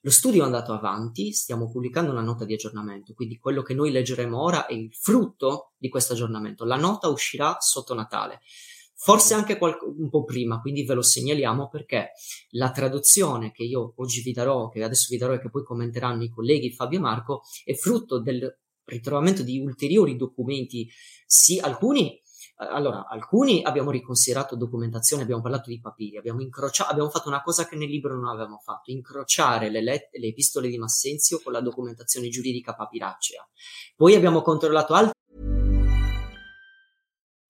Lo 0.01 0.11
studio 0.11 0.43
è 0.43 0.45
andato 0.45 0.71
avanti, 0.71 1.33
stiamo 1.33 1.69
pubblicando 1.69 2.11
una 2.11 2.21
nota 2.21 2.45
di 2.45 2.53
aggiornamento, 2.53 3.13
quindi 3.13 3.37
quello 3.39 3.63
che 3.63 3.73
noi 3.73 3.91
leggeremo 3.91 4.39
ora 4.39 4.67
è 4.67 4.73
il 4.73 4.93
frutto 4.93 5.73
di 5.75 5.89
questo 5.89 6.13
aggiornamento. 6.13 6.63
La 6.63 6.77
nota 6.77 7.09
uscirà 7.09 7.57
sotto 7.59 7.93
Natale. 7.93 8.39
Forse 8.99 9.35
anche 9.35 9.57
qual- 9.57 9.77
un 9.97 10.09
po' 10.09 10.23
prima, 10.23 10.59
quindi 10.59 10.83
ve 10.83 10.95
lo 10.95 11.03
segnaliamo 11.03 11.69
perché 11.69 12.11
la 12.51 12.71
traduzione 12.71 13.51
che 13.51 13.63
io 13.63 13.93
oggi 13.97 14.21
vi 14.21 14.33
darò, 14.33 14.69
che 14.69 14.83
adesso 14.83 15.07
vi 15.09 15.17
darò 15.17 15.33
e 15.33 15.39
che 15.39 15.49
poi 15.49 15.63
commenteranno 15.63 16.23
i 16.23 16.29
colleghi 16.29 16.71
Fabio 16.71 16.97
e 16.97 17.01
Marco, 17.01 17.41
è 17.63 17.73
frutto 17.73 18.19
del 18.19 18.59
ritrovamento 18.85 19.43
di 19.43 19.59
ulteriori 19.59 20.15
documenti, 20.15 20.89
sì, 21.25 21.59
alcuni 21.59 22.19
allora, 22.59 23.07
alcuni 23.07 23.61
abbiamo 23.61 23.91
riconsiderato 23.91 24.55
documentazione, 24.55 25.21
abbiamo 25.21 25.43
parlato 25.43 25.69
di 25.69 25.79
papiri, 25.79 26.17
abbiamo, 26.17 26.41
incrocia- 26.41 26.87
abbiamo 26.87 27.09
fatto 27.09 27.27
una 27.27 27.43
cosa 27.43 27.67
che 27.67 27.75
nel 27.75 27.87
libro 27.87 28.15
non 28.15 28.27
avevamo 28.29 28.57
fatto, 28.57 28.89
incrociare 28.89 29.69
le, 29.69 29.83
let- 29.83 30.09
le 30.17 30.27
epistole 30.27 30.67
di 30.67 30.77
Massenzio 30.79 31.39
con 31.43 31.53
la 31.53 31.61
documentazione 31.61 32.29
giuridica 32.29 32.73
papiracea. 32.73 33.47
Poi 33.95 34.15
abbiamo 34.15 34.41
controllato 34.41 34.93
altri 34.95 35.16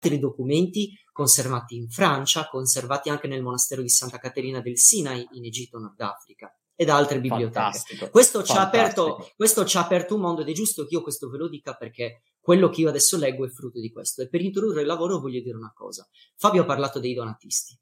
Altri 0.00 0.18
documenti 0.18 0.98
conservati 1.12 1.76
in 1.76 1.90
Francia, 1.90 2.48
conservati 2.48 3.10
anche 3.10 3.28
nel 3.28 3.42
monastero 3.42 3.82
di 3.82 3.90
Santa 3.90 4.18
Caterina 4.18 4.60
del 4.60 4.78
Sinai 4.78 5.28
in 5.32 5.44
Egitto, 5.44 5.78
Nord 5.78 6.00
Africa 6.00 6.52
ed 6.74 6.88
altre 6.88 7.20
biblioteche. 7.20 8.08
Questo 8.10 8.42
ci, 8.42 8.56
aperto, 8.56 9.30
questo 9.36 9.66
ci, 9.66 9.76
ha 9.76 9.82
aperto, 9.82 10.14
un 10.14 10.22
mondo 10.22 10.40
ed 10.40 10.48
è 10.48 10.52
giusto 10.52 10.86
che 10.86 10.94
io 10.94 11.02
questo 11.02 11.28
ve 11.28 11.36
lo 11.36 11.48
dica 11.48 11.74
perché 11.74 12.22
quello 12.40 12.70
che 12.70 12.80
io 12.80 12.88
adesso 12.88 13.18
leggo 13.18 13.44
è 13.44 13.50
frutto 13.50 13.78
di 13.78 13.92
questo. 13.92 14.22
E 14.22 14.28
per 14.30 14.40
introdurre 14.40 14.80
il 14.80 14.86
lavoro 14.86 15.20
voglio 15.20 15.42
dire 15.42 15.56
una 15.56 15.72
cosa. 15.74 16.08
Fabio 16.36 16.62
ha 16.62 16.64
parlato 16.64 16.98
dei 16.98 17.12
donatisti. 17.12 17.78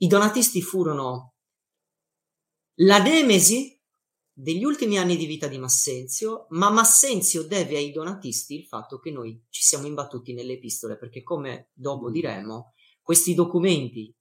I 0.00 0.06
donatisti 0.06 0.60
furono 0.60 1.36
la 2.80 2.98
nemesi 2.98 3.77
degli 4.40 4.62
ultimi 4.62 4.98
anni 4.98 5.16
di 5.16 5.26
vita 5.26 5.48
di 5.48 5.58
Massenzio, 5.58 6.46
ma 6.50 6.70
Massenzio 6.70 7.42
deve 7.42 7.76
ai 7.76 7.90
donatisti 7.90 8.54
il 8.54 8.66
fatto 8.66 9.00
che 9.00 9.10
noi 9.10 9.44
ci 9.50 9.62
siamo 9.62 9.88
imbattuti 9.88 10.32
nelle 10.32 10.52
epistole, 10.52 10.96
perché 10.96 11.24
come 11.24 11.70
dopo 11.72 12.08
diremo, 12.08 12.72
questi 13.02 13.34
documenti, 13.34 14.14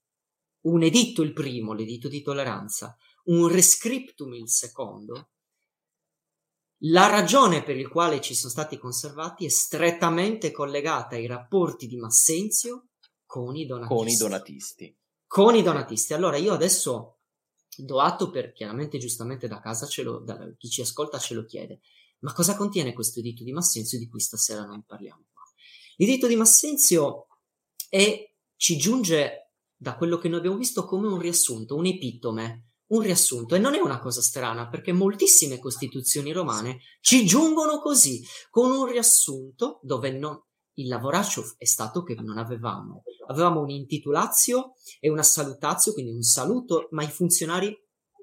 un 0.62 0.82
editto 0.82 1.22
il 1.22 1.34
primo, 1.34 1.74
l'editto 1.74 2.08
di 2.08 2.24
tolleranza, 2.24 2.98
un 3.26 3.48
rescriptum 3.48 4.34
il 4.34 4.50
secondo, 4.50 5.30
la 6.82 7.08
ragione 7.08 7.62
per 7.62 7.78
il 7.78 7.88
quale 7.88 8.20
ci 8.20 8.34
sono 8.34 8.52
stati 8.52 8.80
conservati 8.80 9.46
è 9.46 9.50
strettamente 9.50 10.50
collegata 10.50 11.16
ai 11.16 11.28
rapporti 11.28 11.86
di 11.86 11.98
Massenzio 11.98 12.88
con 13.24 13.56
i 13.56 13.68
donatisti. 13.68 13.96
Con 13.96 14.08
i 14.08 14.16
donatisti. 14.16 14.98
Con 15.28 15.56
i 15.56 15.62
donatisti. 15.62 16.14
Allora 16.14 16.38
io 16.38 16.54
adesso 16.54 17.17
do 17.84 18.00
atto 18.00 18.30
per 18.30 18.54
chiaramente 18.54 18.98
giustamente 18.98 19.48
da 19.48 19.60
casa 19.60 19.88
lo, 20.04 20.20
da, 20.20 20.38
chi 20.58 20.70
ci 20.70 20.82
ascolta 20.82 21.20
ce 21.20 21.34
lo 21.34 21.46
chiede. 21.46 21.82
Ma 22.20 22.34
cosa 22.34 22.56
contiene 22.56 22.94
questo 22.94 23.20
editto 23.20 23.44
di 23.44 23.52
Massenzio 23.52 24.00
di 24.00 24.08
cui 24.08 24.20
stasera 24.20 24.66
non 24.66 24.84
parliamo 24.84 25.26
qua? 25.32 25.44
L'editto 25.98 26.28
di 26.28 26.36
Massenzio 26.36 27.28
è, 27.90 28.34
ci 28.56 28.78
giunge 28.78 29.52
da 29.76 29.96
quello 29.96 30.18
che 30.18 30.28
noi 30.28 30.40
abbiamo 30.40 30.58
visto 30.58 30.86
come 30.86 31.08
un 31.08 31.20
riassunto, 31.20 31.76
un 31.76 31.86
epitome, 31.86 32.72
un 32.88 33.02
riassunto 33.02 33.56
e 33.56 33.60
non 33.60 33.76
è 33.76 33.80
una 33.80 34.00
cosa 34.00 34.22
strana 34.22 34.68
perché 34.70 34.92
moltissime 34.92 35.60
costituzioni 35.60 36.32
romane 36.32 36.80
ci 37.02 37.26
giungono 37.26 37.80
così, 37.80 38.24
con 38.50 38.72
un 38.72 38.86
riassunto 38.86 39.80
dove 39.84 40.12
non, 40.12 40.42
il 40.78 40.88
lavoraccio 40.88 41.44
è 41.58 41.66
stato 41.66 42.04
che 42.04 42.16
non 42.16 42.38
avevamo. 42.38 43.04
Avevamo 43.28 43.62
un'intitulazio 43.62 44.74
e 45.00 45.10
una 45.10 45.24
salutazio, 45.24 45.94
quindi 45.94 46.12
un 46.12 46.22
saluto, 46.22 46.88
ma 46.92 47.04
i 47.04 47.10
funzionari 47.10 47.76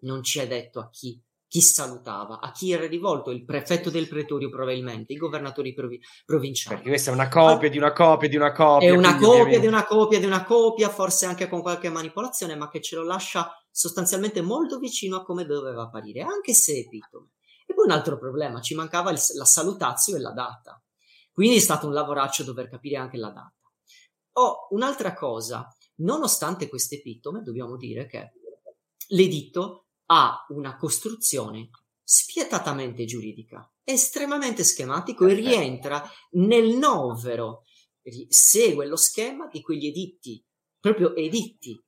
non 0.03 0.23
ci 0.23 0.39
è 0.39 0.47
detto 0.47 0.81
a 0.81 0.89
chi, 0.91 1.21
chi 1.49 1.61
salutava, 1.61 2.41
a 2.41 2.53
chi 2.53 2.73
era 2.73 2.87
rivolto, 2.87 3.31
il 3.31 3.45
prefetto 3.45 3.91
del 3.91 4.09
pretorio 4.09 4.51
probabilmente, 4.51 5.13
i 5.13 5.17
governatori 5.17 5.73
provi- 5.73 6.01
provinciali. 6.25 6.77
Perché 6.77 6.91
questa 6.91 7.11
è 7.11 7.15
una 7.15 7.29
copia 7.29 7.69
ah, 7.69 7.71
di 7.71 7.79
una 7.79 7.93
copia 7.93 8.29
di 8.29 8.37
una 8.37 8.53
copia. 8.53 8.89
È 8.89 8.91
una 8.91 9.15
copia 9.15 9.29
ovviamente... 9.29 9.61
di 9.61 9.67
una 9.67 9.85
copia 9.85 10.19
di 10.19 10.27
una 10.27 10.45
copia, 10.45 10.89
forse 10.89 11.27
anche 11.27 11.49
con 11.49 11.61
qualche 11.61 11.91
manipolazione, 11.91 12.55
ma 12.57 12.69
che 12.69 12.81
ce 12.81 12.97
lo 12.97 13.05
lascia 13.05 13.51
sostanzialmente 13.71 14.43
molto 14.43 14.79
vicino 14.79 15.17
a 15.17 15.25
come 15.25 15.45
doveva 15.45 15.83
apparire, 15.83 16.23
anche 16.23 16.55
se 16.55 16.79
epitome. 16.79 17.31
E 17.67 17.75
poi 17.75 17.87
un 17.87 17.93
altro 17.93 18.19
problema, 18.19 18.61
ci 18.61 18.75
mancava 18.75 19.11
il, 19.11 19.19
la 19.37 19.45
salutazio 19.45 20.17
e 20.17 20.21
la 20.21 20.33
data. 20.33 20.84
Quindi 21.35 21.57
è 21.57 21.61
stato 21.61 21.89
un 21.89 21.93
lavoraccio 21.93 22.45
dover 22.45 22.69
capire 22.69 22.95
anche 22.95 23.17
la 23.17 23.31
data. 23.31 23.53
Oh, 24.37 24.69
un'altra 24.71 25.15
cosa, 25.15 25.69
nonostante 25.97 26.69
queste 26.69 26.95
epitome, 26.95 27.43
dobbiamo 27.43 27.77
dire 27.77 28.07
che 28.07 28.35
l'editto 29.09 29.89
ha 30.07 30.47
una 30.51 30.77
costruzione 30.77 31.71
spietatamente 32.05 33.05
giuridica, 33.05 33.69
estremamente 33.83 34.63
schematico 34.63 35.27
e 35.27 35.35
rientra 35.35 36.09
nel 36.33 36.77
novero, 36.77 37.65
segue 38.29 38.87
lo 38.87 38.97
schema 38.97 39.49
di 39.49 39.61
quegli 39.61 39.87
editti, 39.87 40.41
proprio 40.79 41.17
editti 41.17 41.84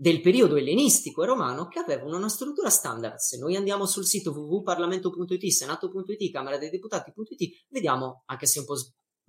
del 0.00 0.22
periodo 0.22 0.56
ellenistico 0.56 1.22
e 1.22 1.26
romano 1.26 1.68
che 1.68 1.78
avevano 1.78 2.16
una 2.16 2.30
struttura 2.30 2.70
standard. 2.70 3.16
Se 3.16 3.36
noi 3.36 3.54
andiamo 3.54 3.84
sul 3.84 4.06
sito 4.06 4.30
www.parlamento.it, 4.30 5.46
senato.it, 5.48 6.32
camera 6.32 6.56
dei 6.56 6.70
deputati.it, 6.70 7.66
vediamo, 7.68 8.22
anche 8.24 8.46
se 8.46 8.60
un 8.60 8.64
po' 8.64 8.76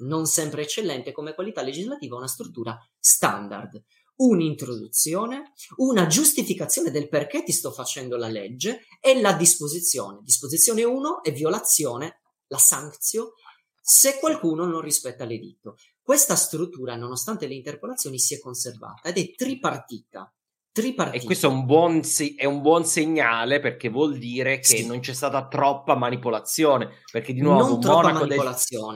non 0.03 0.25
sempre 0.27 0.61
eccellente 0.61 1.11
come 1.11 1.33
qualità 1.33 1.61
legislativa, 1.61 2.15
una 2.15 2.29
struttura 2.29 2.77
standard. 2.97 3.83
Un'introduzione, 4.21 5.51
una 5.75 6.07
giustificazione 6.07 6.89
del 6.89 7.09
perché 7.09 7.43
ti 7.43 7.51
sto 7.51 7.71
facendo 7.71 8.15
la 8.15 8.29
legge 8.29 8.85
e 9.01 9.19
la 9.19 9.33
disposizione. 9.33 10.21
Disposizione 10.23 10.85
1 10.85 11.23
è 11.23 11.33
violazione, 11.33 12.21
la 12.47 12.57
sanzio, 12.57 13.33
se 13.81 14.19
qualcuno 14.19 14.65
non 14.65 14.79
rispetta 14.79 15.25
l'editto. 15.25 15.75
Questa 16.01 16.37
struttura, 16.37 16.95
nonostante 16.95 17.45
le 17.45 17.55
interpolazioni, 17.55 18.19
si 18.19 18.35
è 18.35 18.39
conservata 18.39 19.09
ed 19.09 19.17
è 19.17 19.31
tripartita 19.33 20.33
tripartito. 20.71 21.23
E 21.23 21.25
questo 21.25 21.47
è 21.47 21.49
un, 21.49 21.65
buon, 21.65 22.01
è 22.35 22.45
un 22.45 22.61
buon 22.61 22.85
segnale 22.85 23.59
perché 23.59 23.89
vuol 23.89 24.17
dire 24.17 24.59
che 24.59 24.77
sì. 24.77 24.85
non 24.85 24.99
c'è 24.99 25.13
stata 25.13 25.47
troppa 25.47 25.95
manipolazione. 25.95 27.01
Perché 27.11 27.33
di 27.33 27.41
nuovo 27.41 27.75
un 27.75 27.79
monaco 27.83 28.25
del, 28.25 28.55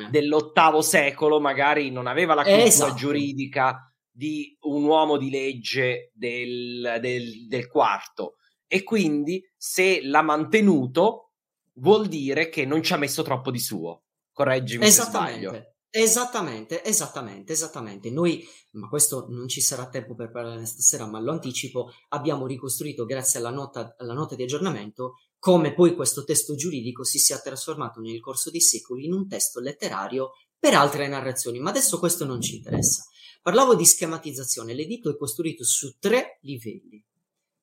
dell'ottavo 0.10 0.82
secolo 0.82 1.40
magari 1.40 1.92
non 1.92 2.08
aveva 2.08 2.34
la 2.34 2.44
cultura 2.44 2.64
esatto. 2.64 2.94
giuridica 2.96 3.94
di 4.10 4.56
un 4.62 4.84
uomo 4.86 5.18
di 5.18 5.30
legge 5.30 6.12
del, 6.14 6.98
del, 7.02 7.48
del 7.48 7.68
quarto. 7.68 8.36
E 8.68 8.84
quindi 8.84 9.42
se 9.56 10.02
l'ha 10.04 10.22
mantenuto 10.22 11.32
vuol 11.76 12.08
dire 12.08 12.50
che 12.50 12.66
non 12.66 12.82
ci 12.82 12.94
ha 12.94 12.98
messo 12.98 13.22
troppo 13.24 13.52
di 13.52 13.60
suo. 13.60 14.04
Correggimi 14.32 14.90
se 14.90 15.04
sbaglio. 15.04 15.75
Esattamente, 15.98 16.84
esattamente, 16.84 17.54
esattamente. 17.54 18.12
Noi, 18.12 18.46
ma 18.72 18.90
questo 18.90 19.28
non 19.30 19.48
ci 19.48 19.62
sarà 19.62 19.88
tempo 19.88 20.14
per 20.14 20.30
parlare 20.30 20.66
stasera, 20.66 21.06
ma 21.08 21.22
lo 21.22 21.32
anticipo, 21.32 21.90
abbiamo 22.10 22.46
ricostruito, 22.46 23.06
grazie 23.06 23.40
alla 23.40 23.50
nota, 23.50 23.96
alla 23.98 24.12
nota 24.12 24.36
di 24.36 24.44
aggiornamento, 24.44 25.14
come 25.40 25.74
poi 25.74 25.96
questo 25.96 26.26
testo 26.26 26.56
giuridico 26.56 27.06
si 27.06 27.18
sia 27.18 27.40
trasformato 27.40 28.02
nel 28.02 28.20
corso 28.20 28.52
dei 28.52 28.60
secoli 28.60 29.06
in 29.06 29.14
un 29.14 29.26
testo 29.30 29.62
letterario 29.62 30.32
per 30.60 30.74
altre 30.74 31.08
narrazioni, 31.08 31.60
ma 31.60 31.70
adesso 31.70 31.98
questo 31.98 32.26
non 32.26 32.42
ci 32.42 32.58
interessa. 32.58 33.06
Parlavo 33.42 33.74
di 33.74 33.86
schematizzazione, 33.86 34.74
l'editto 34.74 35.10
è 35.10 35.16
costruito 35.16 35.64
su 35.64 35.96
tre 35.98 36.40
livelli. 36.42 37.02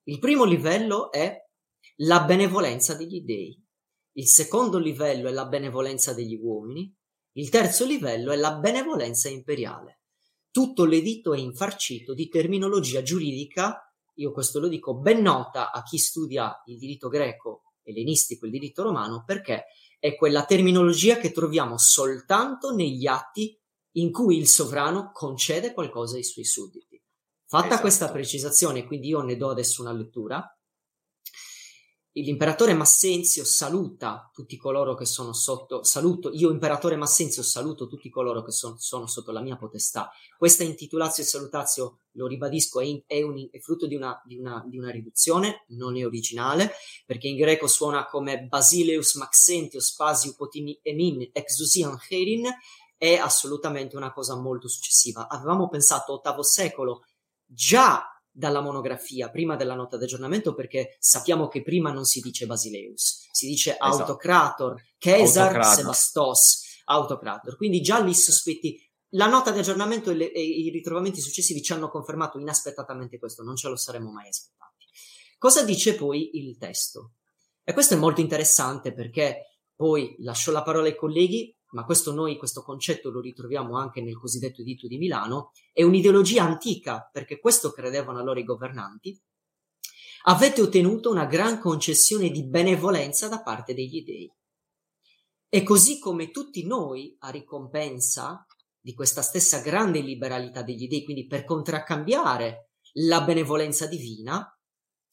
Il 0.05 0.19
primo 0.19 0.45
livello 0.45 1.13
è 1.13 1.37
la 1.97 2.23
benevolenza 2.25 2.95
degli 2.95 3.21
dei, 3.21 3.63
il 4.13 4.27
secondo 4.27 4.79
livello 4.79 5.29
è 5.29 5.33
la 5.33 5.45
benevolenza 5.45 6.15
degli 6.15 6.39
uomini, 6.41 6.91
il 7.33 7.49
terzo 7.49 7.85
livello 7.85 8.33
è 8.33 8.37
la 8.37 8.55
benevolenza 8.55 9.29
imperiale. 9.29 10.01
tutto 10.53 10.85
l'editto 10.85 11.33
è 11.33 11.39
infarcito 11.39 12.13
di 12.13 12.29
terminologia 12.29 13.01
giuridica, 13.01 13.91
io 14.17 14.33
questo 14.33 14.61
lo 14.61 14.69
dico, 14.69 14.95
ben 14.95 15.23
nota 15.23 15.73
a 15.73 15.83
chi 15.83 15.97
studia 15.97 16.63
il 16.67 16.77
diritto 16.77 17.09
greco, 17.09 17.63
ellenistico, 17.83 18.45
il 18.45 18.53
diritto 18.53 18.83
romano, 18.83 19.25
perché 19.25 19.65
è 19.99 20.15
quella 20.15 20.45
terminologia 20.45 21.17
che 21.17 21.33
troviamo 21.33 21.79
soltanto 21.79 22.75
negli 22.75 23.07
atti 23.07 23.59
in 23.93 24.13
cui 24.13 24.37
il 24.37 24.47
sovrano 24.47 25.11
concede 25.11 25.73
qualcosa 25.73 26.17
ai 26.17 26.25
suoi 26.25 26.45
sudditi. 26.45 27.03
Fatta 27.47 27.67
esatto. 27.67 27.81
questa 27.81 28.11
precisazione, 28.11 28.85
quindi 28.85 29.09
io 29.09 29.23
ne 29.23 29.37
do 29.37 29.51
adesso 29.51 29.81
una 29.81 29.93
lettura, 29.93 30.47
l'imperatore 32.21 32.75
Massenzio 32.75 33.43
saluta 33.45 34.31
tutti 34.35 34.59
coloro 34.59 34.95
che 34.95 35.07
sono 35.07 35.33
sotto, 35.33 35.83
saluto, 35.83 36.31
io 36.33 36.51
imperatore 36.51 36.97
Massenzio 36.97 37.43
saluto 37.43 37.87
tutti 37.87 38.11
coloro 38.11 38.43
che 38.43 38.53
son, 38.53 38.79
sono 38.79 39.07
sotto 39.07 39.33
la 39.33 39.41
mia 39.41 39.57
potestà. 39.57 40.11
Questa 40.37 40.63
intitulazio 40.63 41.23
e 41.23 41.27
salutazio, 41.27 42.01
lo 42.13 42.27
ribadisco, 42.27 42.81
è, 42.81 42.85
in, 42.85 43.03
è, 43.07 43.23
un, 43.23 43.49
è 43.51 43.59
frutto 43.61 43.87
di 43.87 43.95
una, 43.95 44.21
di, 44.25 44.37
una, 44.37 44.63
di 44.67 44.77
una, 44.77 44.91
riduzione, 44.91 45.65
non 45.69 45.97
è 45.97 46.05
originale, 46.05 46.73
perché 47.07 47.29
in 47.29 47.37
greco 47.37 47.67
suona 47.67 48.07
come 48.07 48.43
Basileus 48.43 49.15
Maxentio 49.15 49.81
Spasio 49.81 50.35
Potimi 50.37 50.79
Emin 50.83 51.31
Exusian 51.33 51.99
Herin, 52.09 52.45
è 52.99 53.15
assolutamente 53.15 53.97
una 53.97 54.13
cosa 54.13 54.37
molto 54.37 54.69
successiva. 54.69 55.29
Avevamo 55.29 55.69
pensato 55.69 56.13
ottavo 56.13 56.43
secolo, 56.43 57.05
già 57.45 58.12
dalla 58.33 58.61
monografia, 58.61 59.31
prima 59.31 59.57
della 59.57 59.75
nota 59.75 59.99
d'aggiornamento, 59.99 60.55
perché 60.55 60.97
sappiamo 60.99 61.49
che 61.49 61.63
prima 61.63 61.93
non 61.93 62.05
si 62.05 62.21
dice 62.21 62.47
Basileus, 62.47 63.29
si 63.31 63.47
dice 63.47 63.73
esatto. 63.73 63.85
Autocrator, 63.85 64.83
Caesar, 64.99 65.65
Sebastos, 65.65 66.81
Autocrator. 66.87 67.57
Quindi 67.57 67.81
già 67.81 68.01
lì 68.01 68.15
sospetti. 68.15 68.81
La 69.15 69.27
nota 69.27 69.51
di 69.51 69.59
aggiornamento 69.59 70.11
e, 70.11 70.15
le, 70.15 70.33
e, 70.33 70.41
i 70.41 70.71
ritrovamenti 70.71 71.21
successivi 71.21 71.63
ci 71.63 71.75
hanno 71.75 71.91
confermato 71.91 72.39
inaspettatamente 72.39 73.19
questo, 73.19 73.43
non 73.43 73.57
ce 73.57 73.69
lo 73.69 73.77
saremmo 73.77 74.11
mai 74.11 74.29
aspettati. 74.29 74.87
Cosa 75.37 75.63
dice 75.65 75.95
poi 75.97 76.31
il 76.39 76.57
testo? 76.57 77.17
E 77.63 77.75
questo 77.75 77.93
è 77.93 77.99
molto 77.99 78.23
interessante 78.23 78.95
perché 78.95 79.59
poi 79.77 80.17
lascio 80.21 80.51
la 80.51 80.63
parola 80.63 80.87
ai 80.87 80.97
colleghi 80.97 81.55
ma 81.73 81.85
questo 81.85 82.13
noi, 82.13 82.37
questo 82.37 82.63
concetto 82.63 83.11
lo 83.11 83.21
ritroviamo 83.21 83.77
anche 83.77 84.01
nel 84.01 84.19
cosiddetto 84.19 84.61
editto 84.61 84.87
di 84.87 84.99
Milano, 84.99 85.51
è 85.73 85.83
un'ideologia 85.83 86.45
antica, 86.45 87.09
perché 87.13 87.39
questo 87.39 87.71
credevano 87.71 88.19
allora 88.19 88.41
i 88.41 88.45
governanti, 88.45 89.19
avete 90.25 90.63
ottenuto 90.63 91.11
una 91.11 91.27
gran 91.27 91.59
concessione 91.59 92.31
di 92.31 92.47
benevolenza 92.47 93.29
da 93.29 93.43
parte 93.43 93.75
degli 93.75 94.03
dei. 94.05 94.33
E 95.49 95.63
così 95.63 95.99
come 95.99 96.31
tutti 96.31 96.67
noi, 96.67 97.15
a 97.21 97.31
ricompensa 97.31 98.47
di 98.81 98.95
questa 98.95 99.23
stessa 99.23 99.61
grande 99.61 100.01
liberalità 100.01 100.63
degli 100.63 100.89
dei, 100.89 101.05
quindi 101.05 101.27
per 101.27 101.45
contraccambiare 101.45 102.71
la 102.95 103.23
benevolenza 103.23 103.87
divina, 103.87 104.47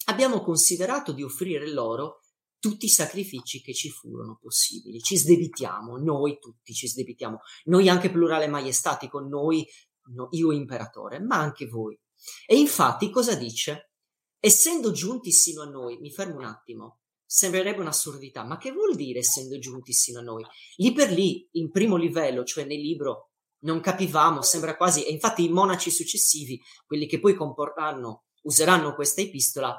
abbiamo 0.06 0.42
considerato 0.42 1.12
di 1.12 1.24
offrire 1.24 1.72
loro 1.72 2.19
tutti 2.60 2.86
i 2.86 2.90
sacrifici 2.90 3.62
che 3.62 3.74
ci 3.74 3.90
furono 3.90 4.38
possibili. 4.42 5.00
Ci 5.00 5.18
sdebitiamo, 5.18 5.98
noi 5.98 6.38
tutti 6.40 6.74
ci 6.74 6.88
sdebitiamo, 6.88 7.40
noi 7.66 7.90
anche 7.90 8.12
plurale 8.12 8.48
maiestatico, 8.48 9.20
noi, 9.20 9.66
no, 10.14 10.28
io 10.32 10.52
imperatore, 10.52 11.20
ma 11.20 11.38
anche 11.38 11.68
voi. 11.68 12.00
E 12.46 12.58
infatti 12.58 13.10
cosa 13.10 13.36
dice? 13.36 13.92
Essendo 14.40 14.92
giunti 14.92 15.32
sino 15.32 15.64
a 15.64 15.70
noi, 15.70 15.98
mi 16.00 16.12
fermo 16.12 16.38
un 16.38 16.46
attimo, 16.46 17.00
sembrerebbe 17.26 17.82
un'assurdità, 17.82 18.44
ma 18.44 18.58
che 18.58 18.72
vuol 18.72 18.96
dire 18.96 19.20
essendo 19.20 19.58
giunti 19.60 19.94
sino 19.94 20.20
a 20.20 20.24
noi? 20.24 20.46
Lì 20.78 20.92
per 20.94 21.12
lì, 21.12 21.48
in 21.54 21.72
primo 21.72 21.96
livello, 21.96 22.44
cioè 22.44 22.66
nel 22.66 22.80
libro, 22.80 23.32
non 23.62 23.82
capivamo, 23.82 24.42
sembra 24.42 24.78
quasi, 24.78 25.06
e 25.06 25.12
infatti 25.12 25.44
i 25.44 25.50
monaci 25.50 25.92
successivi, 25.92 26.62
quelli 26.86 27.06
che 27.06 27.20
poi 27.20 27.36
comporranno, 27.36 28.26
useranno 28.44 28.96
questa 28.96 29.22
epistola, 29.22 29.76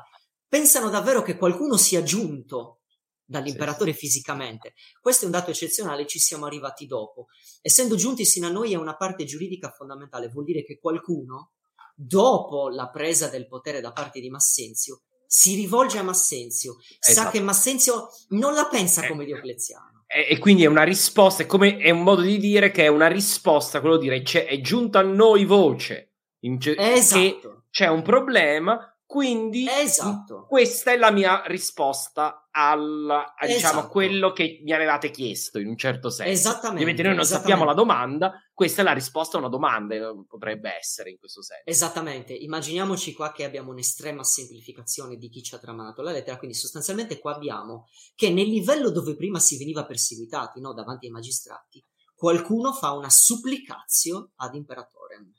pensano 0.51 0.91
davvero 0.91 1.23
che 1.23 1.37
qualcuno 1.37 1.77
sia 1.77 2.03
giunto 2.03 2.81
dall'imperatore 3.25 3.93
fisicamente. 3.93 4.75
Questo 5.01 5.23
è 5.23 5.27
un 5.27 5.33
dato 5.33 5.53
eccezionale, 5.53 6.07
ci 6.07 6.19
siamo 6.19 6.47
arrivati 6.47 6.87
dopo. 6.87 7.29
Essendo 7.63 7.95
giunti 7.95 8.25
sino 8.25 8.49
a 8.49 8.51
noi 8.51 8.73
è 8.73 8.77
una 8.77 8.97
parte 8.97 9.25
giuridica 9.25 9.71
fondamentale, 9.71 10.29
vuol 10.29 10.45
dire 10.45 10.65
che 10.65 10.81
qualcuno, 10.81 11.53
dopo 11.95 12.69
la 12.69 12.91
presa 12.91 13.29
del 13.29 13.47
potere 13.47 13.81
da 13.81 13.93
parte 13.93 14.19
di 14.19 14.29
Massenzio, 14.29 15.03
si 15.25 15.55
rivolge 15.55 15.99
a 15.99 16.03
Massenzio, 16.03 16.79
esatto. 16.99 17.27
sa 17.27 17.31
che 17.31 17.41
Massenzio 17.41 18.09
non 18.31 18.53
la 18.55 18.67
pensa 18.67 19.05
eh, 19.05 19.09
come 19.09 19.25
Diocleziano. 19.25 20.03
E, 20.09 20.27
e, 20.29 20.39
quindi 20.39 20.65
è 20.65 20.67
una 20.67 20.83
risposta, 20.83 21.45
è, 21.45 21.47
come, 21.47 21.77
è 21.77 21.91
un 21.91 22.03
modo 22.03 22.23
di 22.23 22.37
dire 22.37 22.73
che 22.73 22.83
è 22.83 22.89
una 22.89 23.07
risposta, 23.07 23.81
quello 23.81 23.97
di 23.97 24.09
dire 24.09 24.23
c'è, 24.23 24.47
è 24.47 24.61
giunta 24.61 24.99
a 24.99 25.03
noi 25.03 25.45
voce, 25.45 26.15
in, 26.41 26.59
esatto. 26.61 27.67
c'è 27.71 27.87
un 27.87 28.03
problema, 28.03 28.93
quindi 29.11 29.67
esatto. 29.69 30.47
questa 30.47 30.93
è 30.93 30.97
la 30.97 31.11
mia 31.11 31.43
risposta 31.47 32.47
al, 32.53 33.11
a, 33.11 33.45
diciamo, 33.45 33.79
esatto. 33.81 33.89
quello 33.89 34.31
che 34.31 34.61
mi 34.63 34.71
avevate 34.71 35.11
chiesto 35.11 35.59
in 35.59 35.67
un 35.67 35.77
certo 35.77 36.11
senso. 36.11 36.31
Esattamente. 36.31 36.75
Ovviamente 36.75 37.03
noi 37.03 37.17
non 37.17 37.25
sappiamo 37.25 37.65
la 37.65 37.75
domanda, 37.75 38.35
questa 38.55 38.83
è 38.83 38.85
la 38.85 38.93
risposta 38.93 39.37
a 39.37 39.41
una 39.41 39.49
domanda, 39.49 39.97
eh, 39.97 40.25
potrebbe 40.29 40.77
essere 40.79 41.11
in 41.11 41.19
questo 41.19 41.43
senso. 41.43 41.65
Esattamente, 41.67 42.35
immaginiamoci 42.35 43.13
qua 43.13 43.33
che 43.33 43.43
abbiamo 43.43 43.73
un'estrema 43.73 44.23
semplificazione 44.23 45.17
di 45.17 45.29
chi 45.29 45.43
ci 45.43 45.57
ha 45.57 45.59
tramato 45.59 46.03
la 46.03 46.13
lettera, 46.13 46.39
quindi 46.39 46.57
sostanzialmente 46.57 47.19
qua 47.19 47.35
abbiamo 47.35 47.89
che 48.15 48.31
nel 48.31 48.47
livello 48.47 48.93
dove 48.93 49.17
prima 49.17 49.41
si 49.41 49.59
veniva 49.59 49.85
perseguitati, 49.85 50.61
no, 50.61 50.73
davanti 50.73 51.07
ai 51.07 51.13
magistrati, 51.13 51.85
qualcuno 52.15 52.73
fa 52.73 52.93
una 52.93 53.11
supplicazio 53.11 54.31
ad 54.37 54.55
imperatorem 54.55 55.33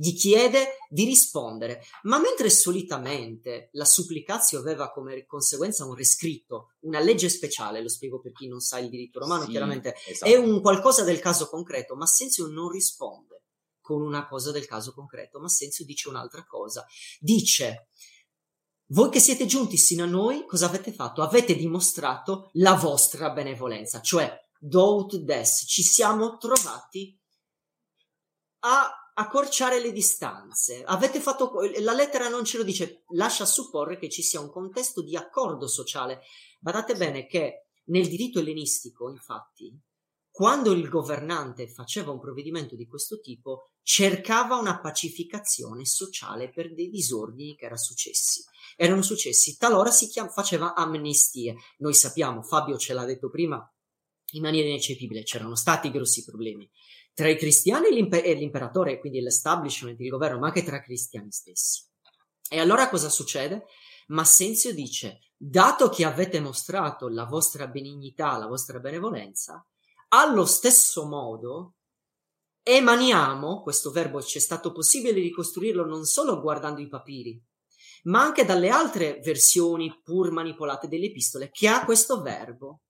gli 0.00 0.14
chiede 0.14 0.76
di 0.88 1.04
rispondere, 1.04 1.82
ma 2.02 2.20
mentre 2.20 2.50
solitamente 2.50 3.68
la 3.72 3.84
supplicazio 3.84 4.60
aveva 4.60 4.92
come 4.92 5.26
conseguenza 5.26 5.84
un 5.84 5.96
rescritto, 5.96 6.74
una 6.82 7.00
legge 7.00 7.28
speciale, 7.28 7.82
lo 7.82 7.88
spiego 7.88 8.20
per 8.20 8.30
chi 8.30 8.46
non 8.46 8.60
sa 8.60 8.78
il 8.78 8.90
diritto 8.90 9.18
romano, 9.18 9.42
sì, 9.42 9.50
chiaramente 9.50 9.96
esatto. 10.06 10.30
è 10.30 10.36
un 10.36 10.60
qualcosa 10.60 11.02
del 11.02 11.18
caso 11.18 11.48
concreto, 11.48 11.96
ma 11.96 12.06
Senzio 12.06 12.46
non 12.46 12.70
risponde 12.70 13.42
con 13.80 14.00
una 14.00 14.24
cosa 14.28 14.52
del 14.52 14.66
caso 14.66 14.92
concreto, 14.92 15.40
ma 15.40 15.48
Senzio 15.48 15.84
dice 15.84 16.08
un'altra 16.08 16.46
cosa. 16.46 16.86
Dice 17.18 17.88
voi 18.90 19.10
che 19.10 19.18
siete 19.18 19.46
giunti 19.46 19.76
sino 19.76 20.04
a 20.04 20.06
noi, 20.06 20.46
cosa 20.46 20.66
avete 20.66 20.92
fatto? 20.92 21.22
Avete 21.22 21.56
dimostrato 21.56 22.50
la 22.54 22.74
vostra 22.74 23.30
benevolenza, 23.30 24.00
cioè 24.00 24.32
dout 24.58 25.16
des, 25.16 25.64
ci 25.66 25.82
siamo 25.82 26.36
trovati 26.36 27.18
a 28.60 29.07
accorciare 29.18 29.80
le 29.80 29.92
distanze. 29.92 30.84
Avete 30.84 31.20
fatto 31.20 31.52
la 31.80 31.92
lettera 31.92 32.28
non 32.28 32.44
ce 32.44 32.56
lo 32.56 32.62
dice, 32.62 33.04
lascia 33.14 33.44
supporre 33.44 33.98
che 33.98 34.08
ci 34.08 34.22
sia 34.22 34.40
un 34.40 34.50
contesto 34.50 35.02
di 35.02 35.16
accordo 35.16 35.66
sociale. 35.66 36.20
Badate 36.60 36.94
bene 36.94 37.26
che 37.26 37.66
nel 37.86 38.08
diritto 38.08 38.38
ellenistico, 38.38 39.10
infatti, 39.10 39.76
quando 40.30 40.70
il 40.70 40.88
governante 40.88 41.66
faceva 41.68 42.12
un 42.12 42.20
provvedimento 42.20 42.76
di 42.76 42.86
questo 42.86 43.18
tipo, 43.18 43.72
cercava 43.82 44.56
una 44.56 44.78
pacificazione 44.78 45.84
sociale 45.84 46.50
per 46.50 46.72
dei 46.72 46.88
disordini 46.88 47.56
che 47.56 47.64
erano 47.64 47.80
successi. 47.80 48.44
Erano 48.76 49.02
successi, 49.02 49.56
talora 49.56 49.90
si 49.90 50.06
chiam- 50.06 50.30
faceva 50.30 50.74
amnistie. 50.74 51.56
Noi 51.78 51.94
sappiamo, 51.94 52.42
Fabio 52.42 52.78
ce 52.78 52.92
l'ha 52.92 53.04
detto 53.04 53.30
prima 53.30 53.60
in 54.32 54.42
maniera 54.42 54.68
ineccepibile, 54.68 55.24
c'erano 55.24 55.56
stati 55.56 55.90
grossi 55.90 56.22
problemi 56.22 56.70
tra 57.18 57.28
i 57.28 57.36
cristiani 57.36 57.88
e, 57.88 57.90
l'imper- 57.90 58.24
e 58.24 58.32
l'imperatore, 58.34 59.00
quindi 59.00 59.20
l'establishment, 59.20 59.98
il 59.98 60.08
governo, 60.08 60.38
ma 60.38 60.46
anche 60.46 60.62
tra 60.62 60.76
i 60.76 60.82
cristiani 60.84 61.32
stessi. 61.32 61.82
E 62.48 62.60
allora 62.60 62.88
cosa 62.88 63.08
succede? 63.08 63.64
Massenzio 64.06 64.72
dice, 64.72 65.18
dato 65.36 65.88
che 65.88 66.04
avete 66.04 66.38
mostrato 66.38 67.08
la 67.08 67.24
vostra 67.24 67.66
benignità, 67.66 68.38
la 68.38 68.46
vostra 68.46 68.78
benevolenza, 68.78 69.66
allo 70.10 70.46
stesso 70.46 71.08
modo 71.08 71.74
emaniamo, 72.62 73.62
questo 73.62 73.90
verbo 73.90 74.22
ci 74.22 74.38
è 74.38 74.40
stato 74.40 74.70
possibile 74.70 75.14
ricostruirlo 75.14 75.84
non 75.84 76.04
solo 76.04 76.40
guardando 76.40 76.80
i 76.80 76.86
papiri, 76.86 77.44
ma 78.04 78.22
anche 78.22 78.44
dalle 78.44 78.68
altre 78.68 79.18
versioni 79.24 79.92
pur 80.04 80.30
manipolate 80.30 80.86
delle 80.86 81.06
epistole, 81.06 81.50
che 81.50 81.66
ha 81.66 81.84
questo 81.84 82.22
verbo. 82.22 82.82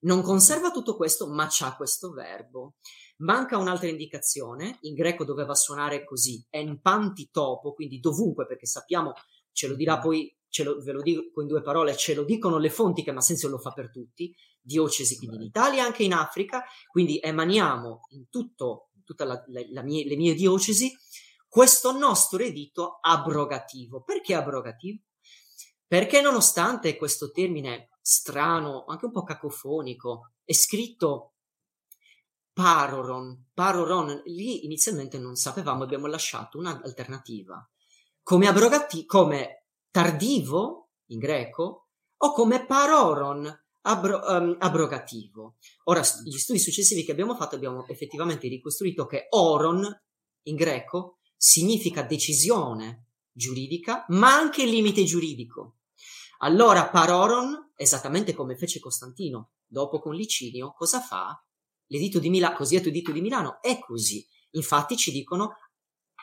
Non 0.00 0.20
conserva 0.20 0.70
tutto 0.70 0.96
questo, 0.96 1.28
ma 1.28 1.46
c'ha 1.48 1.74
questo 1.76 2.10
verbo. 2.10 2.74
Manca 3.20 3.58
un'altra 3.58 3.88
indicazione, 3.88 4.78
in 4.82 4.94
greco 4.94 5.24
doveva 5.24 5.54
suonare 5.54 6.04
così, 6.04 6.44
en 6.50 6.80
panti 6.80 7.30
topo, 7.30 7.74
quindi 7.74 8.00
dovunque, 8.00 8.46
perché 8.46 8.66
sappiamo, 8.66 9.12
ce 9.52 9.68
lo 9.68 9.74
dirà 9.74 9.98
poi, 9.98 10.34
lo, 10.64 10.80
ve 10.82 10.92
lo 10.92 11.02
dico 11.02 11.40
in 11.40 11.46
due 11.46 11.62
parole, 11.62 11.96
ce 11.96 12.14
lo 12.14 12.24
dicono 12.24 12.58
le 12.58 12.70
fonti 12.70 13.02
che 13.02 13.12
Massenzio 13.12 13.48
lo 13.48 13.58
fa 13.58 13.72
per 13.72 13.90
tutti, 13.90 14.34
diocesi 14.60 15.16
quindi 15.16 15.36
in 15.36 15.42
Italia 15.42 15.82
e 15.82 15.86
anche 15.86 16.02
in 16.02 16.12
Africa, 16.12 16.64
quindi 16.90 17.18
emaniamo 17.20 18.00
in 18.10 18.28
tutto, 18.28 18.90
tutte 19.04 19.24
mie, 19.82 20.06
le 20.06 20.16
mie 20.16 20.34
diocesi 20.34 20.92
questo 21.50 21.90
nostro 21.96 22.42
editto 22.42 22.98
abrogativo. 23.00 24.02
Perché 24.02 24.34
abrogativo? 24.34 25.02
Perché 25.86 26.20
nonostante 26.20 26.96
questo 26.96 27.32
termine 27.32 27.88
strano, 28.00 28.84
anche 28.86 29.06
un 29.06 29.12
po' 29.12 29.24
cacofonico, 29.24 30.34
è 30.44 30.52
scritto 30.52 31.34
paroron, 32.52 33.50
paroron, 33.54 34.22
lì 34.26 34.64
inizialmente 34.64 35.18
non 35.18 35.36
sapevamo, 35.36 35.84
abbiamo 35.84 36.06
lasciato 36.06 36.58
un'alternativa 36.58 37.68
come 38.22 38.46
abrogati, 38.46 39.04
come 39.06 39.64
tardivo 39.90 40.90
in 41.06 41.18
greco 41.18 41.88
o 42.16 42.32
come 42.32 42.64
paroron 42.64 43.44
abro, 43.82 44.20
um, 44.24 44.56
abrogativo. 44.58 45.56
Ora, 45.84 46.02
gli 46.24 46.38
studi 46.38 46.58
successivi 46.58 47.04
che 47.04 47.12
abbiamo 47.12 47.34
fatto 47.34 47.56
abbiamo 47.56 47.86
effettivamente 47.88 48.46
ricostruito 48.48 49.06
che 49.06 49.26
oron 49.30 49.84
in 50.42 50.54
greco 50.56 51.18
significa 51.36 52.02
decisione 52.02 53.06
giuridica, 53.32 54.04
ma 54.08 54.34
anche 54.34 54.64
limite 54.64 55.02
giuridico. 55.04 55.78
Allora 56.42 56.88
paroron, 56.88 57.72
esattamente 57.74 58.34
come 58.34 58.56
fece 58.56 58.80
Costantino 58.80 59.52
dopo 59.66 59.98
con 59.98 60.14
Licinio, 60.14 60.72
cosa 60.72 61.00
fa? 61.00 61.42
L'editto 61.90 62.18
di 62.18 62.30
Milano, 62.30 62.56
cosiddetto 62.56 62.88
editto 62.88 63.12
di 63.12 63.20
Milano, 63.20 63.60
è 63.60 63.78
così. 63.78 64.26
Infatti 64.50 64.96
ci 64.96 65.10
dicono 65.10 65.56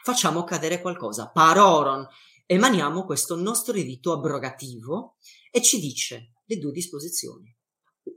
facciamo 0.03 0.43
cadere 0.43 0.79
qualcosa. 0.79 1.29
Paroron, 1.29 2.07
emaniamo 2.45 3.03
questo 3.03 3.35
nostro 3.35 3.77
editto 3.77 4.13
abrogativo 4.13 5.17
e 5.51 5.61
ci 5.61 5.79
dice 5.79 6.33
le 6.45 6.57
due 6.57 6.71
disposizioni, 6.71 7.53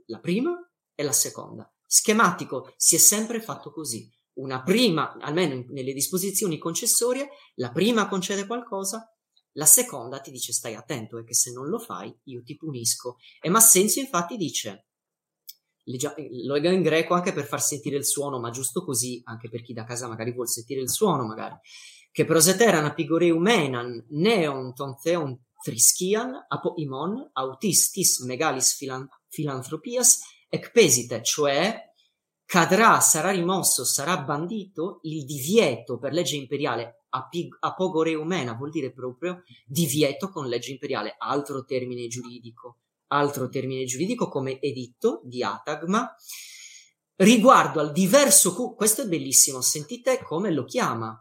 la 0.05 0.19
prima 0.19 0.51
e 0.95 1.03
la 1.03 1.11
seconda. 1.11 1.69
Schematico, 1.85 2.73
si 2.77 2.95
è 2.95 2.97
sempre 2.97 3.41
fatto 3.41 3.73
così. 3.73 4.09
Una 4.35 4.63
prima, 4.63 5.17
almeno 5.19 5.65
nelle 5.67 5.91
disposizioni 5.91 6.57
concessorie, 6.57 7.27
la 7.55 7.71
prima 7.71 8.07
concede 8.07 8.47
qualcosa, 8.47 9.13
la 9.55 9.65
seconda 9.65 10.21
ti 10.21 10.31
dice 10.31 10.53
stai 10.53 10.75
attento 10.75 11.17
e 11.17 11.25
che 11.25 11.33
se 11.33 11.51
non 11.51 11.67
lo 11.67 11.79
fai 11.79 12.17
io 12.23 12.41
ti 12.41 12.55
punisco. 12.55 13.17
E 13.41 13.49
Massenzio 13.49 14.01
infatti 14.01 14.37
dice 14.37 14.90
lo 15.83 16.53
leggo 16.53 16.69
in 16.69 16.81
greco 16.81 17.13
anche 17.13 17.33
per 17.33 17.45
far 17.45 17.61
sentire 17.61 17.97
il 17.97 18.05
suono, 18.05 18.39
ma 18.39 18.49
giusto 18.49 18.83
così, 18.83 19.21
anche 19.25 19.49
per 19.49 19.61
chi 19.61 19.73
da 19.73 19.83
casa 19.83 20.07
magari 20.07 20.31
vuol 20.31 20.47
sentire 20.47 20.81
il 20.81 20.89
suono, 20.89 21.25
magari. 21.25 21.55
Che 22.11 22.25
proseteran 22.25 22.85
apigoreumenan 22.85 24.07
neon 24.09 24.73
ton 24.73 24.97
theon 24.99 25.39
thriskian 25.63 26.45
apo 26.47 26.73
imon 26.77 27.29
autistis 27.33 28.19
megalis 28.21 28.75
filan- 28.75 29.07
filantropias 29.29 30.21
ecpesite, 30.49 31.23
cioè 31.23 31.89
cadrà, 32.45 32.99
sarà 32.99 33.31
rimosso, 33.31 33.85
sarà 33.85 34.17
bandito 34.21 34.99
il 35.03 35.23
divieto 35.23 35.97
per 35.97 36.11
legge 36.11 36.35
imperiale 36.35 37.05
apig- 37.09 37.55
apogoreumena, 37.59 38.53
vuol 38.55 38.71
dire 38.71 38.91
proprio 38.91 39.43
divieto 39.65 40.29
con 40.29 40.47
legge 40.47 40.71
imperiale, 40.71 41.15
altro 41.17 41.63
termine 41.63 42.07
giuridico 42.07 42.80
altro 43.11 43.49
termine 43.49 43.85
giuridico 43.85 44.27
come 44.27 44.59
editto 44.59 45.21
di 45.23 45.43
Atagma, 45.43 46.13
riguardo 47.15 47.79
al 47.79 47.91
diverso 47.91 48.73
questo 48.73 49.03
è 49.03 49.07
bellissimo, 49.07 49.61
sentite 49.61 50.21
come 50.23 50.51
lo 50.51 50.63
chiama, 50.63 51.15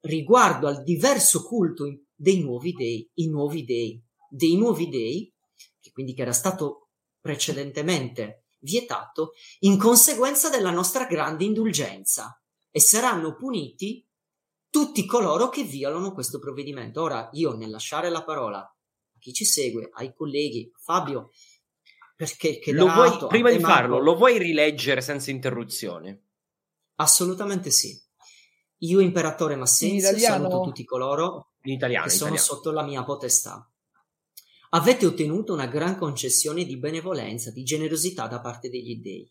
riguardo 0.00 0.66
al 0.66 0.82
diverso 0.82 1.42
culto 1.42 1.84
dei 2.14 2.40
nuovi 2.40 2.72
dei, 2.72 3.08
i 3.14 3.28
nuovi 3.28 3.64
dei, 3.64 4.02
dei 4.28 4.56
nuovi 4.56 4.88
dei, 4.88 5.32
che 5.80 5.90
quindi 5.92 6.14
che 6.14 6.22
era 6.22 6.32
stato 6.32 6.88
precedentemente 7.20 8.46
vietato, 8.60 9.32
in 9.60 9.78
conseguenza 9.78 10.48
della 10.48 10.70
nostra 10.70 11.06
grande 11.06 11.44
indulgenza 11.44 12.40
e 12.70 12.80
saranno 12.80 13.34
puniti 13.34 14.04
tutti 14.68 15.06
coloro 15.06 15.48
che 15.48 15.62
violano 15.62 16.12
questo 16.12 16.38
provvedimento. 16.38 17.02
Ora, 17.02 17.28
io 17.32 17.56
nel 17.56 17.70
lasciare 17.70 18.10
la 18.10 18.24
parola 18.24 18.75
chi 19.26 19.32
ci 19.32 19.44
segue, 19.44 19.90
ai 19.94 20.14
colleghi, 20.14 20.72
Fabio, 20.76 21.32
perché 22.14 22.60
che 22.60 22.70
lo 22.70 22.86
vuoi, 22.86 23.26
prima 23.26 23.50
di 23.50 23.58
farlo, 23.58 23.98
lo 23.98 24.14
vuoi 24.14 24.38
rileggere 24.38 25.00
senza 25.00 25.32
interruzioni? 25.32 26.16
Assolutamente 26.94 27.72
sì. 27.72 28.00
Io, 28.80 29.00
imperatore 29.00 29.56
Massenzio, 29.56 30.16
saluto 30.16 30.60
tutti 30.60 30.84
coloro 30.84 31.54
italiano, 31.62 32.04
che 32.04 32.10
sono 32.10 32.34
italiano. 32.34 32.54
sotto 32.54 32.70
la 32.70 32.84
mia 32.84 33.02
potestà. 33.02 33.68
Avete 34.70 35.06
ottenuto 35.06 35.52
una 35.54 35.66
gran 35.66 35.98
concessione 35.98 36.64
di 36.64 36.76
benevolenza, 36.76 37.50
di 37.50 37.64
generosità 37.64 38.28
da 38.28 38.40
parte 38.40 38.68
degli 38.68 39.00
dei. 39.00 39.28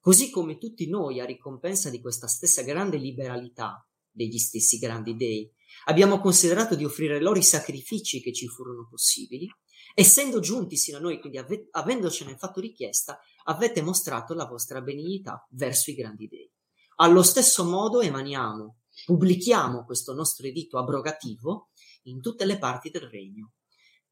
Così 0.00 0.30
come 0.30 0.58
tutti 0.58 0.88
noi, 0.88 1.20
a 1.20 1.24
ricompensa 1.24 1.90
di 1.90 2.00
questa 2.00 2.26
stessa 2.26 2.62
grande 2.62 2.96
liberalità 2.96 3.86
degli 4.10 4.38
stessi 4.38 4.78
grandi 4.78 5.14
dei, 5.14 5.48
Abbiamo 5.84 6.20
considerato 6.20 6.74
di 6.74 6.84
offrire 6.84 7.20
loro 7.20 7.38
i 7.38 7.42
sacrifici 7.42 8.20
che 8.20 8.32
ci 8.32 8.46
furono 8.46 8.86
possibili. 8.88 9.48
Essendo 9.94 10.40
giunti 10.40 10.76
sino 10.76 10.98
a 10.98 11.00
noi, 11.00 11.20
quindi 11.20 11.38
ave- 11.38 11.68
avendocene 11.72 12.36
fatto 12.36 12.60
richiesta, 12.60 13.18
avete 13.44 13.82
mostrato 13.82 14.34
la 14.34 14.46
vostra 14.46 14.80
benignità 14.80 15.46
verso 15.50 15.90
i 15.90 15.94
grandi 15.94 16.28
dei. 16.28 16.50
Allo 16.96 17.22
stesso 17.22 17.64
modo 17.64 18.00
emaniamo, 18.00 18.78
pubblichiamo 19.04 19.84
questo 19.84 20.14
nostro 20.14 20.46
editto 20.46 20.78
abrogativo 20.78 21.70
in 22.04 22.20
tutte 22.20 22.44
le 22.44 22.58
parti 22.58 22.90
del 22.90 23.08
regno. 23.08 23.52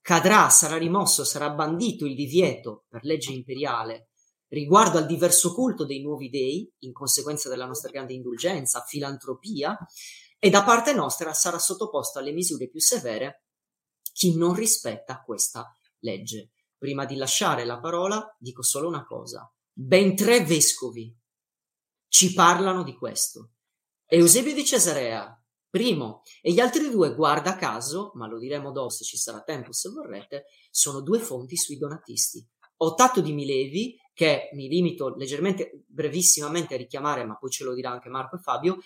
Cadrà, 0.00 0.48
sarà 0.48 0.76
rimosso, 0.76 1.24
sarà 1.24 1.50
bandito 1.50 2.04
il 2.04 2.14
divieto 2.14 2.84
per 2.88 3.04
legge 3.04 3.32
imperiale 3.32 4.10
riguardo 4.50 4.98
al 4.98 5.06
diverso 5.06 5.54
culto 5.54 5.84
dei 5.84 6.02
nuovi 6.02 6.28
dei, 6.28 6.70
in 6.80 6.92
conseguenza 6.92 7.48
della 7.48 7.66
nostra 7.66 7.90
grande 7.90 8.14
indulgenza, 8.14 8.84
filantropia, 8.86 9.78
e 10.42 10.50
da 10.50 10.64
parte 10.64 10.94
nostra 10.94 11.34
sarà 11.34 11.58
sottoposto 11.58 12.18
alle 12.18 12.32
misure 12.32 12.68
più 12.68 12.80
severe 12.80 13.44
chi 14.12 14.36
non 14.36 14.54
rispetta 14.54 15.22
questa 15.22 15.72
legge. 16.00 16.52
Prima 16.78 17.04
di 17.04 17.14
lasciare 17.16 17.66
la 17.66 17.78
parola 17.78 18.34
dico 18.38 18.62
solo 18.62 18.88
una 18.88 19.04
cosa. 19.04 19.52
Ben 19.70 20.16
tre 20.16 20.42
vescovi 20.42 21.14
ci 22.08 22.32
parlano 22.32 22.82
di 22.82 22.96
questo. 22.96 23.50
Eusebio 24.06 24.54
di 24.54 24.64
Cesarea, 24.64 25.40
primo, 25.68 26.22
e 26.40 26.52
gli 26.52 26.58
altri 26.58 26.90
due, 26.90 27.14
guarda 27.14 27.56
caso, 27.56 28.10
ma 28.14 28.26
lo 28.26 28.38
diremo 28.38 28.72
dopo 28.72 28.88
se 28.88 29.04
ci 29.04 29.18
sarà 29.18 29.42
tempo 29.42 29.72
se 29.72 29.90
vorrete, 29.90 30.46
sono 30.70 31.02
due 31.02 31.20
fonti 31.20 31.56
sui 31.56 31.76
donatisti. 31.76 32.44
Ottato 32.78 33.20
di 33.20 33.32
Milevi, 33.32 33.96
che 34.14 34.50
mi 34.54 34.68
limito 34.68 35.14
leggermente, 35.16 35.84
brevissimamente 35.86 36.74
a 36.74 36.78
richiamare, 36.78 37.24
ma 37.24 37.36
poi 37.36 37.50
ce 37.50 37.64
lo 37.64 37.74
dirà 37.74 37.90
anche 37.90 38.08
Marco 38.08 38.36
e 38.36 38.40
Fabio, 38.40 38.78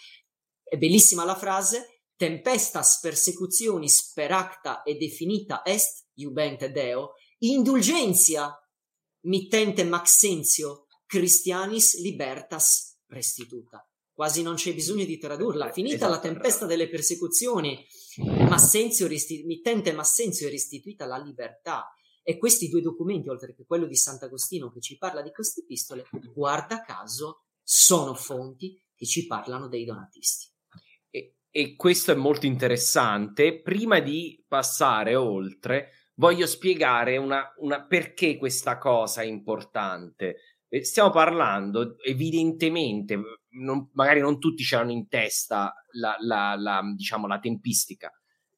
è 0.65 0.77
bellissima 0.77 1.25
la 1.25 1.37
frase, 1.37 1.95
tempestas 2.17 3.01
persecutionis 3.01 4.13
per 4.13 4.33
acta 4.33 4.83
e 4.83 4.97
definita 4.97 5.63
est, 5.65 6.07
iubente 6.15 6.71
Deo, 6.71 7.13
indulgentia 7.39 8.53
mittente 9.23 9.85
Maxenzio 9.85 10.87
Christianis 11.07 12.01
libertas 12.01 12.99
restituta. 13.07 13.87
Quasi 14.13 14.43
non 14.43 14.55
c'è 14.55 14.73
bisogno 14.75 15.05
di 15.05 15.19
tradurla. 15.19 15.73
Finita 15.73 15.97
esatto, 15.97 16.13
la 16.13 16.21
tempesta 16.21 16.67
delle 16.67 16.89
persecuzioni, 16.89 17.85
Massenzio 18.49 19.09
resti- 19.09 19.43
mittente 19.45 19.93
Massenzio 19.93 20.47
è 20.47 20.51
restituita 20.51 21.05
la 21.05 21.19
libertà. 21.19 21.93
E 22.23 22.39
questi 22.39 22.69
due 22.69 22.81
documenti, 22.81 23.29
oltre 23.29 23.55
che 23.55 23.65
quello 23.67 23.87
di 23.87 23.97
Sant'Agostino 23.97 24.73
che 24.73 24.81
ci 24.81 24.97
parla 24.97 25.21
di 25.21 25.31
queste 25.31 25.61
epistole, 25.61 26.07
guarda 26.33 26.81
caso, 26.83 27.45
sono 27.63 28.15
fonti 28.15 28.81
che 28.95 29.05
ci 29.05 29.27
parlano 29.27 29.69
dei 29.69 29.85
donatisti 29.85 30.54
e 31.57 31.77
questo 31.77 32.11
è 32.11 32.17
molto 32.17 32.47
interessante. 32.47 33.63
Prima 33.63 34.01
di 34.01 34.45
passare 34.49 35.15
oltre, 35.15 36.09
voglio 36.15 36.49
spiegare 36.49 37.17
una, 37.17 37.45
una, 37.59 37.87
perché 37.87 38.37
questa 38.37 38.77
cosa 38.77 39.23
è 39.23 39.25
importante. 39.25 40.37
Eh, 40.69 40.83
stiamo 40.85 41.11
parlando, 41.11 41.95
evidentemente, 42.03 43.21
non, 43.51 43.89
magari 43.93 44.19
non 44.19 44.41
tutti 44.41 44.65
ce 44.65 44.75
l'hanno 44.75 44.91
in 44.91 45.07
testa 45.07 45.73
la, 45.93 46.17
la, 46.19 46.57
la, 46.59 46.83
diciamo, 46.93 47.29
la 47.29 47.39
tempistica. 47.39 48.11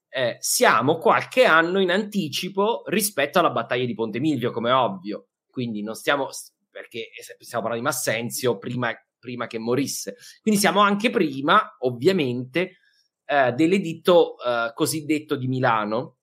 Eh, 0.09 0.39
siamo 0.41 0.97
qualche 0.97 1.45
anno 1.45 1.83
in 1.83 1.91
anticipo 1.91 2.83
rispetto 2.87 3.39
alla 3.39 3.51
battaglia 3.51 3.85
di 3.85 3.93
Ponte 3.93 4.21
Milvio, 4.21 4.51
come 4.51 4.71
ovvio. 4.71 5.27
Quindi 5.51 5.83
non 5.83 5.97
stiamo, 5.97 6.31
perché 6.71 7.11
stiamo 7.41 7.63
parlando 7.63 7.75
di 7.75 7.95
Massenzio 7.95 8.57
prima, 8.57 8.91
prima 9.19 9.47
che 9.47 9.59
morisse. 9.59 10.17
Quindi 10.41 10.59
siamo 10.59 10.81
anche 10.81 11.11
prima, 11.11 11.77
ovviamente, 11.81 12.79
eh, 13.27 13.53
dell'editto 13.53 14.37
eh, 14.39 14.73
cosiddetto 14.75 15.37
di 15.37 15.49
Milano 15.49 16.19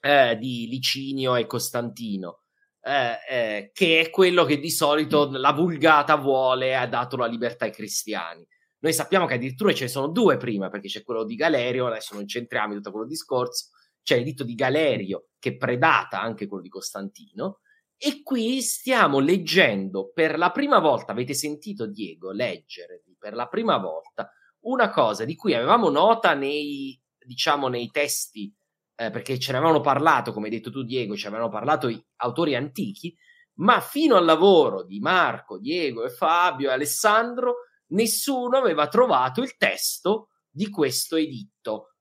eh, 0.00 0.36
di 0.36 0.68
Licinio 0.68 1.34
e 1.34 1.46
Costantino. 1.46 2.42
Eh, 2.86 3.18
eh, 3.28 3.70
che 3.72 4.00
è 4.00 4.10
quello 4.10 4.44
che 4.44 4.60
di 4.60 4.70
solito 4.70 5.28
la 5.32 5.52
vulgata 5.52 6.14
vuole 6.14 6.76
ha 6.76 6.86
dato 6.86 7.16
la 7.16 7.26
libertà 7.26 7.64
ai 7.64 7.72
cristiani. 7.72 8.46
Noi 8.78 8.92
sappiamo 8.92 9.26
che 9.26 9.34
addirittura 9.34 9.72
ce 9.72 9.84
ne 9.84 9.90
sono 9.90 10.06
due 10.08 10.36
prima, 10.36 10.68
perché 10.68 10.86
c'è 10.86 11.02
quello 11.02 11.24
di 11.24 11.34
Galerio, 11.34 11.88
adesso 11.88 12.14
non 12.14 12.28
centriamo 12.28 12.72
in 12.72 12.78
tutto 12.78 12.92
quello 12.92 13.06
discorso, 13.06 13.70
c'è 14.04 14.18
l'editto 14.18 14.44
di 14.44 14.54
Galerio 14.54 15.30
che 15.40 15.56
predata 15.56 16.20
anche 16.20 16.46
quello 16.46 16.62
di 16.62 16.68
Costantino, 16.68 17.58
e 17.96 18.22
qui 18.22 18.60
stiamo 18.60 19.18
leggendo 19.18 20.12
per 20.14 20.38
la 20.38 20.52
prima 20.52 20.78
volta, 20.78 21.10
avete 21.10 21.34
sentito 21.34 21.86
Diego 21.86 22.30
leggere 22.30 23.02
per 23.18 23.34
la 23.34 23.48
prima 23.48 23.78
volta 23.78 24.30
una 24.66 24.90
cosa 24.90 25.24
di 25.24 25.34
cui 25.34 25.54
avevamo 25.54 25.90
nota 25.90 26.34
nei, 26.34 27.00
diciamo, 27.18 27.68
nei 27.68 27.90
testi, 27.90 28.52
eh, 28.94 29.10
perché 29.10 29.38
ce 29.38 29.52
ne 29.52 29.58
avevano 29.58 29.80
parlato, 29.80 30.32
come 30.32 30.46
hai 30.46 30.52
detto 30.52 30.70
tu 30.70 30.82
Diego, 30.82 31.16
ci 31.16 31.26
avevano 31.26 31.50
parlato 31.50 31.88
gli 31.88 32.02
autori 32.16 32.54
antichi, 32.54 33.16
ma 33.58 33.80
fino 33.80 34.16
al 34.16 34.24
lavoro 34.24 34.84
di 34.84 35.00
Marco, 35.00 35.58
Diego 35.58 36.04
e 36.04 36.10
Fabio 36.10 36.68
e 36.68 36.72
Alessandro 36.72 37.56
nessuno 37.88 38.58
aveva 38.58 38.88
trovato 38.88 39.40
il 39.40 39.56
testo 39.56 40.30
di 40.50 40.68
questo 40.68 41.16
editto 41.16 41.94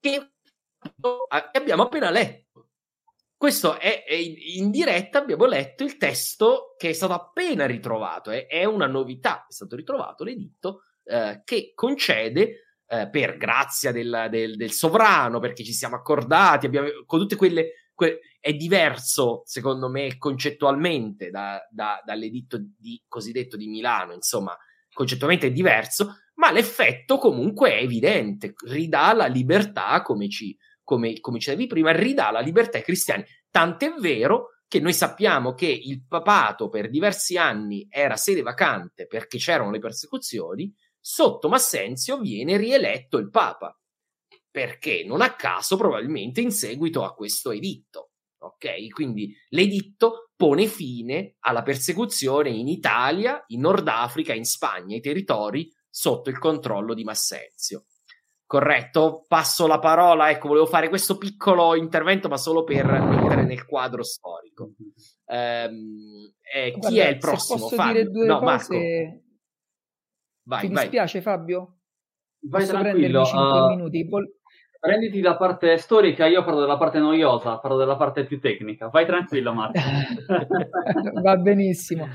che 0.00 0.32
abbiamo 1.54 1.84
appena 1.84 2.10
letto. 2.10 2.70
Questo 3.36 3.78
è, 3.78 4.04
è 4.04 4.14
in 4.14 4.70
diretta, 4.70 5.18
abbiamo 5.18 5.46
letto 5.46 5.84
il 5.84 5.96
testo 5.96 6.74
che 6.76 6.90
è 6.90 6.92
stato 6.92 7.12
appena 7.12 7.66
ritrovato, 7.66 8.30
è, 8.30 8.46
è 8.46 8.64
una 8.64 8.86
novità, 8.86 9.46
è 9.48 9.52
stato 9.52 9.76
ritrovato 9.76 10.24
l'editto 10.24 10.82
eh, 11.04 11.42
che 11.44 11.72
concede 11.74 12.62
eh, 12.86 13.08
per 13.10 13.36
grazia 13.36 13.92
del, 13.92 14.28
del, 14.30 14.56
del, 14.56 14.70
sovrano, 14.70 15.40
perché 15.40 15.64
ci 15.64 15.72
siamo 15.72 15.96
accordati, 15.96 16.66
abbiamo, 16.66 16.88
con 17.06 17.20
tutte 17.20 17.36
quelle, 17.36 17.90
que- 17.94 18.20
è 18.38 18.52
diverso 18.52 19.42
secondo 19.44 19.88
me 19.88 20.18
concettualmente 20.18 21.30
da, 21.30 21.60
da, 21.70 22.02
dall'editto 22.04 22.58
di, 22.60 23.02
cosiddetto 23.08 23.56
di 23.56 23.68
Milano, 23.68 24.12
insomma, 24.12 24.56
concettualmente 24.92 25.46
è 25.46 25.52
diverso, 25.52 26.16
ma 26.34 26.50
l'effetto 26.50 27.18
comunque 27.18 27.72
è 27.72 27.82
evidente, 27.82 28.54
ridà 28.66 29.12
la 29.12 29.26
libertà, 29.26 30.02
come 30.02 30.28
ci, 30.28 30.56
come, 30.82 31.20
come 31.20 31.38
dicevi 31.38 31.66
prima, 31.66 31.92
ridà 31.92 32.30
la 32.30 32.40
libertà 32.40 32.78
ai 32.78 32.84
cristiani. 32.84 33.24
Tant'è 33.50 33.94
vero 33.98 34.48
che 34.66 34.80
noi 34.80 34.94
sappiamo 34.94 35.54
che 35.54 35.66
il 35.66 36.04
papato 36.06 36.68
per 36.68 36.88
diversi 36.88 37.36
anni 37.36 37.86
era 37.90 38.16
sede 38.16 38.42
vacante 38.42 39.06
perché 39.06 39.38
c'erano 39.38 39.70
le 39.70 39.78
persecuzioni, 39.78 40.72
sotto 41.02 41.48
Massenzio 41.48 42.20
viene 42.20 42.56
rieletto 42.56 43.18
il 43.18 43.28
papa. 43.28 43.76
Perché? 44.50 45.02
Non 45.04 45.20
a 45.20 45.34
caso, 45.34 45.76
probabilmente 45.76 46.40
in 46.40 46.52
seguito 46.52 47.04
a 47.04 47.12
questo 47.12 47.50
editto. 47.50 48.10
Ok? 48.38 48.88
Quindi 48.88 49.34
l'editto 49.50 50.30
pone 50.36 50.66
fine 50.66 51.36
alla 51.40 51.62
persecuzione 51.62 52.50
in 52.50 52.68
Italia, 52.68 53.42
in 53.48 53.60
Nord 53.60 53.86
Africa, 53.88 54.32
in 54.32 54.44
Spagna, 54.44 54.96
i 54.96 55.00
territori 55.00 55.70
sotto 55.88 56.30
il 56.30 56.38
controllo 56.38 56.94
di 56.94 57.04
Massenzio. 57.04 57.84
Corretto? 58.44 59.24
Passo 59.26 59.66
la 59.66 59.78
parola. 59.78 60.28
Ecco, 60.28 60.48
volevo 60.48 60.66
fare 60.66 60.90
questo 60.90 61.16
piccolo 61.16 61.74
intervento, 61.74 62.28
ma 62.28 62.36
solo 62.36 62.64
per 62.64 62.84
mettere 62.84 63.44
nel 63.44 63.64
quadro 63.64 64.02
storico. 64.02 64.72
Ehm, 65.26 66.34
eh, 66.52 66.72
Guarda, 66.72 66.88
chi 66.88 66.98
è 66.98 67.08
il 67.08 67.18
prossimo? 67.18 67.58
posso 67.60 67.74
Fabio? 67.74 67.92
dire 67.92 68.10
due 68.10 68.26
no, 68.26 68.38
cose... 68.40 68.44
Marco. 68.44 69.30
Vai, 70.44 70.60
Ti 70.60 70.68
vai. 70.68 70.82
dispiace 70.82 71.20
Fabio? 71.20 71.76
Vai 72.40 72.62
Posso 72.62 72.72
tranquillo. 72.72 73.22
prendermi 73.22 73.26
5 73.26 73.60
uh, 73.60 73.68
minuti? 73.68 74.04
Vol- 74.04 74.36
Prenditi 74.82 75.20
la 75.20 75.36
parte 75.36 75.76
storica, 75.78 76.26
io 76.26 76.42
parlo 76.42 76.58
della 76.58 76.76
parte 76.76 76.98
noiosa, 76.98 77.58
parlo 77.58 77.76
della 77.76 77.96
parte 77.96 78.24
più 78.24 78.40
tecnica. 78.40 78.88
Vai 78.88 79.06
tranquillo, 79.06 79.54
Marco. 79.54 79.78
Va 81.22 81.36
benissimo. 81.36 82.08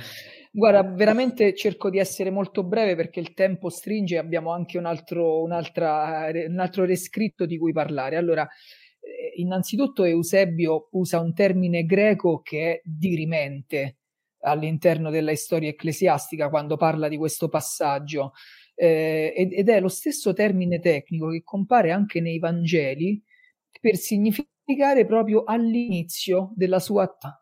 Guarda, 0.51 0.83
veramente 0.83 1.55
cerco 1.55 1.89
di 1.89 1.97
essere 1.97 2.29
molto 2.29 2.65
breve 2.65 2.97
perché 2.97 3.21
il 3.21 3.33
tempo 3.33 3.69
stringe 3.69 4.15
e 4.15 4.17
abbiamo 4.17 4.51
anche 4.51 4.77
un 4.77 4.85
altro, 4.85 5.41
un'altra, 5.43 6.29
un 6.47 6.59
altro 6.59 6.83
rescritto 6.83 7.45
di 7.45 7.57
cui 7.57 7.71
parlare. 7.71 8.17
Allora, 8.17 8.43
eh, 8.43 9.39
innanzitutto 9.39 10.03
Eusebio 10.03 10.89
usa 10.91 11.21
un 11.21 11.33
termine 11.33 11.85
greco 11.85 12.41
che 12.41 12.71
è 12.71 12.81
dirimente 12.83 13.96
all'interno 14.49 15.09
della 15.09 15.35
storia 15.35 15.69
ecclesiastica 15.69 16.49
quando 16.49 16.77
parla 16.77 17.07
di 17.07 17.17
questo 17.17 17.49
passaggio. 17.49 18.33
Eh, 18.75 19.33
ed, 19.35 19.53
ed 19.53 19.69
è 19.69 19.79
lo 19.79 19.87
stesso 19.87 20.33
termine 20.33 20.79
tecnico 20.79 21.29
che 21.29 21.41
compare 21.43 21.91
anche 21.91 22.21
nei 22.21 22.37
Vangeli 22.37 23.21
per 23.81 23.95
significare 23.95 25.05
proprio 25.07 25.43
all'inizio 25.43 26.51
della 26.55 26.79
sua 26.79 27.03
attività 27.03 27.41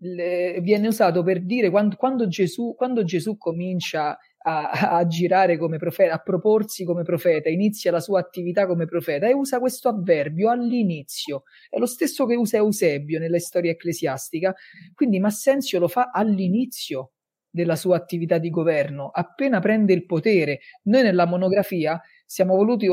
viene 0.00 0.88
usato 0.88 1.22
per 1.22 1.44
dire 1.44 1.70
quando, 1.70 1.96
quando, 1.96 2.28
Gesù, 2.28 2.74
quando 2.76 3.04
Gesù 3.04 3.36
comincia 3.36 4.16
a, 4.40 4.70
a, 4.70 5.06
girare 5.06 5.56
come 5.56 5.78
profeta, 5.78 6.14
a 6.14 6.18
proporsi 6.18 6.84
come 6.84 7.02
profeta, 7.02 7.48
inizia 7.48 7.90
la 7.90 8.00
sua 8.00 8.20
attività 8.20 8.66
come 8.66 8.86
profeta 8.86 9.26
e 9.26 9.32
usa 9.32 9.58
questo 9.58 9.88
avverbio 9.88 10.50
all'inizio. 10.50 11.42
È 11.68 11.78
lo 11.78 11.86
stesso 11.86 12.26
che 12.26 12.36
usa 12.36 12.56
Eusebio 12.56 13.18
nella 13.18 13.38
storia 13.38 13.70
ecclesiastica, 13.70 14.54
quindi 14.94 15.18
Massenzio 15.18 15.78
lo 15.78 15.88
fa 15.88 16.10
all'inizio 16.12 17.12
della 17.50 17.76
sua 17.76 17.96
attività 17.96 18.38
di 18.38 18.50
governo, 18.50 19.10
appena 19.12 19.58
prende 19.60 19.92
il 19.92 20.06
potere. 20.06 20.60
Noi 20.84 21.02
nella 21.02 21.26
monografia 21.26 22.00
siamo 22.24 22.54
voluti, 22.54 22.86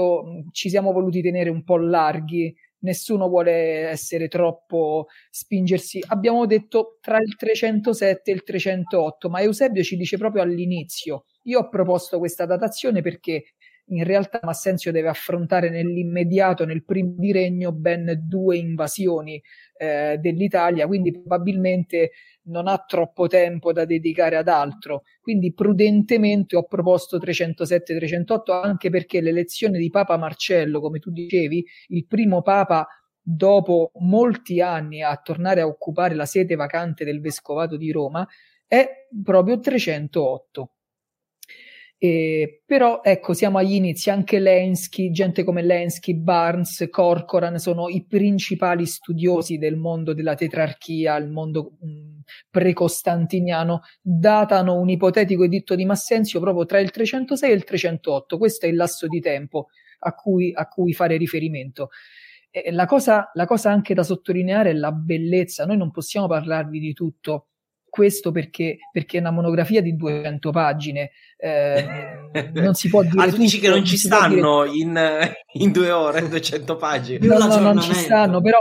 ci 0.52 0.70
siamo 0.70 0.92
voluti 0.92 1.22
tenere 1.22 1.50
un 1.50 1.64
po' 1.64 1.78
larghi 1.78 2.56
nessuno 2.86 3.28
vuole 3.28 3.88
essere 3.90 4.28
troppo 4.28 5.08
spingersi. 5.30 6.02
Abbiamo 6.08 6.46
detto 6.46 7.00
tra 7.02 7.18
il 7.18 7.36
307 7.36 8.32
e 8.32 8.34
il 8.34 8.44
308, 8.44 9.30
ma 9.30 9.42
Eusebio 9.42 9.84
ci 9.84 9.98
dice 9.98 10.18
proprio 10.18 10.44
all'inizio. 10.44 11.26
Io 11.48 11.60
ho 11.60 11.70
proposto 11.70 12.18
questa 12.20 12.46
datazione 12.46 13.02
perché 13.02 13.44
in 13.90 14.04
realtà 14.04 14.40
Massenzio 14.42 14.92
deve 14.92 15.10
affrontare 15.10 15.70
nell'immediato, 15.70 16.66
nel 16.66 16.84
primo 16.84 17.14
di 17.18 17.32
regno, 17.32 17.72
ben 17.72 18.20
due 18.28 18.58
invasioni 18.58 19.42
eh, 19.78 20.18
dell'Italia, 20.20 20.88
quindi 20.88 21.12
probabilmente 21.12 22.12
non 22.46 22.68
ha 22.68 22.84
troppo 22.88 23.28
tempo 23.28 23.72
da 23.74 23.86
dedicare 23.86 24.38
ad 24.38 24.48
altro. 24.48 25.04
Quindi 25.22 25.54
prudentemente 25.54 26.56
ho 26.56 26.66
proposto 26.66 27.18
307-308 27.18 28.62
anche 28.64 28.90
perché 28.90 29.22
l'elezione 29.22 29.78
di 29.78 29.90
Papa 29.90 30.18
Marcello, 30.18 30.80
come 30.80 31.00
tu 31.00 31.12
dicevi, 31.12 31.64
il 31.90 32.08
primo 32.08 32.42
Papa 32.42 32.88
dopo 33.22 33.92
molti 34.00 34.62
anni 34.62 35.02
a 35.02 35.16
tornare 35.18 35.62
a 35.62 35.68
occupare 35.68 36.16
la 36.16 36.26
sede 36.26 36.56
vacante 36.56 37.06
del 37.06 37.22
Vescovato 37.22 37.78
di 37.78 37.92
Roma, 37.92 38.28
è 38.68 39.08
proprio 39.24 39.60
308. 39.60 40.75
Eh, 42.08 42.62
però 42.64 43.02
ecco, 43.02 43.34
siamo 43.34 43.58
agli 43.58 43.74
inizi, 43.74 44.12
anche 44.12 44.38
Lenski, 44.38 45.10
gente 45.10 45.44
come 45.44 45.64
Lenski, 45.64 46.16
Barnes, 46.16 46.88
Corcoran 46.92 47.58
sono 47.58 47.90
i 47.90 48.06
principali 48.06 48.86
studiosi 48.86 49.58
del 49.58 49.76
mondo 49.76 50.14
della 50.14 50.36
tetrarchia, 50.36 51.16
il 51.16 51.32
mondo 51.32 51.78
mh, 51.80 52.22
pre-costantiniano, 52.52 53.82
datano 54.00 54.80
un 54.80 54.90
ipotetico 54.90 55.46
editto 55.46 55.74
di 55.74 55.86
Massenzio 55.86 56.40
proprio 56.40 56.66
tra 56.66 56.80
il 56.80 56.92
306 56.92 57.50
e 57.50 57.54
il 57.54 57.64
308, 57.64 58.38
questo 58.38 58.68
è 58.68 58.70
il 58.70 58.76
lasso 58.76 59.08
di 59.08 59.20
tempo 59.20 59.70
a 60.00 60.14
cui, 60.14 60.52
a 60.54 60.68
cui 60.68 60.94
fare 60.94 61.18
riferimento. 61.18 61.90
Eh, 62.52 62.72
la, 62.72 62.86
cosa, 62.86 63.32
la 63.34 63.46
cosa 63.48 63.72
anche 63.72 63.96
da 63.96 64.04
sottolineare 64.04 64.70
è 64.70 64.74
la 64.74 64.92
bellezza, 64.92 65.66
noi 65.66 65.78
non 65.78 65.90
possiamo 65.90 66.28
parlarvi 66.28 66.80
di 66.80 66.94
tutto, 66.94 67.48
questo 67.96 68.34
perché, 68.34 68.78
perché, 68.92 69.16
è 69.16 69.20
una 69.22 69.32
monografia 69.32 69.82
di 69.82 69.96
200 69.96 70.52
pagine. 70.52 71.12
Eh, 71.38 71.88
non 72.52 72.74
si 72.74 72.90
può 72.90 73.02
dire. 73.08 73.22
ah, 73.22 73.30
tu 73.30 73.38
dici 73.38 73.56
tutto, 73.56 73.70
che 73.70 73.74
non 73.74 73.86
ci 73.86 73.98
stanno 73.98 74.66
dire... 74.66 74.78
in, 74.78 75.34
in, 75.54 75.72
due 75.72 75.92
ore, 75.92 76.28
200 76.28 76.76
pagine. 76.76 77.26
No, 77.26 77.38
no, 77.38 77.58
non 77.58 77.80
ci 77.80 77.94
stanno, 77.94 78.42
però, 78.42 78.60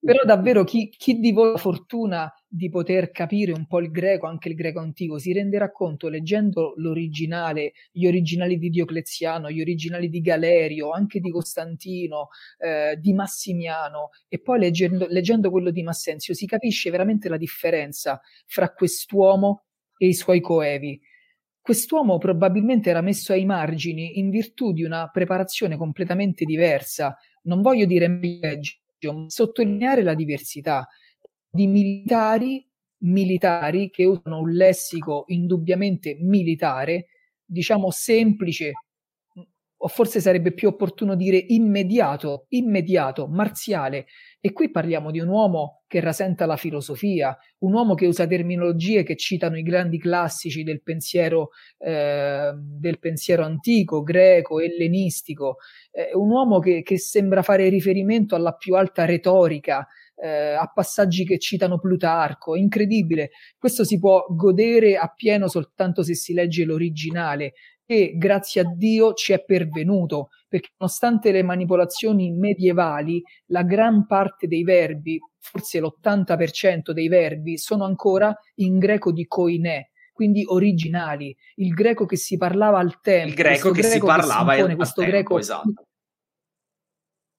però 0.00 0.24
davvero 0.24 0.64
chi, 0.64 0.88
chi 0.88 1.20
di 1.20 1.30
voi 1.32 1.48
ha 1.48 1.52
la 1.52 1.58
fortuna 1.58 2.32
di 2.50 2.70
poter 2.70 3.10
capire 3.10 3.52
un 3.52 3.66
po' 3.66 3.78
il 3.78 3.90
greco, 3.90 4.26
anche 4.26 4.48
il 4.48 4.54
greco 4.54 4.80
antico, 4.80 5.18
si 5.18 5.32
renderà 5.34 5.70
conto 5.70 6.08
leggendo 6.08 6.72
l'originale, 6.76 7.72
gli 7.92 8.06
originali 8.06 8.58
di 8.58 8.70
Diocleziano, 8.70 9.50
gli 9.50 9.60
originali 9.60 10.08
di 10.08 10.20
Galerio, 10.20 10.90
anche 10.90 11.20
di 11.20 11.30
Costantino, 11.30 12.28
eh, 12.58 12.96
di 12.98 13.12
Massimiano 13.12 14.10
e 14.28 14.40
poi 14.40 14.60
leggendo, 14.60 15.06
leggendo 15.08 15.50
quello 15.50 15.70
di 15.70 15.82
Massenzio, 15.82 16.32
si 16.32 16.46
capisce 16.46 16.90
veramente 16.90 17.28
la 17.28 17.36
differenza 17.36 18.18
fra 18.46 18.72
quest'uomo 18.72 19.64
e 19.98 20.06
i 20.06 20.14
suoi 20.14 20.40
coevi. 20.40 20.98
Quest'uomo 21.60 22.16
probabilmente 22.16 22.88
era 22.88 23.02
messo 23.02 23.34
ai 23.34 23.44
margini 23.44 24.18
in 24.18 24.30
virtù 24.30 24.72
di 24.72 24.84
una 24.84 25.10
preparazione 25.12 25.76
completamente 25.76 26.46
diversa. 26.46 27.14
Non 27.42 27.60
voglio 27.60 27.84
dire 27.84 28.08
meglio, 28.08 29.12
ma 29.12 29.28
sottolineare 29.28 30.02
la 30.02 30.14
diversità 30.14 30.88
di 31.58 31.66
militari, 31.66 32.64
militari 32.98 33.90
che 33.90 34.04
usano 34.04 34.38
un 34.38 34.52
lessico 34.52 35.24
indubbiamente 35.26 36.16
militare, 36.20 37.08
diciamo 37.44 37.90
semplice, 37.90 38.72
o 39.80 39.88
forse 39.88 40.20
sarebbe 40.20 40.52
più 40.52 40.68
opportuno 40.68 41.14
dire 41.14 41.36
immediato, 41.36 42.46
immediato, 42.50 43.28
marziale. 43.28 44.06
E 44.40 44.52
qui 44.52 44.70
parliamo 44.70 45.10
di 45.10 45.20
un 45.20 45.28
uomo 45.28 45.82
che 45.86 46.00
rasenta 46.00 46.46
la 46.46 46.56
filosofia, 46.56 47.36
un 47.58 47.72
uomo 47.72 47.94
che 47.94 48.06
usa 48.06 48.26
terminologie 48.26 49.04
che 49.04 49.16
citano 49.16 49.56
i 49.56 49.62
grandi 49.62 49.98
classici 49.98 50.62
del 50.62 50.82
pensiero, 50.82 51.50
eh, 51.78 52.52
del 52.54 52.98
pensiero 52.98 53.44
antico, 53.44 54.02
greco, 54.02 54.60
ellenistico, 54.60 55.58
eh, 55.92 56.10
un 56.14 56.30
uomo 56.30 56.58
che, 56.58 56.82
che 56.82 56.98
sembra 56.98 57.42
fare 57.42 57.68
riferimento 57.68 58.34
alla 58.34 58.54
più 58.54 58.74
alta 58.74 59.04
retorica, 59.04 59.86
eh, 60.20 60.52
a 60.52 60.70
passaggi 60.72 61.24
che 61.24 61.38
citano 61.38 61.78
Plutarco, 61.78 62.56
incredibile. 62.56 63.30
Questo 63.56 63.84
si 63.84 63.98
può 63.98 64.26
godere 64.28 64.96
appieno 64.96 65.48
soltanto 65.48 66.02
se 66.02 66.14
si 66.14 66.32
legge 66.32 66.64
l'originale 66.64 67.52
e 67.90 68.12
grazie 68.16 68.60
a 68.60 68.64
Dio 68.64 69.14
ci 69.14 69.32
è 69.32 69.42
pervenuto, 69.42 70.28
perché 70.46 70.68
nonostante 70.76 71.32
le 71.32 71.42
manipolazioni 71.42 72.30
medievali, 72.32 73.22
la 73.46 73.62
gran 73.62 74.06
parte 74.06 74.46
dei 74.46 74.62
verbi, 74.62 75.18
forse 75.38 75.80
l'80% 75.80 76.90
dei 76.90 77.08
verbi, 77.08 77.56
sono 77.56 77.84
ancora 77.84 78.36
in 78.56 78.78
greco 78.78 79.10
di 79.10 79.26
koine. 79.26 79.90
quindi 80.18 80.42
originali, 80.44 81.34
il 81.56 81.72
greco 81.72 82.04
che 82.04 82.16
si 82.16 82.36
parlava 82.36 82.80
al 82.80 83.00
tempo. 83.00 83.28
Il 83.28 83.34
greco 83.34 83.70
che 83.70 83.82
greco 83.82 83.94
si 83.94 84.00
parlava 84.00 84.50
che 84.50 84.56
si 84.56 84.58
impone, 84.58 84.74
questo 84.74 85.00
tempo, 85.00 85.16
greco, 85.16 85.38
esatto. 85.38 85.87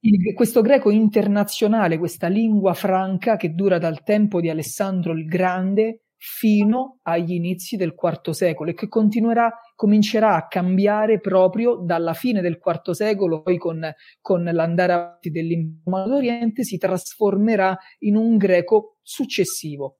Il, 0.01 0.33
questo 0.33 0.61
greco 0.61 0.89
internazionale, 0.89 1.97
questa 1.97 2.27
lingua 2.27 2.73
franca 2.73 3.35
che 3.35 3.53
dura 3.53 3.77
dal 3.77 4.03
tempo 4.03 4.39
di 4.39 4.49
Alessandro 4.49 5.13
il 5.13 5.25
Grande 5.25 6.03
fino 6.21 6.99
agli 7.03 7.31
inizi 7.31 7.77
del 7.77 7.95
IV 7.97 8.31
secolo 8.31 8.71
e 8.71 8.73
che 8.73 8.89
continuerà, 8.89 9.51
comincerà 9.73 10.35
a 10.35 10.47
cambiare 10.47 11.19
proprio 11.21 11.75
dalla 11.75 12.13
fine 12.13 12.41
del 12.41 12.59
IV 12.61 12.91
secolo, 12.91 13.41
poi 13.41 13.57
con, 13.57 13.89
con 14.19 14.43
l'andare 14.43 14.93
avanti 14.93 15.29
dell'Impero 15.29 16.07
d'Oriente 16.07 16.63
si 16.63 16.77
trasformerà 16.77 17.77
in 17.99 18.17
un 18.17 18.35
greco 18.35 18.97
successivo 19.01 19.98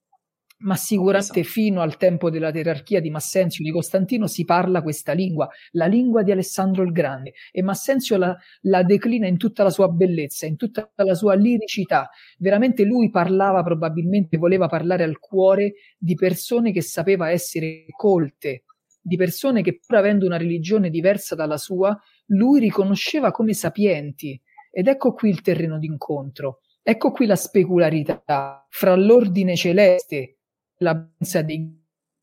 ma 0.60 0.76
sicuramente 0.76 1.40
esatto. 1.40 1.44
fino 1.44 1.82
al 1.82 1.98
tempo 1.98 2.30
della 2.30 2.52
gerarchia 2.52 3.00
di 3.00 3.10
Massenzio 3.10 3.64
di 3.64 3.72
Costantino 3.72 4.28
si 4.28 4.44
parla 4.44 4.82
questa 4.82 5.14
lingua, 5.14 5.48
la 5.72 5.86
lingua 5.86 6.24
di 6.24 6.32
Alessandro 6.32 6.84
il 6.84 6.92
Grande, 6.92 7.34
e 7.52 7.62
Massenzio 7.62 8.18
la, 8.18 8.36
la, 8.62 8.84
declina 8.84 9.28
in 9.28 9.38
tutta 9.38 9.64
la 9.64 9.70
sua 9.70 9.88
bellezza, 9.88 10.46
in 10.46 10.58
tutta 10.58 10.92
la 10.96 11.14
sua 11.14 11.36
liricità. 11.36 12.10
Veramente 12.38 12.84
lui 12.84 13.10
parlava, 13.10 13.64
probabilmente 13.64 14.38
voleva 14.38 14.68
parlare 14.68 15.04
al 15.04 15.20
cuore 15.20 15.74
di 15.98 16.16
persone 16.16 16.72
che 16.72 16.82
sapeva 16.82 17.30
essere 17.30 17.86
colte, 17.96 18.64
di 19.02 19.16
persone 19.16 19.62
che 19.62 19.80
pur 19.80 19.98
avendo 19.98 20.26
una 20.26 20.38
religione 20.38 20.90
diversa 20.90 21.36
dalla 21.36 21.58
sua, 21.58 21.98
lui 22.28 22.60
riconosceva 22.60 23.32
come 23.32 23.54
sapienti. 23.54 24.40
Ed 24.72 24.88
ecco 24.88 25.14
qui 25.14 25.30
il 25.30 25.42
terreno 25.42 25.80
d'incontro. 25.80 26.60
Ecco 26.84 27.12
qui 27.12 27.26
la 27.26 27.36
specularità 27.36 28.66
fra 28.70 28.96
l'ordine 28.96 29.56
celeste 29.56 30.39
la 30.80 30.96
benevolenza 30.96 31.42
dei 31.42 31.80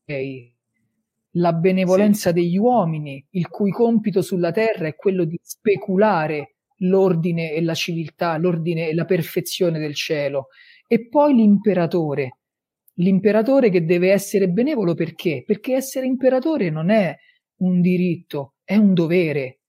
dei, 0.07 0.53
la 1.31 1.51
benevolenza 1.51 2.29
sì. 2.29 2.35
degli 2.35 2.57
uomini, 2.57 3.23
il 3.31 3.49
cui 3.49 3.71
compito 3.71 4.21
sulla 4.21 4.51
terra 4.51 4.87
è 4.87 4.95
quello 4.95 5.25
di 5.25 5.37
speculare 5.41 6.55
l'ordine 6.81 7.51
e 7.51 7.61
la 7.61 7.73
civiltà, 7.73 8.37
l'ordine 8.37 8.87
e 8.87 8.93
la 8.93 9.05
perfezione 9.05 9.79
del 9.79 9.93
cielo, 9.93 10.47
e 10.87 11.09
poi 11.09 11.35
l'imperatore, 11.35 12.37
l'imperatore 12.95 13.69
che 13.69 13.83
deve 13.83 14.11
essere 14.11 14.47
benevolo 14.47 14.93
perché? 14.93 15.43
Perché 15.45 15.73
essere 15.73 16.05
imperatore 16.05 16.69
non 16.69 16.89
è 16.89 17.15
un 17.57 17.81
diritto, 17.81 18.53
è 18.63 18.77
un 18.77 18.93
dovere. 18.93 19.59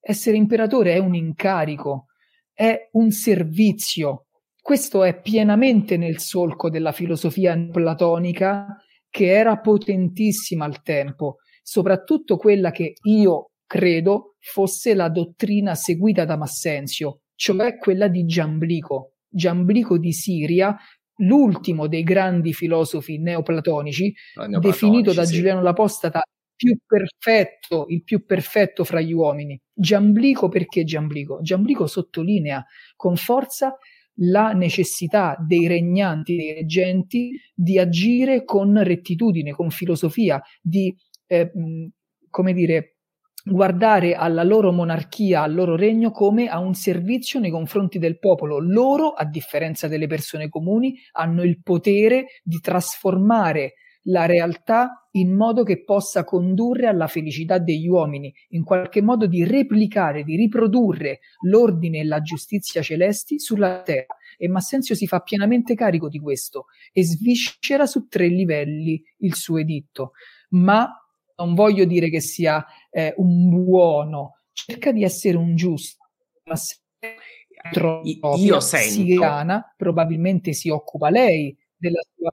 Essere 0.00 0.36
imperatore 0.36 0.94
è 0.94 0.98
un 0.98 1.14
incarico, 1.14 2.06
è 2.52 2.88
un 2.92 3.10
servizio, 3.10 4.27
questo 4.68 5.02
è 5.02 5.18
pienamente 5.18 5.96
nel 5.96 6.18
solco 6.18 6.68
della 6.68 6.92
filosofia 6.92 7.56
platonica 7.72 8.76
che 9.08 9.32
era 9.32 9.58
potentissima 9.60 10.66
al 10.66 10.82
tempo, 10.82 11.36
soprattutto 11.62 12.36
quella 12.36 12.70
che 12.70 12.92
io 13.04 13.52
credo 13.66 14.34
fosse 14.38 14.92
la 14.92 15.08
dottrina 15.08 15.74
seguita 15.74 16.26
da 16.26 16.36
Massenzio, 16.36 17.20
cioè 17.34 17.78
quella 17.78 18.08
di 18.08 18.26
Giamblico. 18.26 19.14
Giamblico 19.26 19.96
di 19.96 20.12
Siria, 20.12 20.76
l'ultimo 21.20 21.86
dei 21.86 22.02
grandi 22.02 22.52
filosofi 22.52 23.16
neoplatonici, 23.18 24.12
neoplatonici 24.34 24.68
definito 24.68 25.14
da 25.14 25.24
sì. 25.24 25.36
Giuliano 25.36 25.62
l'Apostata 25.62 26.20
più 26.54 26.76
perfetto, 26.84 27.86
il 27.88 28.02
più 28.02 28.26
perfetto 28.26 28.84
fra 28.84 29.00
gli 29.00 29.14
uomini. 29.14 29.58
Giamblico 29.72 30.50
perché 30.50 30.84
Giamblico? 30.84 31.38
Giamblico 31.40 31.86
sottolinea 31.86 32.62
con 32.96 33.16
forza 33.16 33.74
la 34.20 34.52
necessità 34.52 35.36
dei 35.38 35.66
regnanti, 35.66 36.36
dei 36.36 36.54
reggenti, 36.54 37.30
di 37.54 37.78
agire 37.78 38.44
con 38.44 38.82
rettitudine, 38.82 39.52
con 39.52 39.70
filosofia, 39.70 40.42
di, 40.60 40.94
eh, 41.26 41.50
come 42.30 42.52
dire, 42.52 42.96
guardare 43.44 44.14
alla 44.14 44.42
loro 44.42 44.72
monarchia, 44.72 45.42
al 45.42 45.54
loro 45.54 45.76
regno 45.76 46.10
come 46.10 46.48
a 46.48 46.58
un 46.58 46.74
servizio 46.74 47.40
nei 47.40 47.50
confronti 47.50 47.98
del 47.98 48.18
popolo. 48.18 48.58
Loro, 48.58 49.10
a 49.10 49.24
differenza 49.24 49.88
delle 49.88 50.06
persone 50.06 50.48
comuni, 50.48 50.98
hanno 51.12 51.42
il 51.42 51.62
potere 51.62 52.26
di 52.42 52.58
trasformare 52.60 53.74
la 54.08 54.26
realtà 54.26 55.08
in 55.12 55.34
modo 55.34 55.62
che 55.62 55.82
possa 55.84 56.24
condurre 56.24 56.86
alla 56.86 57.06
felicità 57.06 57.58
degli 57.58 57.88
uomini, 57.88 58.32
in 58.50 58.64
qualche 58.64 59.02
modo 59.02 59.26
di 59.26 59.44
replicare, 59.44 60.22
di 60.22 60.36
riprodurre 60.36 61.20
l'ordine 61.42 62.00
e 62.00 62.04
la 62.04 62.20
giustizia 62.20 62.82
celesti 62.82 63.38
sulla 63.38 63.82
terra. 63.82 64.16
E 64.36 64.48
Massenzio 64.48 64.94
si 64.94 65.06
fa 65.06 65.20
pienamente 65.20 65.74
carico 65.74 66.08
di 66.08 66.20
questo 66.20 66.66
e 66.92 67.04
sviscera 67.04 67.86
su 67.86 68.06
tre 68.06 68.28
livelli 68.28 69.02
il 69.18 69.34
suo 69.34 69.58
editto. 69.58 70.12
Ma 70.50 70.88
non 71.36 71.54
voglio 71.54 71.84
dire 71.84 72.08
che 72.10 72.20
sia 72.20 72.64
eh, 72.90 73.14
un 73.16 73.48
buono, 73.48 74.40
cerca 74.52 74.92
di 74.92 75.04
essere 75.04 75.36
un 75.36 75.54
giusto. 75.56 76.06
Io 78.36 78.60
sento. 78.60 78.88
Siriana, 78.88 79.74
probabilmente 79.76 80.52
si 80.52 80.68
occupa 80.68 81.10
lei 81.10 81.56
della 81.76 82.00
sua 82.14 82.32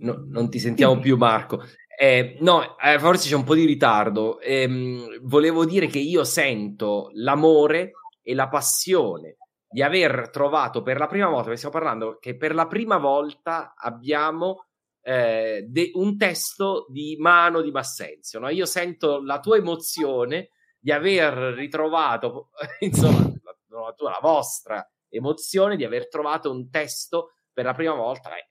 No, 0.00 0.24
non 0.28 0.48
ti 0.50 0.58
sentiamo 0.58 0.98
più, 0.98 1.16
Marco. 1.16 1.62
Eh, 1.98 2.36
no, 2.40 2.78
eh, 2.78 2.98
forse 2.98 3.28
c'è 3.28 3.34
un 3.34 3.44
po' 3.44 3.54
di 3.54 3.64
ritardo. 3.64 4.40
Eh, 4.40 5.18
volevo 5.22 5.64
dire 5.64 5.86
che 5.86 5.98
io 5.98 6.24
sento 6.24 7.10
l'amore 7.14 7.92
e 8.22 8.34
la 8.34 8.48
passione 8.48 9.36
di 9.68 9.82
aver 9.82 10.30
trovato 10.30 10.82
per 10.82 10.98
la 10.98 11.06
prima 11.06 11.28
volta, 11.28 11.54
stiamo 11.54 11.74
parlando 11.74 12.18
che 12.18 12.36
per 12.36 12.54
la 12.54 12.66
prima 12.66 12.98
volta 12.98 13.74
abbiamo 13.76 14.64
eh, 15.02 15.64
de- 15.68 15.92
un 15.94 16.16
testo 16.16 16.86
di 16.88 17.16
mano 17.18 17.60
di 17.60 17.70
Massenzio. 17.70 18.40
No? 18.40 18.48
Io 18.48 18.66
sento 18.66 19.22
la 19.22 19.38
tua 19.38 19.56
emozione 19.56 20.50
di 20.78 20.90
aver 20.90 21.34
ritrovato, 21.54 22.50
insomma, 22.80 23.18
la, 23.42 23.56
la, 23.68 23.92
tua, 23.96 24.10
la 24.10 24.18
vostra 24.20 24.88
emozione 25.08 25.76
di 25.76 25.84
aver 25.84 26.08
trovato 26.08 26.50
un 26.50 26.70
testo 26.70 27.34
per 27.52 27.64
la 27.64 27.74
prima 27.74 27.94
volta. 27.94 28.34
Eh, 28.36 28.48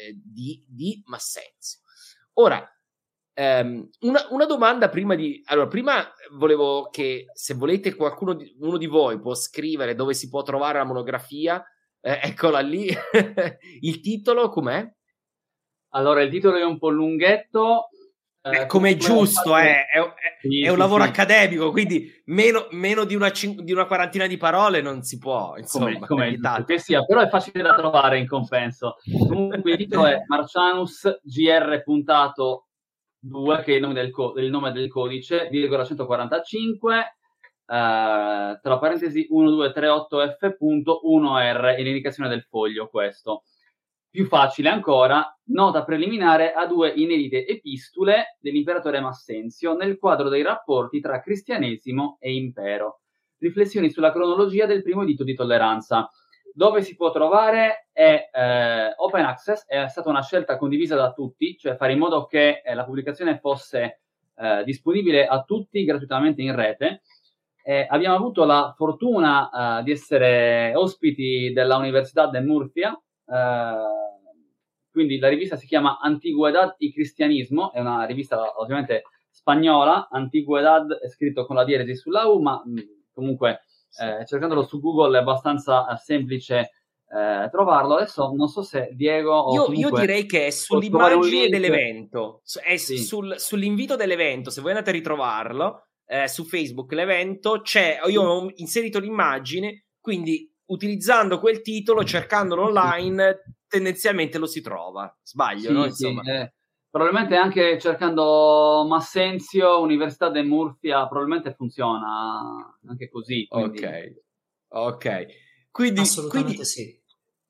eh, 0.00 0.20
di, 0.22 0.64
di 0.68 1.02
Massenzio. 1.06 1.80
Ora, 2.34 2.66
ehm, 3.34 3.88
una, 4.00 4.26
una, 4.30 4.46
domanda 4.46 4.88
prima 4.88 5.14
di... 5.14 5.42
Allora, 5.46 5.68
prima 5.68 6.12
volevo 6.32 6.88
che 6.90 7.26
se 7.34 7.54
volete 7.54 7.94
qualcuno 7.94 8.34
di, 8.34 8.56
uno 8.60 8.78
di 8.78 8.86
voi 8.86 9.20
può 9.20 9.34
scrivere 9.34 9.94
dove 9.94 10.14
si 10.14 10.28
può 10.28 10.42
trovare 10.42 10.78
la 10.78 10.84
monografia, 10.84 11.62
eh, 12.00 12.20
eccola 12.22 12.60
lì. 12.60 12.88
il 13.80 14.00
titolo 14.00 14.48
com'è? 14.48 14.88
Allora, 15.90 16.22
il 16.22 16.30
titolo 16.30 16.56
è 16.56 16.64
un 16.64 16.78
po' 16.78 16.88
lunghetto, 16.88 17.88
eh, 18.42 18.66
come 18.66 18.90
è 18.90 18.96
giusto, 18.96 19.58
eh, 19.58 19.84
è, 19.84 19.98
è, 19.98 20.38
sì, 20.40 20.62
è, 20.62 20.68
un 20.68 20.74
sì, 20.74 20.80
lavoro 20.80 21.02
sì. 21.02 21.08
accademico, 21.10 21.70
quindi 21.70 22.10
meno, 22.26 22.68
meno 22.70 23.04
di, 23.04 23.14
una 23.14 23.30
cin- 23.32 23.62
di, 23.62 23.72
una 23.72 23.84
quarantina 23.84 24.26
di 24.26 24.38
parole 24.38 24.80
non 24.80 25.02
si 25.02 25.18
può, 25.18 25.58
insomma, 25.58 25.92
come, 25.98 26.38
come 26.38 26.64
che 26.64 26.78
sia, 26.78 27.04
però 27.04 27.20
è 27.20 27.28
facile 27.28 27.60
da 27.62 27.74
trovare 27.74 28.18
in 28.18 28.26
compenso. 28.26 28.96
Comunque 29.28 29.72
il 29.72 29.76
titolo 29.76 30.06
è 30.06 30.22
Marcianus 30.26 31.20
GR 31.22 31.82
puntato 31.82 32.68
2, 33.18 33.62
che 33.62 33.72
è 33.72 33.74
il 33.76 33.82
nome 33.82 33.92
del, 33.92 34.10
co- 34.10 34.32
il 34.36 34.48
nome 34.48 34.72
del 34.72 34.88
codice, 34.88 35.48
virgola 35.50 35.84
145, 35.84 36.98
eh, 36.98 37.04
tra 37.66 38.78
parentesi 38.78 39.28
1238F.1R, 39.30 41.76
è 41.76 41.82
l'indicazione 41.82 42.30
del 42.30 42.46
foglio 42.48 42.88
questo. 42.88 43.42
Più 44.12 44.26
facile 44.26 44.70
ancora, 44.70 45.24
nota 45.50 45.84
preliminare 45.84 46.52
a 46.52 46.66
due 46.66 46.90
inedite 46.90 47.46
epistule 47.46 48.36
dell'imperatore 48.40 48.98
Massenzio 48.98 49.76
nel 49.76 49.98
quadro 49.98 50.28
dei 50.28 50.42
rapporti 50.42 50.98
tra 50.98 51.20
cristianesimo 51.20 52.16
e 52.18 52.34
impero. 52.34 53.02
Riflessioni 53.38 53.88
sulla 53.88 54.10
cronologia 54.10 54.66
del 54.66 54.82
primo 54.82 55.02
editto 55.02 55.22
di 55.22 55.36
tolleranza. 55.36 56.10
Dove 56.52 56.82
si 56.82 56.96
può 56.96 57.12
trovare 57.12 57.86
è 57.92 58.30
eh, 58.32 58.94
open 58.96 59.24
access, 59.24 59.64
è 59.66 59.86
stata 59.86 60.08
una 60.08 60.24
scelta 60.24 60.56
condivisa 60.56 60.96
da 60.96 61.12
tutti, 61.12 61.56
cioè 61.56 61.76
fare 61.76 61.92
in 61.92 62.00
modo 62.00 62.26
che 62.26 62.62
eh, 62.64 62.74
la 62.74 62.84
pubblicazione 62.84 63.38
fosse 63.38 64.00
eh, 64.34 64.64
disponibile 64.64 65.24
a 65.24 65.44
tutti 65.44 65.84
gratuitamente 65.84 66.42
in 66.42 66.56
rete. 66.56 67.02
abbiamo 67.88 68.16
avuto 68.16 68.44
la 68.44 68.74
fortuna 68.76 69.78
eh, 69.78 69.82
di 69.84 69.92
essere 69.92 70.72
ospiti 70.74 71.52
della 71.52 71.76
Università 71.76 72.26
de 72.26 72.40
Murcia, 72.40 72.90
eh, 72.90 73.00
quindi 74.90 75.18
la 75.18 75.28
rivista 75.28 75.56
si 75.56 75.66
chiama 75.66 75.98
Antigüedad 76.00 76.74
y 76.78 76.92
Cristianismo, 76.92 77.72
è 77.72 77.80
una 77.80 78.04
rivista 78.04 78.58
ovviamente 78.60 79.02
spagnola, 79.30 80.08
Antigüedad 80.10 80.92
è 80.94 81.08
scritto 81.08 81.46
con 81.46 81.56
la 81.56 81.64
dieresi 81.64 81.94
sulla 81.94 82.26
U, 82.26 82.40
ma 82.40 82.60
mh, 82.64 82.72
mm, 82.72 82.78
comunque 83.12 83.62
eh, 83.98 84.26
cercandolo 84.26 84.62
su 84.62 84.80
Google 84.80 85.16
è 85.16 85.20
abbastanza 85.20 85.86
eh, 85.88 85.96
semplice 85.96 86.72
eh, 87.10 87.48
trovarlo. 87.50 87.96
Adesso 87.96 88.32
non 88.34 88.48
so 88.48 88.62
se 88.62 88.90
Diego 88.92 89.52
io, 89.52 89.72
io, 89.72 89.90
direi 89.90 90.26
che 90.26 90.46
è 90.46 90.50
sull'immagine 90.50 91.48
dell'evento, 91.48 92.42
è 92.62 92.76
sì. 92.76 92.98
sul, 92.98 93.38
sull'invito 93.38 93.96
dell'evento, 93.96 94.50
se 94.50 94.60
voi 94.60 94.70
andate 94.70 94.90
a 94.90 94.94
ritrovarlo 94.94 95.86
eh, 96.06 96.28
su 96.28 96.44
Facebook 96.44 96.92
l'evento, 96.92 97.60
c'è, 97.62 98.00
io 98.08 98.22
ho 98.22 98.50
inserito 98.56 98.98
l'immagine, 98.98 99.86
quindi 100.00 100.49
utilizzando 100.70 101.38
quel 101.38 101.60
titolo, 101.62 102.04
cercandolo 102.04 102.64
online, 102.64 103.42
tendenzialmente 103.66 104.38
lo 104.38 104.46
si 104.46 104.60
trova. 104.60 105.14
Sbaglio, 105.22 105.68
Sì, 105.68 105.72
no? 105.72 105.82
sì, 105.90 106.06
Insomma. 106.08 106.22
eh, 106.22 106.54
probabilmente 106.90 107.36
anche 107.36 107.78
cercando 107.78 108.84
Massenzio, 108.88 109.80
Università 109.80 110.28
de 110.30 110.42
Murcia, 110.42 111.06
probabilmente 111.06 111.54
funziona 111.54 112.76
anche 112.88 113.08
così. 113.10 113.46
quindi- 113.48 113.84
Ok, 113.84 114.22
ok. 114.68 115.26
Quindi, 115.70 116.00
Assolutamente 116.00 116.46
quindi 116.54 116.64
sì. 116.64 117.00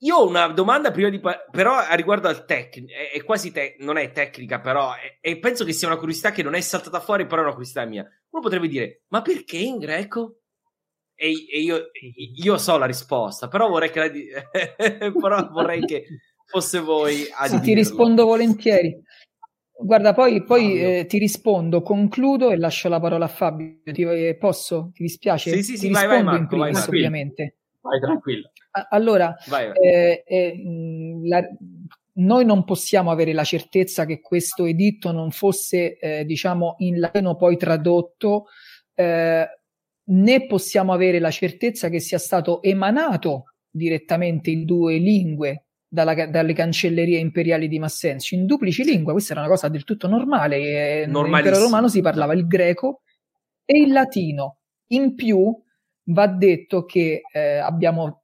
io 0.03 0.17
ho 0.17 0.27
una 0.29 0.49
domanda 0.49 0.91
prima 0.91 1.09
di... 1.09 1.21
pa- 1.21 1.43
però 1.51 1.75
a 1.77 1.95
riguardo 1.95 2.29
al 2.29 2.45
tecnico, 2.45 2.93
è, 2.93 3.13
è 3.13 3.23
quasi 3.25 3.51
te- 3.51 3.77
non 3.81 3.97
è 3.97 4.13
tecnica, 4.13 4.61
però, 4.61 4.93
e 5.21 5.39
penso 5.39 5.65
che 5.65 5.73
sia 5.73 5.89
una 5.89 5.97
curiosità 5.97 6.31
che 6.31 6.43
non 6.43 6.55
è 6.55 6.61
saltata 6.61 7.01
fuori, 7.01 7.25
però 7.27 7.41
è 7.41 7.45
una 7.45 7.53
curiosità 7.55 7.85
mia. 7.87 8.03
Uno 8.31 8.43
potrebbe 8.43 8.69
dire, 8.69 9.05
ma 9.09 9.23
perché 9.23 9.57
in 9.57 9.79
greco? 9.79 10.40
E, 11.23 11.47
e 11.53 11.61
io, 11.61 11.91
io 12.43 12.57
so 12.57 12.79
la 12.79 12.87
risposta, 12.87 13.49
però 13.49 13.69
vorrei 13.69 13.91
che, 13.91 13.99
la 13.99 14.09
di- 14.09 14.27
però 15.21 15.51
vorrei 15.51 15.85
che 15.85 16.07
fosse 16.47 16.81
voi 16.81 17.29
a 17.31 17.47
Sì, 17.47 17.61
ti 17.61 17.75
rispondo 17.75 18.25
volentieri. 18.25 18.99
Guarda, 19.83 20.15
poi, 20.15 20.43
poi 20.45 20.81
eh, 20.81 21.05
ti 21.07 21.19
rispondo, 21.19 21.83
concludo 21.83 22.51
e 22.51 22.57
lascio 22.57 22.89
la 22.89 22.99
parola 23.01 23.27
a 23.27 23.29
Fabio. 23.29 23.81
Ti, 23.85 24.01
eh, 24.03 24.37
posso? 24.39 24.93
Ti 24.95 25.03
dispiace? 25.03 25.51
Sì, 25.51 25.63
sì, 25.63 25.77
sì, 25.77 25.87
ti 25.89 25.93
vai, 25.93 26.07
vai, 26.07 26.17
rispondo 26.17 26.37
in 26.37 26.41
Marco, 26.43 26.57
vai, 26.57 26.65
primis, 26.65 26.79
Marco. 26.79 26.91
ovviamente. 26.97 27.57
Vai 27.83 28.01
tranquillo. 28.01 28.51
Allora, 28.89 29.37
Vai, 29.47 29.67
vai. 29.69 29.77
eh, 29.77 30.25
eh, 30.27 30.63
la- 31.25 31.49
noi 32.15 32.45
non 32.47 32.65
possiamo 32.65 33.11
avere 33.11 33.35
la 33.35 33.45
certezza 33.45 34.07
che 34.07 34.21
questo 34.21 34.65
editto 34.65 35.13
non 35.13 35.31
fosse, 35.33 35.99
eh, 35.99 36.25
diciamo, 36.25 36.77
in 36.79 36.99
latino 36.99 37.37
poi 37.37 37.59
tradotto, 37.59 38.47
eh, 38.95 39.47
né 40.11 40.47
possiamo 40.47 40.93
avere 40.93 41.19
la 41.19 41.31
certezza 41.31 41.89
che 41.89 42.01
sia 42.01 42.19
stato 42.19 42.63
emanato 42.63 43.45
direttamente 43.71 44.51
in 44.51 44.65
due 44.65 44.97
lingue 44.97 45.67
dalla- 45.89 46.27
dalle 46.27 46.53
cancellerie 46.53 47.19
imperiali 47.19 47.69
di 47.69 47.79
Massenzio, 47.79 48.37
in 48.37 48.47
duplici 48.47 48.85
lingue. 48.85 49.13
Questa 49.13 49.33
era 49.33 49.43
una 49.43 49.51
cosa 49.51 49.69
del 49.69 49.85
tutto 49.85 50.09
normale. 50.09 50.57
eh, 51.03 51.07
Nell'impero 51.07 51.59
romano 51.59 51.89
si 51.89 52.01
parlava 52.01 52.33
il 52.35 52.47
greco 52.47 53.03
e 53.65 53.81
il 53.81 53.93
latino. 53.93 54.59
In 54.89 55.15
più, 55.15 55.57
va 56.05 56.27
detto 56.27 56.85
che 56.85 57.23
eh, 57.33 57.57
abbiamo 57.59 58.23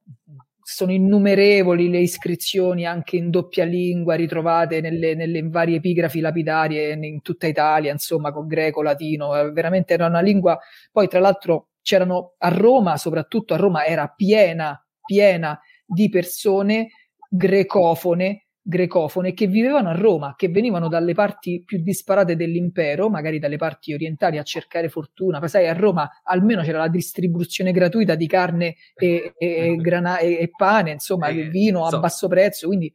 sono 0.69 0.91
innumerevoli 0.91 1.89
le 1.89 1.99
iscrizioni 1.99 2.85
anche 2.85 3.15
in 3.15 3.29
doppia 3.29 3.63
lingua 3.63 4.15
ritrovate 4.15 4.81
nelle, 4.81 5.15
nelle 5.15 5.41
varie 5.47 5.77
epigrafi 5.77 6.19
lapidarie 6.19 6.91
in 6.91 7.21
tutta 7.21 7.47
Italia, 7.47 7.89
insomma, 7.89 8.33
con 8.33 8.47
greco, 8.47 8.81
latino, 8.81 9.33
eh, 9.33 9.49
veramente 9.51 9.93
era 9.93 10.07
una 10.07 10.19
lingua. 10.19 10.59
Poi, 10.91 11.07
tra 11.07 11.21
l'altro, 11.21 11.66
c'erano 11.87 12.33
a 12.39 12.49
Roma, 12.49 12.97
soprattutto 12.97 13.53
a 13.53 13.57
Roma, 13.57 13.85
era 13.85 14.09
piena, 14.13 14.77
piena 15.05 15.57
di 15.85 16.09
persone 16.09 16.89
grecofone, 17.29 18.47
grecofone 18.61 19.33
che 19.33 19.47
vivevano 19.47 19.87
a 19.87 19.93
Roma, 19.95 20.33
che 20.35 20.49
venivano 20.49 20.89
dalle 20.89 21.13
parti 21.13 21.63
più 21.63 21.81
disparate 21.81 22.35
dell'impero, 22.35 23.09
magari 23.09 23.39
dalle 23.39 23.55
parti 23.55 23.93
orientali 23.93 24.37
a 24.37 24.43
cercare 24.43 24.89
fortuna. 24.89 25.39
Poi 25.39 25.47
sai, 25.47 25.69
a 25.69 25.73
Roma 25.73 26.09
almeno 26.23 26.61
c'era 26.61 26.79
la 26.79 26.89
distribuzione 26.89 27.71
gratuita 27.71 28.15
di 28.15 28.27
carne 28.27 28.75
e, 28.93 29.33
e- 29.37 29.75
grana- 29.79 30.19
e- 30.19 30.39
e 30.41 30.49
pane, 30.49 30.91
insomma, 30.91 31.29
Eh, 31.29 31.47
vino 31.47 31.79
a 31.79 31.83
insomma. 31.83 32.01
basso 32.01 32.27
prezzo, 32.27 32.67
quindi 32.67 32.93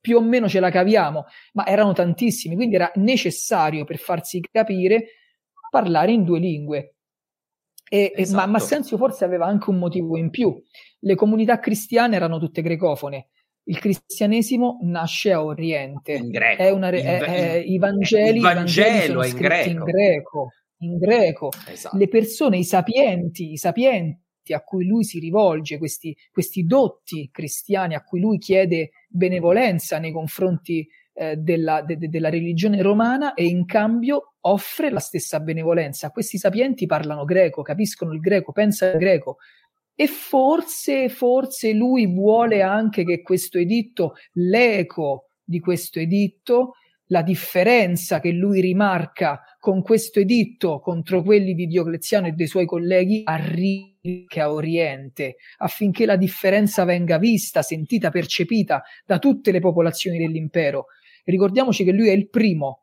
più 0.00 0.16
o 0.16 0.22
meno 0.22 0.48
ce 0.48 0.60
la 0.60 0.70
caviamo, 0.70 1.26
ma 1.52 1.66
erano 1.66 1.92
tantissimi, 1.92 2.54
quindi 2.54 2.76
era 2.76 2.90
necessario 2.94 3.84
per 3.84 3.98
farsi 3.98 4.40
capire 4.50 5.08
parlare 5.70 6.10
in 6.12 6.24
due 6.24 6.38
lingue. 6.38 6.94
E, 7.92 8.04
e- 8.04 8.12
ma 8.14 8.20
Esatto. 8.22 8.50
Massenzio 8.50 8.96
forse 8.96 9.24
aveva 9.24 9.46
anche 9.46 9.68
un 9.68 9.78
motivo 9.78 10.16
in 10.16 10.30
più. 10.30 10.56
Le 11.00 11.14
comunità 11.16 11.58
cristiane 11.58 12.14
erano 12.14 12.38
tutte 12.38 12.62
grecofone. 12.62 13.30
Il 13.64 13.78
cristianesimo 13.78 14.78
nasce 14.82 15.32
a 15.32 15.44
Oriente. 15.44 16.12
In 16.12 16.28
greco. 16.30 16.62
È 16.62 16.70
una 16.70 16.88
re- 16.88 17.00
Il 17.00 17.04
è- 17.04 17.18
è- 17.20 17.54
il- 17.56 17.72
I 17.72 17.78
Vangeli, 17.78 18.36
il 18.36 18.42
Vangelo 18.42 19.22
è 19.22 19.26
in 19.26 19.32
scritti 19.32 19.70
in 19.70 19.78
greco. 19.78 19.84
greco. 19.84 20.48
In 20.82 20.96
greco. 20.98 21.50
Esatto. 21.68 21.96
Le 21.96 22.08
persone, 22.08 22.58
i 22.58 22.64
sapienti, 22.64 23.50
i 23.52 23.56
sapienti 23.56 24.52
a 24.54 24.62
cui 24.62 24.86
lui 24.86 25.04
si 25.04 25.18
rivolge, 25.18 25.76
questi, 25.78 26.16
questi 26.30 26.64
dotti 26.64 27.28
cristiani 27.30 27.94
a 27.94 28.02
cui 28.02 28.20
lui 28.20 28.38
chiede 28.38 28.90
benevolenza 29.08 29.98
nei 29.98 30.12
confronti 30.12 30.86
eh, 31.12 31.36
della, 31.36 31.82
de- 31.82 31.96
de- 31.96 32.08
della 32.08 32.30
religione 32.30 32.82
romana 32.82 33.34
e 33.34 33.44
in 33.44 33.64
cambio 33.66 34.34
offre 34.40 34.90
la 34.90 35.00
stessa 35.00 35.40
benevolenza. 35.40 36.10
Questi 36.10 36.38
sapienti 36.38 36.86
parlano 36.86 37.24
greco, 37.24 37.62
capiscono 37.62 38.12
il 38.12 38.20
greco, 38.20 38.52
pensano 38.52 38.92
il 38.92 38.98
greco. 38.98 39.36
E 39.94 40.06
forse, 40.06 41.08
forse 41.08 41.72
lui 41.72 42.06
vuole 42.06 42.62
anche 42.62 43.04
che 43.04 43.20
questo 43.20 43.58
editto, 43.58 44.14
l'eco 44.32 45.26
di 45.44 45.60
questo 45.60 45.98
editto, 45.98 46.74
la 47.10 47.22
differenza 47.22 48.20
che 48.20 48.30
lui 48.30 48.60
rimarca 48.60 49.42
con 49.58 49.82
questo 49.82 50.20
editto 50.20 50.80
contro 50.80 51.22
quelli 51.22 51.54
di 51.54 51.66
Diocleziano 51.66 52.28
e 52.28 52.32
dei 52.32 52.46
suoi 52.46 52.66
colleghi 52.66 53.22
arrivi 53.24 54.26
a 54.38 54.50
Oriente, 54.50 55.36
affinché 55.58 56.06
la 56.06 56.16
differenza 56.16 56.84
venga 56.84 57.18
vista, 57.18 57.62
sentita, 57.62 58.10
percepita 58.10 58.82
da 59.04 59.18
tutte 59.18 59.50
le 59.50 59.60
popolazioni 59.60 60.18
dell'impero. 60.18 60.86
Ricordiamoci 61.30 61.84
che 61.84 61.92
lui 61.92 62.08
è 62.08 62.12
il 62.12 62.28
primo 62.28 62.80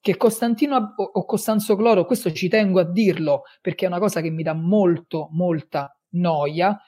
che 0.00 0.16
Costantino 0.16 0.94
o 0.96 1.24
Costanzo 1.26 1.76
Cloro, 1.76 2.06
questo 2.06 2.32
ci 2.32 2.48
tengo 2.48 2.80
a 2.80 2.90
dirlo 2.90 3.42
perché 3.60 3.84
è 3.84 3.88
una 3.88 3.98
cosa 3.98 4.22
che 4.22 4.30
mi 4.30 4.42
dà 4.42 4.54
molto, 4.54 5.28
molta 5.32 5.94
noia, 6.12 6.78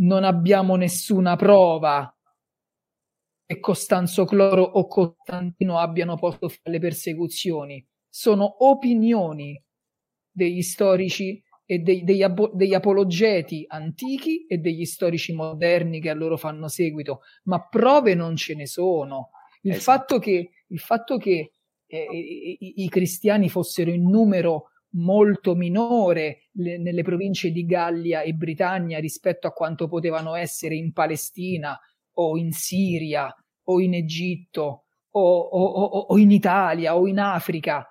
non 0.00 0.24
abbiamo 0.24 0.74
nessuna 0.74 1.36
prova 1.36 2.12
che 3.46 3.60
Costanzo 3.60 4.24
Cloro 4.24 4.62
o 4.62 4.86
Costantino 4.86 5.78
abbiano 5.78 6.16
posto 6.16 6.50
le 6.64 6.78
persecuzioni. 6.78 7.84
Sono 8.08 8.64
opinioni 8.64 9.60
degli 10.30 10.62
storici 10.62 11.42
e 11.64 11.78
dei- 11.78 12.02
degli, 12.02 12.24
degli 12.52 12.74
apologeti 12.74 13.64
antichi 13.68 14.46
e 14.46 14.58
degli 14.58 14.84
storici 14.84 15.32
moderni 15.32 16.00
che 16.00 16.10
a 16.10 16.14
loro 16.14 16.36
fanno 16.36 16.66
seguito, 16.66 17.20
ma 17.44 17.64
prove 17.68 18.14
non 18.14 18.34
ce 18.34 18.54
ne 18.54 18.66
sono. 18.66 19.30
Il 19.62 19.72
Esatto. 19.72 19.82
fatto 19.98 20.18
che, 20.18 20.50
il 20.66 20.78
fatto 20.78 21.16
che 21.18 21.52
eh, 21.86 22.06
i, 22.12 22.82
i- 22.84 22.88
cristiani 22.88 23.48
fossero 23.48 23.90
in 23.90 24.08
numero 24.08 24.70
molto 24.94 25.54
minore 25.54 26.48
le- 26.52 26.78
nelle 26.78 27.02
province 27.02 27.50
di 27.50 27.64
Gallia 27.66 28.22
e 28.22 28.32
Britannia 28.32 28.98
rispetto 29.00 29.46
a 29.46 29.52
quanto 29.52 29.88
potevano 29.88 30.34
essere 30.34 30.74
in 30.76 30.92
Palestina 30.92 31.78
o 32.14 32.36
in 32.36 32.52
Siria 32.52 33.32
o 33.64 33.80
in 33.80 33.94
Egitto 33.94 34.84
o, 35.10 35.20
o- 35.38 35.64
o- 35.64 35.98
o 36.10 36.18
in 36.18 36.30
Italia 36.30 36.96
o 36.96 37.06
in 37.06 37.18
Africa. 37.18 37.84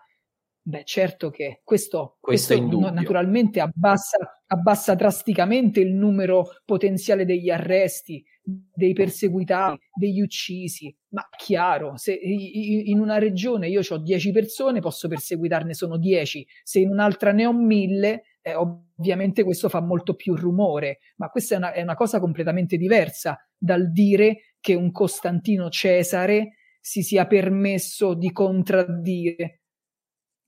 Beh, 0.61 0.83
certo 0.85 1.29
che 1.29 1.61
questo, 1.63 2.17
Questo 2.19 2.55
questo 2.57 2.91
naturalmente 2.91 3.59
abbassa, 3.59 4.43
abbassa 4.47 4.93
drasticamente 4.95 5.79
il 5.79 5.93
numero 5.93 6.45
potenziale 6.63 7.25
degli 7.25 7.49
arresti, 7.49 8.23
dei 8.41 8.93
perseguitati, 8.93 9.79
degli 9.93 10.21
uccisi. 10.21 10.95
Ma 11.09 11.27
chiaro, 11.35 11.97
se 11.97 12.13
in 12.13 12.99
una 12.99 13.17
regione 13.17 13.67
io 13.67 13.81
ho 13.87 13.97
10 13.97 14.31
persone, 14.31 14.79
posso 14.79 15.07
perseguitarne 15.07 15.73
sono 15.73 15.97
10, 15.97 16.45
se 16.63 16.79
in 16.79 16.89
un'altra 16.89 17.31
ne 17.31 17.45
ho 17.45 17.53
1000, 17.53 18.23
eh, 18.41 18.53
ovviamente 18.55 19.43
questo 19.43 19.69
fa 19.69 19.81
molto 19.81 20.15
più 20.15 20.35
rumore, 20.35 20.99
ma 21.17 21.29
questa 21.29 21.55
è 21.55 21.57
una, 21.57 21.73
è 21.73 21.81
una 21.81 21.95
cosa 21.95 22.19
completamente 22.19 22.77
diversa 22.77 23.37
dal 23.57 23.91
dire 23.91 24.55
che 24.59 24.73
un 24.73 24.91
Costantino 24.91 25.69
Cesare 25.69 26.55
si 26.81 27.01
sia 27.01 27.27
permesso 27.27 28.13
di 28.13 28.31
contraddire 28.31 29.58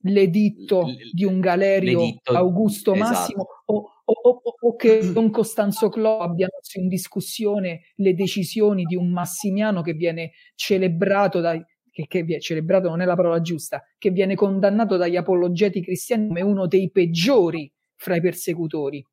l'editto 0.02 0.82
L- 0.86 1.10
di 1.12 1.24
un 1.24 1.40
Galerio 1.40 2.00
l'editto- 2.00 2.32
Augusto 2.32 2.94
esatto. 2.94 3.10
Massimo 3.10 3.46
o, 3.66 3.74
o- 4.04 4.12
o- 4.14 4.42
o 4.60 4.76
che 4.76 5.12
un 5.14 5.30
Costanzo 5.30 5.88
Clo 5.88 6.18
abbia 6.18 6.48
messo 6.52 6.78
in 6.80 6.88
discussione 6.88 7.82
le 7.96 8.14
decisioni 8.14 8.84
di 8.84 8.96
un 8.96 9.10
Massimiano 9.10 9.82
che 9.82 9.92
viene 9.94 10.32
celebrato 10.54 11.40
dai 11.40 11.64
che, 11.94 12.06
che 12.06 12.40
celebrato 12.40 12.88
non 12.88 13.02
è 13.02 13.04
la 13.04 13.14
parola 13.14 13.42
giusta, 13.42 13.82
che 13.98 14.08
viene 14.10 14.34
condannato 14.34 14.96
dagli 14.96 15.16
apologeti 15.16 15.82
cristiani 15.82 16.28
come 16.28 16.40
uno 16.40 16.66
dei 16.66 16.90
peggiori 16.90 17.70
fra 17.96 18.16
i 18.16 18.20
persecutori. 18.22 19.04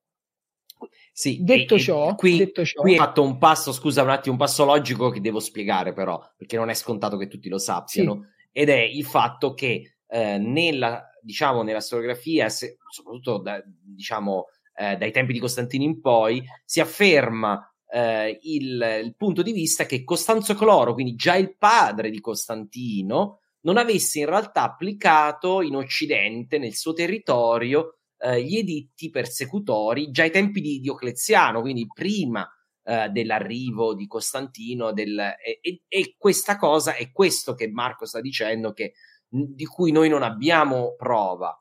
Sì, 1.12 1.40
Detto 1.44 1.76
e- 1.76 1.80
ciò, 1.80 2.16
qui, 2.16 2.38
detto 2.38 2.64
ciò- 2.64 2.80
qui 2.82 2.92
hai 2.92 2.98
fatto 2.98 3.22
un 3.22 3.38
passo, 3.38 3.74
scusa 3.74 4.02
un 4.02 4.10
attimo, 4.12 4.34
un 4.36 4.40
passo 4.40 4.64
logico 4.64 5.10
che 5.10 5.20
devo 5.20 5.42
spiegare 5.42 5.92
però, 5.92 6.22
perché 6.38 6.56
non 6.56 6.70
è 6.70 6.74
scontato 6.74 7.18
che 7.18 7.28
tutti 7.28 7.50
lo 7.50 7.58
sappiano, 7.58 8.28
ed 8.54 8.70
è 8.70 8.80
il 8.80 9.04
fatto 9.04 9.54
che 9.54 9.98
eh, 10.10 10.38
nella, 10.38 11.10
diciamo, 11.22 11.62
nella 11.62 11.80
storiografia, 11.80 12.50
se- 12.50 12.78
soprattutto 12.90 13.38
da- 13.40 13.64
diciamo, 13.66 14.48
eh, 14.76 14.98
dai 14.98 15.12
tempi 15.12 15.34
di 15.34 15.40
Costantino 15.40 15.84
in 15.84 16.02
poi, 16.02 16.44
si 16.66 16.80
afferma 16.80 17.64
eh, 17.92 18.40
il, 18.42 19.02
il 19.04 19.16
punto 19.16 19.42
di 19.42 19.52
vista 19.52 19.86
che 19.86 20.04
Costanzo 20.04 20.56
Cloro, 20.56 20.94
quindi 20.94 21.16
già 21.16 21.36
il 21.36 21.56
padre 21.58 22.10
di 22.10 22.20
Costantino, 22.20 23.40
non 23.62 23.78
avesse 23.78 24.20
in 24.20 24.26
realtà 24.26 24.64
applicato 24.64 25.62
in 25.62 25.76
Occidente, 25.76 26.58
nel 26.58 26.76
suo 26.76 26.94
territorio, 26.94 28.00
eh, 28.18 28.44
gli 28.44 28.58
editti 28.58 29.10
persecutori 29.10 30.12
già 30.12 30.24
ai 30.24 30.32
tempi 30.32 30.62
di 30.62 30.80
Diocleziano, 30.80 31.62
quindi 31.62 31.88
prima 31.94 32.48
eh, 32.84 33.10
dell'arrivo 33.10 33.94
di 33.94 34.08
Costantino 34.08 34.92
del, 34.94 35.20
e, 35.20 35.60
e, 35.62 35.84
e, 35.88 36.16
questa 36.18 36.58
cosa 36.58 36.96
è 36.96 37.12
questo 37.12 37.54
che 37.54 37.70
Marco 37.70 38.06
sta 38.06 38.22
dicendo 38.22 38.74
che, 38.74 38.94
di 39.30 39.66
cui 39.66 39.92
noi 39.92 40.10
non 40.10 40.24
abbiamo 40.24 40.96
prova 40.98 41.56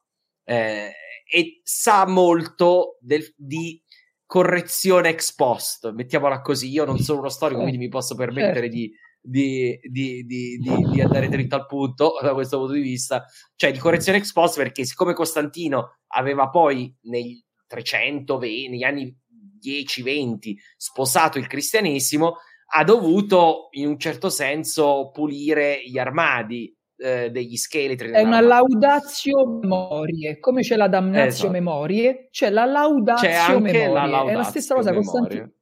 eh, 0.44 0.90
e 1.30 1.60
sa 1.62 2.06
molto 2.06 2.96
del, 3.00 3.22
di 3.36 3.80
correzione 4.24 5.10
ex 5.10 5.34
post, 5.34 5.92
mettiamola 5.92 6.40
così. 6.40 6.68
Io 6.70 6.84
non 6.84 6.98
sono 6.98 7.20
uno 7.20 7.28
storico, 7.28 7.60
quindi 7.60 7.78
mi 7.78 7.88
posso 7.88 8.14
permettere 8.14 8.70
certo. 8.70 8.74
di, 8.74 8.92
di, 9.20 9.78
di, 9.82 10.56
di, 10.56 11.00
andare 11.00 11.28
dritto 11.28 11.56
al 11.56 11.66
punto 11.66 12.14
da 12.22 12.32
questo 12.32 12.58
punto 12.58 12.72
di 12.72 12.80
vista, 12.80 13.24
cioè 13.56 13.72
di 13.72 13.78
correzione 13.78 14.18
ex 14.18 14.32
post, 14.32 14.56
perché 14.56 14.84
siccome 14.84 15.14
Costantino 15.14 15.98
aveva 16.08 16.48
poi 16.48 16.94
nei 17.02 17.42
320, 17.66 18.68
negli 18.68 18.82
anni 18.82 19.14
10-20 19.62 20.54
sposato 20.76 21.38
il 21.38 21.46
cristianesimo, 21.46 22.36
ha 22.70 22.84
dovuto 22.84 23.68
in 23.72 23.86
un 23.86 23.98
certo 23.98 24.28
senso 24.28 25.10
pulire 25.10 25.82
gli 25.86 25.98
armadi 25.98 26.74
eh, 26.98 27.30
degli 27.30 27.56
scheletri. 27.56 28.10
È 28.10 28.22
una 28.22 28.40
laudatio 28.40 29.58
memorie, 29.60 30.38
come 30.38 30.62
c'è 30.62 30.76
la 30.76 30.88
damnatio 30.88 31.28
esatto. 31.28 31.50
memorie, 31.50 32.28
c'è 32.30 32.50
la 32.50 32.64
laudatio 32.64 33.60
memorie. 33.60 33.88
La 33.88 34.06
laudatio 34.06 34.30
è 34.30 34.34
la 34.34 34.42
stessa 34.42 34.74
cosa 34.74 34.92
Costantino. 34.92 35.52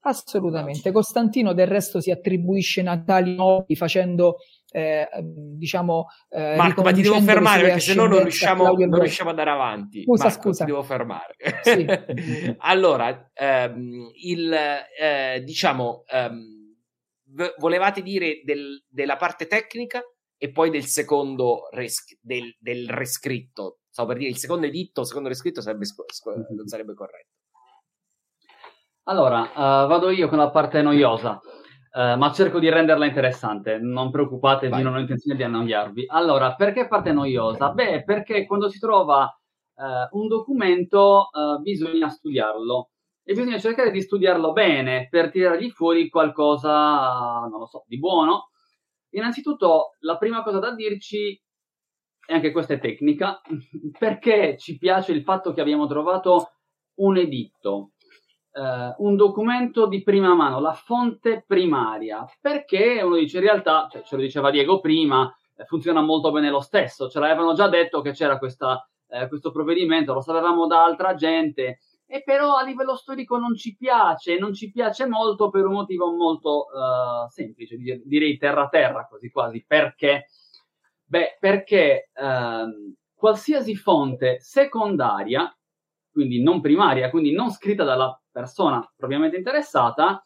Assolutamente. 0.00 0.92
Costantino 0.92 1.52
del 1.52 1.66
resto 1.66 2.00
si 2.00 2.10
attribuisce 2.10 2.82
natali 2.82 3.34
nuovi 3.34 3.74
facendo 3.74 4.36
eh, 4.70 5.08
diciamo 5.22 6.06
eh, 6.28 6.54
Marco 6.56 6.82
ma 6.82 6.92
ti 6.92 7.02
devo 7.02 7.20
fermare 7.20 7.62
perché 7.62 7.80
se 7.80 7.94
no 7.94 8.06
non 8.06 8.20
riusciamo, 8.20 8.64
non 8.64 9.00
riusciamo 9.00 9.30
ad 9.30 9.38
andare 9.38 9.56
avanti 9.56 10.02
scusa 10.02 10.24
Marco, 10.24 10.40
scusa 10.40 10.64
ti 10.64 10.70
devo 10.70 10.82
fermare 10.82 11.36
sì. 11.62 11.86
allora 12.58 13.30
ehm, 13.32 14.10
il 14.24 14.52
eh, 14.52 15.42
diciamo 15.42 16.04
ehm, 16.06 16.58
volevate 17.58 18.02
dire 18.02 18.42
del, 18.44 18.84
della 18.88 19.16
parte 19.16 19.46
tecnica 19.46 20.02
e 20.38 20.52
poi 20.52 20.70
del 20.70 20.84
secondo 20.84 21.68
res- 21.72 22.16
del, 22.20 22.56
del, 22.60 22.88
rescritto. 22.88 23.80
Stavo 23.90 24.10
per 24.10 24.18
dire 24.18 24.30
il 24.30 24.36
secondo 24.36 24.66
editto, 24.66 25.00
il 25.00 25.06
secondo 25.08 25.28
rescritto 25.28 25.60
sarebbe 25.60 25.84
sc- 25.84 26.10
sc- 26.10 26.26
mhm. 26.28 26.54
non 26.54 26.66
sarebbe 26.68 26.94
corretto. 26.94 27.34
Allora, 29.04 29.40
uh, 29.40 29.88
vado 29.88 30.10
io 30.10 30.28
con 30.28 30.38
la 30.38 30.50
parte 30.50 30.80
noiosa, 30.80 31.40
uh, 31.40 32.16
ma 32.16 32.30
cerco 32.32 32.60
di 32.60 32.68
renderla 32.68 33.06
interessante. 33.06 33.78
Non 33.78 34.10
preoccupatevi, 34.10 34.70
Vai. 34.70 34.82
non 34.82 34.94
ho 34.94 35.00
intenzione 35.00 35.36
di 35.36 35.42
annoiarvi. 35.42 36.04
Allora, 36.06 36.54
perché 36.54 36.86
parte 36.86 37.10
noiosa? 37.10 37.70
Beh, 37.70 38.04
perché 38.04 38.46
quando 38.46 38.68
si 38.68 38.78
trova 38.78 39.24
uh, 39.24 40.18
un 40.18 40.28
documento 40.28 41.30
bisogna 41.62 42.08
studiarlo 42.10 42.90
e 43.24 43.32
bisogna 43.32 43.58
cercare 43.58 43.90
di 43.90 44.02
studiarlo 44.02 44.52
bene 44.52 45.08
per 45.10 45.30
tirargli 45.30 45.70
fuori 45.70 46.08
qualcosa, 46.08 47.46
non 47.50 47.58
lo 47.58 47.66
so, 47.66 47.84
di 47.86 47.98
buono 47.98 48.50
Innanzitutto, 49.10 49.96
la 50.00 50.16
prima 50.16 50.42
cosa 50.42 50.58
da 50.58 50.74
dirci, 50.74 51.40
e 52.26 52.34
anche 52.34 52.50
questa 52.52 52.74
è 52.74 52.78
tecnica, 52.78 53.40
perché 53.98 54.56
ci 54.58 54.76
piace 54.76 55.12
il 55.12 55.22
fatto 55.22 55.52
che 55.52 55.60
abbiamo 55.60 55.86
trovato 55.86 56.52
un 56.96 57.16
editto, 57.16 57.92
eh, 58.52 58.94
un 58.98 59.16
documento 59.16 59.86
di 59.86 60.02
prima 60.02 60.34
mano, 60.34 60.60
la 60.60 60.74
fonte 60.74 61.44
primaria, 61.46 62.26
perché 62.40 63.00
uno 63.02 63.16
dice 63.16 63.38
in 63.38 63.44
realtà, 63.44 63.88
cioè, 63.90 64.02
ce 64.02 64.16
lo 64.16 64.22
diceva 64.22 64.50
Diego 64.50 64.80
prima, 64.80 65.32
eh, 65.56 65.64
funziona 65.64 66.02
molto 66.02 66.30
bene 66.30 66.50
lo 66.50 66.60
stesso, 66.60 67.08
ce 67.08 67.18
l'avevano 67.18 67.54
già 67.54 67.68
detto 67.68 68.00
che 68.00 68.12
c'era 68.12 68.38
questa, 68.38 68.86
eh, 69.08 69.28
questo 69.28 69.50
provvedimento, 69.50 70.12
lo 70.12 70.20
sapevamo 70.20 70.66
da 70.66 70.84
altra 70.84 71.14
gente, 71.14 71.78
e 72.10 72.22
però 72.22 72.56
a 72.56 72.62
livello 72.62 72.96
storico 72.96 73.36
non 73.36 73.54
ci 73.54 73.76
piace, 73.76 74.38
non 74.38 74.54
ci 74.54 74.70
piace 74.70 75.06
molto 75.06 75.50
per 75.50 75.66
un 75.66 75.74
motivo 75.74 76.10
molto 76.10 76.66
uh, 76.72 77.28
semplice, 77.28 77.76
direi 77.76 78.38
terra-terra 78.38 79.06
quasi 79.06 79.30
quasi, 79.30 79.62
perché? 79.66 80.28
Beh, 81.04 81.36
perché 81.38 82.08
uh, 82.14 82.94
qualsiasi 83.14 83.76
fonte 83.76 84.40
secondaria, 84.40 85.54
quindi 86.10 86.42
non 86.42 86.62
primaria, 86.62 87.10
quindi 87.10 87.32
non 87.32 87.50
scritta 87.50 87.84
dalla 87.84 88.18
persona 88.30 88.90
propriamente 88.96 89.36
interessata, 89.36 90.22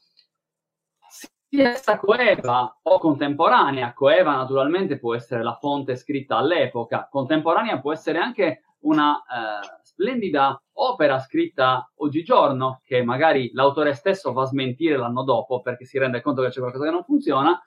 sia 1.49 1.71
essa 1.71 1.99
coeva 1.99 2.79
o 2.81 2.99
contemporanea, 3.01 3.93
coeva 3.93 4.37
naturalmente 4.37 5.01
può 5.01 5.17
essere 5.17 5.43
la 5.43 5.59
fonte 5.61 5.97
scritta 5.97 6.37
all'epoca, 6.37 7.09
contemporanea 7.11 7.81
può 7.81 7.93
essere 7.93 8.19
anche 8.19 8.63
una 8.83 9.17
eh, 9.19 9.81
splendida 9.83 10.61
opera 10.75 11.19
scritta 11.19 11.91
oggigiorno, 11.97 12.81
che 12.85 13.03
magari 13.03 13.51
l'autore 13.53 13.95
stesso 13.95 14.33
va 14.33 14.43
a 14.43 14.47
smentire 14.47 14.97
l'anno 14.97 15.23
dopo 15.23 15.61
perché 15.61 15.85
si 15.85 15.99
rende 15.99 16.21
conto 16.21 16.43
che 16.43 16.49
c'è 16.49 16.61
qualcosa 16.61 16.85
che 16.85 16.91
non 16.91 17.05
funziona, 17.05 17.61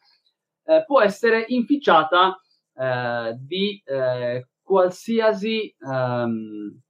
eh, 0.66 0.84
può 0.86 1.02
essere 1.02 1.46
inficiata 1.50 2.40
eh, 2.76 3.36
di 3.40 3.82
eh, 3.86 4.48
qualsiasi 4.62 5.76
ehm, 5.80 6.82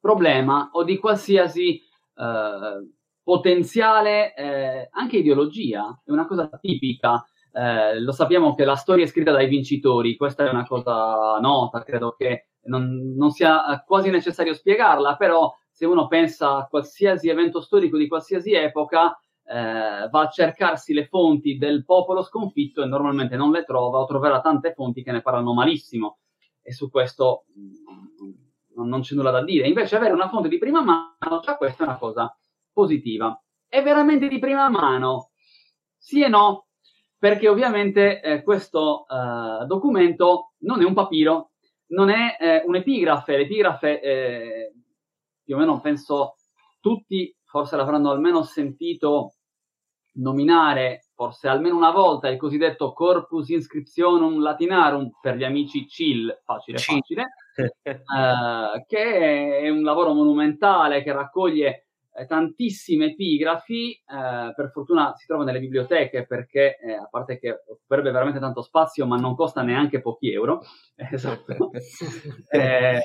problema 0.00 0.70
o 0.72 0.84
di 0.84 0.96
qualsiasi 0.96 1.78
eh, 1.78 2.90
potenziale 3.22 4.34
eh, 4.34 4.88
anche 4.92 5.18
ideologia. 5.18 6.00
È 6.04 6.10
una 6.10 6.26
cosa 6.26 6.48
tipica. 6.60 7.24
Eh, 7.52 8.00
lo 8.00 8.12
sappiamo 8.12 8.54
che 8.54 8.64
la 8.64 8.76
storia 8.76 9.04
è 9.04 9.08
scritta 9.08 9.32
dai 9.32 9.48
vincitori, 9.48 10.16
questa 10.16 10.46
è 10.46 10.50
una 10.50 10.66
cosa 10.66 11.38
nota, 11.40 11.82
credo 11.82 12.14
che 12.16 12.50
non, 12.66 13.14
non 13.16 13.30
sia 13.30 13.82
quasi 13.86 14.10
necessario 14.10 14.54
spiegarla, 14.54 15.16
però 15.16 15.54
se 15.70 15.86
uno 15.86 16.06
pensa 16.06 16.56
a 16.56 16.66
qualsiasi 16.66 17.28
evento 17.28 17.60
storico 17.60 17.96
di 17.96 18.08
qualsiasi 18.08 18.52
epoca, 18.52 19.18
eh, 19.48 20.08
va 20.10 20.20
a 20.20 20.28
cercarsi 20.28 20.92
le 20.92 21.06
fonti 21.06 21.56
del 21.56 21.84
popolo 21.84 22.22
sconfitto 22.22 22.82
e 22.82 22.86
normalmente 22.86 23.36
non 23.36 23.50
le 23.50 23.64
trova 23.64 23.98
o 23.98 24.06
troverà 24.06 24.40
tante 24.40 24.72
fonti 24.72 25.02
che 25.02 25.12
ne 25.12 25.22
parlano 25.22 25.54
malissimo 25.54 26.18
e 26.62 26.72
su 26.72 26.90
questo 26.90 27.44
mh, 27.54 28.80
mm, 28.80 28.84
non 28.84 29.00
c'è 29.00 29.14
nulla 29.14 29.30
da 29.30 29.44
dire. 29.44 29.68
Invece 29.68 29.96
avere 29.96 30.12
una 30.12 30.28
fonte 30.28 30.48
di 30.48 30.58
prima 30.58 30.82
mano, 30.82 31.40
già 31.42 31.56
questa 31.56 31.84
è 31.84 31.86
una 31.86 31.98
cosa 31.98 32.36
positiva. 32.72 33.40
È 33.68 33.82
veramente 33.82 34.28
di 34.28 34.38
prima 34.38 34.68
mano? 34.68 35.30
Sì 35.96 36.22
e 36.22 36.28
no, 36.28 36.66
perché 37.18 37.48
ovviamente 37.48 38.20
eh, 38.20 38.42
questo 38.42 39.06
eh, 39.08 39.64
documento 39.66 40.52
non 40.58 40.80
è 40.82 40.84
un 40.84 40.94
papiro, 40.94 41.52
non 41.88 42.10
è 42.10 42.36
eh, 42.40 42.62
un'epigrafe, 42.64 43.36
l'epigrafe 43.36 44.00
eh, 44.00 44.72
più 45.42 45.54
o 45.54 45.58
meno 45.58 45.80
penso 45.80 46.36
tutti 46.80 47.34
forse 47.44 47.76
l'avranno 47.76 48.10
almeno 48.10 48.42
sentito 48.42 49.34
nominare 50.14 51.06
forse 51.14 51.48
almeno 51.48 51.76
una 51.76 51.90
volta 51.90 52.28
il 52.28 52.36
cosiddetto 52.36 52.92
Corpus 52.92 53.48
Inscriptionum 53.48 54.40
Latinarum 54.40 55.10
per 55.20 55.36
gli 55.36 55.44
amici 55.44 55.88
CIL, 55.88 56.42
facile 56.44 56.78
facile, 56.78 57.28
eh, 57.82 58.84
che 58.86 59.58
è 59.58 59.68
un 59.70 59.82
lavoro 59.82 60.12
monumentale 60.12 61.02
che 61.02 61.12
raccoglie 61.12 61.85
eh, 62.16 62.26
tantissime 62.26 63.06
epigrafi, 63.06 63.92
eh, 63.92 64.52
per 64.54 64.70
fortuna 64.72 65.14
si 65.16 65.26
trova 65.26 65.44
nelle 65.44 65.60
biblioteche 65.60 66.26
perché, 66.26 66.78
eh, 66.78 66.92
a 66.92 67.08
parte 67.10 67.38
che 67.38 67.62
occuperebbe 67.66 68.10
veramente 68.10 68.40
tanto 68.40 68.62
spazio, 68.62 69.06
ma 69.06 69.16
non 69.16 69.34
costa 69.34 69.62
neanche 69.62 70.00
pochi 70.00 70.32
euro. 70.32 70.62
Esatto. 71.16 71.70
Eh, 72.48 73.00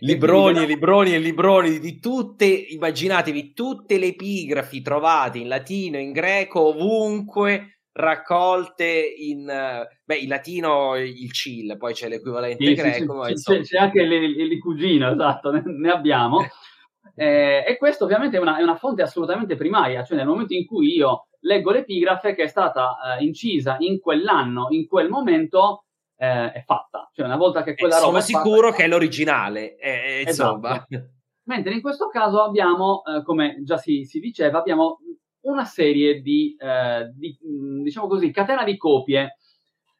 libroni 0.00 0.62
e 0.62 0.66
libroni 0.66 1.14
e 1.14 1.18
libroni 1.18 1.78
di 1.78 1.98
tutte, 1.98 2.44
immaginatevi, 2.44 3.52
tutte 3.52 3.98
le 3.98 4.06
epigrafi 4.06 4.82
trovate 4.82 5.38
in 5.38 5.48
latino, 5.48 5.98
in 5.98 6.12
greco, 6.12 6.68
ovunque 6.68 7.80
raccolte 7.92 9.14
in, 9.18 9.46
beh, 9.46 10.16
in 10.16 10.28
latino 10.28 10.96
il 10.96 11.32
CIL, 11.32 11.76
poi 11.78 11.94
c'è 11.94 12.08
l'equivalente 12.08 12.64
sì, 12.64 12.74
greco. 12.74 13.24
Sì, 13.24 13.36
sì, 13.36 13.52
c'è, 13.52 13.60
c'è, 13.62 13.78
anche 13.78 14.00
il 14.02 14.58
cugino, 14.58 15.10
esatto, 15.10 15.50
ne, 15.50 15.62
ne 15.64 15.90
abbiamo. 15.90 16.38
Eh, 17.18 17.64
e 17.66 17.78
questo 17.78 18.04
ovviamente 18.04 18.36
è 18.36 18.40
una, 18.40 18.58
è 18.58 18.62
una, 18.62 18.76
fonte 18.76 19.00
assolutamente 19.00 19.56
primaria, 19.56 20.04
cioè 20.04 20.18
nel 20.18 20.26
momento 20.26 20.52
in 20.52 20.66
cui 20.66 20.94
io 20.94 21.28
leggo 21.40 21.70
l'epigrafe 21.70 22.34
che 22.34 22.42
è 22.42 22.46
stata 22.46 23.16
eh, 23.18 23.24
incisa 23.24 23.76
in 23.78 23.98
quell'anno, 24.00 24.66
in 24.68 24.86
quel 24.86 25.08
momento, 25.08 25.86
eh, 26.18 26.52
è 26.52 26.62
fatta. 26.66 27.10
Cioè 27.14 27.24
una 27.24 27.38
volta 27.38 27.62
che 27.62 27.74
quella 27.74 27.98
roba... 27.98 28.20
Sono 28.20 28.42
sicuro 28.42 28.66
fatta, 28.68 28.76
che 28.76 28.84
è 28.84 28.88
l'originale, 28.88 29.76
eh, 29.76 30.24
insomma. 30.26 30.74
Esatto. 30.74 31.10
Mentre 31.44 31.72
in 31.72 31.80
questo 31.80 32.08
caso 32.08 32.42
abbiamo, 32.42 33.02
eh, 33.04 33.22
come 33.22 33.62
già 33.62 33.78
si, 33.78 34.04
si, 34.04 34.20
diceva, 34.20 34.58
abbiamo 34.58 34.98
una 35.46 35.64
serie 35.64 36.20
di, 36.20 36.54
eh, 36.58 37.12
di, 37.14 37.34
diciamo 37.82 38.08
così, 38.08 38.30
catena 38.30 38.62
di 38.62 38.76
copie. 38.76 39.38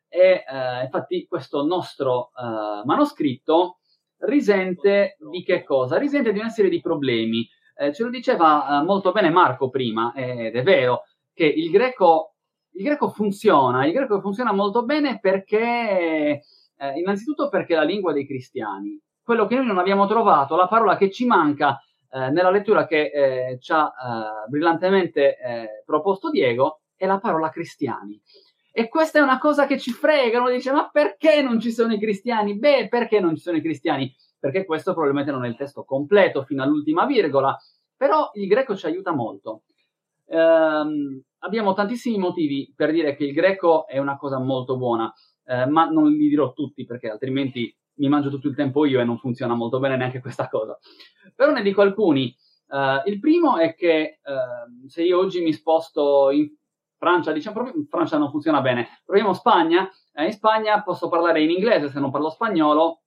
E 0.09 0.45
infatti 0.85 1.27
questo 1.27 1.67
nostro 1.67 2.31
manoscritto 2.85 3.81
risente 4.19 5.17
di 5.31 5.43
che 5.43 5.63
cosa? 5.65 5.99
Risente 5.99 6.33
di 6.33 6.39
una 6.39 6.49
serie 6.49 6.71
di 6.71 6.81
problemi. 6.81 7.49
Eh, 7.77 7.93
ce 7.93 8.05
lo 8.05 8.11
diceva 8.11 8.81
eh, 8.81 8.85
molto 8.85 9.13
bene 9.13 9.31
Marco 9.31 9.69
prima, 9.69 10.13
ed 10.15 10.57
è 10.57 10.63
vero, 10.63 11.03
che 11.35 11.45
il 11.45 11.71
greco, 11.71 12.37
il 12.73 12.85
greco 12.85 13.11
funziona, 13.11 13.85
il 13.87 13.93
greco 13.93 14.21
funziona 14.21 14.53
molto 14.53 14.85
bene 14.85 15.19
perché, 15.21 16.41
eh, 16.79 16.99
innanzitutto 16.99 17.49
perché 17.49 17.75
è 17.75 17.77
la 17.77 17.83
lingua 17.83 18.13
dei 18.13 18.27
cristiani. 18.27 18.99
Quello 19.23 19.47
che 19.47 19.57
noi 19.57 19.67
non 19.67 19.79
abbiamo 19.79 20.07
trovato, 20.07 20.57
la 20.57 20.69
parola 20.69 20.97
che 20.97 21.11
ci 21.11 21.27
manca 21.27 21.79
eh, 22.11 22.31
nella 22.31 22.51
lettura 22.51 22.87
che 22.87 23.11
eh, 23.11 23.59
ci 23.61 23.73
ha 23.73 23.87
eh, 23.87 24.49
brillantemente 24.49 25.37
eh, 25.37 25.83
proposto 25.85 26.31
Diego 26.31 26.81
è 26.97 27.05
la 27.05 27.19
parola 27.19 27.51
cristiani. 27.51 28.19
E 28.79 28.91
questa 28.91 29.19
è 29.19 29.23
una 29.23 29.39
cosa 29.39 29.65
che 29.65 29.79
ci 29.79 29.91
frega, 29.91 30.39
uno 30.39 30.51
dice 30.51 30.71
ma 30.71 30.91
perché 30.93 31.41
non 31.41 31.59
ci 31.59 31.73
sono 31.73 31.95
i 31.95 31.99
cristiani? 31.99 32.59
Beh, 32.59 32.89
perché 32.89 33.21
non 33.21 33.35
ci 33.35 33.41
sono 33.41 33.57
i 33.57 33.63
cristiani? 33.63 34.15
Perché 34.39 34.67
questo 34.67 34.93
probabilmente 34.93 35.33
non 35.33 35.47
è 35.47 35.49
il 35.49 35.57
testo 35.57 35.83
completo 35.85 36.45
fino 36.45 36.63
all'ultima 36.63 37.07
virgola, 37.07 37.57
però 37.97 38.29
il 38.35 38.47
greco 38.47 38.77
ci 38.77 38.85
aiuta 38.85 39.13
molto. 39.13 39.63
Ehm, 40.27 41.23
abbiamo 41.39 41.73
tantissimi 41.73 42.19
motivi 42.19 42.71
per 42.77 42.93
dire 42.93 43.17
che 43.17 43.25
il 43.25 43.33
greco 43.33 43.87
è 43.87 43.97
una 43.97 44.19
cosa 44.19 44.39
molto 44.39 44.77
buona, 44.77 45.11
eh, 45.47 45.65
ma 45.65 45.89
non 45.89 46.11
li 46.11 46.29
dirò 46.29 46.53
tutti 46.53 46.85
perché 46.85 47.09
altrimenti 47.09 47.75
mi 47.95 48.09
mangio 48.11 48.29
tutto 48.29 48.49
il 48.49 48.55
tempo 48.55 48.85
io 48.85 49.01
e 49.01 49.05
non 49.05 49.17
funziona 49.17 49.55
molto 49.55 49.79
bene 49.79 49.97
neanche 49.97 50.21
questa 50.21 50.51
cosa. 50.51 50.79
Però 51.35 51.51
ne 51.51 51.63
dico 51.63 51.81
alcuni. 51.81 52.37
Uh, 52.69 53.09
il 53.09 53.21
primo 53.21 53.57
è 53.57 53.75
che 53.75 54.19
uh, 54.23 54.87
se 54.87 55.03
io 55.03 55.19
oggi 55.19 55.41
mi 55.41 55.53
sposto 55.55 56.31
in 56.31 56.51
Francia, 56.99 57.33
diciamo 57.33 57.71
Francia 57.89 58.19
non 58.19 58.31
funziona 58.31 58.61
bene, 58.61 59.01
proviamo 59.05 59.33
Spagna, 59.33 59.91
eh, 60.13 60.25
in 60.25 60.33
Spagna 60.33 60.83
posso 60.83 61.09
parlare 61.09 61.43
in 61.43 61.51
inglese 61.51 61.91
se 61.91 62.01
non 62.01 62.11
parlo 62.11 62.31
spagnolo 62.31 63.03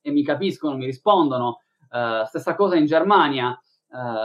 e 0.00 0.10
mi 0.10 0.22
capiscono, 0.22 0.76
mi 0.76 0.86
rispondono. 0.86 1.60
Uh, 1.90 2.26
stessa 2.26 2.54
cosa 2.54 2.76
in 2.76 2.84
Germania, 2.84 3.58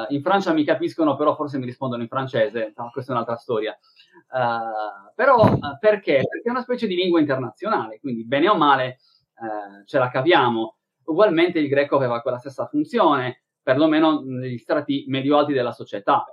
in 0.10 0.22
Francia 0.22 0.52
mi 0.52 0.66
capiscono, 0.66 1.16
però 1.16 1.36
forse 1.36 1.58
mi 1.58 1.64
rispondono 1.66 2.02
in 2.02 2.10
francese, 2.10 2.74
no, 2.76 2.90
questa 2.92 3.12
è 3.12 3.16
un'altra 3.16 3.38
storia. 3.38 3.78
però 5.16 5.58
perché? 5.80 6.22
Perché 6.28 6.42
è 6.44 6.50
una 6.50 6.62
specie 6.62 6.86
di 6.86 6.96
lingua 6.96 7.22
internazionale, 7.22 8.02
quindi 8.02 8.26
bene 8.26 8.50
o 8.50 8.56
male 8.56 8.98
eh, 9.44 9.86
ce 9.86 9.98
la 9.98 10.10
caviamo. 10.10 10.78
Ugualmente 11.06 11.60
il 11.60 11.68
greco 11.68 11.96
aveva 11.96 12.22
quella 12.22 12.38
stessa 12.38 12.66
funzione, 12.68 13.44
perlomeno 13.62 14.22
negli 14.24 14.58
strati 14.58 15.06
medio-alti 15.08 15.54
della 15.54 15.72
società. 15.72 16.26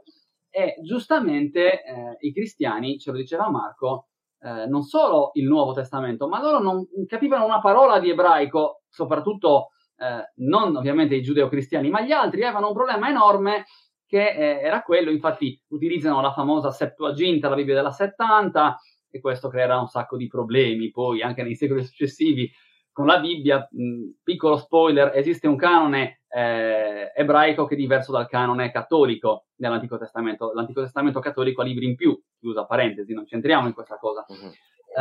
E 0.51 0.77
giustamente 0.82 1.82
eh, 1.82 2.16
i 2.20 2.32
cristiani, 2.32 2.98
ce 2.98 3.12
lo 3.12 3.16
diceva 3.16 3.48
Marco, 3.48 4.09
eh, 4.40 4.66
non 4.66 4.82
solo 4.82 5.31
il 5.35 5.47
Nuovo 5.47 5.72
Testamento, 5.72 6.28
ma 6.28 6.40
loro 6.43 6.60
non 6.60 6.86
capivano 7.06 7.44
una 7.44 7.60
parola 7.60 8.01
di 8.01 8.10
ebraico, 8.10 8.82
soprattutto 8.89 9.68
eh, 9.97 10.32
non 10.36 10.74
ovviamente 10.74 11.14
i 11.14 11.22
giudeo-cristiani, 11.22 11.89
ma 11.90 12.01
gli 12.01 12.12
altri 12.12 12.43
avevano 12.43 12.68
un 12.68 12.74
problema 12.74 13.09
enorme 13.09 13.66
che 14.06 14.31
eh, 14.31 14.60
era 14.62 14.82
quello, 14.82 15.10
infatti 15.10 15.60
utilizzano 15.68 16.20
la 16.20 16.32
famosa 16.32 16.72
Septuaginta, 16.72 17.48
la 17.48 17.55
Bibbia 17.55 17.74
della 17.74 17.93
70, 17.93 18.78
e 19.10 19.20
questo 19.20 19.48
creerà 19.48 19.78
un 19.78 19.89
sacco 19.89 20.16
di 20.16 20.27
problemi 20.27 20.90
poi 20.90 21.22
anche 21.22 21.43
nei 21.43 21.55
secoli 21.55 21.85
successivi 21.85 22.51
con 22.93 23.07
la 23.07 23.19
Bibbia, 23.19 23.69
mh, 23.71 24.21
piccolo 24.23 24.57
spoiler, 24.57 25.12
esiste 25.15 25.47
un 25.47 25.57
canone 25.57 26.23
eh, 26.29 27.12
ebraico 27.15 27.65
che 27.65 27.75
è 27.75 27.79
diverso 27.79 28.12
dal 28.12 28.29
canone 28.29 28.71
cattolico 28.71 29.47
nell'Antico 29.57 29.99
Testamento. 29.99 30.53
L'Antico 30.53 30.83
Testamento 30.83 31.21
cattolico 31.21 31.61
ha 31.61 31.65
libri 31.65 31.87
in 31.87 31.97
più, 31.97 32.21
chiusa 32.39 32.67
parentesi, 32.67 33.12
non 33.12 33.25
c'entriamo 33.25 33.67
in 33.67 33.75
questa 33.75 33.97
cosa. 33.97 34.25
Uh-huh. 34.27 34.51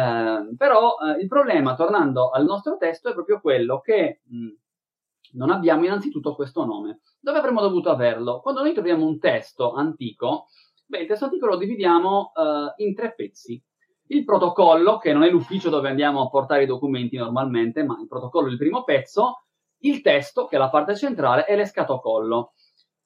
Eh, 0.02 0.56
però 0.56 0.96
eh, 0.98 1.22
il 1.22 1.28
problema, 1.28 1.76
tornando 1.76 2.30
al 2.30 2.46
nostro 2.46 2.78
testo, 2.78 3.10
è 3.10 3.14
proprio 3.14 3.40
quello 3.40 3.80
che 3.80 4.22
mh, 4.24 4.48
non 5.34 5.50
abbiamo 5.50 5.86
innanzitutto 5.86 6.36
questo 6.36 6.66
nome. 6.66 7.02
Dove 7.20 7.38
avremmo 7.38 7.62
dovuto 7.62 7.90
averlo? 7.90 8.40
Quando 8.42 8.62
noi 8.62 8.74
troviamo 8.74 9.06
un 9.06 9.20
testo 9.20 9.74
antico, 9.74 10.48
beh, 10.86 11.00
il 11.00 11.08
testo 11.08 11.26
antico 11.26 11.48
lo 11.48 11.58
dividiamo 11.58 12.32
eh, 12.36 12.84
in 12.84 12.96
tre 12.96 13.14
pezzi 13.14 13.62
il 14.12 14.24
protocollo, 14.24 14.98
che 14.98 15.14
non 15.14 15.24
è 15.24 15.30
l'ufficio 15.30 15.70
dove 15.70 15.90
andiamo 15.90 16.22
a 16.22 16.30
portare 16.30 16.64
i 16.64 16.68
documenti 16.68 17.18
normalmente, 17.18 17.84
ma 17.84 17.98
il 18.00 18.08
protocollo 18.08 18.48
è 18.48 18.52
il 18.52 18.58
primo 18.58 18.84
pezzo, 18.84 19.44
il 19.82 20.02
testo, 20.02 20.46
che 20.46 20.56
è 20.56 20.60
la 20.60 20.70
parte 20.70 20.96
centrale, 20.96 21.46
e 21.46 21.56
l'escatocollo. 21.56 22.54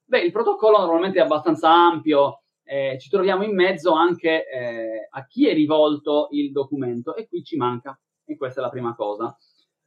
Beh, 0.05 0.21
il 0.21 0.31
protocollo 0.31 0.79
normalmente 0.79 1.19
è 1.19 1.23
abbastanza 1.23 1.69
ampio, 1.69 2.43
eh, 2.63 2.97
ci 2.99 3.09
troviamo 3.09 3.43
in 3.43 3.53
mezzo 3.53 3.93
anche 3.93 4.47
eh, 4.47 5.07
a 5.09 5.25
chi 5.25 5.47
è 5.47 5.53
rivolto 5.53 6.27
il 6.31 6.51
documento 6.51 7.15
e 7.15 7.27
qui 7.27 7.43
ci 7.43 7.57
manca, 7.57 7.99
e 8.25 8.37
questa 8.37 8.61
è 8.61 8.63
la 8.63 8.69
prima 8.69 8.95
cosa. 8.95 9.35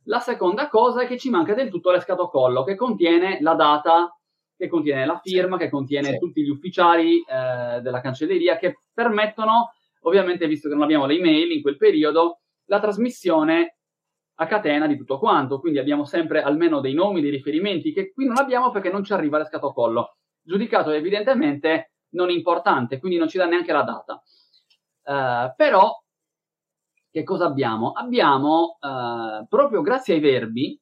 La 0.05 0.21
seconda 0.21 0.69
cosa 0.69 1.03
è 1.03 1.07
che 1.07 1.19
ci 1.19 1.31
manca 1.31 1.55
del 1.55 1.71
tutto 1.71 1.91
l'escatocollo, 1.91 2.63
che 2.63 2.77
contiene 2.77 3.39
la 3.41 3.55
data, 3.55 4.15
che 4.55 4.69
contiene 4.69 5.07
la 5.07 5.19
firma, 5.23 5.57
che 5.57 5.71
contiene 5.71 6.13
sì. 6.13 6.19
tutti 6.19 6.43
gli 6.43 6.51
ufficiali 6.51 7.21
eh, 7.21 7.81
della 7.81 8.01
cancelleria 8.01 8.57
che 8.59 8.83
permettono 8.93 9.71
ovviamente 10.07 10.47
visto 10.47 10.69
che 10.69 10.75
non 10.75 10.85
abbiamo 10.85 11.07
le 11.07 11.15
email 11.15 11.51
in 11.51 11.63
quel 11.63 11.77
periodo, 11.77 12.41
la 12.67 12.81
trasmissione 12.81 13.79
a 14.39 14.47
catena 14.47 14.87
di 14.87 14.97
tutto 14.97 15.19
quanto, 15.19 15.61
quindi 15.61 15.79
abbiamo 15.79 16.05
sempre 16.05 16.43
almeno 16.43 16.81
dei 16.81 16.95
nomi, 16.95 17.21
dei 17.21 17.31
riferimenti 17.31 17.93
che 17.93 18.13
qui 18.13 18.27
non 18.27 18.37
abbiamo 18.37 18.71
perché 18.71 18.91
non 18.91 19.03
ci 19.03 19.13
arriva 19.13 19.39
l'escatocollo, 19.39 20.17
giudicato 20.43 20.91
evidentemente 20.91 21.93
non 22.11 22.31
importante, 22.31 22.99
quindi 22.99 23.19
non 23.19 23.29
ci 23.29 23.39
dà 23.39 23.47
neanche 23.47 23.73
la 23.73 23.83
data. 23.83 24.23
Uh, 25.03 25.55
però, 25.57 25.93
che 27.11 27.23
cosa 27.23 27.47
abbiamo? 27.47 27.93
Abbiamo, 27.93 28.79
uh, 28.81 29.47
proprio 29.49 29.81
grazie 29.81 30.15
ai 30.15 30.21
verbi, 30.21 30.79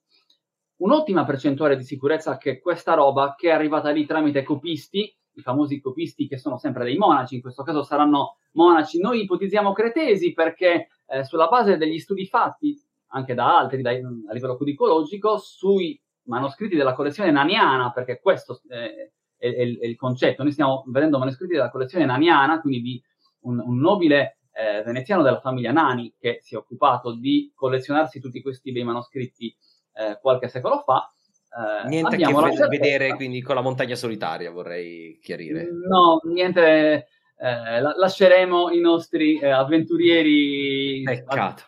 un'ottima 0.77 1.25
percentuale 1.25 1.77
di 1.77 1.85
sicurezza 1.85 2.37
che 2.37 2.61
questa 2.61 2.95
roba 2.95 3.35
che 3.37 3.49
è 3.49 3.53
arrivata 3.53 3.91
lì 3.91 4.05
tramite 4.05 4.43
copisti, 4.43 5.17
i 5.35 5.43
famosi 5.43 5.81
copisti 5.81 6.27
che 6.27 6.39
sono 6.39 6.59
sempre 6.59 6.85
dei 6.85 6.97
monaci, 6.97 7.37
in 7.37 7.41
questo 7.41 7.63
caso 7.63 7.83
saranno 7.83 8.39
monaci. 8.53 9.01
Noi 9.01 9.23
ipotizziamo 9.23 9.73
cretesi 9.73 10.33
perché 10.33 10.89
eh, 11.07 11.25
sulla 11.25 11.49
base 11.49 11.77
degli 11.77 11.99
studi 11.99 12.27
fatti, 12.27 12.81
anche 13.09 13.35
da 13.35 13.59
altri 13.59 13.83
da, 13.83 13.91
a 13.91 14.33
livello 14.33 14.57
codicologico, 14.57 15.37
sui 15.39 16.01
manoscritti 16.25 16.77
della 16.77 16.95
collezione 16.95 17.31
naniana, 17.31 17.93
perché 17.93 18.21
questo 18.21 18.61
eh, 18.69 19.13
è, 19.37 19.47
è, 19.47 19.79
è, 19.79 19.87
il 19.87 19.97
concetto. 19.97 20.43
Noi 20.43 20.53
stiamo 20.53 20.85
vedendo 20.89 21.19
manoscritti 21.19 21.53
della 21.53 21.71
collezione 21.71 22.05
naniana, 22.05 22.61
quindi 22.61 22.81
di 22.81 23.03
un, 23.41 23.61
un 23.61 23.79
nobile 23.79 24.39
eh, 24.53 24.83
veneziano 24.83 25.23
della 25.23 25.41
famiglia 25.41 25.73
Nani 25.73 26.15
che 26.19 26.39
si 26.41 26.55
è 26.55 26.59
occupato 26.59 27.13
di 27.15 27.53
collezionarsi 27.55 28.21
tutti 28.21 28.41
questi 28.41 28.73
bei 28.73 28.85
manoscritti 28.85 29.55
eh, 29.95 30.19
qualche 30.21 30.49
secolo 30.49 30.81
fa. 30.81 31.13
Eh, 31.55 31.89
niente 31.89 32.17
a 32.17 32.51
che 32.51 32.67
vedere 32.69 33.15
quindi 33.15 33.41
con 33.41 33.55
la 33.55 33.61
montagna 33.61 33.95
solitaria, 33.95 34.51
vorrei 34.51 35.19
chiarire. 35.23 35.69
No, 35.89 36.21
niente 36.25 37.07
eh, 37.37 37.81
lasceremo 37.81 38.71
i 38.71 38.81
nostri 38.81 39.39
eh, 39.39 39.51
avventurieri 39.51 41.03
Peccato. 41.05 41.63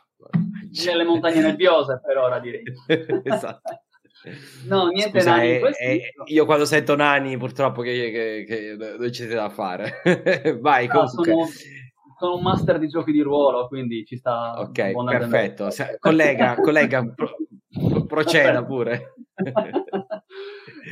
nelle 0.87 1.05
montagne 1.05 1.41
nebbiose 1.41 2.01
per 2.05 2.17
ora 2.17 2.41
direi. 2.41 2.63
esatto. 3.23 3.83
No, 4.67 4.89
niente 4.89 5.21
Scusa, 5.21 5.37
nani. 5.37 5.49
È, 5.51 5.71
è, 5.71 5.99
io 6.27 6.45
quando 6.47 6.65
sento 6.65 6.97
nani 6.97 7.37
purtroppo 7.37 7.83
che, 7.83 7.93
che, 7.93 8.45
che 8.45 8.97
non 8.99 9.11
c'è 9.11 9.27
da 9.27 9.51
fare. 9.51 10.01
Vai, 10.61 10.89
no, 10.89 11.07
sono, 11.07 11.47
sono, 12.19 12.35
un 12.35 12.43
master 12.43 12.79
di 12.81 12.89
giochi 12.89 13.13
di 13.13 13.21
ruolo, 13.21 13.69
quindi 13.69 14.05
ci 14.05 14.17
sta... 14.17 14.59
Ok, 14.59 14.93
perfetto. 14.93 15.69
collega, 16.01 16.57
collega 16.57 17.07
pro, 17.15 17.37
proceda 18.07 18.65
pure. 18.65 19.15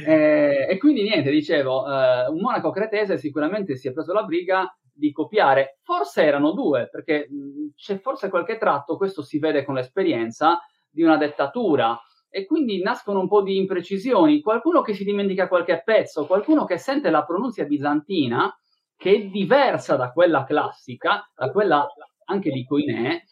eh, 0.06 0.66
e 0.68 0.78
quindi 0.78 1.02
niente, 1.02 1.30
dicevo, 1.30 1.86
eh, 1.86 2.28
un 2.28 2.40
monaco 2.40 2.70
cretese 2.70 3.18
sicuramente 3.18 3.76
si 3.76 3.88
è 3.88 3.92
preso 3.92 4.12
la 4.12 4.22
briga 4.22 4.76
di 4.92 5.12
copiare, 5.12 5.78
forse 5.82 6.22
erano 6.22 6.52
due, 6.52 6.88
perché 6.88 7.28
mh, 7.28 7.74
c'è 7.76 7.98
forse 8.00 8.28
qualche 8.28 8.58
tratto, 8.58 8.96
questo 8.96 9.22
si 9.22 9.38
vede 9.38 9.64
con 9.64 9.74
l'esperienza, 9.74 10.60
di 10.90 11.02
una 11.02 11.16
dettatura. 11.16 11.98
E 12.28 12.46
quindi 12.46 12.82
nascono 12.82 13.20
un 13.20 13.28
po' 13.28 13.42
di 13.42 13.56
imprecisioni, 13.56 14.40
qualcuno 14.40 14.82
che 14.82 14.92
si 14.92 15.04
dimentica 15.04 15.46
qualche 15.46 15.82
pezzo, 15.84 16.26
qualcuno 16.26 16.64
che 16.64 16.78
sente 16.78 17.10
la 17.10 17.24
pronuncia 17.24 17.64
bizantina 17.64 18.52
che 18.96 19.12
è 19.14 19.24
diversa 19.26 19.96
da 19.96 20.10
quella 20.10 20.44
classica, 20.44 21.30
da 21.34 21.50
quella 21.50 21.86
anche 22.26 22.50
di 22.50 22.64
Coinè, 22.64 23.22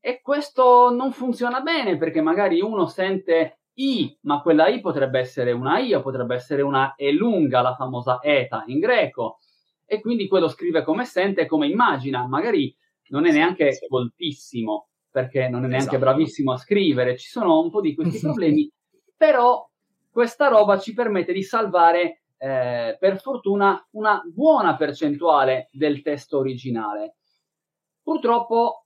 e 0.00 0.20
questo 0.20 0.90
non 0.90 1.12
funziona 1.12 1.60
bene 1.60 1.96
perché 1.96 2.20
magari 2.20 2.60
uno 2.60 2.86
sente 2.86 3.60
I, 3.78 4.16
ma 4.22 4.40
quella 4.40 4.68
I 4.68 4.80
potrebbe 4.80 5.18
essere 5.18 5.52
una 5.52 5.78
I 5.78 5.94
o 5.94 6.02
potrebbe 6.02 6.34
essere 6.34 6.62
una 6.62 6.94
E 6.94 7.12
lunga, 7.12 7.60
la 7.60 7.74
famosa 7.74 8.20
eta 8.22 8.64
in 8.66 8.78
greco, 8.78 9.38
e 9.84 10.00
quindi 10.00 10.28
quello 10.28 10.48
scrive 10.48 10.82
come 10.82 11.04
sente 11.04 11.42
e 11.42 11.46
come 11.46 11.66
immagina, 11.66 12.26
magari 12.26 12.74
non 13.08 13.26
è 13.26 13.32
neanche 13.32 13.78
coltissimo 13.88 14.88
perché 15.16 15.48
non 15.48 15.64
è 15.64 15.68
neanche 15.68 15.96
esatto. 15.96 15.98
bravissimo 15.98 16.52
a 16.52 16.58
scrivere, 16.58 17.16
ci 17.16 17.28
sono 17.28 17.58
un 17.60 17.70
po' 17.70 17.80
di 17.80 17.94
questi 17.94 18.18
problemi, 18.20 18.70
però 19.16 19.66
questa 20.10 20.48
roba 20.48 20.78
ci 20.78 20.92
permette 20.92 21.32
di 21.32 21.42
salvare 21.42 22.24
eh, 22.36 22.96
per 23.00 23.18
fortuna 23.20 23.86
una 23.92 24.20
buona 24.30 24.76
percentuale 24.76 25.68
del 25.72 26.02
testo 26.02 26.36
originale. 26.38 27.16
Purtroppo, 28.02 28.84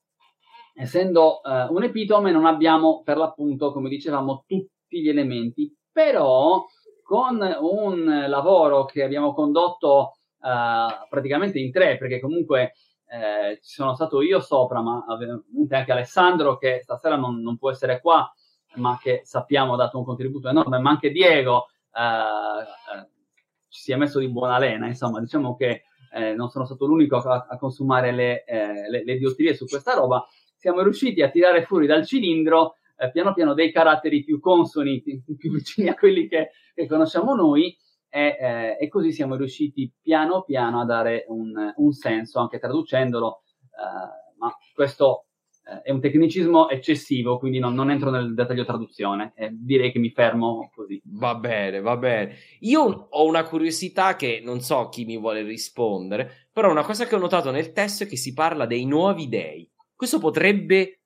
essendo 0.75 1.43
eh, 1.43 1.67
un 1.71 1.83
epitome, 1.83 2.31
non 2.31 2.47
abbiamo 2.47 3.03
per 3.03 3.17
l'appunto, 3.17 3.73
come 3.73 3.89
dicevamo, 3.89 4.45
tutti 4.47 4.71
gli 4.99 5.09
elementi, 5.09 5.73
però 5.93 6.65
con 7.03 7.41
un 7.61 8.25
lavoro 8.29 8.85
che 8.85 9.03
abbiamo 9.03 9.33
condotto 9.35 10.17
uh, 10.41 11.09
praticamente 11.09 11.59
in 11.59 11.73
tre, 11.73 11.97
perché 11.99 12.21
comunque 12.21 12.73
eh, 13.11 13.59
ci 13.63 13.75
sono 13.75 13.95
stato 13.95 14.23
io 14.23 14.41
sopra, 14.41 14.81
ma 14.81 15.05
ovviamente 15.09 15.75
anche 15.75 15.91
Alessandro 15.91 16.57
che 16.57 16.81
stasera 16.83 17.17
non, 17.17 17.41
non, 17.41 17.59
può 17.59 17.71
essere 17.71 18.01
qua, 18.01 18.33
ma 18.77 18.97
che 19.03 19.23
sappiamo 19.25 19.75
ha 19.75 19.77
dato 19.77 19.99
un 19.99 20.05
contributo 20.05 20.49
enorme, 20.49 20.79
ma 20.79 20.91
anche 20.91 21.11
Diego, 21.11 21.67
eh, 21.93 23.05
ci 23.69 23.81
sia 23.81 23.97
messo 23.97 24.21
di 24.21 24.29
buona 24.29 24.59
lena, 24.59 24.87
insomma, 24.87 25.19
diciamo 25.19 25.57
che 25.57 25.83
eh, 26.13 26.35
non 26.35 26.51
sono 26.51 26.65
stato 26.65 26.87
l'unico 26.87 27.17
a, 27.17 27.47
a 27.49 27.59
consumare 27.59 28.13
le, 28.13 28.45
eh, 28.45 28.89
le, 28.89 29.05
le 29.05 29.17
diottilie 29.17 29.55
su 29.55 29.67
questa 29.67 29.95
roba, 29.95 30.25
siamo 30.57 30.83
riusciti 30.83 31.23
a 31.23 31.31
tirare 31.31 31.65
fuori 31.65 31.87
dal 31.87 32.07
cilindro 32.07 32.77
eh, 33.01 33.11
piano 33.11 33.33
piano 33.33 33.55
dei 33.55 33.73
caratteri 33.73 34.23
più 34.23 34.39
consoni, 34.41 35.03
più, 35.03 35.51
vicini 35.53 35.89
a 35.89 35.95
quelli 35.95 36.29
che, 36.29 36.51
che 36.75 36.87
conosciamo 36.87 37.35
noi, 37.35 37.75
e, 38.09 38.37
eh, 38.39 38.77
e, 38.79 38.89
così 38.89 39.13
siamo 39.13 39.37
riusciti 39.37 39.93
piano 40.03 40.43
piano 40.43 40.81
a 40.81 40.85
dare 40.85 41.25
un, 41.29 41.73
un 41.77 41.93
senso, 41.93 42.41
anche 42.41 42.59
traducendolo, 42.59 43.43
eh, 43.63 44.37
ma 44.39 44.53
questo 44.75 45.27
eh, 45.65 45.83
è 45.83 45.91
un 45.93 46.01
tecnicismo 46.01 46.69
eccessivo, 46.69 47.39
quindi 47.39 47.59
non, 47.59 47.73
non 47.73 47.91
entro 47.91 48.11
nel 48.11 48.35
dettaglio 48.35 48.65
traduzione, 48.65 49.33
eh, 49.37 49.51
direi 49.53 49.93
che 49.93 49.99
mi 49.99 50.11
fermo 50.11 50.71
così. 50.75 51.01
Va 51.05 51.37
bene, 51.37 51.81
va 51.81 51.97
bene. 51.97 52.35
Io 52.61 52.83
ho 52.83 53.25
una 53.25 53.45
curiosità 53.45 54.17
che 54.17 54.41
non 54.45 54.61
so 54.61 54.89
chi 54.89 55.05
mi 55.05 55.17
vuole 55.17 55.43
rispondere, 55.43 56.49
però 56.53 56.71
una 56.71 56.85
cosa 56.85 57.07
che 57.07 57.15
ho 57.15 57.19
notato 57.19 57.51
nel 57.51 57.73
testo 57.73 58.05
è 58.05 58.07
che 58.07 58.17
si 58.17 58.35
parla 58.35 58.67
dei 58.67 58.85
nuovi 58.85 59.29
dei. 59.29 59.71
Questo 59.95 60.19
potrebbe, 60.19 61.00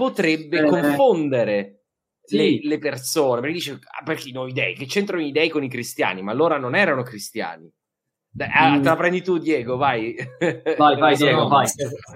potrebbe 0.00 0.60
eh, 0.60 0.66
confondere 0.66 1.82
sì. 2.22 2.36
le, 2.36 2.60
le, 2.62 2.78
persone, 2.78 3.42
perché 3.42 3.54
dice, 3.54 3.72
ah, 3.72 4.02
perché 4.02 4.30
i 4.30 4.32
nuovi 4.32 4.54
dei? 4.54 4.74
Che 4.74 4.86
c'entrano 4.86 5.22
i 5.22 5.30
dei 5.30 5.50
con 5.50 5.62
i 5.62 5.68
cristiani? 5.68 6.22
Ma 6.22 6.32
allora 6.32 6.56
non 6.56 6.74
erano 6.74 7.02
cristiani. 7.02 7.70
Dai, 8.32 8.48
ah, 8.50 8.78
mm. 8.78 8.82
te 8.82 8.88
la 8.88 8.96
prendi 8.96 9.22
tu, 9.22 9.36
Diego, 9.36 9.76
vai. 9.76 10.14
Vai, 10.78 10.96
vai, 10.96 11.16
Diego, 11.18 11.42
no, 11.42 11.48
vai. 11.48 11.66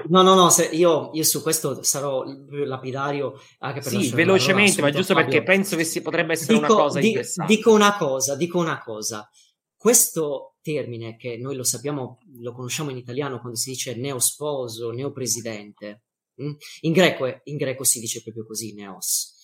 No, 0.08 0.22
no, 0.22 0.34
no, 0.34 0.48
io, 0.70 1.10
io, 1.12 1.22
su 1.24 1.42
questo 1.42 1.82
sarò 1.82 2.24
lapidario 2.48 3.38
anche 3.58 3.80
per 3.80 3.90
Sì, 3.90 4.10
velocemente, 4.14 4.80
ma 4.80 4.90
giusto 4.90 5.12
Fabio. 5.12 5.28
perché 5.28 5.44
penso 5.44 5.76
che 5.76 5.84
si 5.84 6.00
potrebbe 6.00 6.32
essere 6.32 6.54
dico, 6.54 6.72
una 6.72 6.82
cosa 6.82 7.00
di, 7.00 7.08
interessante. 7.08 7.54
Dico 7.54 7.72
una 7.74 7.96
cosa, 7.96 8.36
dico 8.36 8.58
una 8.58 8.78
cosa. 8.78 9.28
Questo 9.76 10.54
termine, 10.62 11.16
che 11.16 11.36
noi 11.36 11.54
lo 11.56 11.64
sappiamo, 11.64 12.18
lo 12.40 12.52
conosciamo 12.52 12.88
in 12.90 12.96
italiano 12.96 13.40
quando 13.40 13.58
si 13.58 13.70
dice 13.70 13.94
neosposo, 13.94 14.90
neopresidente? 14.90 16.04
In 16.36 16.92
greco, 16.92 17.40
in 17.44 17.56
greco 17.56 17.84
si 17.84 18.00
dice 18.00 18.22
proprio 18.22 18.46
così, 18.46 18.74
neos. 18.74 19.36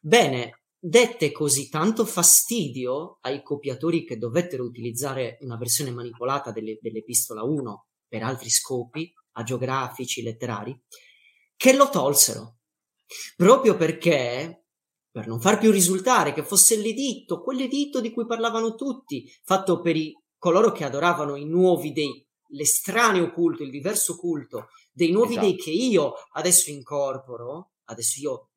Bene, 0.00 0.62
dette 0.78 1.32
così 1.32 1.68
tanto 1.68 2.04
fastidio 2.04 3.18
ai 3.22 3.42
copiatori 3.42 4.04
che 4.04 4.16
dovettero 4.16 4.64
utilizzare 4.64 5.38
una 5.40 5.56
versione 5.56 5.90
manipolata 5.90 6.52
delle, 6.52 6.78
dell'Epistola 6.80 7.42
1 7.42 7.86
per 8.06 8.22
altri 8.22 8.48
scopi, 8.48 9.12
agiografici, 9.32 10.22
letterari, 10.22 10.78
che 11.56 11.74
lo 11.74 11.90
tolsero. 11.90 12.58
Proprio 13.36 13.76
perché, 13.76 14.66
per 15.10 15.26
non 15.26 15.40
far 15.40 15.58
più 15.58 15.70
risultare 15.70 16.32
che 16.32 16.44
fosse 16.44 16.76
l'editto, 16.76 17.42
quell'editto 17.42 18.00
di 18.00 18.12
cui 18.12 18.26
parlavano 18.26 18.74
tutti, 18.74 19.30
fatto 19.42 19.80
per 19.80 19.96
i, 19.96 20.14
coloro 20.38 20.70
che 20.70 20.84
adoravano 20.84 21.36
i 21.36 21.44
nuovi 21.44 21.92
dei, 21.92 22.26
l'estraneo 22.50 23.32
culto, 23.32 23.62
il 23.62 23.70
diverso 23.70 24.16
culto 24.16 24.68
dei 24.98 25.12
nuovi 25.12 25.34
esatto. 25.34 25.46
dei 25.46 25.56
che 25.56 25.70
io 25.70 26.14
adesso 26.32 26.70
incorporo, 26.70 27.74
adesso 27.84 28.20
io 28.20 28.50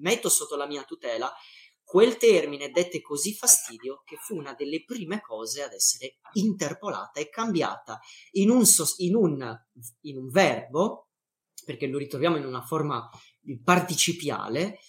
metto 0.00 0.28
sotto 0.28 0.56
la 0.56 0.66
mia 0.66 0.82
tutela, 0.82 1.32
quel 1.84 2.16
termine 2.16 2.70
dette 2.70 3.00
così 3.00 3.32
fastidio 3.32 4.02
che 4.04 4.16
fu 4.16 4.34
una 4.36 4.52
delle 4.54 4.82
prime 4.82 5.20
cose 5.20 5.62
ad 5.62 5.72
essere 5.72 6.16
interpolata 6.32 7.20
e 7.20 7.28
cambiata 7.28 8.00
in 8.32 8.50
un, 8.50 8.66
sos- 8.66 8.98
in 8.98 9.14
un, 9.14 9.56
in 10.00 10.16
un 10.16 10.28
verbo, 10.28 11.10
perché 11.64 11.86
lo 11.86 11.98
ritroviamo 11.98 12.36
in 12.36 12.44
una 12.44 12.62
forma 12.62 13.08
participiale, 13.62 14.80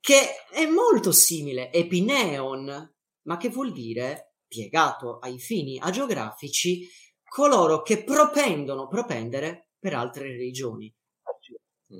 che 0.00 0.46
è 0.50 0.64
molto 0.64 1.12
simile, 1.12 1.70
epineon, 1.70 2.94
ma 3.24 3.36
che 3.36 3.50
vuol 3.50 3.72
dire, 3.72 4.36
piegato 4.46 5.18
ai 5.18 5.38
fini 5.38 5.78
agiografici, 5.78 6.88
coloro 7.28 7.82
che 7.82 8.02
propendono, 8.02 8.88
propendere 8.88 9.67
per 9.78 9.94
altre 9.94 10.28
religioni. 10.28 10.92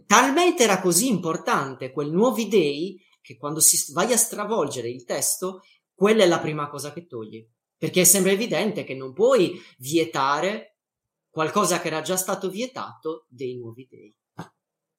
Talmente 0.06 0.64
era 0.64 0.80
così 0.80 1.08
importante 1.08 1.92
quel 1.92 2.10
nuovi 2.10 2.48
dei 2.48 3.02
che 3.20 3.36
quando 3.36 3.60
si 3.60 3.92
vai 3.92 4.12
a 4.12 4.16
stravolgere 4.16 4.88
il 4.88 5.04
testo, 5.04 5.62
quella 5.94 6.24
è 6.24 6.26
la 6.26 6.38
prima 6.38 6.68
cosa 6.68 6.92
che 6.92 7.06
togli. 7.06 7.46
Perché 7.76 8.04
sembra 8.04 8.32
evidente 8.32 8.84
che 8.84 8.94
non 8.94 9.12
puoi 9.12 9.60
vietare 9.78 10.78
qualcosa 11.28 11.80
che 11.80 11.88
era 11.88 12.00
già 12.00 12.16
stato 12.16 12.48
vietato 12.48 13.26
dei 13.28 13.56
nuovi 13.56 13.86
dei. 13.88 14.14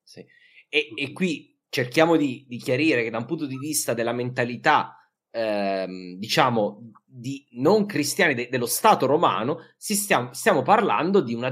Sì. 0.03 0.26
E, 0.69 0.89
e, 0.95 1.11
qui 1.11 1.60
cerchiamo 1.69 2.15
di, 2.15 2.45
di, 2.47 2.57
chiarire 2.57 3.03
che 3.03 3.10
da 3.10 3.18
un 3.18 3.26
punto 3.26 3.45
di 3.45 3.57
vista 3.57 3.93
della 3.93 4.14
mentalità, 4.14 4.95
ehm, 5.31 6.15
diciamo, 6.15 6.91
di 7.06 7.45
non 7.51 7.85
cristiani 7.85 8.34
de, 8.34 8.49
dello 8.49 8.65
Stato 8.65 9.06
romano, 9.06 9.60
stiamo, 9.77 10.34
stiamo, 10.34 10.61
parlando 10.61 11.22
di 11.22 11.34
una 11.34 11.51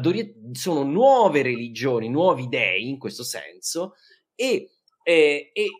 sono 0.52 0.84
nuove 0.84 1.42
religioni, 1.42 2.10
nuovi 2.10 2.48
dei 2.48 2.90
in 2.90 2.98
questo 2.98 3.24
senso, 3.24 3.94
e, 4.36 4.72
e, 5.04 5.52
e 5.54 5.72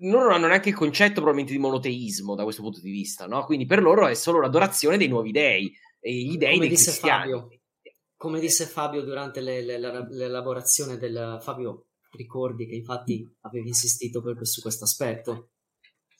loro 0.00 0.24
non 0.24 0.32
hanno 0.32 0.46
neanche 0.48 0.68
il 0.68 0.74
concetto 0.74 1.14
probabilmente 1.14 1.52
di 1.52 1.58
monoteismo 1.58 2.34
da 2.34 2.44
questo 2.44 2.62
punto 2.62 2.80
di 2.80 2.90
vista, 2.90 3.26
no? 3.26 3.44
Quindi 3.44 3.66
per 3.66 3.82
loro 3.82 4.06
è 4.06 4.14
solo 4.14 4.40
l'adorazione 4.40 4.96
dei 4.96 5.08
nuovi 5.08 5.32
dei, 5.32 5.72
e 6.00 6.12
gli 6.12 6.36
dei 6.36 6.54
come 6.54 6.68
dei 6.68 6.76
cristiani. 6.76 7.32
Fabio, 7.32 7.48
come 8.16 8.40
disse 8.40 8.64
Fabio 8.64 9.02
durante 9.02 9.40
le, 9.40 9.62
le, 9.62 9.78
l'elaborazione 9.78 10.96
del... 10.98 11.38
Fabio, 11.40 11.88
ricordi 12.12 12.66
che 12.66 12.74
infatti 12.74 13.28
avevi 13.42 13.68
insistito 13.68 14.22
proprio 14.22 14.44
su 14.44 14.60
questo 14.60 14.84
aspetto? 14.84 15.50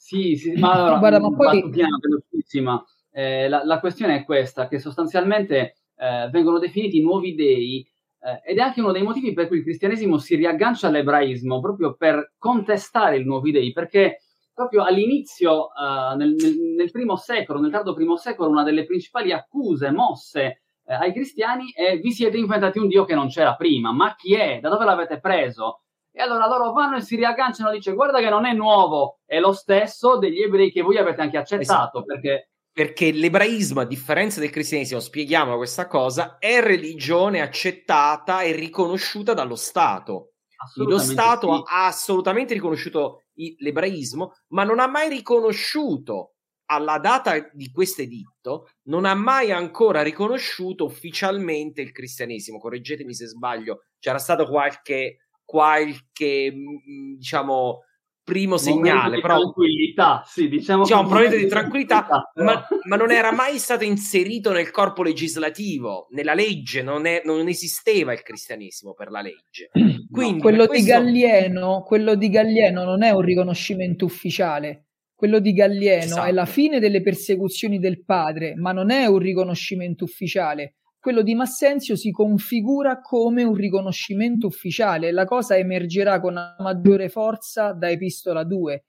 Sì, 0.07 0.37
sì, 0.37 0.53
ma 0.53 0.71
allora, 0.75 0.99
Guarda, 0.99 1.19
ma 1.19 1.35
poi... 1.35 1.69
piano, 1.69 1.99
velocissima. 2.01 2.81
Eh, 3.11 3.49
la, 3.49 3.65
la, 3.65 3.81
questione 3.81 4.19
è 4.19 4.25
questa, 4.25 4.69
che 4.69 4.79
sostanzialmente 4.79 5.79
eh, 5.97 6.29
vengono 6.31 6.61
definiti 6.61 7.03
nuovi 7.03 7.35
dei 7.35 7.85
eh, 8.21 8.53
ed 8.53 8.59
è 8.59 8.61
anche 8.61 8.81
uno 8.81 8.93
dei 8.93 9.03
motivi 9.03 9.33
per 9.33 9.49
cui 9.49 9.57
il 9.57 9.65
cristianesimo 9.65 10.19
si 10.19 10.37
riaggancia 10.37 10.87
all'ebraismo, 10.87 11.59
proprio 11.59 11.97
per 11.97 12.35
contestare 12.39 13.17
il 13.17 13.27
nuovo 13.27 13.51
dei, 13.51 13.73
perché 13.73 14.21
proprio 14.55 14.85
all'inizio, 14.85 15.71
uh, 15.75 16.17
nel, 16.17 16.35
nel, 16.35 16.57
nel, 16.77 16.91
primo 16.93 17.17
secolo, 17.17 17.59
nel 17.59 17.73
tardo 17.73 17.93
primo 17.93 18.17
secolo, 18.17 18.49
una 18.49 18.63
delle 18.63 18.85
principali 18.85 19.33
accuse 19.33 19.91
mosse 19.91 20.63
eh, 20.85 20.95
ai 20.95 21.13
cristiani 21.13 21.73
è 21.73 21.99
vi 21.99 22.13
siete 22.13 22.37
inventati 22.37 22.79
un 22.79 22.87
Dio 22.87 23.05
che 23.05 23.17
non 23.17 23.27
c'era 23.27 23.57
prima, 23.57 23.91
ma 23.93 24.15
chi 24.15 24.35
è? 24.35 24.61
Da 24.61 24.69
dove 24.69 24.85
l'avete 24.85 25.19
preso? 25.19 25.81
E 26.17 26.23
allora 26.23 26.47
loro 26.47 26.73
vanno 26.73 26.97
e 26.97 27.03
si 27.03 27.15
riagganciano 27.15 27.69
e 27.69 27.75
dice 27.75 27.93
guarda 27.93 28.21
che 28.21 28.31
non 28.31 28.47
è 28.47 28.55
nuovo, 28.55 29.19
è 29.27 29.39
lo 29.39 29.53
stesso 29.53 30.17
degli 30.17 30.41
ebrei 30.41 30.73
che 30.73 30.81
voi 30.81 30.97
avete 30.97 31.21
anche 31.21 31.37
accettato, 31.37 31.99
esatto. 31.99 32.05
perché 32.05 32.53
perché 32.77 33.11
l'ebraismo, 33.11 33.81
a 33.81 33.87
differenza 33.87 34.39
del 34.41 34.51
cristianesimo, 34.51 35.01
spieghiamo 35.01 35.57
questa 35.57 35.87
cosa, 35.87 36.37
è 36.39 36.61
religione 36.61 37.41
accettata 37.41 38.43
e 38.43 38.53
riconosciuta 38.53 39.33
dallo 39.33 39.57
Stato. 39.57 40.33
Lo 40.75 40.99
Stato 40.99 41.55
sì. 41.55 41.63
ha 41.73 41.87
assolutamente 41.87 42.53
riconosciuto 42.53 43.25
l'ebraismo, 43.59 44.35
ma 44.49 44.65
non 44.65 44.79
ha 44.79 44.87
mai 44.87 45.09
riconosciuto 45.09 46.35
alla 46.67 46.99
data 46.99 47.49
di 47.53 47.71
questo 47.71 48.03
editto, 48.03 48.69
non 48.89 49.05
ha 49.05 49.15
mai 49.15 49.53
ancora 49.53 50.03
riconosciuto 50.03 50.85
ufficialmente 50.85 51.81
il 51.81 51.93
cristianesimo. 51.93 52.59
Correggetemi 52.59 53.15
se 53.15 53.27
sbaglio, 53.27 53.85
c'era 53.99 54.19
stato 54.19 54.47
qualche, 54.47 55.26
qualche 55.47 56.53
mm, 56.53 57.15
diciamo, 57.17 57.81
primo 58.27 58.59
segnale. 58.59 59.21
Però, 59.21 59.39
tranquillità, 59.39 60.23
sì, 60.27 60.49
diciamo. 60.49 60.83
diciamo 60.83 61.03
un 61.03 61.15
momento 61.15 61.37
di 61.37 61.47
tranquillità, 61.47 62.05
tranquillità 62.05 62.43
ma, 62.43 62.67
ma, 62.83 62.97
non 62.97 63.13
era 63.13 63.33
mai 63.33 63.57
stato 63.59 63.85
inserito 63.85 64.53
nel 64.53 64.73
corpo 64.73 65.05
legislativo, 65.05 66.09
nella 66.11 66.35
legge, 66.35 66.83
non, 66.83 67.07
è, 67.07 67.23
non 67.25 67.47
esisteva 67.47 68.13
il 68.13 68.23
cristianesimo 68.23 68.95
per 68.95 69.11
la 69.11 69.23
legge. 69.23 69.71
Quindi, 70.11 70.39
no, 70.39 70.43
quello, 70.43 70.67
questo... 70.67 70.85
di 70.85 70.91
Gallieno, 70.91 71.83
quello 71.87 72.17
di 72.17 72.29
Gallieno 72.29 72.85
non 72.85 73.05
è 73.05 73.11
un 73.11 73.23
riconoscimento 73.23 74.05
ufficiale. 74.05 74.83
Quello 75.15 75.39
di 75.39 75.53
Gallieno 75.55 76.03
esatto. 76.03 76.27
è 76.27 76.33
la 76.33 76.45
fine 76.45 76.79
delle 76.79 77.01
persecuzioni 77.01 77.79
del 77.79 78.05
padre, 78.05 78.55
ma 78.55 78.73
non 78.73 78.91
è 78.91 79.07
un 79.07 79.19
riconoscimento 79.19 80.05
ufficiale 80.05 80.75
quello 81.07 81.23
di 81.23 81.37
Massenzio 81.37 81.95
si 81.95 82.11
configura 82.11 83.01
come 83.01 83.45
un 83.45 83.55
riconoscimento 83.55 84.49
ufficiale. 84.49 85.13
La 85.13 85.25
cosa 85.25 85.57
emergerà 85.57 86.19
con 86.19 86.35
maggiore 86.59 87.09
forza 87.09 87.73
da 87.73 87.89
Epistola 87.89 88.43
2. 88.43 88.85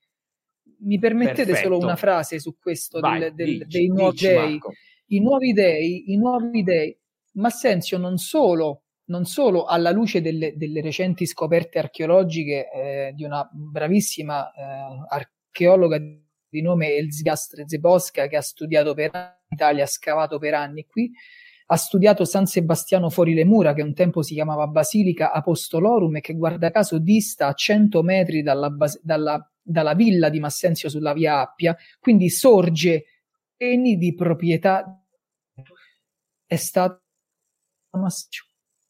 Mi 0.80 0.98
permettete 0.98 1.45
Perfetto. 1.45 1.61
solo 1.61 1.77
una 1.77 1.95
frase 1.95 2.39
su 2.39 2.57
questo 2.57 3.02
Vai, 3.02 3.19
del, 3.19 3.35
del, 3.35 3.57
dici, 3.57 3.68
dei 3.68 3.88
nuovi 3.89 4.18
dei. 4.18 4.60
I 5.10 5.19
nuovi 5.22 5.53
dei, 5.53 6.11
i 6.11 6.18
nuovi 6.18 6.64
dei. 6.64 6.98
Massenzio 7.34 7.99
non 7.99 8.18
solo, 8.18 8.85
non 9.10 9.26
solo 9.26 9.65
alla 9.65 9.91
luce 9.91 10.19
delle, 10.19 10.56
delle 10.57 10.81
recenti 10.81 11.27
scoperte 11.27 11.77
archeologiche 11.77 12.68
eh, 12.72 13.11
di 13.14 13.26
una 13.26 13.48
bravissima 13.53 14.52
eh, 14.53 15.06
archeologa 15.07 15.99
di 15.99 16.61
nome 16.64 16.95
Elzia 16.95 17.35
Strezebosca 17.35 18.26
che 18.26 18.38
ha 18.38 18.41
studiato 18.41 18.95
per 18.95 19.11
anni 19.14 19.35
Italia, 19.49 19.84
ha 19.84 19.88
scavato 19.88 20.39
per 20.39 20.56
anni 20.56 20.84
qui, 20.88 21.11
ha 21.69 21.76
studiato 21.76 22.23
San 22.23 22.45
Sebastiano 22.45 23.10
fuori 23.10 23.34
le 23.34 23.44
mura, 23.44 23.73
che 23.73 23.81
un 23.81 23.94
tempo 23.94 24.22
si 24.22 24.34
chiamava 24.34 24.68
Basilica 24.68 25.31
Apostolorum 25.31 26.15
e 26.15 26.22
che 26.22 26.34
guarda 26.34 26.72
caso 26.72 26.98
dista 26.98 27.48
a 27.48 27.53
100 27.53 28.02
metri 28.03 28.41
dalla, 28.41 28.73
dalla, 29.02 29.52
dalla 29.61 29.94
villa 29.94 30.30
di 30.30 30.39
Massenzio 30.39 30.89
sulla 30.89 31.14
via 31.14 31.41
Appia, 31.41 31.76
quindi 31.99 32.30
sorge 32.30 33.03
segni 33.57 33.98
di 33.98 34.14
proprietà 34.14 35.02
è 36.45 36.56
Mascio. 37.91 38.47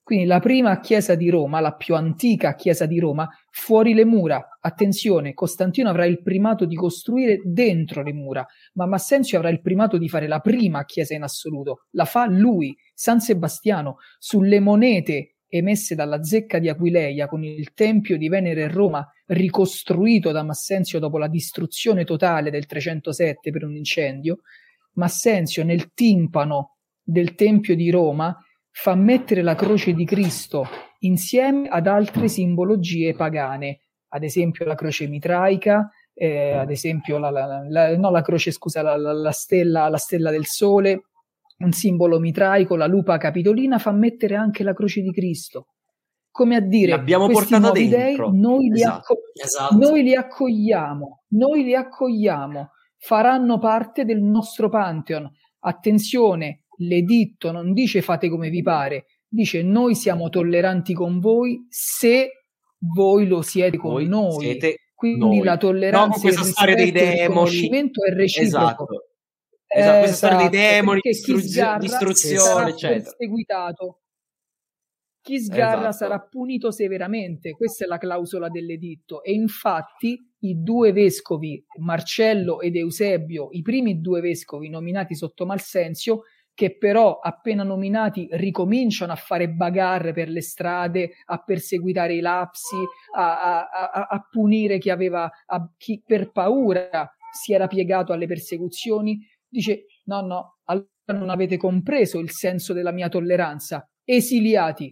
Quindi 0.07 0.23
la 0.23 0.39
prima 0.39 0.79
chiesa 0.79 1.15
di 1.15 1.29
Roma, 1.29 1.59
la 1.59 1.73
più 1.73 1.93
antica 1.93 2.55
chiesa 2.55 2.85
di 2.85 2.97
Roma, 2.97 3.27
fuori 3.51 3.93
le 3.93 4.05
mura. 4.05 4.57
Attenzione, 4.61 5.33
Costantino 5.33 5.89
avrà 5.89 6.05
il 6.05 6.21
primato 6.21 6.63
di 6.63 6.77
costruire 6.77 7.41
dentro 7.43 8.03
le 8.03 8.13
mura, 8.13 8.47
ma 8.75 8.85
Massenzio 8.85 9.37
avrà 9.37 9.49
il 9.49 9.59
primato 9.59 9.97
di 9.97 10.07
fare 10.07 10.29
la 10.29 10.39
prima 10.39 10.85
chiesa 10.85 11.13
in 11.13 11.23
assoluto. 11.23 11.87
La 11.89 12.05
fa 12.05 12.25
lui, 12.25 12.73
San 12.93 13.19
Sebastiano, 13.19 13.97
sulle 14.17 14.61
monete 14.61 15.39
emesse 15.45 15.93
dalla 15.93 16.23
zecca 16.23 16.57
di 16.57 16.69
Aquileia 16.69 17.27
con 17.27 17.43
il 17.43 17.73
tempio 17.73 18.17
di 18.17 18.29
Venere 18.29 18.63
a 18.63 18.69
Roma 18.69 19.05
ricostruito 19.25 20.31
da 20.31 20.41
Massenzio 20.41 20.99
dopo 20.99 21.17
la 21.17 21.27
distruzione 21.27 22.05
totale 22.05 22.49
del 22.49 22.65
307 22.65 23.51
per 23.51 23.65
un 23.65 23.75
incendio, 23.75 24.37
Massenzio 24.93 25.65
nel 25.65 25.91
timpano 25.91 26.77
del 27.03 27.35
tempio 27.35 27.75
di 27.75 27.89
Roma 27.89 28.33
fa 28.79 28.93
mettere 28.93 29.41
la 29.41 29.55
croce 29.55 29.93
di 29.93 30.05
Cristo 30.05 30.67
insieme 30.99 31.67
ad 31.67 31.87
altre 31.87 32.27
simbologie 32.27 33.15
pagane, 33.15 33.79
ad 34.09 34.23
esempio 34.23 34.65
la 34.65 34.75
croce 34.75 35.07
mitraica, 35.07 35.89
eh, 36.13 36.51
ad 36.53 36.69
esempio 36.69 37.17
la, 37.17 37.31
la, 37.31 37.65
la, 37.67 37.97
no, 37.97 38.11
la 38.11 38.21
croce, 38.21 38.51
scusa, 38.51 38.83
la, 38.83 39.31
stella, 39.31 39.89
la 39.89 39.97
stella 39.97 40.29
del 40.29 40.45
sole, 40.45 41.05
un 41.57 41.71
simbolo 41.71 42.19
mitraico, 42.19 42.75
la 42.75 42.85
lupa 42.85 43.17
capitolina, 43.17 43.79
fa 43.79 43.91
mettere 43.91 44.35
anche 44.35 44.63
la 44.63 44.73
croce 44.73 45.01
di 45.01 45.11
Cristo. 45.11 45.69
Come 46.29 46.55
a 46.55 46.61
dire, 46.61 47.03
questi 47.03 47.57
nuovi 47.57 47.87
dei, 47.87 48.15
noi, 48.31 48.69
li 48.69 48.79
esatto. 48.79 48.97
acco- 48.97 49.19
esatto. 49.33 49.75
noi 49.75 50.03
li 50.03 50.13
accogliamo, 50.13 51.23
noi 51.29 51.63
li 51.63 51.73
accogliamo, 51.73 52.69
faranno 52.95 53.57
parte 53.57 54.05
del 54.05 54.21
nostro 54.21 54.69
Pantheon. 54.69 55.27
Attenzione, 55.61 56.65
l'editto 56.77 57.51
non 57.51 57.73
dice 57.73 58.01
fate 58.01 58.29
come 58.29 58.49
vi 58.49 58.61
pare, 58.61 59.05
dice 59.27 59.61
noi 59.63 59.95
siamo 59.95 60.29
tolleranti 60.29 60.93
con 60.93 61.19
voi 61.19 61.65
se 61.69 62.31
voi 62.79 63.27
lo 63.27 63.41
siete 63.41 63.77
con 63.77 63.91
voi 63.91 64.07
noi. 64.07 64.39
Siete 64.39 64.77
Quindi 64.93 65.37
noi. 65.37 65.43
la 65.43 65.57
tolleranza 65.57 66.15
no, 66.15 66.21
questa 66.21 66.43
storia 66.43 66.75
dei 66.75 66.91
demoni. 66.91 67.69
è 67.69 68.13
reciproco. 68.13 68.45
Esatto. 68.45 69.07
Esatto, 69.69 69.99
questa 69.99 70.15
storia 70.15 70.49
dei 70.49 70.59
esatto, 70.59 70.75
demoni, 70.75 70.99
distru- 71.01 71.77
distruzione, 71.79 72.69
eccetera. 72.69 73.01
Perseguitato. 73.01 73.99
Chi 75.21 75.39
sgarra 75.39 75.89
Esatto. 75.89 76.05
sarà 76.05 76.19
punito 76.21 76.71
severamente, 76.71 77.51
questa 77.51 77.83
è 77.83 77.87
la 77.87 77.97
clausola 77.97 78.47
dell'editto 78.47 79.21
e 79.23 79.33
infatti 79.33 80.17
i 80.39 80.61
due 80.63 80.93
vescovi, 80.93 81.61
Marcello 81.79 82.61
ed 82.61 82.77
Eusebio, 82.77 83.49
i 83.51 83.61
primi 83.61 83.99
due 83.99 84.21
vescovi 84.21 84.69
nominati 84.69 85.15
sotto 85.15 85.45
Malsenzio, 85.45 86.21
che 86.57 86.75
però 86.75 87.19
appena 87.19 87.61
nominati 87.61 88.27
ricominciano 88.31 89.11
a 89.11 89.15
fare 89.15 89.47
bagarre 89.47 90.11
per 90.11 90.27
le 90.27 90.41
strade, 90.41 91.11
a 91.25 91.43
perseguitare 91.43 92.15
i 92.15 92.19
lapsi, 92.19 92.77
a, 93.13 93.59
a, 93.59 93.91
a, 93.91 94.07
a 94.09 94.27
punire 94.27 94.79
chi 94.79 94.89
aveva, 94.89 95.29
chi 95.77 96.01
per 96.03 96.31
paura 96.31 97.13
si 97.31 97.53
era 97.53 97.67
piegato 97.67 98.11
alle 98.11 98.25
persecuzioni, 98.25 99.19
dice 99.47 99.85
no, 100.05 100.21
no, 100.21 100.57
allora 100.63 100.87
non 101.09 101.29
avete 101.29 101.57
compreso 101.57 102.17
il 102.17 102.31
senso 102.31 102.73
della 102.73 102.91
mia 102.91 103.07
tolleranza, 103.07 103.87
esiliati, 104.03 104.89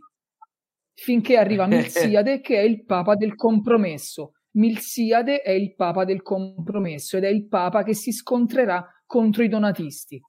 finché 0.94 1.36
arriva 1.36 1.66
Milziade 1.66 2.42
che 2.42 2.58
è 2.58 2.64
il 2.64 2.86
papa 2.86 3.16
del 3.16 3.34
compromesso. 3.34 4.34
Milziade 4.52 5.42
è 5.42 5.50
il 5.50 5.74
papa 5.74 6.06
del 6.06 6.22
compromesso 6.22 7.18
ed 7.18 7.24
è 7.24 7.30
il 7.30 7.48
papa 7.48 7.82
che 7.82 7.96
si 7.96 8.12
scontrerà 8.12 8.88
contro 9.08 9.42
i 9.42 9.48
donatisti. 9.48 10.22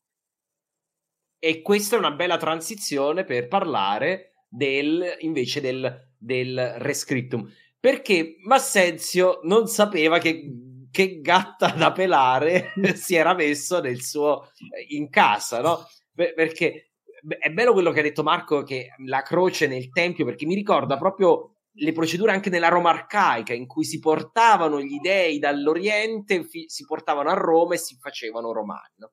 E 1.39 1.63
questa 1.63 1.97
è 1.97 1.99
una 1.99 2.13
bella 2.13 2.37
transizione 2.37 3.25
per 3.25 3.49
parlare 3.49 4.45
del, 4.49 5.17
invece 5.21 5.61
del, 5.61 6.13
del 6.19 6.75
rescriptum. 6.79 7.51
Perché 7.79 8.37
Massenzio 8.45 9.41
non 9.43 9.67
sapeva 9.69 10.19
che, 10.19 10.51
che 10.91 11.21
gatta 11.21 11.71
da 11.71 11.93
pelare 11.93 12.73
si 12.95 13.15
era 13.15 13.35
messo 13.35 13.81
nel 13.81 14.03
suo, 14.03 14.51
in 14.89 15.09
casa, 15.11 15.61
no? 15.61 15.87
Perché 16.15 16.93
è 17.39 17.51
bello 17.51 17.73
quello 17.73 17.91
che 17.91 18.01
ha 18.01 18.03
detto 18.03 18.23
Marco, 18.23 18.63
che 18.63 18.95
la 19.05 19.23
croce 19.23 19.67
nel 19.67 19.91
tempio, 19.91 20.25
perché 20.25 20.47
mi 20.47 20.55
ricorda 20.55 20.97
proprio 20.97 21.57
le 21.79 21.93
procedure 21.93 22.33
anche 22.33 22.51
nella 22.51 22.69
Roma 22.69 22.91
arcaica, 22.91 23.53
in 23.53 23.67
cui 23.67 23.85
si 23.85 23.99
portavano 23.99 24.81
gli 24.81 24.99
dei 24.99 25.39
dall'Oriente, 25.39 26.47
si 26.49 26.85
portavano 26.87 27.29
a 27.29 27.35
Roma 27.35 27.75
e 27.75 27.79
si 27.79 27.97
facevano 28.01 28.53
romani. 28.53 28.95
No? 28.97 29.13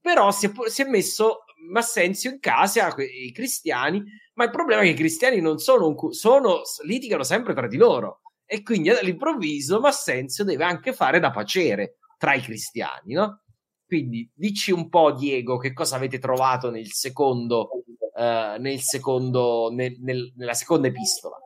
Però 0.00 0.30
si 0.30 0.46
è, 0.46 0.50
si 0.66 0.82
è, 0.82 0.84
messo 0.86 1.44
Massenzio 1.70 2.30
in 2.30 2.40
casa 2.40 2.94
i 2.96 3.32
cristiani, 3.32 4.02
ma 4.34 4.44
il 4.44 4.50
problema 4.50 4.82
è 4.82 4.84
che 4.84 4.90
i 4.90 4.94
cristiani 4.94 5.40
non 5.40 5.58
sono, 5.58 5.88
un, 5.88 6.12
sono 6.12 6.60
litigano 6.84 7.22
sempre 7.22 7.54
tra 7.54 7.66
di 7.66 7.76
loro. 7.76 8.20
E 8.46 8.62
quindi 8.62 8.90
all'improvviso 8.90 9.80
Massenzio 9.80 10.44
deve 10.44 10.64
anche 10.64 10.92
fare 10.92 11.18
da 11.18 11.30
pacere 11.30 11.96
tra 12.18 12.34
i 12.34 12.42
cristiani, 12.42 13.14
no? 13.14 13.42
Quindi 13.86 14.30
dici 14.34 14.70
un 14.70 14.88
po', 14.88 15.12
Diego, 15.12 15.56
che 15.58 15.72
cosa 15.72 15.96
avete 15.96 16.18
trovato 16.18 16.70
nel 16.70 16.90
secondo, 16.92 17.68
uh, 18.14 18.60
nel 18.60 18.80
secondo 18.80 19.70
nel, 19.72 19.96
nel, 20.00 20.32
nella 20.36 20.54
seconda 20.54 20.88
epistola. 20.88 21.36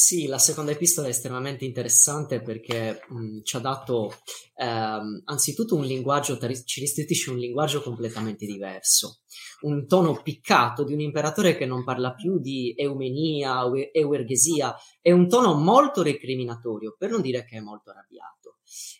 Sì, 0.00 0.28
la 0.28 0.38
seconda 0.38 0.70
epistola 0.70 1.08
è 1.08 1.10
estremamente 1.10 1.64
interessante 1.64 2.40
perché 2.40 3.00
mh, 3.08 3.40
ci 3.42 3.56
ha 3.56 3.58
dato 3.58 4.14
ehm, 4.54 5.22
anzitutto 5.24 5.74
un 5.74 5.84
linguaggio, 5.84 6.38
ci 6.64 6.78
restituisce 6.78 7.30
un 7.30 7.36
linguaggio 7.36 7.82
completamente 7.82 8.46
diverso, 8.46 9.22
un 9.62 9.88
tono 9.88 10.22
piccato 10.22 10.84
di 10.84 10.92
un 10.92 11.00
imperatore 11.00 11.56
che 11.56 11.66
non 11.66 11.82
parla 11.82 12.14
più 12.14 12.38
di 12.38 12.72
eumenia 12.76 13.66
o 13.66 13.72
euergesia, 13.92 14.72
è 15.00 15.10
un 15.10 15.28
tono 15.28 15.54
molto 15.54 16.04
recriminatorio, 16.04 16.94
per 16.96 17.10
non 17.10 17.20
dire 17.20 17.44
che 17.44 17.56
è 17.56 17.60
molto 17.60 17.90
arrabbiato. 17.90 18.58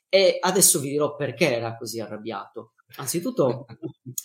E 0.09 0.39
adesso 0.41 0.81
vi 0.81 0.91
dirò 0.91 1.15
perché 1.15 1.55
era 1.55 1.77
così 1.77 2.01
arrabbiato. 2.01 2.73
Anzitutto, 2.97 3.67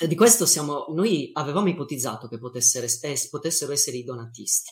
di 0.07 0.15
questo 0.15 0.47
siamo, 0.47 0.87
noi 0.89 1.29
avevamo 1.33 1.69
ipotizzato 1.69 2.27
che 2.27 2.39
potessero, 2.39 2.87
eh, 2.87 3.27
potessero 3.29 3.71
essere 3.71 3.97
i 3.97 4.03
donatisti 4.03 4.71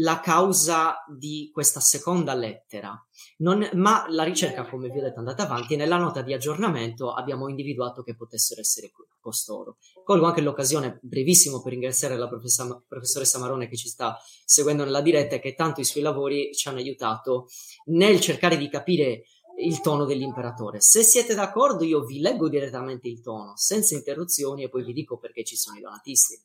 la 0.00 0.20
causa 0.20 1.04
di 1.08 1.50
questa 1.52 1.80
seconda 1.80 2.34
lettera, 2.34 2.94
non, 3.38 3.68
ma 3.74 4.06
la 4.08 4.22
ricerca, 4.22 4.68
come 4.68 4.88
vi 4.88 4.98
ho 4.98 5.02
detto, 5.02 5.16
è 5.16 5.18
andata 5.18 5.44
avanti 5.44 5.74
e 5.74 5.76
nella 5.76 5.96
nota 5.96 6.22
di 6.22 6.32
aggiornamento 6.32 7.12
abbiamo 7.12 7.48
individuato 7.48 8.02
che 8.02 8.14
potessero 8.14 8.60
essere 8.60 8.90
costoro. 9.20 9.78
Colgo 10.04 10.26
anche 10.26 10.40
l'occasione, 10.40 10.98
brevissimo, 11.02 11.60
per 11.62 11.72
ringraziare 11.72 12.16
la 12.16 12.28
professa, 12.28 12.82
professoressa 12.86 13.38
Marone 13.38 13.68
che 13.68 13.76
ci 13.76 13.88
sta 13.88 14.16
seguendo 14.44 14.84
nella 14.84 15.02
diretta 15.02 15.36
e 15.36 15.40
che 15.40 15.54
tanto 15.54 15.80
i 15.80 15.84
suoi 15.84 16.02
lavori 16.02 16.54
ci 16.54 16.68
hanno 16.68 16.78
aiutato 16.78 17.48
nel 17.86 18.20
cercare 18.20 18.56
di 18.56 18.68
capire 18.68 19.24
il 19.60 19.80
tono 19.80 20.04
dell'imperatore. 20.04 20.80
Se 20.80 21.02
siete 21.02 21.34
d'accordo, 21.34 21.82
io 21.84 22.04
vi 22.04 22.20
leggo 22.20 22.48
direttamente 22.48 23.08
il 23.08 23.20
tono, 23.20 23.56
senza 23.56 23.94
interruzioni, 23.94 24.62
e 24.62 24.68
poi 24.68 24.84
vi 24.84 24.92
dico 24.92 25.18
perché 25.18 25.44
ci 25.44 25.56
sono 25.56 25.76
i 25.76 25.80
donatisti. 25.80 26.40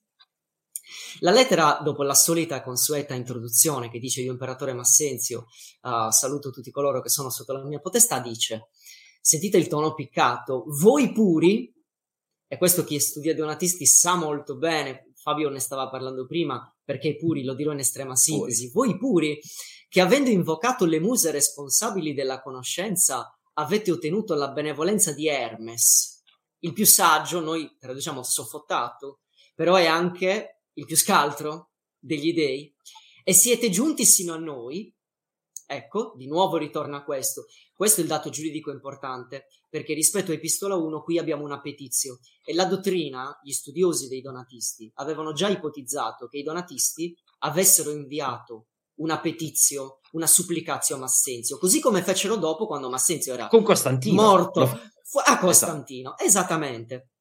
La 1.20 1.32
lettera, 1.32 1.80
dopo 1.84 2.04
la 2.04 2.14
solita 2.14 2.62
consueta 2.62 3.14
introduzione 3.14 3.90
che 3.90 4.00
dice 4.00 4.22
io 4.22 4.32
imperatore 4.32 4.74
Massenzio, 4.74 5.48
uh, 5.82 6.10
saluto 6.10 6.52
tutti 6.52 6.72
coloro 6.72 7.02
che 7.02 7.10
sono 7.10 7.30
sotto 7.30 7.54
la 7.54 7.64
mia 7.64 7.80
potestà, 7.80 8.20
dice 8.20 8.70
sentite 9.26 9.56
il 9.58 9.68
tono 9.68 9.94
piccato, 9.94 10.66
voi 10.82 11.14
puri, 11.14 11.74
e 12.46 12.58
questo 12.58 12.84
chi 12.84 13.00
studia 13.00 13.34
Donatisti 13.34 13.86
sa 13.86 14.16
molto 14.16 14.58
bene, 14.58 15.14
Fabio 15.16 15.48
ne 15.50 15.60
stava 15.60 15.90
parlando 15.90 16.26
prima, 16.28 16.70
perché 16.84 17.16
puri, 17.16 17.46
lo 17.46 17.54
dirò 17.54 17.72
in 17.72 17.80
estrema 17.80 18.18
sintesi, 18.18 18.70
voi 18.72 18.98
puri, 18.98 19.40
che 19.88 20.02
avendo 20.02 20.30
invocato 20.30 20.84
le 20.84 21.00
muse 21.00 21.32
responsabili 21.32 22.14
della 22.14 22.42
conoscenza, 22.42 23.34
avete 23.54 23.92
ottenuto 23.92 24.34
la 24.34 24.52
benevolenza 24.52 25.14
di 25.14 25.30
Hermes, 25.30 26.22
il 26.60 26.74
più 26.74 26.86
saggio, 26.86 27.40
noi 27.40 27.78
traduciamo 27.80 28.22
soffottato, 28.22 29.22
però 29.56 29.76
è 29.76 29.86
anche 29.86 30.63
il 30.74 30.86
più 30.86 30.96
scaltro 30.96 31.72
degli 32.00 32.34
dei, 32.34 32.74
e 33.24 33.34
siete 33.34 33.70
giunti 33.70 34.06
sino 34.06 34.34
a 34.34 34.38
noi, 34.38 34.94
ecco, 35.66 36.14
di 36.16 36.28
nuovo 36.28 36.58
ritorna 36.58 36.98
a 36.98 37.04
questo. 37.04 37.46
Questo 37.74 38.02
è 38.02 38.04
il 38.04 38.10
dato 38.10 38.30
giuridico 38.30 38.72
importante, 38.72 39.46
perché 39.70 39.94
rispetto 39.94 40.32
a 40.32 40.36
Epistola 40.36 40.76
1 40.76 41.02
qui 41.02 41.18
abbiamo 41.18 41.44
una 41.44 41.62
petizio 41.62 42.20
e 42.46 42.54
la 42.54 42.66
dottrina, 42.66 43.40
gli 43.42 43.52
studiosi 43.52 44.08
dei 44.08 44.22
donatisti, 44.22 44.92
avevano 44.96 45.34
già 45.34 45.50
ipotizzato 45.50 46.28
che 46.28 46.38
i 46.38 46.44
donatisti 46.44 47.16
avessero 47.40 47.92
inviato 47.92 48.68
una 48.96 49.20
petizio, 49.20 50.00
una 50.12 50.28
supplicazio 50.28 50.96
a 50.96 51.00
Massenzio, 51.00 51.58
così 51.58 51.80
come 51.80 52.04
fecero 52.04 52.36
dopo 52.36 52.68
quando 52.68 52.90
Massenzio 52.90 53.34
era 53.34 53.48
Con 53.48 53.64
Costantino. 53.64 54.22
morto 54.22 54.68
fu- 55.04 55.22
a 55.26 55.40
Costantino, 55.40 56.18
esattamente. 56.18 57.13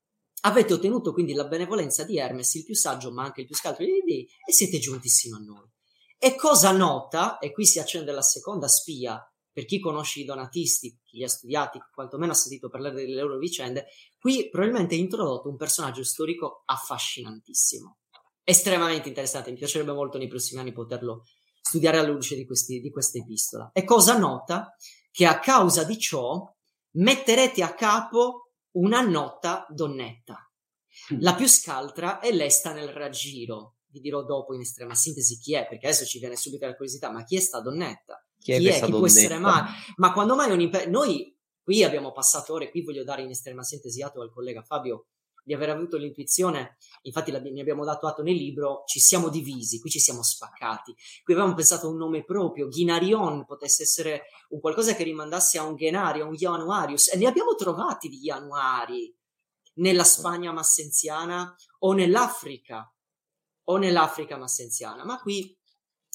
Avete 0.45 0.73
ottenuto 0.73 1.13
quindi 1.13 1.35
la 1.35 1.47
benevolenza 1.47 2.05
di 2.05 2.19
Hermes, 2.19 2.55
il 2.55 2.65
più 2.65 2.75
saggio 2.75 3.13
ma 3.13 3.25
anche 3.25 3.43
il 3.43 3.47
più 3.47 3.55
scaltro 3.55 3.85
degli 3.85 4.03
dei, 4.05 4.29
e 4.45 4.53
siete 4.53 4.79
giunti 4.79 5.09
sino 5.09 5.37
a 5.37 5.41
noi. 5.41 5.69
E 6.19 6.35
cosa 6.35 6.73
nota, 6.73 7.39
e 7.39 7.53
qui 7.53 7.65
si 7.65 7.79
accende 7.79 8.13
la 8.13 8.23
seconda 8.23 8.69
spia, 8.69 9.21
per 9.53 9.67
chi 9.67 9.79
conosce 9.79 10.21
i 10.21 10.25
donatisti, 10.25 10.99
chi 11.05 11.19
li 11.19 11.25
ha 11.25 11.29
studiati, 11.29 11.79
quantomeno 11.93 12.33
ha 12.33 12.35
sentito 12.35 12.69
parlare 12.69 12.95
delle 12.95 13.21
loro 13.21 13.39
vicende, 13.39 13.87
qui 14.19 14.49
probabilmente 14.49 14.95
è 14.95 14.99
introdotto 14.99 15.49
un 15.49 15.57
personaggio 15.57 16.03
storico 16.05 16.63
affascinantissimo. 16.65 17.99
estremamente 18.45 19.09
interessante, 19.09 19.51
mi 19.51 19.59
piacerebbe 19.59 19.93
molto 19.93 20.19
nei 20.19 20.27
prossimi 20.27 20.61
anni 20.61 20.73
poterlo 20.73 21.25
studiare 21.61 21.99
alla 21.99 22.09
luce 22.09 22.35
di, 22.35 22.45
questi, 22.45 22.81
di 22.81 22.91
questa 22.91 23.19
epistola. 23.19 23.71
E 23.73 23.85
cosa 23.85 24.19
nota? 24.19 24.75
Che 25.11 25.27
a 25.27 25.39
causa 25.39 25.85
di 25.85 25.97
ciò 25.99 26.43
metterete 26.95 27.63
a 27.63 27.75
capo 27.75 28.42
una 28.73 29.01
nota 29.01 29.67
donnetta. 29.69 30.51
Mm. 31.15 31.19
La 31.21 31.35
più 31.35 31.47
scaltra 31.47 32.21
è 32.21 32.33
lesta 32.33 32.73
nel 32.73 32.89
raggiro. 32.89 33.77
Vi 33.87 34.01
dirò 34.01 34.25
dopo 34.25 34.55
in 34.55 34.61
estrema 34.61 34.95
sintesi 34.95 35.39
chi 35.39 35.55
è, 35.55 35.67
perché 35.67 35.87
adesso 35.87 36.05
ci 36.05 36.19
viene 36.19 36.37
subito 36.37 36.67
la 36.67 36.75
curiosità, 36.75 37.11
ma 37.11 37.25
chi 37.25 37.37
è 37.37 37.41
sta 37.41 37.61
donnetta? 37.61 38.25
Chi 38.39 38.53
è, 38.53 38.59
chi, 38.59 38.69
è? 38.69 38.81
chi 38.81 38.91
può 38.91 39.07
essere 39.07 39.39
mai? 39.39 39.63
Ma 39.97 40.13
quando 40.13 40.35
mai 40.35 40.51
un 40.51 40.61
imperio... 40.61 40.91
Noi 40.91 41.37
qui 41.63 41.85
abbiamo 41.85 42.13
passato 42.13 42.55
ore, 42.55 42.71
qui 42.71 42.83
voglio 42.83 43.05
dare 43.05 43.23
in 43.23 43.31
estrema 43.31 43.63
sintesi 43.63 44.03
atto 44.03 44.21
al 44.21 44.33
collega 44.33 44.63
Fabio 44.63 45.09
di 45.43 45.55
aver 45.55 45.71
avuto 45.71 45.97
l'intuizione, 45.97 46.77
infatti 47.03 47.31
ne 47.31 47.61
abbiamo 47.61 47.85
dato 47.85 48.07
atto 48.07 48.23
nel 48.23 48.37
libro, 48.37 48.85
ci 48.87 49.01
siamo 49.01 49.29
divisi, 49.29 49.81
qui 49.81 49.91
ci 49.91 49.99
siamo 49.99 50.23
spaccati. 50.23 50.95
Qui 51.25 51.35
avevamo 51.35 51.55
pensato 51.55 51.87
a 51.87 51.91
un 51.91 51.97
nome 51.97 52.25
proprio, 52.25 52.69
Ghinarion 52.69 53.45
potesse 53.45 53.83
essere 53.83 54.25
un 54.51 54.61
qualcosa 54.61 54.95
che 54.95 55.03
rimandasse 55.03 55.59
a 55.59 55.65
un 55.65 55.77
Genario, 55.77 56.25
a 56.25 56.29
un 56.29 56.35
Januarius, 56.35 57.13
e 57.13 57.17
ne 57.17 57.27
abbiamo 57.27 57.55
trovati 57.55 58.09
di 58.09 58.21
Januari 58.21 59.15
nella 59.75 60.05
Spagna 60.05 60.53
massenziana 60.53 61.55
o 61.81 61.93
nell'Africa, 61.93 62.93
o 63.65 63.77
nell'Africa 63.77 64.37
massenziana, 64.37 65.05
ma 65.05 65.21
qui 65.21 65.57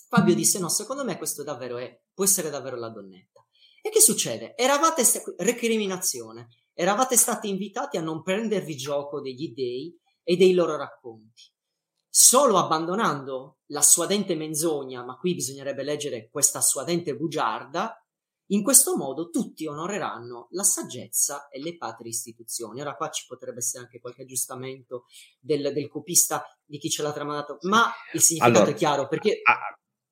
Fabio 0.10 0.36
disse 0.36 0.58
no, 0.60 0.70
secondo 0.70 1.04
me 1.04 1.18
questo 1.18 1.44
davvero 1.44 1.78
è, 1.78 2.02
può 2.14 2.24
essere 2.24 2.50
davvero 2.50 2.78
la 2.78 2.90
donnetta. 2.90 3.46
E 3.82 3.90
che 3.90 4.00
succede? 4.00 4.56
Eravate, 4.56 5.04
recriminazione, 5.38 6.48
eravate 6.80 7.18
stati 7.18 7.50
invitati 7.50 7.98
a 7.98 8.02
non 8.02 8.22
prendervi 8.22 8.78
gioco 8.78 9.20
degli 9.20 9.52
dei 9.52 9.98
e 10.24 10.38
dei 10.38 10.54
loro 10.54 10.78
racconti. 10.78 11.52
Solo 12.08 12.58
abbandonando 12.60 13.58
la 13.72 13.82
suadente 13.82 14.36
menzogna, 14.36 15.04
ma 15.04 15.18
qui 15.18 15.34
bisognerebbe 15.34 15.82
leggere 15.82 16.30
questa 16.30 16.62
suadente 16.62 17.16
bugiarda, 17.16 18.00
in 18.52 18.62
questo 18.62 18.96
modo 18.96 19.30
tutti 19.30 19.66
onoreranno 19.66 20.50
la 20.52 20.64
saggezza 20.64 21.48
e 21.48 21.60
le 21.60 21.78
patrie 21.78 22.12
istituzioni. 22.12 22.80
Ora 22.80 22.96
qua 22.96 23.10
ci 23.10 23.26
potrebbe 23.26 23.58
essere 23.58 23.84
anche 23.84 24.00
qualche 24.00 24.22
aggiustamento 24.22 25.06
del, 25.40 25.74
del 25.74 25.90
copista 25.90 26.46
di 26.64 26.78
chi 26.78 26.92
ce 26.92 27.02
l'ha 27.02 27.12
tramandato, 27.12 27.58
ma 27.62 27.92
il 28.14 28.22
significato 28.22 28.58
allora, 28.58 28.72
è 28.72 28.76
chiaro 28.76 29.08
perché... 29.08 29.42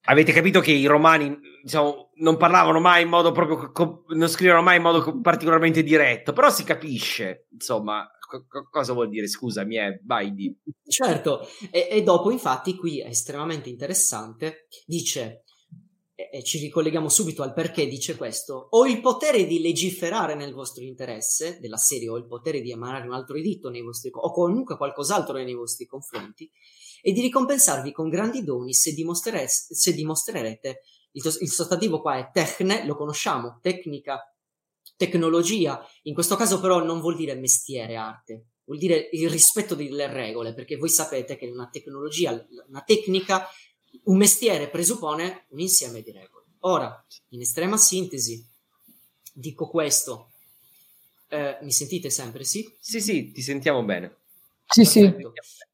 Avete 0.06 0.32
capito 0.32 0.60
che 0.60 0.72
i 0.72 0.86
romani 0.86 1.38
diciamo, 1.64 2.11
non 2.18 2.38
parlavano 2.38 2.80
mai 2.80 3.03
in 3.03 3.10
modo 3.10 3.32
proprio, 3.32 4.03
non 4.10 4.27
scrivevano 4.27 4.64
mai 4.64 4.77
in 4.77 4.84
modo 4.84 5.19
particolarmente 5.19 5.82
diretto, 5.82 6.32
però 6.32 6.52
si 6.52 6.64
capisce, 6.64 7.48
insomma, 7.52 8.07
co- 8.26 8.68
cosa 8.69 8.94
vuol 8.94 9.10
dire, 9.10 9.27
scusami, 9.27 9.77
eh, 9.77 10.02
vai 10.06 10.34
di... 10.34 10.56
Certo, 10.88 11.48
e, 11.72 11.88
e, 11.90 12.03
dopo 12.03 12.30
infatti 12.32 12.76
qui 12.76 13.02
è 13.02 13.07
estremamente 13.07 13.69
interessante, 13.69 14.68
dice, 14.86 15.44
e, 16.14 16.44
ci 16.44 16.60
ricolleghiamo 16.60 17.10
subito 17.10 17.44
al 17.44 17.53
perché 17.53 17.88
dice 17.88 18.15
questo, 18.15 18.68
ho 18.69 18.86
il 18.86 19.02
potere 19.02 19.45
di 19.45 19.60
legiferare 19.60 20.36
nel 20.36 20.53
vostro 20.53 20.84
interesse, 20.84 21.60
della 21.60 21.77
serie 21.77 22.10
ho 22.10 22.18
il 22.18 22.27
potere 22.27 22.61
di 22.61 22.72
emanare 22.72 23.07
un 23.07 23.14
altro 23.14 23.38
editto 23.38 23.69
nei 23.69 23.82
vostri, 23.82 24.11
o 24.14 24.32
comunque 24.32 24.77
qualcos'altro 24.77 25.38
nei 25.38 25.56
vostri 25.56 25.86
confronti, 25.86 26.49
e 27.07 27.11
di 27.11 27.22
ricompensarvi 27.22 27.91
con 27.91 28.10
grandi 28.10 28.44
doni 28.44 28.73
se, 28.73 28.95
se 29.48 29.94
dimostrerete, 29.94 30.82
il, 31.11 31.38
il 31.41 31.52
sostantivo 31.52 32.02
qua 32.02 32.18
è 32.18 32.32
techne, 32.34 32.84
lo 32.84 32.95
conosciamo, 32.95 33.60
tecnica, 33.61 34.19
tecnologia, 34.95 35.88
in 36.03 36.15
questo 36.15 36.36
caso 36.36 36.60
però 36.60 36.84
non 36.84 37.02
vuol 37.02 37.15
dire 37.15 37.36
mestiere, 37.36 37.95
arte, 37.95 38.45
vuol 38.64 38.80
dire 38.80 39.07
il 39.11 39.30
rispetto 39.30 39.76
delle 39.76 40.07
regole, 40.07 40.56
perché 40.56 40.77
voi 40.77 40.90
sapete 40.90 41.38
che 41.38 41.45
una 41.45 41.69
tecnologia, 41.72 42.44
una 42.69 42.82
tecnica, 42.82 43.48
un 44.06 44.18
mestiere 44.18 44.68
presuppone 44.68 45.45
un 45.49 45.60
insieme 45.60 46.02
di 46.02 46.11
regole. 46.11 46.45
Ora, 46.61 47.06
in 47.30 47.41
estrema 47.41 47.77
sintesi, 47.77 48.44
dico 49.32 49.69
questo. 49.69 50.32
Eh, 51.27 51.60
mi 51.61 51.72
sentite 51.72 52.10
sempre, 52.10 52.44
sì? 52.44 52.68
Sì, 52.80 52.99
sì, 52.99 53.32
ti 53.32 53.44
sentiamo 53.44 53.84
bene. 53.84 54.22
Sì, 54.65 54.82
Perfetto. 54.82 55.34
sì 55.44 55.73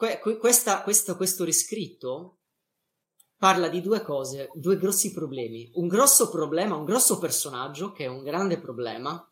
que- 0.00 0.38
questa, 0.38 0.82
questo, 0.82 1.16
questo 1.16 1.44
riscritto 1.44 2.38
parla 3.36 3.68
di 3.68 3.82
due 3.82 4.02
cose, 4.02 4.50
due 4.54 4.78
grossi 4.78 5.12
problemi. 5.12 5.70
Un 5.74 5.88
grosso 5.88 6.30
problema, 6.30 6.76
un 6.76 6.84
grosso 6.84 7.18
personaggio, 7.18 7.92
che 7.92 8.04
è 8.04 8.08
un 8.08 8.22
grande 8.22 8.58
problema, 8.58 9.22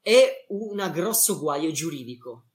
e 0.00 0.46
un 0.48 0.88
grosso 0.92 1.38
guaio 1.38 1.72
giuridico. 1.72 2.50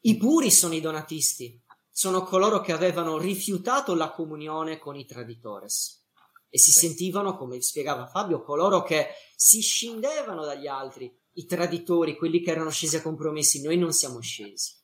I 0.00 0.16
puri 0.18 0.50
sono 0.50 0.74
i 0.74 0.80
donatisti, 0.80 1.62
sono 1.90 2.22
coloro 2.24 2.60
che 2.60 2.72
avevano 2.72 3.16
rifiutato 3.18 3.94
la 3.94 4.10
comunione 4.10 4.78
con 4.78 4.96
i 4.96 5.06
traditores 5.06 6.02
e 6.50 6.58
si 6.58 6.72
sentivano, 6.72 7.36
come 7.36 7.60
spiegava 7.62 8.06
Fabio, 8.06 8.42
coloro 8.42 8.82
che 8.82 9.08
si 9.34 9.60
scindevano 9.60 10.44
dagli 10.44 10.66
altri, 10.66 11.12
i 11.34 11.46
traditori, 11.46 12.16
quelli 12.16 12.40
che 12.40 12.50
erano 12.50 12.70
scesi 12.70 12.96
a 12.96 13.02
compromessi, 13.02 13.62
noi 13.62 13.78
non 13.78 13.92
siamo 13.92 14.20
scesi. 14.20 14.82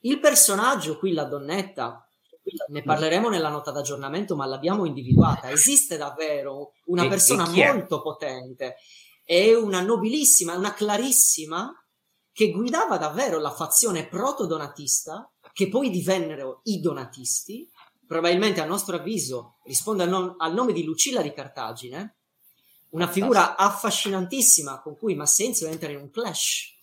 Il 0.00 0.20
personaggio 0.20 0.98
qui, 0.98 1.12
la 1.12 1.24
donnetta, 1.24 2.08
ne 2.68 2.82
parleremo 2.82 3.28
nella 3.28 3.48
nota 3.48 3.70
d'aggiornamento, 3.70 4.36
ma 4.36 4.46
l'abbiamo 4.46 4.84
individuata. 4.84 5.50
Esiste 5.50 5.96
davvero 5.96 6.72
una 6.86 7.04
e, 7.04 7.08
persona 7.08 7.50
e 7.52 7.72
molto 7.72 8.00
potente, 8.00 8.76
è 9.24 9.54
una 9.54 9.80
nobilissima, 9.80 10.56
una 10.56 10.72
clarissima 10.72 11.72
che 12.32 12.50
guidava 12.50 12.96
davvero 12.96 13.38
la 13.38 13.50
fazione 13.50 14.06
proto-donatista, 14.06 15.30
che 15.52 15.68
poi 15.68 15.90
divennero 15.90 16.60
i 16.64 16.80
donatisti. 16.80 17.68
Probabilmente, 18.06 18.60
a 18.60 18.64
nostro 18.64 18.96
avviso, 18.96 19.58
risponde 19.64 20.04
al, 20.04 20.08
non- 20.08 20.34
al 20.38 20.54
nome 20.54 20.72
di 20.72 20.84
Lucilla 20.84 21.20
di 21.20 21.32
Cartagine, 21.32 22.16
una 22.90 23.08
figura 23.08 23.56
affascinantissima 23.56 24.80
con 24.80 24.96
cui 24.96 25.14
Massenzio 25.14 25.66
entra 25.66 25.90
in 25.90 25.98
un 25.98 26.10
clash 26.10 26.77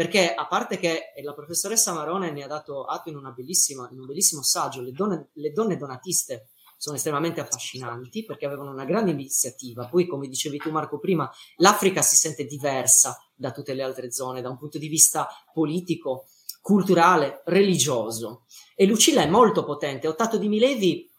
perché 0.00 0.32
a 0.32 0.46
parte 0.46 0.78
che 0.78 1.12
la 1.22 1.34
professoressa 1.34 1.92
Marone 1.92 2.30
ne 2.30 2.42
ha 2.42 2.46
dato 2.46 2.84
atto 2.84 3.10
in, 3.10 3.16
in 3.16 3.98
un 3.98 4.06
bellissimo 4.06 4.42
saggio, 4.42 4.80
le 4.80 4.92
donne, 4.92 5.28
le 5.34 5.52
donne 5.52 5.76
donatiste 5.76 6.48
sono 6.78 6.96
estremamente 6.96 7.42
affascinanti 7.42 8.24
perché 8.24 8.46
avevano 8.46 8.70
una 8.70 8.86
grande 8.86 9.10
iniziativa. 9.10 9.86
Poi, 9.86 10.06
come 10.06 10.26
dicevi 10.26 10.56
tu, 10.56 10.70
Marco, 10.70 10.98
prima, 10.98 11.30
l'Africa 11.56 12.00
si 12.00 12.16
sente 12.16 12.46
diversa 12.46 13.22
da 13.34 13.52
tutte 13.52 13.74
le 13.74 13.82
altre 13.82 14.10
zone 14.10 14.40
da 14.40 14.48
un 14.48 14.56
punto 14.56 14.78
di 14.78 14.88
vista 14.88 15.28
politico, 15.52 16.28
culturale, 16.62 17.42
religioso. 17.44 18.46
E 18.74 18.86
Lucilla 18.86 19.20
è 19.20 19.28
molto 19.28 19.66
potente. 19.66 20.08
Ottato 20.08 20.38
di 20.38 20.48
Milevi 20.48 21.10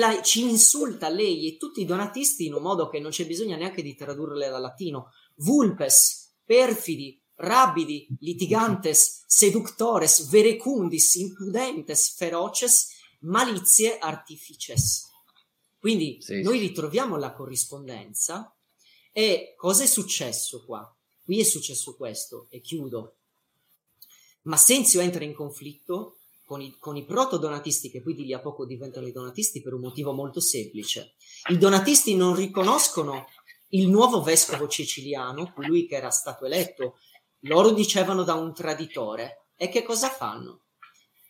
la, 0.00 0.20
ci 0.22 0.42
insulta 0.42 1.08
lei 1.08 1.46
e 1.46 1.56
tutti 1.56 1.80
i 1.80 1.84
donatisti 1.84 2.46
in 2.46 2.54
un 2.54 2.62
modo 2.62 2.88
che 2.88 2.98
non 2.98 3.12
c'è 3.12 3.24
bisogno 3.26 3.56
neanche 3.56 3.80
di 3.80 3.94
tradurle 3.94 4.48
dal 4.48 4.60
latino. 4.60 5.12
Vulpes, 5.36 6.34
perfidi, 6.44 7.21
rabidi, 7.42 8.06
litigantes, 8.20 9.24
seductores, 9.26 10.28
verecundis, 10.28 11.14
impudentes, 11.16 12.14
feroces, 12.14 12.88
malizie 13.20 13.98
artifices. 13.98 15.10
Quindi 15.78 16.18
sì, 16.20 16.42
noi 16.42 16.60
ritroviamo 16.60 17.16
la 17.16 17.32
corrispondenza 17.32 18.54
e 19.10 19.54
cosa 19.56 19.82
è 19.82 19.86
successo 19.86 20.64
qua? 20.64 20.96
Qui 21.24 21.40
è 21.40 21.42
successo 21.42 21.96
questo, 21.96 22.46
e 22.50 22.60
chiudo. 22.60 23.16
Massenzio 24.42 25.00
entra 25.00 25.24
in 25.24 25.34
conflitto 25.34 26.18
con 26.44 26.60
i, 26.60 26.76
con 26.78 26.96
i 26.96 27.04
proto-donatisti, 27.04 27.90
che 27.90 28.02
poi 28.02 28.14
di 28.14 28.24
lì 28.24 28.32
a 28.32 28.40
poco 28.40 28.64
diventano 28.64 29.06
i 29.06 29.12
donatisti, 29.12 29.62
per 29.62 29.74
un 29.74 29.80
motivo 29.80 30.12
molto 30.12 30.40
semplice. 30.40 31.14
I 31.48 31.58
donatisti 31.58 32.14
non 32.14 32.34
riconoscono 32.34 33.26
il 33.70 33.88
nuovo 33.88 34.22
vescovo 34.22 34.68
ceciliano, 34.68 35.52
colui 35.52 35.86
che 35.86 35.96
era 35.96 36.10
stato 36.10 36.44
eletto 36.44 36.98
loro 37.42 37.70
dicevano 37.70 38.22
da 38.22 38.34
un 38.34 38.52
traditore. 38.52 39.46
E 39.56 39.68
che 39.68 39.82
cosa 39.82 40.08
fanno? 40.08 40.62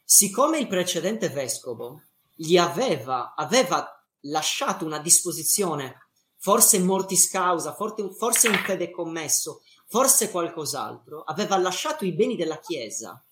Siccome 0.04 0.58
il 0.58 0.66
precedente 0.66 1.28
vescovo 1.28 2.02
gli 2.34 2.56
aveva, 2.56 3.34
aveva 3.34 3.86
lasciato 4.22 4.84
una 4.84 4.98
disposizione, 4.98 6.08
forse 6.36 6.78
mortis 6.78 7.28
causa, 7.28 7.74
forse, 7.74 8.48
un 8.48 8.56
fede 8.56 8.90
commesso, 8.90 9.62
forse 9.86 10.30
qualcos'altro, 10.30 11.22
aveva 11.22 11.56
lasciato 11.58 12.04
i 12.04 12.12
beni 12.12 12.36
della 12.36 12.58
Chiesa 12.58 13.22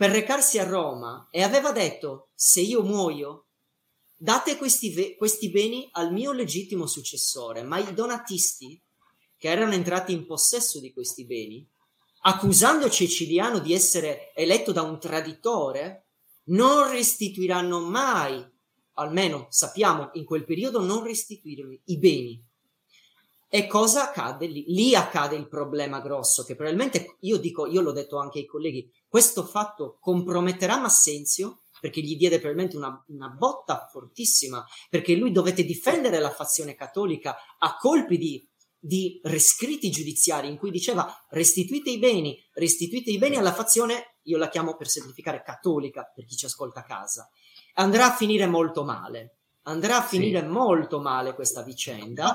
per 0.00 0.10
recarsi 0.10 0.58
a 0.58 0.64
Roma 0.64 1.28
e 1.30 1.42
aveva 1.42 1.72
detto: 1.72 2.30
Se 2.34 2.62
io 2.62 2.82
muoio, 2.82 3.48
date 4.16 4.56
questi, 4.56 4.94
ve- 4.94 5.14
questi 5.16 5.50
beni 5.50 5.88
al 5.92 6.10
mio 6.10 6.32
legittimo 6.32 6.86
successore. 6.86 7.62
Ma 7.62 7.78
i 7.78 7.92
donatisti 7.92 8.82
che 9.40 9.48
erano 9.48 9.72
entrati 9.72 10.12
in 10.12 10.26
possesso 10.26 10.80
di 10.80 10.92
questi 10.92 11.24
beni, 11.24 11.66
accusando 12.24 12.90
Ceciliano 12.90 13.58
di 13.58 13.72
essere 13.72 14.34
eletto 14.34 14.70
da 14.70 14.82
un 14.82 15.00
traditore, 15.00 16.08
non 16.48 16.90
restituiranno 16.90 17.80
mai, 17.80 18.46
almeno 18.96 19.46
sappiamo 19.48 20.10
in 20.12 20.26
quel 20.26 20.44
periodo, 20.44 20.82
non 20.82 21.02
restituirono 21.02 21.74
i 21.86 21.96
beni. 21.96 22.44
E 23.48 23.66
cosa 23.66 24.10
accade 24.10 24.46
lì? 24.46 24.64
Lì 24.66 24.94
accade 24.94 25.36
il 25.36 25.48
problema 25.48 26.00
grosso, 26.00 26.44
che 26.44 26.54
probabilmente, 26.54 27.16
io 27.20 27.38
dico, 27.38 27.66
io 27.66 27.80
l'ho 27.80 27.92
detto 27.92 28.18
anche 28.18 28.40
ai 28.40 28.46
colleghi, 28.46 28.92
questo 29.08 29.42
fatto 29.46 29.96
comprometterà 30.02 30.78
Massenzio, 30.78 31.62
perché 31.80 32.02
gli 32.02 32.18
diede 32.18 32.38
probabilmente 32.38 32.76
una, 32.76 33.02
una 33.08 33.28
botta 33.28 33.88
fortissima, 33.90 34.62
perché 34.90 35.14
lui 35.14 35.32
dovette 35.32 35.64
difendere 35.64 36.18
la 36.18 36.30
fazione 36.30 36.74
cattolica 36.74 37.36
a 37.58 37.78
colpi 37.78 38.18
di 38.18 38.49
di 38.80 39.20
rescritti 39.22 39.90
giudiziari 39.90 40.48
in 40.48 40.56
cui 40.56 40.70
diceva 40.70 41.06
restituite 41.28 41.90
i 41.90 41.98
beni, 41.98 42.36
restituite 42.54 43.10
i 43.10 43.18
beni 43.18 43.36
alla 43.36 43.52
fazione, 43.52 44.16
io 44.22 44.38
la 44.38 44.48
chiamo 44.48 44.74
per 44.74 44.88
semplificare 44.88 45.42
cattolica 45.42 46.10
per 46.12 46.24
chi 46.24 46.34
ci 46.34 46.46
ascolta 46.46 46.80
a 46.80 46.84
casa, 46.84 47.28
andrà 47.74 48.06
a 48.06 48.16
finire 48.16 48.46
molto 48.46 48.84
male. 48.84 49.36
Andrà 49.64 49.98
a 49.98 50.02
finire 50.02 50.40
sì. 50.40 50.46
molto 50.46 51.00
male 51.00 51.34
questa 51.34 51.62
vicenda. 51.62 52.34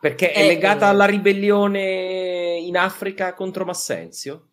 Perché 0.00 0.32
è, 0.32 0.44
è 0.44 0.46
legata 0.46 0.86
alla 0.86 1.06
ribellione 1.06 2.56
in 2.60 2.76
Africa 2.76 3.34
contro 3.34 3.64
Massenzio? 3.64 4.52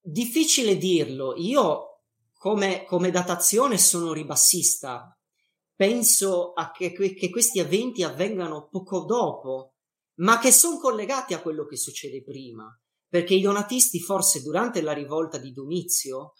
Difficile 0.00 0.76
dirlo. 0.76 1.34
Io 1.36 2.02
come, 2.38 2.84
come 2.84 3.10
datazione 3.10 3.76
sono 3.76 4.12
ribassista 4.12 5.15
penso 5.76 6.54
che, 6.74 6.92
che 6.92 7.30
questi 7.30 7.60
eventi 7.60 8.02
avvengano 8.02 8.68
poco 8.68 9.04
dopo, 9.04 9.74
ma 10.20 10.38
che 10.38 10.50
sono 10.50 10.78
collegati 10.78 11.34
a 11.34 11.42
quello 11.42 11.66
che 11.66 11.76
succede 11.76 12.22
prima, 12.22 12.66
perché 13.08 13.34
i 13.34 13.42
donatisti 13.42 14.00
forse 14.00 14.42
durante 14.42 14.80
la 14.80 14.92
rivolta 14.92 15.38
di 15.38 15.52
Domizio 15.52 16.32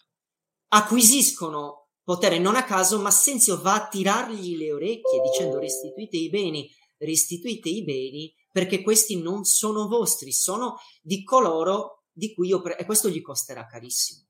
acquisiscono 0.69 1.89
potere 2.03 2.39
non 2.39 2.55
a 2.55 2.63
caso, 2.63 2.99
ma 2.99 3.11
Senzio 3.11 3.61
va 3.61 3.75
a 3.75 3.87
tirargli 3.87 4.57
le 4.57 4.73
orecchie 4.73 5.21
dicendo 5.21 5.59
restituite 5.59 6.17
i 6.17 6.29
beni, 6.29 6.69
restituite 6.97 7.69
i 7.69 7.83
beni, 7.83 8.33
perché 8.51 8.81
questi 8.81 9.21
non 9.21 9.43
sono 9.43 9.87
vostri, 9.87 10.31
sono 10.31 10.77
di 11.01 11.23
coloro 11.23 12.05
di 12.11 12.33
cui 12.33 12.47
io... 12.47 12.61
Pre- 12.61 12.77
e 12.77 12.85
questo 12.85 13.09
gli 13.09 13.21
costerà 13.21 13.67
carissimo, 13.67 14.29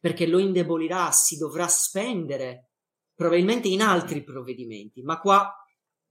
perché 0.00 0.26
lo 0.26 0.38
indebolirà, 0.38 1.10
si 1.10 1.36
dovrà 1.36 1.66
spendere 1.66 2.71
probabilmente 3.22 3.68
in 3.68 3.82
altri 3.82 4.24
provvedimenti, 4.24 5.00
ma 5.02 5.20
qua 5.20 5.48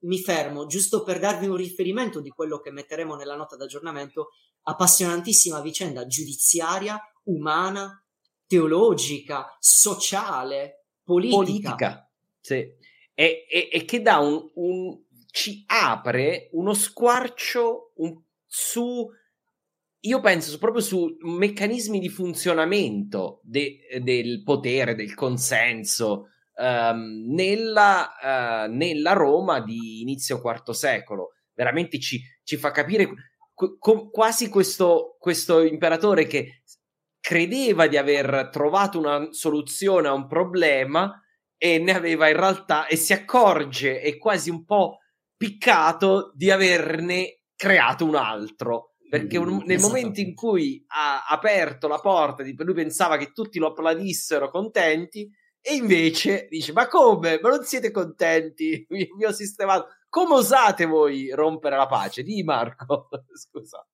mi 0.04 0.18
fermo 0.20 0.66
giusto 0.66 1.04
per 1.04 1.20
darvi 1.20 1.46
un 1.46 1.58
riferimento 1.58 2.22
di 2.22 2.30
quello 2.30 2.60
che 2.60 2.72
metteremo 2.72 3.16
nella 3.16 3.36
nota 3.36 3.58
d'aggiornamento, 3.58 4.30
appassionantissima 4.64 5.60
vicenda 5.60 6.08
giudiziaria, 6.08 6.98
umana, 7.26 8.02
teologica, 8.48 9.56
sociale, 9.60 10.86
politica. 11.04 11.76
Politica, 11.76 12.12
sì. 12.40 12.80
E, 13.14 13.46
e, 13.50 13.70
e 13.72 13.86
che 13.86 14.02
dà 14.02 14.20
un, 14.20 14.50
un, 14.56 15.04
ci 15.30 15.64
apre 15.68 16.50
uno 16.54 16.74
squarcio 16.74 17.92
un, 17.98 18.20
su 18.46 19.06
io 20.04 20.20
penso 20.20 20.58
proprio 20.58 20.82
su 20.82 21.16
meccanismi 21.20 22.00
di 22.00 22.10
funzionamento 22.10 23.42
de, 23.44 23.82
del 24.02 24.42
potere, 24.42 24.96
del 24.96 25.14
consenso, 25.14 26.30
um, 26.62 27.34
nella, 27.34 28.12
uh, 28.22 28.72
nella, 28.72 29.14
Roma 29.14 29.60
di 29.60 30.02
inizio 30.02 30.42
IV 30.44 30.72
secolo. 30.72 31.34
Veramente 31.54 32.00
ci, 32.00 32.22
ci 32.44 32.58
fa 32.58 32.72
capire 32.72 33.10
qu- 33.54 34.12
quasi 34.12 34.50
questo, 34.50 35.18
questo 35.20 35.62
imperatore 35.62 36.28
che 36.28 36.62
credeva 37.20 37.88
di 37.88 37.98
aver 37.98 38.50
trovato 38.52 38.98
una 38.98 39.28
soluzione 39.32 40.08
a 40.08 40.14
un 40.14 40.28
problema 40.28 41.22
e 41.58 41.78
ne 41.78 41.94
aveva 41.94 42.28
in 42.28 42.36
realtà 42.38 42.88
e 42.88 42.96
si 42.96 43.14
accorge 43.14 44.02
è 44.02 44.18
quasi 44.18 44.50
un 44.50 44.66
po' 44.66 44.98
piccato 45.38 46.32
di 46.34 46.50
averne 46.50 47.42
creato 47.56 48.06
un 48.06 48.16
altro 48.16 48.96
perché 49.08 49.38
un, 49.38 49.62
nel 49.66 49.80
momento 49.80 50.20
in 50.20 50.34
cui 50.34 50.84
ha 50.88 51.26
aperto 51.28 51.88
la 51.88 52.00
porta 52.00 52.44
lui 52.44 52.74
pensava 52.74 53.18
che 53.18 53.32
tutti 53.32 53.60
lo 53.60 53.68
applaudissero 53.68 54.50
contenti 54.50 55.30
e 55.62 55.76
invece 55.76 56.48
dice: 56.50 56.74
Ma 56.74 56.88
come? 56.88 57.40
Ma 57.42 57.50
non 57.50 57.64
siete 57.64 57.92
contenti? 57.92 58.86
Mi, 58.90 59.08
mi 59.16 59.26
ho 59.26 59.32
sistemato. 59.32 59.88
Come 60.10 60.34
osate 60.34 60.86
voi 60.86 61.30
rompere 61.30 61.78
la 61.78 61.86
pace? 61.86 62.24
Di 62.24 62.44
Marco, 62.44 63.10
scusa. 63.34 63.86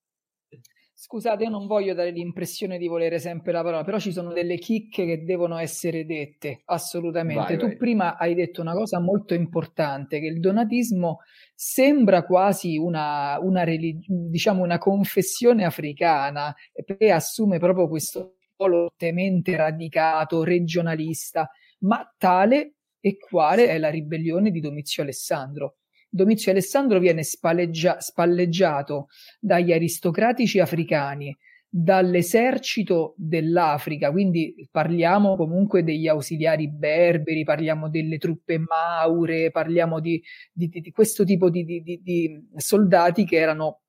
Scusate, 0.99 1.43
io 1.43 1.51
non 1.51 1.67
voglio 1.67 1.93
dare 1.93 2.09
l'impressione 2.09 2.79
di 2.79 2.87
volere 2.87 3.19
sempre 3.19 3.51
la 3.51 3.61
parola, 3.61 3.83
però 3.83 3.99
ci 3.99 4.11
sono 4.11 4.33
delle 4.33 4.57
chicche 4.57 5.05
che 5.05 5.23
devono 5.23 5.57
essere 5.59 6.07
dette, 6.07 6.63
assolutamente. 6.65 7.55
Vai, 7.55 7.57
tu 7.57 7.67
vai. 7.67 7.77
prima 7.77 8.17
hai 8.17 8.33
detto 8.33 8.61
una 8.61 8.73
cosa 8.73 8.99
molto 8.99 9.35
importante, 9.35 10.19
che 10.19 10.25
il 10.25 10.39
donatismo 10.39 11.19
sembra 11.53 12.23
quasi 12.23 12.77
una, 12.77 13.37
una, 13.39 13.63
religi- 13.63 14.07
diciamo 14.09 14.63
una 14.63 14.79
confessione 14.79 15.65
africana, 15.65 16.55
e 16.73 17.11
assume 17.11 17.59
proprio 17.59 17.87
questo 17.87 18.36
fortemente 18.57 19.55
radicato, 19.55 20.43
regionalista, 20.43 21.49
ma 21.79 22.03
tale 22.17 22.73
e 22.99 23.17
quale 23.17 23.67
è 23.67 23.77
la 23.77 23.89
ribellione 23.89 24.51
di 24.51 24.59
Domizio 24.59 25.03
Alessandro. 25.03 25.77
Domizio 26.09 26.51
Alessandro 26.51 26.99
viene 26.99 27.23
spalleggia- 27.23 27.99
spalleggiato 27.99 29.07
dagli 29.39 29.71
aristocratici 29.71 30.59
africani, 30.59 31.35
dall'esercito 31.69 33.13
dell'Africa, 33.17 34.09
quindi 34.09 34.67
parliamo 34.71 35.35
comunque 35.35 35.83
degli 35.83 36.07
ausiliari 36.07 36.71
berberi, 36.71 37.43
parliamo 37.43 37.89
delle 37.89 38.17
truppe 38.17 38.57
maure, 38.57 39.51
parliamo 39.51 39.99
di, 39.99 40.21
di, 40.51 40.69
di 40.69 40.91
questo 40.91 41.23
tipo 41.23 41.49
di, 41.49 41.63
di 41.63 42.47
soldati 42.55 43.25
che 43.25 43.35
erano 43.35 43.81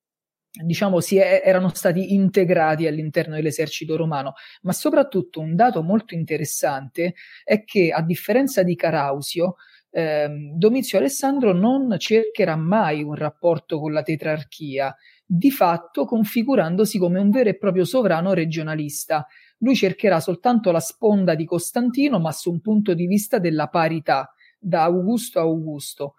diciamo, 0.64 1.00
si 1.00 1.16
è, 1.18 1.42
erano 1.44 1.68
stati 1.74 2.14
integrati 2.14 2.86
all'interno 2.86 3.34
dell'esercito 3.34 3.96
romano. 3.96 4.34
Ma 4.62 4.72
soprattutto 4.72 5.40
un 5.40 5.54
dato 5.54 5.82
molto 5.82 6.14
interessante 6.14 7.14
è 7.44 7.64
che, 7.64 7.90
a 7.92 8.02
differenza 8.02 8.62
di 8.62 8.74
Carausio, 8.76 9.56
ehm, 9.90 10.56
Domizio 10.56 10.98
Alessandro 10.98 11.52
non 11.52 11.94
cercherà 11.98 12.56
mai 12.56 13.02
un 13.02 13.14
rapporto 13.14 13.78
con 13.78 13.92
la 13.92 14.02
tetrarchia, 14.02 14.94
di 15.30 15.50
fatto 15.50 16.04
configurandosi 16.06 16.98
come 16.98 17.20
un 17.20 17.30
vero 17.30 17.50
e 17.50 17.58
proprio 17.58 17.84
sovrano 17.84 18.32
regionalista. 18.32 19.26
Lui 19.58 19.74
cercherà 19.76 20.20
soltanto 20.20 20.70
la 20.70 20.80
sponda 20.80 21.34
di 21.34 21.44
Costantino, 21.44 22.18
ma 22.18 22.32
su 22.32 22.50
un 22.50 22.60
punto 22.60 22.94
di 22.94 23.06
vista 23.06 23.38
della 23.38 23.66
parità, 23.68 24.32
da 24.58 24.84
Augusto 24.84 25.38
a 25.38 25.42
Augusto. 25.42 26.14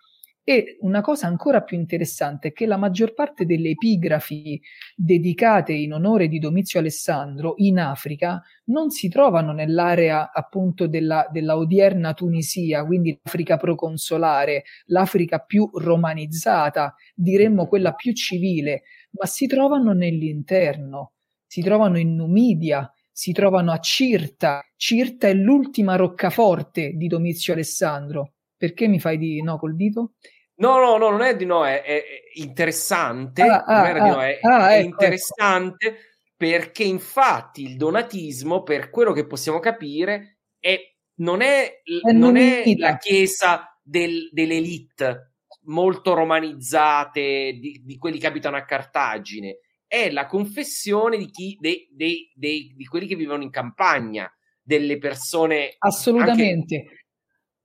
E 0.50 0.78
una 0.80 1.02
cosa 1.02 1.28
ancora 1.28 1.62
più 1.62 1.78
interessante 1.78 2.48
è 2.48 2.54
che 2.54 2.66
la 2.66 2.76
maggior 2.76 3.14
parte 3.14 3.46
delle 3.46 3.70
epigrafi 3.70 4.60
dedicate 4.96 5.74
in 5.74 5.94
onore 5.94 6.28
di 6.28 6.40
Domizio 6.40 6.80
Alessandro 6.80 7.54
in 7.58 7.78
Africa 7.78 8.42
non 8.70 8.90
si 8.90 9.10
trovano 9.10 9.52
nell'area 9.52 10.32
appunto 10.32 10.88
della, 10.88 11.28
della 11.32 11.56
odierna 11.56 12.16
Tunisia, 12.16 12.84
quindi 12.84 13.16
l'Africa 13.22 13.58
proconsolare, 13.58 14.64
l'Africa 14.86 15.38
più 15.38 15.70
romanizzata, 15.72 16.96
diremmo 17.14 17.68
quella 17.68 17.94
più 17.94 18.12
civile, 18.14 18.82
ma 19.20 19.28
si 19.28 19.46
trovano 19.46 19.94
nell'interno, 19.94 21.12
si 21.46 21.62
trovano 21.62 22.00
in 22.00 22.16
Numidia, 22.16 22.92
si 23.12 23.34
trovano 23.34 23.72
a 23.72 23.78
Cirta. 23.78 24.62
Cirta 24.76 25.28
è 25.28 25.34
l'ultima 25.36 25.96
roccaforte 25.96 26.94
di 26.94 27.06
Domizio 27.06 27.54
Alessandro. 27.54 28.34
Perché 28.60 28.90
mi 28.90 29.00
fai 29.00 29.18
di 29.18 29.42
no 29.42 29.58
col 29.58 29.74
dito? 29.74 30.16
No, 30.60 30.78
no, 30.78 30.98
no, 30.98 31.10
non 31.10 31.22
è 31.22 31.36
di 31.36 31.46
no, 31.46 31.66
è, 31.66 31.82
è 31.82 32.04
interessante. 32.36 33.42
Ah, 33.44 33.64
non 33.68 33.86
era 33.86 34.00
ah, 34.00 34.04
di 34.04 34.10
no, 34.10 34.22
è, 34.22 34.40
ah, 34.42 34.70
è 34.72 34.78
ecco, 34.78 34.88
interessante 34.88 35.88
ecco. 35.88 36.00
perché 36.36 36.84
infatti 36.84 37.64
il 37.64 37.78
donatismo, 37.78 38.64
per 38.64 38.90
quello 38.90 39.14
che 39.14 39.26
possiamo 39.26 39.60
capire, 39.60 40.40
è, 40.60 40.78
non, 41.16 41.42
è, 41.42 41.82
non 42.14 42.36
è 42.36 42.64
la 42.76 42.98
chiesa 42.98 43.80
del, 43.82 44.30
dell'elite 44.32 45.36
molto 45.64 46.14
romanizzate 46.14 47.58
di, 47.60 47.82
di, 47.84 47.98
quelli 47.98 48.18
che 48.18 48.28
abitano 48.28 48.58
a 48.58 48.66
Cartagine, 48.66 49.60
è 49.88 50.10
la 50.12 50.26
confessione 50.26 51.18
di, 51.18 51.30
chi, 51.30 51.58
dei, 51.60 51.88
dei, 51.92 52.32
dei, 52.34 52.74
di 52.76 52.86
quelli 52.86 53.08
che 53.08 53.16
vivono 53.16 53.44
in 53.44 53.50
campagna, 53.50 54.32
delle 54.62 55.00
persone 55.00 55.76
assolutamente. 55.80 56.76
Anche, 56.76 56.99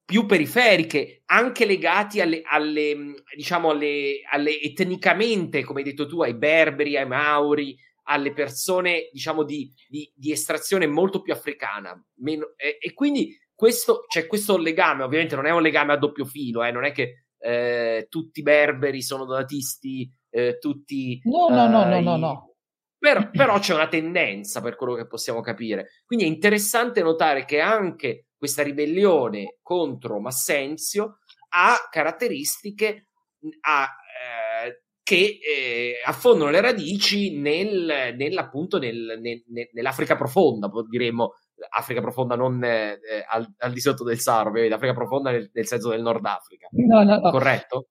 più 0.04 0.26
periferiche, 0.26 1.22
anche 1.26 1.64
legati 1.64 2.20
alle, 2.20 2.42
alle 2.44 3.14
diciamo, 3.34 3.70
alle, 3.70 4.20
alle, 4.30 4.60
etnicamente, 4.60 5.64
come 5.64 5.80
hai 5.80 5.86
detto 5.86 6.06
tu, 6.06 6.20
ai 6.20 6.34
berberi, 6.34 6.96
ai 6.96 7.06
mauri, 7.06 7.76
alle 8.04 8.32
persone, 8.32 9.08
diciamo, 9.10 9.44
di, 9.44 9.72
di, 9.88 10.10
di 10.14 10.30
estrazione 10.30 10.86
molto 10.86 11.22
più 11.22 11.32
africana. 11.32 11.98
Meno, 12.16 12.52
e, 12.56 12.76
e, 12.80 12.92
quindi 12.92 13.38
questo, 13.54 14.04
c'è 14.06 14.26
questo 14.26 14.58
legame, 14.58 15.04
ovviamente 15.04 15.36
non 15.36 15.46
è 15.46 15.50
un 15.50 15.62
legame 15.62 15.92
a 15.92 15.98
doppio 15.98 16.26
filo, 16.26 16.62
eh, 16.62 16.70
non 16.70 16.84
è 16.84 16.92
che 16.92 17.24
eh, 17.38 18.06
tutti 18.10 18.40
i 18.40 18.42
berberi 18.42 19.00
sono 19.00 19.24
donatisti, 19.24 20.10
eh, 20.30 20.58
tutti... 20.58 21.20
No, 21.24 21.48
no, 21.48 21.66
no, 21.66 21.84
no, 21.84 22.00
no, 22.00 22.16
no. 22.16 22.54
Però, 22.98 23.30
però, 23.30 23.58
c'è 23.60 23.74
una 23.74 23.88
tendenza 23.88 24.60
per 24.60 24.76
quello 24.76 24.94
che 24.94 25.06
possiamo 25.06 25.40
capire. 25.40 26.02
Quindi 26.04 26.26
è 26.26 26.28
interessante 26.28 27.02
notare 27.02 27.44
che 27.46 27.60
anche 27.60 28.26
questa 28.44 28.62
ribellione 28.62 29.56
contro 29.62 30.20
Massenzio 30.20 31.20
ha 31.54 31.76
caratteristiche 31.90 33.06
a, 33.62 33.84
eh, 33.84 34.82
che 35.02 35.38
eh, 35.40 35.94
affondano 36.04 36.50
le 36.50 36.60
radici 36.60 37.38
nel, 37.38 38.14
nel, 38.14 38.36
appunto 38.36 38.78
nel, 38.78 39.18
nel, 39.18 39.42
nell'Africa 39.72 40.14
profonda, 40.16 40.70
diremmo 40.90 41.36
Africa 41.70 42.02
profonda 42.02 42.36
non 42.36 42.62
eh, 42.62 42.98
al, 43.26 43.50
al, 43.56 43.72
di 43.72 43.80
sotto 43.80 44.04
del 44.04 44.18
Sahara, 44.18 44.50
ovviamente, 44.50 44.76
Africa 44.76 44.92
profonda 44.92 45.30
nel, 45.30 45.48
nel 45.50 45.66
senso 45.66 45.88
del 45.88 46.02
Nord 46.02 46.26
Africa. 46.26 46.68
No, 46.72 47.02
no, 47.02 47.18
no. 47.18 47.30
Corretto? 47.30 47.88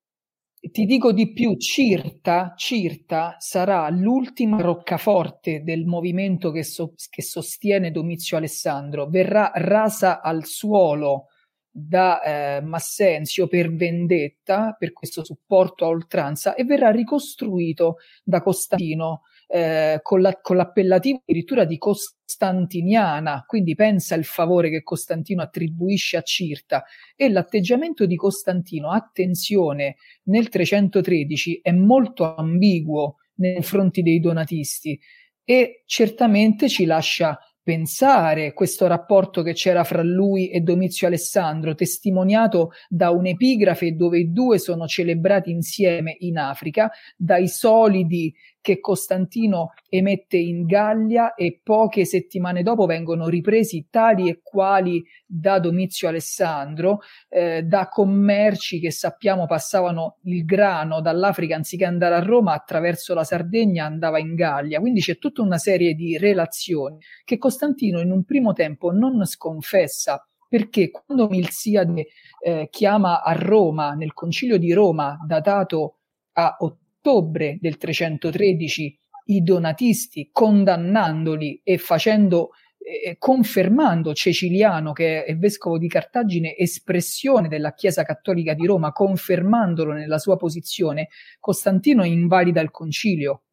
Ti 0.70 0.86
dico 0.86 1.12
di 1.12 1.32
più, 1.32 1.56
Cirta, 1.56 2.54
Cirta 2.56 3.36
sarà 3.38 3.88
l'ultima 3.90 4.60
roccaforte 4.60 5.62
del 5.62 5.84
movimento 5.84 6.50
che, 6.50 6.64
so, 6.64 6.94
che 7.10 7.22
sostiene 7.22 7.90
Domizio 7.90 8.38
Alessandro, 8.38 9.06
verrà 9.06 9.52
rasa 9.54 10.22
al 10.22 10.46
suolo 10.46 11.26
da 11.70 12.22
eh, 12.22 12.60
Massenzio 12.62 13.46
per 13.46 13.74
vendetta, 13.74 14.74
per 14.78 14.92
questo 14.92 15.24
supporto 15.24 15.84
a 15.84 15.88
oltranza, 15.88 16.54
e 16.54 16.64
verrà 16.64 16.90
ricostruito 16.90 17.96
da 18.22 18.40
Costantino 18.40 19.22
eh, 19.46 20.00
con, 20.02 20.20
la, 20.20 20.38
con, 20.40 20.56
l'appellativo 20.56 21.22
addirittura 21.24 21.64
di 21.64 21.78
Costantiniana, 21.78 23.44
quindi 23.46 23.74
pensa 23.74 24.14
il 24.14 24.24
favore 24.24 24.70
che 24.70 24.82
Costantino 24.82 25.42
attribuisce 25.42 26.16
a 26.16 26.22
Cirta 26.22 26.84
e 27.14 27.30
l'atteggiamento 27.30 28.06
di 28.06 28.16
Costantino, 28.16 28.90
attenzione, 28.90 29.96
nel 30.24 30.48
313 30.48 31.60
è 31.62 31.72
molto 31.72 32.34
ambiguo 32.34 33.16
nei 33.36 33.54
confronti 33.54 34.02
dei 34.02 34.20
donatisti 34.20 34.98
e 35.44 35.82
certamente 35.86 36.68
ci 36.68 36.84
lascia 36.84 37.38
pensare 37.64 38.52
questo 38.52 38.86
rapporto 38.86 39.42
che 39.42 39.54
c'era 39.54 39.84
fra 39.84 40.02
lui 40.02 40.50
e 40.50 40.60
Domizio 40.60 41.06
Alessandro, 41.06 41.74
testimoniato 41.74 42.72
da 42.88 43.10
un'epigrafe 43.10 43.94
dove 43.94 44.18
i 44.18 44.32
due 44.32 44.58
sono 44.58 44.86
celebrati 44.86 45.50
insieme 45.50 46.14
in 46.18 46.36
Africa, 46.36 46.90
dai 47.16 47.48
solidi 47.48 48.32
che 48.64 48.80
Costantino 48.80 49.74
emette 49.90 50.38
in 50.38 50.64
Gallia 50.64 51.34
e 51.34 51.60
poche 51.62 52.06
settimane 52.06 52.62
dopo 52.62 52.86
vengono 52.86 53.28
ripresi 53.28 53.88
tali 53.90 54.30
e 54.30 54.40
quali 54.42 55.04
da 55.26 55.58
Domizio 55.58 56.08
Alessandro, 56.08 57.00
eh, 57.28 57.62
da 57.64 57.88
commerci 57.88 58.80
che 58.80 58.90
sappiamo 58.90 59.44
passavano 59.44 60.16
il 60.22 60.46
grano 60.46 61.02
dall'Africa 61.02 61.56
anziché 61.56 61.84
andare 61.84 62.14
a 62.14 62.20
Roma 62.20 62.54
attraverso 62.54 63.12
la 63.12 63.22
Sardegna 63.22 63.84
andava 63.84 64.18
in 64.18 64.34
Gallia. 64.34 64.80
Quindi 64.80 65.02
c'è 65.02 65.18
tutta 65.18 65.42
una 65.42 65.58
serie 65.58 65.92
di 65.92 66.16
relazioni 66.16 66.96
che 67.22 67.36
Costantino 67.36 68.00
in 68.00 68.10
un 68.10 68.24
primo 68.24 68.54
tempo 68.54 68.92
non 68.92 69.26
sconfessa 69.26 70.26
perché 70.48 70.90
quando 70.90 71.28
Milziade 71.28 72.06
eh, 72.40 72.68
chiama 72.70 73.22
a 73.22 73.34
Roma, 73.34 73.92
nel 73.92 74.14
concilio 74.14 74.56
di 74.56 74.72
Roma, 74.72 75.18
datato 75.26 75.98
a 76.32 76.56
ottobre, 76.60 76.83
ottobre 77.04 77.58
del 77.60 77.76
313 77.76 78.98
i 79.26 79.42
donatisti 79.42 80.30
condannandoli 80.32 81.60
e 81.62 81.76
facendo 81.78 82.50
eh, 82.78 83.16
confermando 83.18 84.12
Ceciliano, 84.12 84.92
che 84.92 85.24
è 85.24 85.36
vescovo 85.36 85.78
di 85.78 85.88
Cartagine, 85.88 86.56
espressione 86.56 87.48
della 87.48 87.72
Chiesa 87.72 88.02
Cattolica 88.02 88.54
di 88.54 88.66
Roma, 88.66 88.92
confermandolo 88.92 89.92
nella 89.92 90.18
sua 90.18 90.36
posizione, 90.36 91.08
Costantino 91.40 92.04
invalida 92.04 92.60
il 92.60 92.70
concilio. 92.70 93.44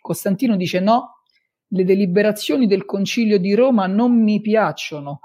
Costantino 0.00 0.56
dice 0.56 0.80
no, 0.80 1.22
le 1.68 1.84
deliberazioni 1.84 2.66
del 2.66 2.86
concilio 2.86 3.38
di 3.38 3.54
Roma 3.54 3.86
non 3.86 4.22
mi 4.22 4.40
piacciono, 4.40 5.20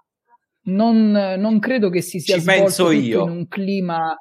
non, 0.64 1.12
non 1.12 1.60
credo 1.60 1.90
che 1.90 2.02
si 2.02 2.20
sia 2.20 2.36
Ci 2.36 2.42
svolto 2.42 2.92
in 2.92 3.16
un 3.18 3.48
clima 3.48 4.14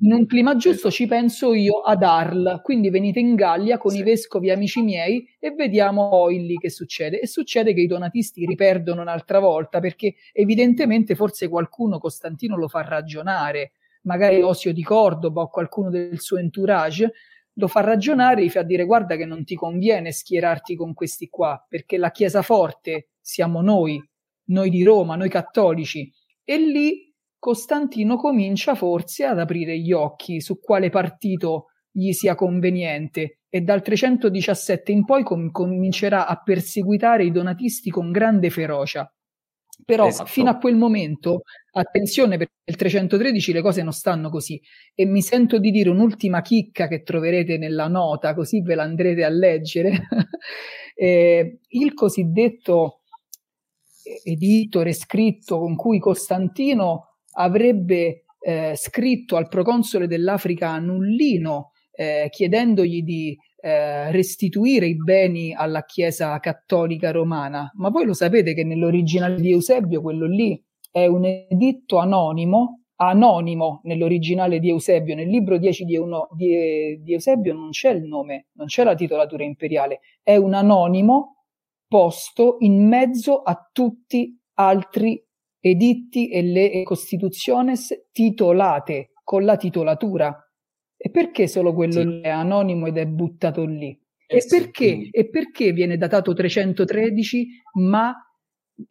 in 0.00 0.12
un 0.12 0.26
clima 0.26 0.56
giusto 0.56 0.90
ci 0.90 1.06
penso 1.06 1.54
io 1.54 1.80
ad 1.80 2.02
Arl, 2.02 2.60
quindi 2.62 2.90
venite 2.90 3.18
in 3.18 3.34
Gallia 3.34 3.78
con 3.78 3.92
sì. 3.92 4.00
i 4.00 4.02
vescovi 4.02 4.50
amici 4.50 4.82
miei 4.82 5.26
e 5.38 5.52
vediamo 5.52 6.10
poi 6.10 6.44
lì 6.44 6.56
che 6.56 6.68
succede. 6.68 7.18
E 7.18 7.26
succede 7.26 7.72
che 7.72 7.80
i 7.80 7.86
donatisti 7.86 8.44
riperdono 8.44 9.00
un'altra 9.00 9.38
volta 9.38 9.80
perché 9.80 10.16
evidentemente 10.32 11.14
forse 11.14 11.48
qualcuno 11.48 11.98
Costantino 11.98 12.56
lo 12.58 12.68
fa 12.68 12.82
ragionare, 12.82 13.72
magari 14.02 14.42
Osio 14.42 14.74
di 14.74 14.82
Cordoba 14.82 15.40
o 15.40 15.48
qualcuno 15.48 15.88
del 15.88 16.20
suo 16.20 16.36
entourage 16.36 17.12
lo 17.58 17.68
fa 17.68 17.80
ragionare, 17.80 18.44
gli 18.44 18.50
fa 18.50 18.62
dire 18.62 18.84
guarda 18.84 19.16
che 19.16 19.24
non 19.24 19.44
ti 19.44 19.54
conviene 19.54 20.12
schierarti 20.12 20.76
con 20.76 20.92
questi 20.92 21.30
qua 21.30 21.64
perché 21.66 21.96
la 21.96 22.10
Chiesa 22.10 22.42
forte 22.42 23.08
siamo 23.18 23.62
noi, 23.62 23.98
noi 24.48 24.68
di 24.68 24.82
Roma, 24.82 25.16
noi 25.16 25.30
cattolici. 25.30 26.12
E 26.44 26.58
lì 26.58 27.05
Costantino 27.38 28.16
comincia 28.16 28.74
forse 28.74 29.24
ad 29.24 29.38
aprire 29.38 29.78
gli 29.78 29.92
occhi 29.92 30.40
su 30.40 30.58
quale 30.58 30.90
partito 30.90 31.66
gli 31.90 32.12
sia 32.12 32.34
conveniente 32.34 33.40
e 33.48 33.60
dal 33.62 33.82
317 33.82 34.92
in 34.92 35.04
poi 35.04 35.22
com- 35.22 35.50
comincerà 35.50 36.26
a 36.26 36.40
perseguitare 36.42 37.24
i 37.24 37.30
donatisti 37.30 37.90
con 37.90 38.10
grande 38.10 38.50
ferocia. 38.50 39.10
Però 39.84 40.06
esatto. 40.06 40.28
fino 40.28 40.50
a 40.50 40.56
quel 40.56 40.76
momento, 40.76 41.42
attenzione, 41.72 42.38
perché 42.38 42.54
nel 42.64 42.76
313 42.76 43.52
le 43.52 43.62
cose 43.62 43.82
non 43.82 43.92
stanno 43.92 44.30
così. 44.30 44.60
E 44.94 45.04
mi 45.04 45.22
sento 45.22 45.58
di 45.58 45.70
dire 45.70 45.90
un'ultima 45.90 46.40
chicca 46.40 46.88
che 46.88 47.02
troverete 47.02 47.58
nella 47.58 47.86
nota, 47.88 48.34
così 48.34 48.62
ve 48.62 48.74
la 48.74 48.82
andrete 48.82 49.24
a 49.24 49.28
leggere. 49.28 50.06
eh, 50.94 51.60
il 51.68 51.94
cosiddetto 51.94 53.02
editore 54.24 54.92
scritto 54.92 55.58
con 55.58 55.76
cui 55.76 55.98
Costantino 55.98 57.15
avrebbe 57.36 58.24
eh, 58.38 58.74
scritto 58.76 59.36
al 59.36 59.48
proconsole 59.48 60.06
dell'Africa 60.06 60.78
Nullino 60.78 61.72
eh, 61.92 62.28
chiedendogli 62.30 63.02
di 63.02 63.36
eh, 63.60 64.12
restituire 64.12 64.86
i 64.86 64.96
beni 64.96 65.54
alla 65.54 65.84
Chiesa 65.84 66.38
cattolica 66.38 67.10
romana. 67.10 67.70
Ma 67.74 67.88
voi 67.88 68.04
lo 68.04 68.14
sapete 68.14 68.54
che 68.54 68.64
nell'originale 68.64 69.40
di 69.40 69.50
Eusebio 69.50 70.02
quello 70.02 70.26
lì 70.26 70.62
è 70.90 71.06
un 71.06 71.24
editto 71.24 71.98
anonimo, 71.98 72.82
anonimo 72.96 73.80
nell'originale 73.84 74.58
di 74.58 74.68
Eusebio, 74.68 75.14
nel 75.14 75.28
libro 75.28 75.58
10 75.58 75.84
di, 75.84 75.94
Euno, 75.94 76.28
di, 76.36 77.00
di 77.02 77.12
Eusebio 77.12 77.52
non 77.54 77.70
c'è 77.70 77.90
il 77.90 78.04
nome, 78.04 78.46
non 78.52 78.66
c'è 78.66 78.84
la 78.84 78.94
titolatura 78.94 79.44
imperiale, 79.44 80.00
è 80.22 80.36
un 80.36 80.54
anonimo 80.54 81.44
posto 81.88 82.56
in 82.60 82.86
mezzo 82.86 83.42
a 83.42 83.68
tutti 83.72 84.38
altri 84.54 85.25
editti 85.60 86.28
e 86.28 86.42
le 86.42 86.82
costitutiones 86.84 88.08
titolate 88.12 89.12
con 89.22 89.44
la 89.44 89.56
titolatura. 89.56 90.34
E 90.96 91.10
perché 91.10 91.46
solo 91.46 91.74
quello 91.74 92.00
sì. 92.00 92.20
è 92.22 92.28
anonimo 92.28 92.86
ed 92.86 92.96
è 92.96 93.06
buttato 93.06 93.64
lì? 93.64 93.98
Eh 94.26 94.36
e, 94.36 94.40
sì, 94.40 94.56
perché, 94.56 94.88
quindi... 94.88 95.10
e 95.10 95.28
perché 95.28 95.72
viene 95.72 95.96
datato 95.96 96.32
313, 96.32 97.46
ma 97.80 98.14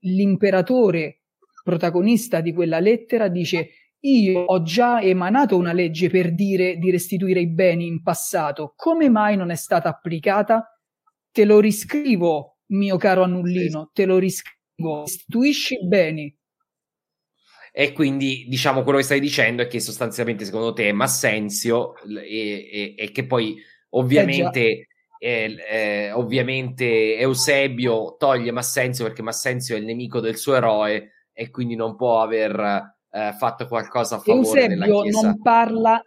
l'imperatore 0.01 1.23
protagonista 1.63 2.41
di 2.41 2.53
quella 2.53 2.79
lettera 2.79 3.27
dice 3.27 3.69
io 4.05 4.41
ho 4.41 4.61
già 4.61 5.01
emanato 5.01 5.57
una 5.57 5.73
legge 5.73 6.09
per 6.09 6.33
dire 6.33 6.77
di 6.77 6.91
restituire 6.91 7.39
i 7.39 7.49
beni 7.49 7.87
in 7.87 8.03
passato, 8.03 8.73
come 8.75 9.09
mai 9.09 9.35
non 9.35 9.49
è 9.49 9.55
stata 9.55 9.89
applicata? 9.89 10.79
Te 11.31 11.43
lo 11.43 11.59
riscrivo, 11.59 12.59
mio 12.67 12.97
caro 12.97 13.23
Annullino, 13.23 13.89
te 13.93 14.05
lo 14.05 14.19
riscrivo, 14.19 15.01
restituisci 15.01 15.73
i 15.73 15.87
beni, 15.87 16.34
e 17.77 17.91
quindi, 17.91 18.45
diciamo, 18.47 18.83
quello 18.83 18.99
che 18.99 19.03
stai 19.03 19.19
dicendo 19.19 19.61
è 19.61 19.67
che 19.67 19.81
sostanzialmente, 19.81 20.45
secondo 20.45 20.71
te, 20.71 20.93
Massenzio 20.93 21.95
e, 22.07 22.69
e, 22.71 22.95
e 22.97 23.11
che 23.11 23.25
poi 23.25 23.61
ovviamente, 23.89 24.87
eh, 25.19 25.57
eh, 25.69 26.11
ovviamente 26.13 27.17
Eusebio 27.17 28.15
toglie 28.17 28.51
Massenzio 28.51 29.03
perché 29.03 29.21
Massenzio 29.21 29.75
è 29.75 29.79
il 29.79 29.83
nemico 29.83 30.21
del 30.21 30.37
suo 30.37 30.55
eroe 30.55 31.25
e 31.33 31.49
quindi 31.51 31.75
non 31.75 31.97
può 31.97 32.21
aver 32.21 32.95
eh, 33.11 33.33
fatto 33.37 33.67
qualcosa 33.67 34.15
a 34.15 34.19
favore 34.19 34.37
Eusebio 34.37 34.67
della 34.69 35.01
Chiesa. 35.01 35.21
non 35.21 35.41
parla 35.41 36.01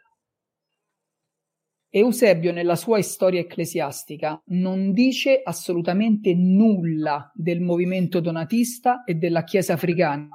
Eusebio 1.90 2.52
nella 2.52 2.76
sua 2.76 3.00
storia 3.00 3.40
ecclesiastica 3.40 4.38
non 4.48 4.92
dice 4.92 5.40
assolutamente 5.42 6.34
nulla 6.34 7.32
del 7.34 7.62
movimento 7.62 8.20
donatista 8.20 9.04
e 9.04 9.14
della 9.14 9.42
Chiesa 9.42 9.72
africana. 9.72 10.28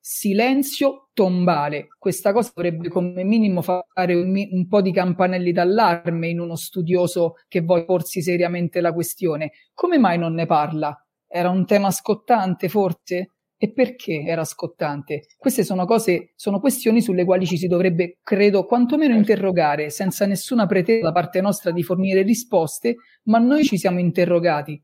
Silenzio 0.00 1.10
tombale. 1.12 1.86
Questa 1.96 2.32
cosa 2.32 2.50
dovrebbe 2.54 2.88
come 2.88 3.22
minimo 3.22 3.62
fare 3.62 4.14
un, 4.14 4.34
un 4.50 4.66
po' 4.66 4.82
di 4.82 4.92
campanelli 4.92 5.52
d'allarme 5.52 6.28
in 6.28 6.40
uno 6.40 6.56
studioso 6.56 7.34
che 7.46 7.60
vuole 7.60 7.84
porsi 7.84 8.20
seriamente 8.20 8.80
la 8.80 8.92
questione. 8.92 9.52
Come 9.74 9.98
mai 9.98 10.18
non 10.18 10.34
ne 10.34 10.46
parla? 10.46 11.00
Era 11.28 11.50
un 11.50 11.66
tema 11.66 11.92
scottante, 11.92 12.68
forse? 12.68 13.35
E 13.58 13.72
perché 13.72 14.24
era 14.26 14.44
scottante? 14.44 15.26
Queste 15.38 15.64
sono 15.64 15.86
cose, 15.86 16.32
sono 16.36 16.60
questioni 16.60 17.00
sulle 17.00 17.24
quali 17.24 17.46
ci 17.46 17.56
si 17.56 17.66
dovrebbe, 17.66 18.18
credo, 18.22 18.64
quantomeno 18.66 19.14
interrogare, 19.14 19.90
senza 19.90 20.26
nessuna 20.26 20.66
pretesa 20.66 21.06
da 21.06 21.12
parte 21.12 21.40
nostra 21.40 21.70
di 21.70 21.82
fornire 21.82 22.22
risposte, 22.22 22.96
ma 23.24 23.38
noi 23.38 23.64
ci 23.64 23.78
siamo 23.78 23.98
interrogati. 23.98 24.82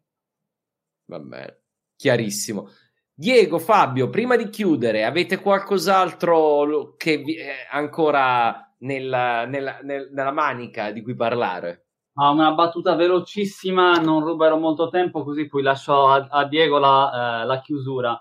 Va 1.07 1.18
bene, 1.18 1.62
chiarissimo. 1.97 2.68
Diego, 3.15 3.59
Fabio, 3.59 4.09
prima 4.09 4.36
di 4.36 4.49
chiudere, 4.49 5.05
avete 5.05 5.39
qualcos'altro 5.39 6.94
che 6.97 7.18
vi, 7.18 7.36
eh, 7.36 7.67
ancora 7.70 8.75
nella, 8.78 9.44
nella, 9.44 9.81
nella 9.83 10.33
manica 10.33 10.91
di 10.91 11.02
cui 11.02 11.15
parlare? 11.15 11.89
Ah, 12.15 12.31
una 12.31 12.52
battuta 12.52 12.94
velocissima, 12.94 13.92
non 13.94 14.25
ruberò 14.25 14.59
molto 14.59 14.89
tempo, 14.89 15.25
così 15.25 15.47
poi 15.47 15.62
lascio 15.62 16.09
a, 16.09 16.26
a 16.28 16.47
Diego 16.47 16.78
la, 16.78 17.42
eh, 17.42 17.47
la 17.47 17.60
chiusura. 17.60 18.20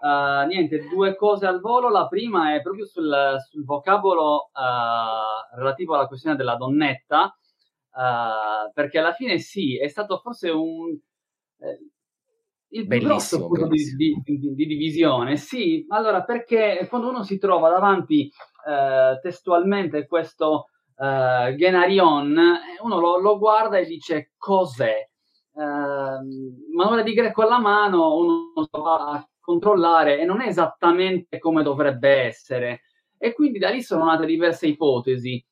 Uh, 0.00 0.46
niente, 0.46 0.86
due 0.88 1.16
cose 1.16 1.46
al 1.46 1.60
volo. 1.60 1.88
La 1.88 2.06
prima 2.06 2.54
è 2.54 2.62
proprio 2.62 2.86
sul, 2.86 3.36
sul 3.48 3.64
vocabolo 3.64 4.50
uh, 4.52 5.56
relativo 5.56 5.94
alla 5.94 6.06
questione 6.06 6.36
della 6.36 6.54
donnetta, 6.54 7.24
uh, 7.24 8.70
perché 8.72 8.98
alla 8.98 9.12
fine 9.12 9.38
sì, 9.38 9.78
è 9.78 9.88
stato 9.88 10.18
forse 10.18 10.50
un. 10.50 10.96
Eh, 11.58 11.90
il 12.70 12.86
più 12.86 13.00
grosso 13.00 13.46
punto 13.46 13.66
di, 13.66 13.82
di, 13.96 14.20
di, 14.22 14.54
di, 14.54 14.66
divisione. 14.66 15.36
Sì, 15.36 15.86
allora 15.88 16.22
perché 16.22 16.86
quando 16.88 17.08
uno 17.08 17.22
si 17.22 17.38
trova 17.38 17.70
davanti 17.70 18.30
testualmente 19.22 20.06
questo 20.06 20.66
Genarion, 20.94 22.38
uno 22.82 23.00
lo, 23.00 23.18
lo, 23.18 23.38
guarda 23.38 23.78
e 23.78 23.86
dice 23.86 24.32
cos'è. 24.36 25.08
Uh, 25.52 26.76
manuale 26.76 27.04
di 27.04 27.14
greco 27.14 27.40
alla 27.40 27.58
mano, 27.58 28.16
uno 28.16 28.52
va 28.70 29.12
a 29.12 29.28
controllare 29.48 30.18
e 30.20 30.26
non 30.26 30.42
è 30.42 30.46
esattamente 30.48 31.38
come 31.38 31.62
dovrebbe 31.62 32.10
essere. 32.10 32.82
E 33.16 33.32
quindi 33.32 33.58
da 33.58 33.70
lì 33.70 33.80
sono 33.80 34.04
nate 34.04 34.26
diverse 34.26 34.66
ipotesi. 34.66 35.42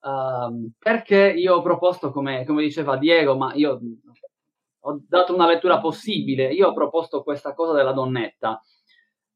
Uh, 0.00 0.70
perché 0.78 1.34
io 1.36 1.56
ho 1.56 1.62
proposto, 1.62 2.10
come, 2.10 2.46
come, 2.46 2.62
diceva 2.62 2.96
Diego, 2.96 3.36
ma 3.36 3.52
io 3.52 3.80
ho 4.80 5.00
dato 5.06 5.34
una 5.34 5.46
lettura 5.46 5.78
possibile, 5.78 6.52
io 6.52 6.68
ho 6.68 6.72
proposto 6.72 7.22
questa 7.22 7.52
cosa 7.52 7.72
della 7.72 7.92
donnetta, 7.92 8.62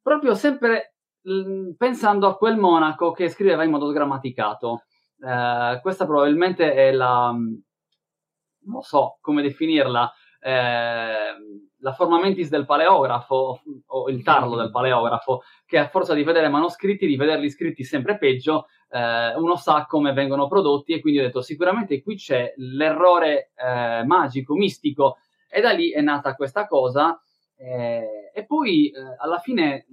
proprio 0.01 0.35
sempre 0.35 0.95
l- 1.23 1.73
pensando 1.77 2.29
a 2.29 2.37
quel 2.37 2.57
monaco 2.57 3.11
che 3.11 3.29
scriveva 3.29 3.65
in 3.65 3.71
modo 3.71 3.91
sgrammaticato. 3.91 4.85
Uh, 5.19 5.81
questa 5.83 6.07
probabilmente 6.07 6.73
è 6.73 6.93
la, 6.93 7.31
non 7.33 8.83
so 8.83 9.19
come 9.21 9.43
definirla, 9.43 10.13
eh, 10.41 11.35
la 11.83 11.93
forma 11.93 12.21
mentis 12.21 12.49
del 12.49 12.65
paleografo 12.65 13.61
o 13.87 14.09
il 14.09 14.23
tarlo 14.23 14.57
del 14.57 14.71
paleografo, 14.71 15.43
che 15.67 15.79
a 15.79 15.89
forza 15.89 16.15
di 16.15 16.23
vedere 16.23 16.49
manoscritti, 16.49 17.07
di 17.07 17.17
vederli 17.17 17.51
scritti 17.51 17.83
sempre 17.83 18.19
peggio, 18.19 18.67
eh, 18.89 19.35
uno 19.35 19.57
sa 19.57 19.85
come 19.87 20.13
vengono 20.13 20.47
prodotti 20.47 20.93
e 20.93 21.01
quindi 21.01 21.19
ho 21.19 21.25
detto 21.25 21.43
sicuramente 21.43 22.01
qui 22.01 22.17
c'è 22.17 22.55
l'errore 22.57 23.51
eh, 23.57 24.05
magico, 24.05 24.55
mistico. 24.55 25.19
E 25.49 25.61
da 25.61 25.73
lì 25.73 25.91
è 25.91 26.01
nata 26.01 26.35
questa 26.35 26.67
cosa 26.67 27.21
eh, 27.57 28.31
e 28.33 28.47
poi 28.47 28.91
eh, 28.91 29.01
alla 29.19 29.39
fine 29.39 29.87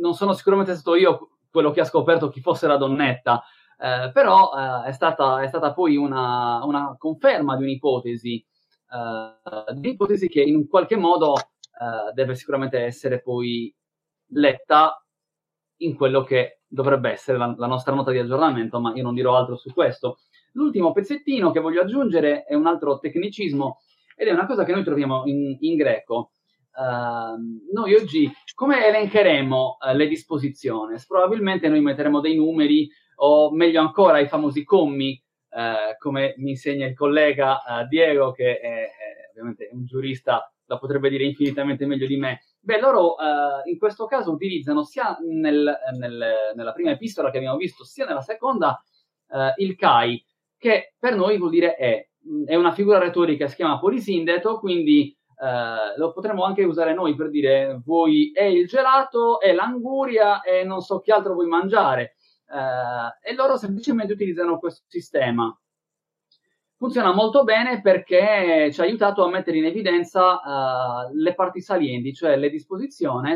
non 0.00 0.14
sono 0.14 0.32
sicuramente 0.32 0.74
stato 0.74 0.96
io 0.96 1.38
quello 1.50 1.70
che 1.70 1.80
ha 1.80 1.84
scoperto 1.84 2.28
chi 2.28 2.40
fosse 2.40 2.66
la 2.66 2.76
donnetta, 2.76 3.42
eh, 3.78 4.10
però 4.12 4.50
eh, 4.52 4.88
è 4.88 4.92
stata, 4.92 5.40
è, 5.40 5.46
stata, 5.46 5.72
poi 5.72 5.96
una, 5.96 6.64
una 6.64 6.96
conferma 6.98 7.56
di 7.56 7.62
un'ipotesi 7.62 8.44
di 9.74 9.90
ipotesi 9.90 10.28
che 10.28 10.40
in 10.40 10.66
qualche 10.66 10.96
modo 10.96 11.32
uh, 11.32 12.12
deve 12.14 12.34
sicuramente 12.34 12.78
essere 12.78 13.20
poi 13.20 13.74
letta 14.30 15.02
in 15.78 15.94
quello 15.94 16.22
che 16.22 16.60
dovrebbe 16.66 17.10
essere 17.10 17.38
la, 17.38 17.54
la, 17.56 17.66
nostra 17.66 17.94
nota 17.94 18.10
di 18.10 18.18
aggiornamento, 18.18 18.80
ma 18.80 18.92
io 18.94 19.02
non 19.02 19.14
dirò 19.14 19.36
altro 19.36 19.56
su 19.56 19.72
questo. 19.72 20.18
L'ultimo 20.52 20.92
pezzettino 20.92 21.50
che 21.50 21.60
voglio 21.60 21.82
aggiungere 21.82 22.44
è 22.44 22.54
un 22.54 22.66
altro 22.66 22.98
tecnicismo 22.98 23.78
ed 24.16 24.28
è 24.28 24.32
una 24.32 24.46
cosa 24.46 24.64
che 24.64 24.72
noi 24.72 24.84
troviamo 24.84 25.22
in, 25.26 25.56
in 25.60 25.76
greco. 25.76 26.32
Uh, 26.78 27.72
noi 27.72 27.94
oggi 27.94 28.30
come 28.54 28.86
elencheremo 28.86 29.76
uh, 29.80 29.96
le 29.96 30.06
disposizioni? 30.06 30.96
Probabilmente 31.06 31.68
noi 31.68 31.80
metteremo 31.80 32.20
dei 32.20 32.36
numeri 32.36 32.88
o 33.16 33.52
meglio 33.52 33.80
ancora 33.80 34.20
i 34.20 34.28
famosi 34.28 34.64
commi 34.64 35.20
eh, 35.50 35.96
come 35.98 36.34
mi 36.38 36.50
insegna 36.50 36.86
il 36.86 36.94
collega 36.94 37.62
eh, 37.62 37.86
Diego, 37.86 38.32
che 38.32 38.58
è, 38.58 38.68
è, 38.68 39.30
ovviamente 39.30 39.68
un 39.72 39.84
giurista, 39.84 40.52
la 40.66 40.78
potrebbe 40.78 41.08
dire 41.08 41.24
infinitamente 41.24 41.86
meglio 41.86 42.06
di 42.06 42.16
me. 42.16 42.42
Beh, 42.60 42.80
loro 42.80 43.16
eh, 43.18 43.70
in 43.70 43.78
questo 43.78 44.06
caso 44.06 44.32
utilizzano 44.32 44.84
sia 44.84 45.16
nel, 45.20 45.74
nel, 45.98 46.52
nella 46.54 46.72
prima 46.72 46.90
epistola 46.90 47.30
che 47.30 47.38
abbiamo 47.38 47.56
visto, 47.56 47.84
sia 47.84 48.04
nella 48.04 48.20
seconda, 48.20 48.82
eh, 49.30 49.54
il 49.56 49.76
Kai, 49.76 50.22
che 50.58 50.94
per 50.98 51.14
noi 51.16 51.38
vuol 51.38 51.50
dire 51.50 51.74
è. 51.76 52.06
È 52.44 52.54
una 52.56 52.72
figura 52.72 52.98
retorica, 52.98 53.46
si 53.46 53.56
chiama 53.56 53.78
polisindeto, 53.78 54.58
quindi 54.58 55.16
Uh, 55.38 55.96
lo 55.98 56.10
potremmo 56.10 56.42
anche 56.42 56.64
usare 56.64 56.92
noi 56.94 57.14
per 57.14 57.30
dire 57.30 57.80
vuoi 57.84 58.32
è 58.32 58.42
il 58.42 58.66
gelato, 58.66 59.38
è 59.38 59.52
l'anguria 59.52 60.40
e 60.40 60.64
non 60.64 60.80
so 60.80 60.98
che 60.98 61.12
altro 61.12 61.34
vuoi 61.34 61.46
mangiare 61.46 62.16
eh, 62.50 63.30
e 63.30 63.34
loro 63.34 63.56
semplicemente 63.56 64.12
utilizzano 64.12 64.58
questo 64.58 64.84
sistema. 64.88 65.54
Funziona 66.76 67.12
molto 67.12 67.42
bene 67.42 67.80
perché 67.80 68.70
ci 68.72 68.80
ha 68.80 68.84
aiutato 68.84 69.24
a 69.24 69.28
mettere 69.28 69.58
in 69.58 69.64
evidenza 69.64 70.34
uh, 70.34 71.12
le 71.12 71.34
parti 71.34 71.60
salienti, 71.60 72.14
cioè 72.14 72.36
le 72.36 72.50
disposizioni, 72.50 73.34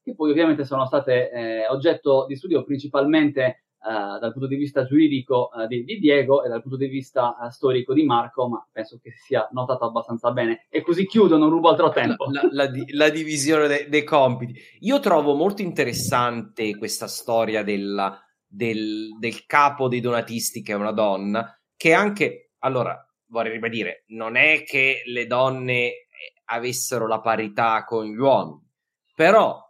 che 0.00 0.14
poi 0.14 0.30
ovviamente 0.30 0.64
sono 0.64 0.86
state 0.86 1.30
eh, 1.30 1.66
oggetto 1.66 2.24
di 2.28 2.36
studio 2.36 2.62
principalmente 2.62 3.64
uh, 3.80 4.20
dal 4.20 4.30
punto 4.30 4.46
di 4.46 4.54
vista 4.54 4.84
giuridico 4.84 5.50
uh, 5.52 5.66
di, 5.66 5.82
di, 5.82 5.98
Diego 5.98 6.44
e 6.44 6.48
dal 6.48 6.62
punto 6.62 6.76
di 6.76 6.86
vista 6.86 7.36
storico 7.50 7.92
di 7.94 8.04
Marco, 8.04 8.48
ma 8.48 8.64
penso 8.70 9.00
che 9.02 9.10
sia 9.10 9.48
notato 9.50 9.86
abbastanza 9.86 10.30
bene. 10.30 10.66
E 10.68 10.82
così 10.82 11.04
chiudo, 11.04 11.36
non 11.36 11.50
rubo 11.50 11.70
altro 11.70 11.90
tempo. 11.90 12.26
La, 12.30 12.46
la, 12.52 12.70
la 12.92 13.08
divisione 13.08 13.66
de, 13.66 13.86
dei 13.88 14.04
compiti. 14.04 14.54
Io 14.82 15.00
trovo 15.00 15.34
molto 15.34 15.62
interessante 15.62 16.76
questa 16.76 17.08
storia 17.08 17.64
della 17.64 18.23
del, 18.54 19.16
del 19.18 19.46
capo 19.46 19.88
dei 19.88 20.00
donatisti 20.00 20.62
che 20.62 20.72
è 20.72 20.76
una 20.76 20.92
donna, 20.92 21.58
che 21.76 21.92
anche, 21.92 22.52
allora, 22.60 22.98
vorrei 23.26 23.52
ribadire, 23.52 24.04
non 24.08 24.36
è 24.36 24.62
che 24.62 25.02
le 25.06 25.26
donne 25.26 25.86
eh, 25.86 26.06
avessero 26.44 27.06
la 27.06 27.20
parità 27.20 27.84
con 27.84 28.06
gli 28.06 28.16
uomini, 28.16 28.62
però 29.14 29.60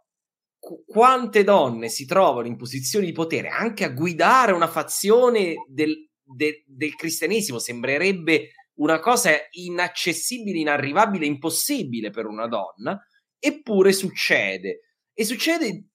quante 0.85 1.43
donne 1.43 1.89
si 1.89 2.05
trovano 2.05 2.47
in 2.47 2.55
posizioni 2.55 3.05
di 3.05 3.11
potere 3.11 3.49
anche 3.49 3.83
a 3.83 3.89
guidare 3.89 4.51
una 4.51 4.67
fazione 4.67 5.53
del, 5.67 6.09
de, 6.23 6.63
del 6.65 6.95
cristianesimo 6.95 7.59
sembrerebbe 7.59 8.49
una 8.77 8.99
cosa 8.99 9.31
inaccessibile, 9.51 10.59
inarrivabile, 10.59 11.25
impossibile 11.25 12.09
per 12.09 12.25
una 12.25 12.47
donna, 12.47 12.99
eppure 13.39 13.93
succede. 13.93 14.81
E 15.13 15.23
succede 15.23 15.91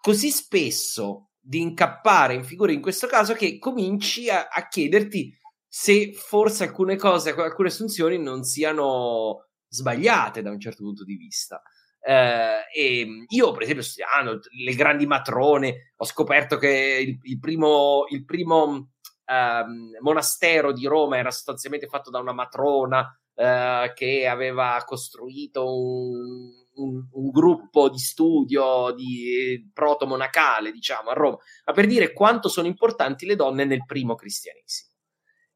così 0.00 0.30
spesso 0.30 1.31
di 1.44 1.60
incappare 1.60 2.34
in 2.34 2.44
figure 2.44 2.72
in 2.72 2.80
questo 2.80 3.08
caso 3.08 3.34
che 3.34 3.58
cominci 3.58 4.30
a, 4.30 4.48
a 4.48 4.68
chiederti 4.68 5.36
se 5.66 6.12
forse 6.12 6.64
alcune 6.64 6.96
cose, 6.96 7.30
alcune 7.30 7.68
assunzioni 7.68 8.18
non 8.18 8.44
siano 8.44 9.48
sbagliate 9.68 10.42
da 10.42 10.50
un 10.50 10.60
certo 10.60 10.82
punto 10.84 11.02
di 11.02 11.16
vista. 11.16 11.62
Eh, 12.04 13.24
io, 13.28 13.52
per 13.52 13.62
esempio, 13.62 13.82
studiando 13.82 14.40
le 14.64 14.74
grandi 14.74 15.06
matrone, 15.06 15.92
ho 15.96 16.04
scoperto 16.04 16.58
che 16.58 16.68
il, 17.00 17.18
il 17.22 17.38
primo, 17.38 18.04
il 18.10 18.24
primo 18.24 18.90
ehm, 19.24 19.96
monastero 20.00 20.72
di 20.72 20.86
Roma 20.86 21.16
era 21.16 21.30
sostanzialmente 21.30 21.86
fatto 21.86 22.10
da 22.10 22.18
una 22.18 22.32
matrona 22.32 23.18
eh, 23.34 23.92
che 23.94 24.26
aveva 24.26 24.82
costruito 24.84 25.64
un, 25.64 26.50
un, 26.74 27.06
un, 27.10 27.30
gruppo 27.30 27.88
di 27.88 27.98
studio 27.98 28.92
di 28.92 29.70
proto-monacale, 29.72 30.72
diciamo, 30.72 31.10
a 31.10 31.14
Roma, 31.14 31.38
ma 31.66 31.72
per 31.72 31.86
dire 31.86 32.12
quanto 32.12 32.48
sono 32.48 32.66
importanti 32.66 33.26
le 33.26 33.36
donne 33.36 33.64
nel 33.64 33.84
primo 33.84 34.14
cristianesimo. 34.14 34.90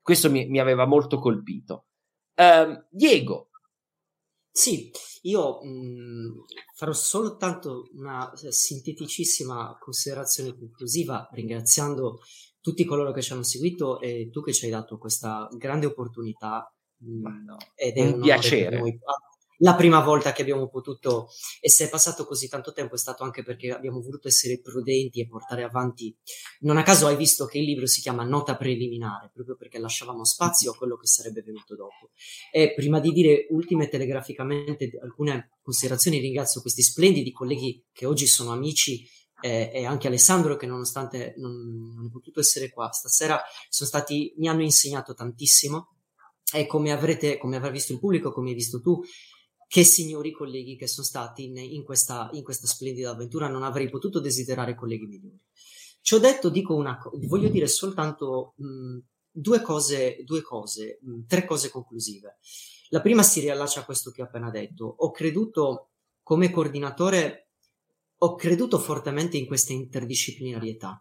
Questo 0.01 0.31
mi, 0.31 0.47
mi 0.47 0.61
aveva 0.61 0.87
molto 0.87 1.19
colpito. 1.19 1.87
Uh, 2.35 2.85
Diego. 2.91 3.49
Sì, 4.51 4.91
io 5.23 5.63
mh, 5.63 5.69
mm, 5.69 6.31
farò 6.75 6.93
soltanto 6.93 7.89
una 7.95 8.33
sinteticissima 8.35 9.77
considerazione 9.79 10.57
conclusiva, 10.57 11.29
ringraziando 11.33 12.21
tutti 12.61 12.85
coloro 12.85 13.13
che 13.13 13.23
ci 13.23 13.33
hanno 13.33 13.43
seguito 13.43 14.01
e 14.01 14.29
tu 14.31 14.43
che 14.43 14.53
ci 14.53 14.65
hai 14.65 14.71
dato 14.71 14.97
questa 14.99 15.49
grande 15.57 15.87
opportunità. 15.87 16.73
Mh, 16.99 17.45
no, 17.45 17.57
ed 17.75 17.97
è 17.97 18.07
un, 18.07 18.15
un 18.15 18.21
piacere. 18.21 18.79
Noi, 18.79 18.99
la 19.59 19.75
prima 19.75 20.01
volta 20.01 20.33
che 20.33 20.43
abbiamo 20.43 20.69
potuto, 20.69 21.29
e 21.61 21.71
se 21.71 21.87
è 21.87 21.89
passato 21.89 22.27
così 22.27 22.49
tanto 22.49 22.73
tempo 22.73 22.95
è 22.95 22.99
stato 22.99 23.25
anche 23.25 23.43
perché 23.43 23.73
abbiamo 23.73 24.01
voluto 24.01 24.29
essere 24.29 24.61
prudenti 24.61 25.21
e 25.21 25.27
portare 25.27 25.63
avanti. 25.63 26.15
Non 26.61 26.77
a 26.77 26.83
caso 26.83 27.07
hai 27.07 27.17
visto 27.17 27.47
che 27.47 27.59
il 27.59 27.65
libro 27.65 27.87
si 27.87 28.01
chiama 28.01 28.25
Nota 28.25 28.57
preliminare, 28.57 29.31
proprio 29.33 29.57
perché 29.57 29.79
lasciavamo 29.79 30.25
spazio 30.25 30.73
a 30.73 30.77
quello 30.77 30.97
che 30.97 31.07
sarebbe 31.07 31.43
venuto 31.43 31.75
dopo. 31.75 32.11
E 32.53 32.75
prima 32.75 33.01
di 33.01 33.13
dire 33.13 33.47
ultime 33.51 33.89
telegraficamente 33.89 34.91
alcune 35.03 35.53
considerazioni, 35.63 36.19
ringrazio 36.19 36.61
questi 36.61 36.83
splendidi 36.83 37.33
colleghi 37.33 37.85
che 37.93 38.07
oggi 38.07 38.27
sono 38.27 38.53
amici 38.53 39.09
eh, 39.41 39.71
e 39.73 39.85
anche 39.85 40.07
Alessandro 40.07 40.57
che 40.57 40.67
nonostante 40.67 41.35
non, 41.37 41.93
non 41.95 42.07
è 42.07 42.11
potuto 42.11 42.41
essere 42.41 42.71
qua 42.71 42.91
stasera, 42.91 43.41
stati, 43.69 44.35
mi 44.39 44.49
hanno 44.49 44.63
insegnato 44.63 45.15
tantissimo 45.15 45.97
e 46.53 46.67
come 46.67 46.93
avrete, 46.93 47.39
come 47.39 47.57
avrà 47.57 47.71
visto 47.71 47.93
il 47.93 47.99
pubblico, 47.99 48.33
come 48.33 48.51
hai 48.51 48.55
visto 48.55 48.81
tu, 48.81 49.03
che 49.67 49.85
signori 49.85 50.33
colleghi 50.33 50.77
che 50.77 50.87
sono 50.87 51.07
stati 51.07 51.45
in, 51.45 51.57
in, 51.57 51.83
questa, 51.83 52.31
in 52.33 52.43
questa 52.43 52.67
splendida 52.67 53.11
avventura, 53.11 53.49
non 53.49 53.63
avrei 53.63 53.89
potuto 53.89 54.21
desiderare 54.21 54.75
colleghi 54.75 55.07
migliori. 55.07 55.41
Ci 56.01 56.15
ho 56.15 56.19
detto, 56.19 56.51
dico 56.51 56.75
una 56.75 56.99
voglio 57.27 57.49
dire 57.49 57.67
soltanto 57.67 58.55
mh, 58.57 58.99
due 59.31 59.61
cose, 59.61 60.23
due 60.25 60.41
cose, 60.41 61.01
mh, 61.03 61.27
tre 61.27 61.45
cose 61.45 61.71
conclusive. 61.71 62.39
La 62.91 63.01
prima 63.01 63.25
si 63.25 63.41
riallaccia 63.41 63.81
a 63.81 63.85
questo 63.85 64.13
che 64.13 64.23
ho 64.23 64.27
appena 64.27 64.51
detto. 64.51 64.85
Ho 64.99 65.11
creduto 65.11 65.91
come 66.23 66.51
coordinatore, 66.51 67.49
ho 68.19 68.35
creduto 68.37 68.79
fortemente 68.79 69.37
in 69.37 69.47
questa 69.47 69.73
interdisciplinarietà 69.73 71.01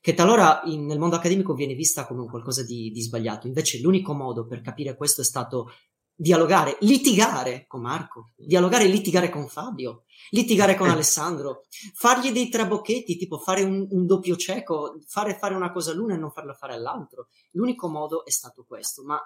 che 0.00 0.14
talora 0.14 0.62
in, 0.66 0.86
nel 0.86 0.98
mondo 0.98 1.16
accademico 1.16 1.54
viene 1.54 1.74
vista 1.74 2.06
come 2.06 2.26
qualcosa 2.26 2.62
di, 2.62 2.90
di 2.90 3.02
sbagliato. 3.02 3.46
Invece 3.46 3.80
l'unico 3.80 4.14
modo 4.14 4.46
per 4.46 4.60
capire 4.60 4.96
questo 4.96 5.20
è 5.20 5.24
stato 5.24 5.70
dialogare, 6.14 6.76
litigare 6.80 7.66
con 7.66 7.80
Marco, 7.80 8.32
dialogare 8.36 8.84
e 8.84 8.88
litigare 8.88 9.30
con 9.30 9.48
Fabio, 9.48 10.04
litigare 10.30 10.76
con 10.76 10.88
Alessandro, 10.88 11.66
fargli 11.94 12.30
dei 12.30 12.48
trabocchetti, 12.48 13.16
tipo 13.16 13.38
fare 13.38 13.62
un, 13.62 13.86
un, 13.90 14.06
doppio 14.06 14.36
cieco, 14.36 15.00
fare 15.06 15.36
fare 15.36 15.54
una 15.54 15.72
cosa 15.72 15.90
all'uno 15.90 16.14
e 16.14 16.18
non 16.18 16.30
farla 16.30 16.54
fare 16.54 16.74
all'altro. 16.74 17.28
L'unico 17.52 17.88
modo 17.88 18.24
è 18.24 18.30
stato 18.30 18.64
questo, 18.64 19.02
ma 19.04 19.20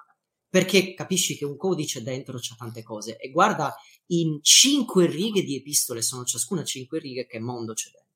perché 0.49 0.94
capisci 0.94 1.36
che 1.36 1.44
un 1.44 1.57
codice 1.57 2.02
dentro 2.02 2.39
c'ha 2.41 2.55
tante 2.57 2.83
cose 2.83 3.18
e 3.18 3.31
guarda 3.31 3.75
in 4.07 4.39
cinque 4.42 5.07
righe 5.07 5.42
di 5.42 5.57
epistole, 5.57 6.00
sono 6.00 6.25
ciascuna 6.25 6.65
cinque 6.65 6.99
righe, 6.99 7.26
che 7.26 7.39
mondo 7.39 7.75
c'è 7.75 7.91
dentro. 7.91 8.07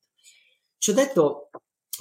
Ci 0.77 0.89
ho 0.89 0.93
detto, 0.93 1.49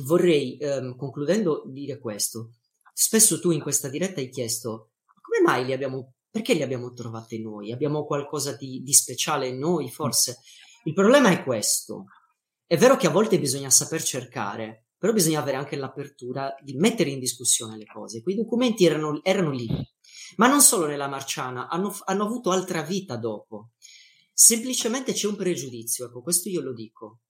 vorrei, 0.05 0.57
ehm, 0.57 0.97
concludendo, 0.97 1.65
dire 1.67 1.99
questo. 1.99 2.55
Spesso 2.95 3.39
tu 3.41 3.51
in 3.51 3.61
questa 3.61 3.89
diretta 3.89 4.21
hai 4.21 4.31
chiesto 4.31 4.93
come 5.21 5.41
mai 5.41 5.65
li 5.65 5.73
abbiamo, 5.73 6.15
perché 6.33 6.55
li 6.55 6.63
abbiamo 6.63 6.95
trovati 6.95 7.43
noi? 7.43 7.73
Abbiamo 7.73 8.07
qualcosa 8.07 8.57
di, 8.57 8.81
di 8.83 8.95
speciale 8.95 9.49
in 9.49 9.59
noi, 9.59 9.91
forse? 9.91 10.39
Il 10.85 10.95
problema 10.95 11.31
è 11.31 11.45
questo. 11.45 12.07
È 12.67 12.79
vero 12.79 12.97
che 12.97 13.07
a 13.07 13.11
volte 13.11 13.39
bisogna 13.39 13.69
saper 13.69 14.03
cercare, 14.03 14.87
però 14.97 15.13
bisogna 15.13 15.41
avere 15.41 15.59
anche 15.59 15.77
l'apertura 15.77 16.55
di 16.63 16.73
mettere 16.73 17.11
in 17.11 17.19
discussione 17.19 17.77
le 17.77 17.85
cose. 17.85 18.23
Quei 18.23 18.35
documenti 18.35 18.87
erano, 18.87 19.23
erano 19.23 19.51
lì, 19.51 19.69
ma 20.37 20.49
non 20.49 20.63
solo 20.63 20.87
nella 20.87 21.07
Marciana, 21.07 21.69
hanno, 21.69 21.95
hanno 22.07 22.25
avuto 22.25 22.51
altra 22.51 22.81
vita 22.81 23.17
dopo. 23.17 23.73
Semplicemente 24.33 25.13
c'è 25.13 25.27
un 25.27 25.37
pregiudizio, 25.37 26.07
ecco, 26.07 26.23
questo 26.23 26.49
io 26.49 26.63
lo 26.63 26.73
dico. 26.73 27.21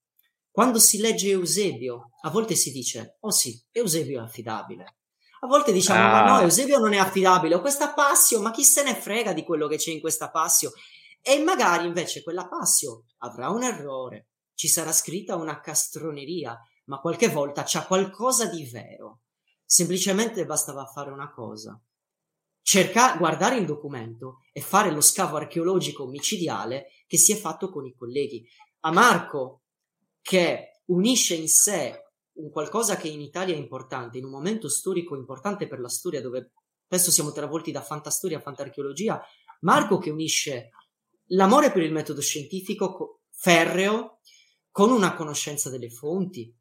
Quando 0.48 0.78
si 0.78 0.98
legge 0.98 1.30
Eusebio, 1.30 2.10
a 2.20 2.30
volte 2.30 2.54
si 2.54 2.70
dice, 2.70 3.16
oh 3.18 3.32
sì, 3.32 3.60
Eusebio 3.72 4.20
è 4.20 4.22
affidabile. 4.22 4.98
A 5.44 5.48
volte 5.48 5.72
diciamo, 5.72 6.00
ah. 6.00 6.10
ma 6.10 6.30
no, 6.30 6.40
Eusebio 6.40 6.78
non 6.78 6.92
è 6.92 6.98
affidabile, 6.98 7.56
o 7.56 7.60
questa 7.60 7.92
Passio, 7.92 8.40
ma 8.40 8.52
chi 8.52 8.62
se 8.62 8.84
ne 8.84 8.94
frega 8.94 9.32
di 9.32 9.44
quello 9.44 9.66
che 9.66 9.76
c'è 9.76 9.90
in 9.90 10.00
questa 10.00 10.30
Passio? 10.30 10.72
E 11.20 11.42
magari 11.42 11.86
invece 11.86 12.22
quella 12.22 12.46
Passio 12.46 13.06
avrà 13.18 13.50
un 13.50 13.64
errore, 13.64 14.28
ci 14.54 14.68
sarà 14.68 14.92
scritta 14.92 15.34
una 15.34 15.60
castroneria, 15.60 16.56
ma 16.84 17.00
qualche 17.00 17.28
volta 17.28 17.64
c'è 17.64 17.84
qualcosa 17.86 18.46
di 18.46 18.64
vero. 18.70 19.22
Semplicemente 19.64 20.44
bastava 20.46 20.84
fare 20.86 21.10
una 21.10 21.32
cosa. 21.32 21.80
Cercare, 22.60 23.18
guardare 23.18 23.56
il 23.56 23.66
documento 23.66 24.38
e 24.52 24.60
fare 24.60 24.92
lo 24.92 25.00
scavo 25.00 25.36
archeologico 25.36 26.06
micidiale 26.06 26.86
che 27.08 27.18
si 27.18 27.32
è 27.32 27.36
fatto 27.36 27.70
con 27.70 27.84
i 27.84 27.94
colleghi. 27.94 28.46
A 28.80 28.92
Marco 28.92 29.62
che 30.20 30.82
unisce 30.86 31.34
in 31.34 31.48
sé 31.48 32.11
un 32.42 32.50
qualcosa 32.50 32.96
che 32.96 33.08
in 33.08 33.20
Italia 33.20 33.54
è 33.54 33.58
importante, 33.58 34.18
in 34.18 34.24
un 34.24 34.30
momento 34.30 34.68
storico 34.68 35.16
importante 35.16 35.66
per 35.68 35.80
la 35.80 35.88
storia, 35.88 36.20
dove 36.20 36.52
spesso 36.84 37.10
siamo 37.10 37.32
travolti 37.32 37.70
da 37.70 37.82
fantastoria 37.82 38.38
a 38.38 38.42
fantarcheologia, 38.42 39.20
Marco 39.60 39.98
che 39.98 40.10
unisce 40.10 40.70
l'amore 41.28 41.70
per 41.70 41.82
il 41.82 41.92
metodo 41.92 42.20
scientifico 42.20 43.20
ferreo 43.30 44.18
con 44.70 44.90
una 44.90 45.14
conoscenza 45.14 45.70
delle 45.70 45.88
fonti. 45.88 46.54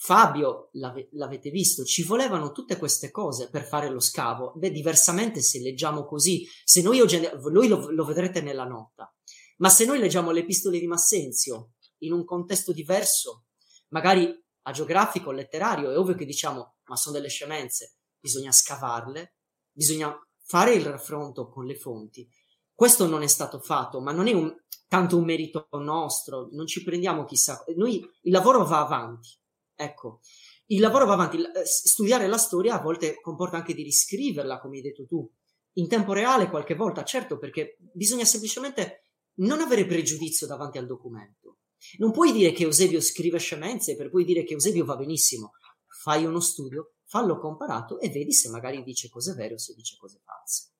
Fabio, 0.00 0.70
l'ave- 0.72 1.08
l'avete 1.12 1.50
visto, 1.50 1.84
ci 1.84 2.04
volevano 2.04 2.52
tutte 2.52 2.76
queste 2.76 3.10
cose 3.10 3.50
per 3.50 3.64
fare 3.64 3.90
lo 3.90 4.00
scavo. 4.00 4.52
Beh, 4.56 4.70
diversamente 4.70 5.42
se 5.42 5.58
leggiamo 5.58 6.04
così, 6.04 6.46
se 6.64 6.82
noi 6.82 7.00
oggi, 7.00 7.20
voi 7.40 7.68
lo, 7.68 7.90
lo 7.90 8.04
vedrete 8.04 8.40
nella 8.40 8.64
nota, 8.64 9.12
ma 9.58 9.68
se 9.68 9.84
noi 9.84 9.98
leggiamo 9.98 10.30
le 10.30 10.40
epistole 10.40 10.78
di 10.78 10.86
Massenzio, 10.86 11.72
in 11.98 12.12
un 12.12 12.24
contesto 12.24 12.72
diverso, 12.72 13.46
magari 13.88 14.32
agiografico, 14.68 15.30
letterario, 15.30 15.90
è 15.90 15.98
ovvio 15.98 16.14
che 16.14 16.24
diciamo, 16.24 16.76
ma 16.84 16.96
sono 16.96 17.16
delle 17.16 17.28
scemenze, 17.28 17.96
bisogna 18.18 18.52
scavarle, 18.52 19.36
bisogna 19.70 20.16
fare 20.44 20.74
il 20.74 20.84
raffronto 20.84 21.48
con 21.48 21.64
le 21.66 21.76
fonti. 21.76 22.28
Questo 22.72 23.06
non 23.06 23.22
è 23.22 23.26
stato 23.26 23.58
fatto, 23.58 24.00
ma 24.00 24.12
non 24.12 24.28
è 24.28 24.32
un, 24.32 24.54
tanto 24.86 25.16
un 25.16 25.24
merito 25.24 25.68
nostro, 25.72 26.48
non 26.52 26.66
ci 26.66 26.82
prendiamo 26.82 27.24
chissà. 27.24 27.64
Noi, 27.76 27.98
il 28.22 28.32
lavoro 28.32 28.64
va 28.64 28.80
avanti, 28.80 29.36
ecco. 29.74 30.20
Il 30.66 30.80
lavoro 30.80 31.06
va 31.06 31.14
avanti, 31.14 31.38
eh, 31.38 31.64
studiare 31.64 32.26
la 32.26 32.36
storia 32.36 32.74
a 32.74 32.82
volte 32.82 33.20
comporta 33.20 33.56
anche 33.56 33.74
di 33.74 33.82
riscriverla, 33.82 34.60
come 34.60 34.76
hai 34.76 34.82
detto 34.82 35.06
tu, 35.06 35.28
in 35.74 35.88
tempo 35.88 36.12
reale 36.12 36.48
qualche 36.48 36.74
volta, 36.74 37.04
certo, 37.04 37.38
perché 37.38 37.76
bisogna 37.92 38.24
semplicemente 38.24 39.04
non 39.36 39.60
avere 39.60 39.86
pregiudizio 39.86 40.46
davanti 40.46 40.78
al 40.78 40.86
documento. 40.86 41.58
Non 41.98 42.12
puoi 42.12 42.32
dire 42.32 42.52
che 42.52 42.64
Eusebio 42.64 43.00
scrive 43.00 43.38
scemenze 43.38 43.96
per 43.96 44.10
poi 44.10 44.24
dire 44.24 44.44
che 44.44 44.54
Eusebio 44.54 44.84
va 44.84 44.96
benissimo. 44.96 45.52
Fai 45.86 46.24
uno 46.24 46.40
studio, 46.40 46.94
fallo 47.04 47.38
comparato 47.38 47.98
e 48.00 48.08
vedi 48.10 48.32
se 48.32 48.48
magari 48.48 48.82
dice 48.82 49.08
cose 49.08 49.34
vere 49.34 49.54
o 49.54 49.58
se 49.58 49.74
dice 49.74 49.96
cose 49.98 50.20
false. 50.24 50.72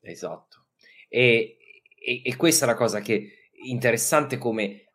Esatto. 0.00 0.66
E, 1.08 1.56
e, 1.98 2.22
e 2.24 2.36
questa 2.36 2.64
è 2.64 2.68
la 2.68 2.74
cosa 2.74 3.00
che 3.00 3.48
è 3.50 3.68
interessante 3.68 4.38
come 4.38 4.64
eh, 4.64 4.88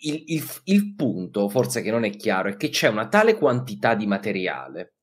il, 0.00 0.22
il, 0.26 0.50
il, 0.64 0.94
punto, 0.94 1.48
forse 1.48 1.82
che 1.82 1.90
non 1.90 2.04
è 2.04 2.10
chiaro, 2.10 2.50
è 2.50 2.56
che 2.56 2.68
c'è 2.68 2.88
una 2.88 3.08
tale 3.08 3.36
quantità 3.36 3.94
di 3.94 4.06
materiale 4.06 4.96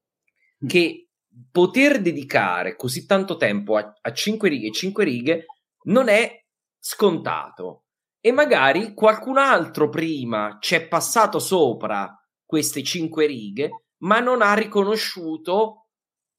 mm. 0.64 0.68
che 0.68 1.10
poter 1.52 2.02
dedicare 2.02 2.76
così 2.76 3.06
tanto 3.06 3.36
tempo 3.38 3.76
a, 3.76 3.94
a 4.00 4.14
5 4.14 4.50
righe 4.50 4.68
e 4.68 4.72
5 4.72 5.04
righe 5.04 5.46
non 5.84 6.08
è 6.08 6.46
scontato 6.80 7.86
e 8.22 8.32
magari 8.32 8.94
qualcun 8.94 9.38
altro 9.38 9.90
prima 9.90 10.58
ci 10.60 10.76
è 10.76 10.88
passato 10.88 11.40
sopra 11.40 12.14
queste 12.46 12.84
cinque 12.84 13.26
righe, 13.26 13.86
ma 14.00 14.20
non 14.20 14.42
ha 14.42 14.54
riconosciuto 14.54 15.90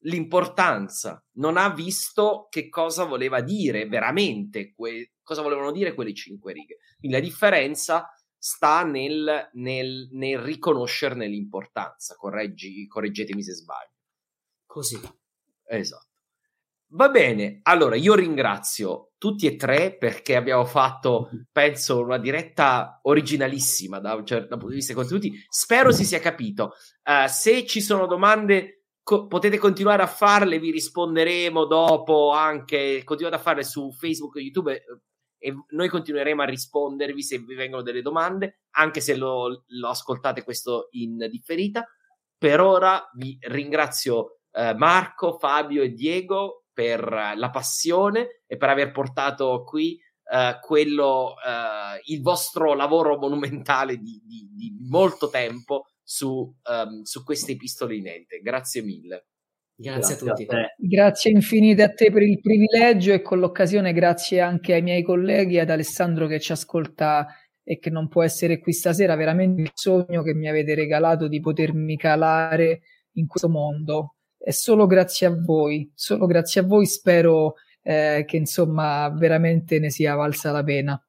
l'importanza, 0.04 1.24
non 1.34 1.56
ha 1.56 1.72
visto 1.72 2.46
che 2.50 2.68
cosa 2.68 3.04
voleva 3.04 3.40
dire 3.40 3.86
veramente, 3.86 4.72
que- 4.74 5.12
cosa 5.22 5.42
volevano 5.42 5.72
dire 5.72 5.94
quelle 5.94 6.14
cinque 6.14 6.52
righe. 6.52 6.78
Quindi 6.98 7.16
la 7.16 7.22
differenza 7.22 8.08
sta 8.36 8.82
nel, 8.84 9.50
nel, 9.52 10.08
nel 10.12 10.38
riconoscerne 10.38 11.26
l'importanza. 11.26 12.16
Correggi, 12.16 12.86
correggetemi 12.86 13.42
se 13.42 13.52
sbaglio. 13.52 13.94
Così. 14.66 14.98
Esatto. 15.64 16.09
Va 16.92 17.08
bene, 17.08 17.60
allora 17.62 17.94
io 17.94 18.14
ringrazio 18.14 19.12
tutti 19.16 19.46
e 19.46 19.54
tre 19.54 19.96
perché 19.96 20.34
abbiamo 20.34 20.64
fatto, 20.64 21.30
penso, 21.52 22.00
una 22.00 22.18
diretta 22.18 22.98
originalissima 23.02 24.00
da 24.00 24.14
un 24.14 24.26
certo 24.26 24.56
punto 24.56 24.70
di 24.70 24.74
vista 24.76 24.92
dei 24.92 25.00
contenuti. 25.00 25.44
Spero 25.48 25.92
si 25.92 26.04
sia 26.04 26.18
capito. 26.18 26.72
Uh, 27.04 27.28
se 27.28 27.64
ci 27.64 27.80
sono 27.80 28.06
domande, 28.06 28.86
co- 29.04 29.28
potete 29.28 29.56
continuare 29.56 30.02
a 30.02 30.08
farle, 30.08 30.58
vi 30.58 30.72
risponderemo 30.72 31.64
dopo 31.66 32.32
anche. 32.32 33.04
Continuate 33.04 33.36
a 33.36 33.42
farle 33.42 33.62
su 33.62 33.92
Facebook 33.92 34.36
e 34.36 34.40
YouTube 34.40 34.74
eh, 34.74 34.82
e 35.38 35.54
noi 35.68 35.88
continueremo 35.88 36.42
a 36.42 36.46
rispondervi 36.46 37.22
se 37.22 37.38
vi 37.38 37.54
vengono 37.54 37.82
delle 37.82 38.02
domande, 38.02 38.62
anche 38.70 39.00
se 39.00 39.14
lo, 39.14 39.64
lo 39.64 39.88
ascoltate 39.88 40.42
questo 40.42 40.88
in 40.92 41.28
differita. 41.30 41.86
Per 42.36 42.58
ora 42.58 43.08
vi 43.14 43.38
ringrazio 43.42 44.40
uh, 44.50 44.76
Marco, 44.76 45.38
Fabio 45.38 45.82
e 45.82 45.92
Diego 45.92 46.59
per 46.72 47.34
la 47.36 47.50
passione 47.50 48.42
e 48.46 48.56
per 48.56 48.68
aver 48.68 48.90
portato 48.90 49.64
qui 49.64 49.98
uh, 50.30 50.58
quello, 50.60 51.34
uh, 51.34 52.00
il 52.04 52.22
vostro 52.22 52.74
lavoro 52.74 53.18
monumentale 53.18 53.96
di, 53.96 54.20
di, 54.24 54.48
di 54.54 54.76
molto 54.88 55.28
tempo 55.28 55.86
su, 56.02 56.28
um, 56.28 57.02
su, 57.02 57.24
queste 57.24 57.52
epistole 57.52 57.96
inedite. 57.96 58.38
Grazie 58.38 58.82
mille. 58.82 59.26
Grazie, 59.74 60.00
grazie 60.00 60.14
a 60.14 60.34
tutti. 60.34 60.54
A 60.54 60.66
grazie 60.76 61.30
infinite 61.30 61.82
a 61.82 61.88
te 61.88 62.10
per 62.10 62.22
il 62.22 62.40
privilegio 62.40 63.12
e 63.12 63.22
con 63.22 63.38
l'occasione 63.38 63.92
grazie 63.92 64.40
anche 64.40 64.74
ai 64.74 64.82
miei 64.82 65.02
colleghi 65.02 65.56
e 65.56 65.60
ad 65.60 65.70
Alessandro 65.70 66.26
che 66.26 66.38
ci 66.38 66.52
ascolta 66.52 67.26
e 67.62 67.78
che 67.78 67.88
non 67.88 68.08
può 68.08 68.22
essere 68.22 68.58
qui 68.58 68.72
stasera. 68.72 69.16
Veramente 69.16 69.62
il 69.62 69.70
sogno 69.72 70.22
che 70.22 70.34
mi 70.34 70.48
avete 70.48 70.74
regalato 70.74 71.28
di 71.28 71.40
potermi 71.40 71.96
calare 71.96 72.80
in 73.12 73.26
questo 73.26 73.48
mondo 73.48 74.16
è 74.42 74.50
solo 74.52 74.86
grazie 74.86 75.26
a 75.26 75.36
voi, 75.36 75.92
solo 75.94 76.26
grazie 76.26 76.62
a 76.62 76.64
voi 76.64 76.86
spero 76.86 77.54
eh, 77.82 78.24
che 78.26 78.36
insomma 78.36 79.08
veramente 79.10 79.78
ne 79.78 79.90
sia 79.90 80.14
valsa 80.14 80.50
la 80.50 80.64
pena. 80.64 81.04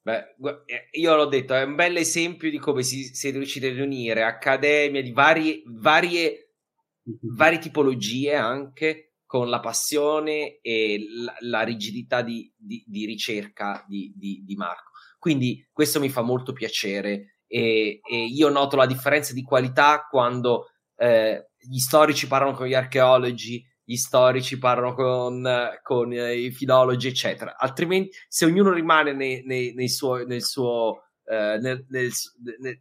Beh, 0.00 0.34
eh, 0.66 0.88
io 0.92 1.14
l'ho 1.14 1.26
detto, 1.26 1.54
è 1.54 1.62
un 1.62 1.74
bel 1.74 1.96
esempio 1.96 2.50
di 2.50 2.58
come 2.58 2.82
si, 2.82 3.04
siete 3.14 3.38
riusciti 3.38 3.66
a 3.66 3.72
riunire 3.72 4.22
accademie 4.22 5.02
di 5.02 5.12
varie, 5.12 5.62
varie, 5.66 6.54
mhm. 7.02 7.34
varie 7.34 7.58
tipologie 7.58 8.34
anche 8.34 9.14
con 9.26 9.48
la 9.48 9.60
passione 9.60 10.58
e 10.60 11.06
la, 11.08 11.34
la 11.40 11.62
rigidità 11.62 12.22
di, 12.22 12.52
di, 12.56 12.84
di 12.86 13.04
ricerca 13.04 13.84
di, 13.88 14.12
di, 14.14 14.54
Marco. 14.56 14.90
Quindi 15.18 15.66
questo 15.72 16.00
mi 16.00 16.08
fa 16.08 16.20
molto 16.22 16.52
piacere 16.52 17.40
e, 17.46 18.00
e 18.02 18.24
io 18.26 18.48
noto 18.50 18.76
la 18.76 18.86
differenza 18.86 19.32
di 19.32 19.42
qualità 19.42 20.06
quando 20.08 20.68
eh, 20.96 21.48
gli 21.68 21.78
storici 21.78 22.26
parlano 22.26 22.54
con 22.54 22.66
gli 22.66 22.74
archeologi, 22.74 23.64
gli 23.84 23.96
storici 23.96 24.58
parlano 24.58 24.94
con, 24.94 25.46
con 25.82 26.12
i 26.12 26.50
filologi, 26.50 27.08
eccetera. 27.08 27.56
Altrimenti, 27.56 28.10
se 28.28 28.44
ognuno 28.44 28.72
rimane 28.72 29.12
nei, 29.12 29.42
nei, 29.44 29.74
nei 29.74 29.88
suo, 29.88 30.24
nel 30.24 30.42
suo, 30.42 31.02
eh, 31.24 31.58
nel, 31.60 31.84
nel, 31.88 32.10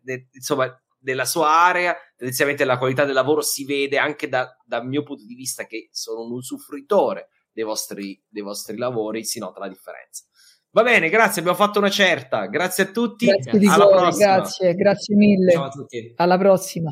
nel, 0.04 0.28
insomma, 0.32 0.82
nella 1.02 1.26
sua 1.26 1.50
area, 1.50 1.96
tendenzialmente 2.16 2.64
la 2.64 2.78
qualità 2.78 3.04
del 3.06 3.14
lavoro 3.14 3.42
si 3.42 3.66
vede 3.66 3.98
anche 3.98 4.30
da, 4.30 4.58
dal 4.66 4.88
mio 4.88 5.04
punto 5.04 5.26
di 5.26 5.36
vista, 5.36 5.66
che 5.66 5.90
sono 5.92 6.22
un 6.22 6.32
usufruitore 6.32 7.30
dei 7.52 7.64
vostri, 7.64 8.22
dei 8.28 8.42
vostri 8.42 8.78
lavori, 8.78 9.26
si 9.26 9.40
nota 9.40 9.60
la 9.60 9.68
differenza. 9.68 10.24
Va 10.72 10.82
bene, 10.82 11.10
grazie, 11.10 11.42
abbiamo 11.42 11.58
fatto 11.58 11.78
una 11.78 11.90
certa. 11.90 12.48
Grazie 12.48 12.86
a 12.86 12.88
tutti. 12.88 13.28
Grazie 13.28 13.52
Alla 13.70 13.86
cuore, 13.86 14.02
prossima. 14.02 14.36
grazie, 14.36 14.74
grazie 14.74 15.16
mille. 15.16 15.52
Ciao 15.52 15.66
a 15.66 15.70
tutti. 15.70 16.14
Alla 16.16 16.38
prossima. 16.38 16.92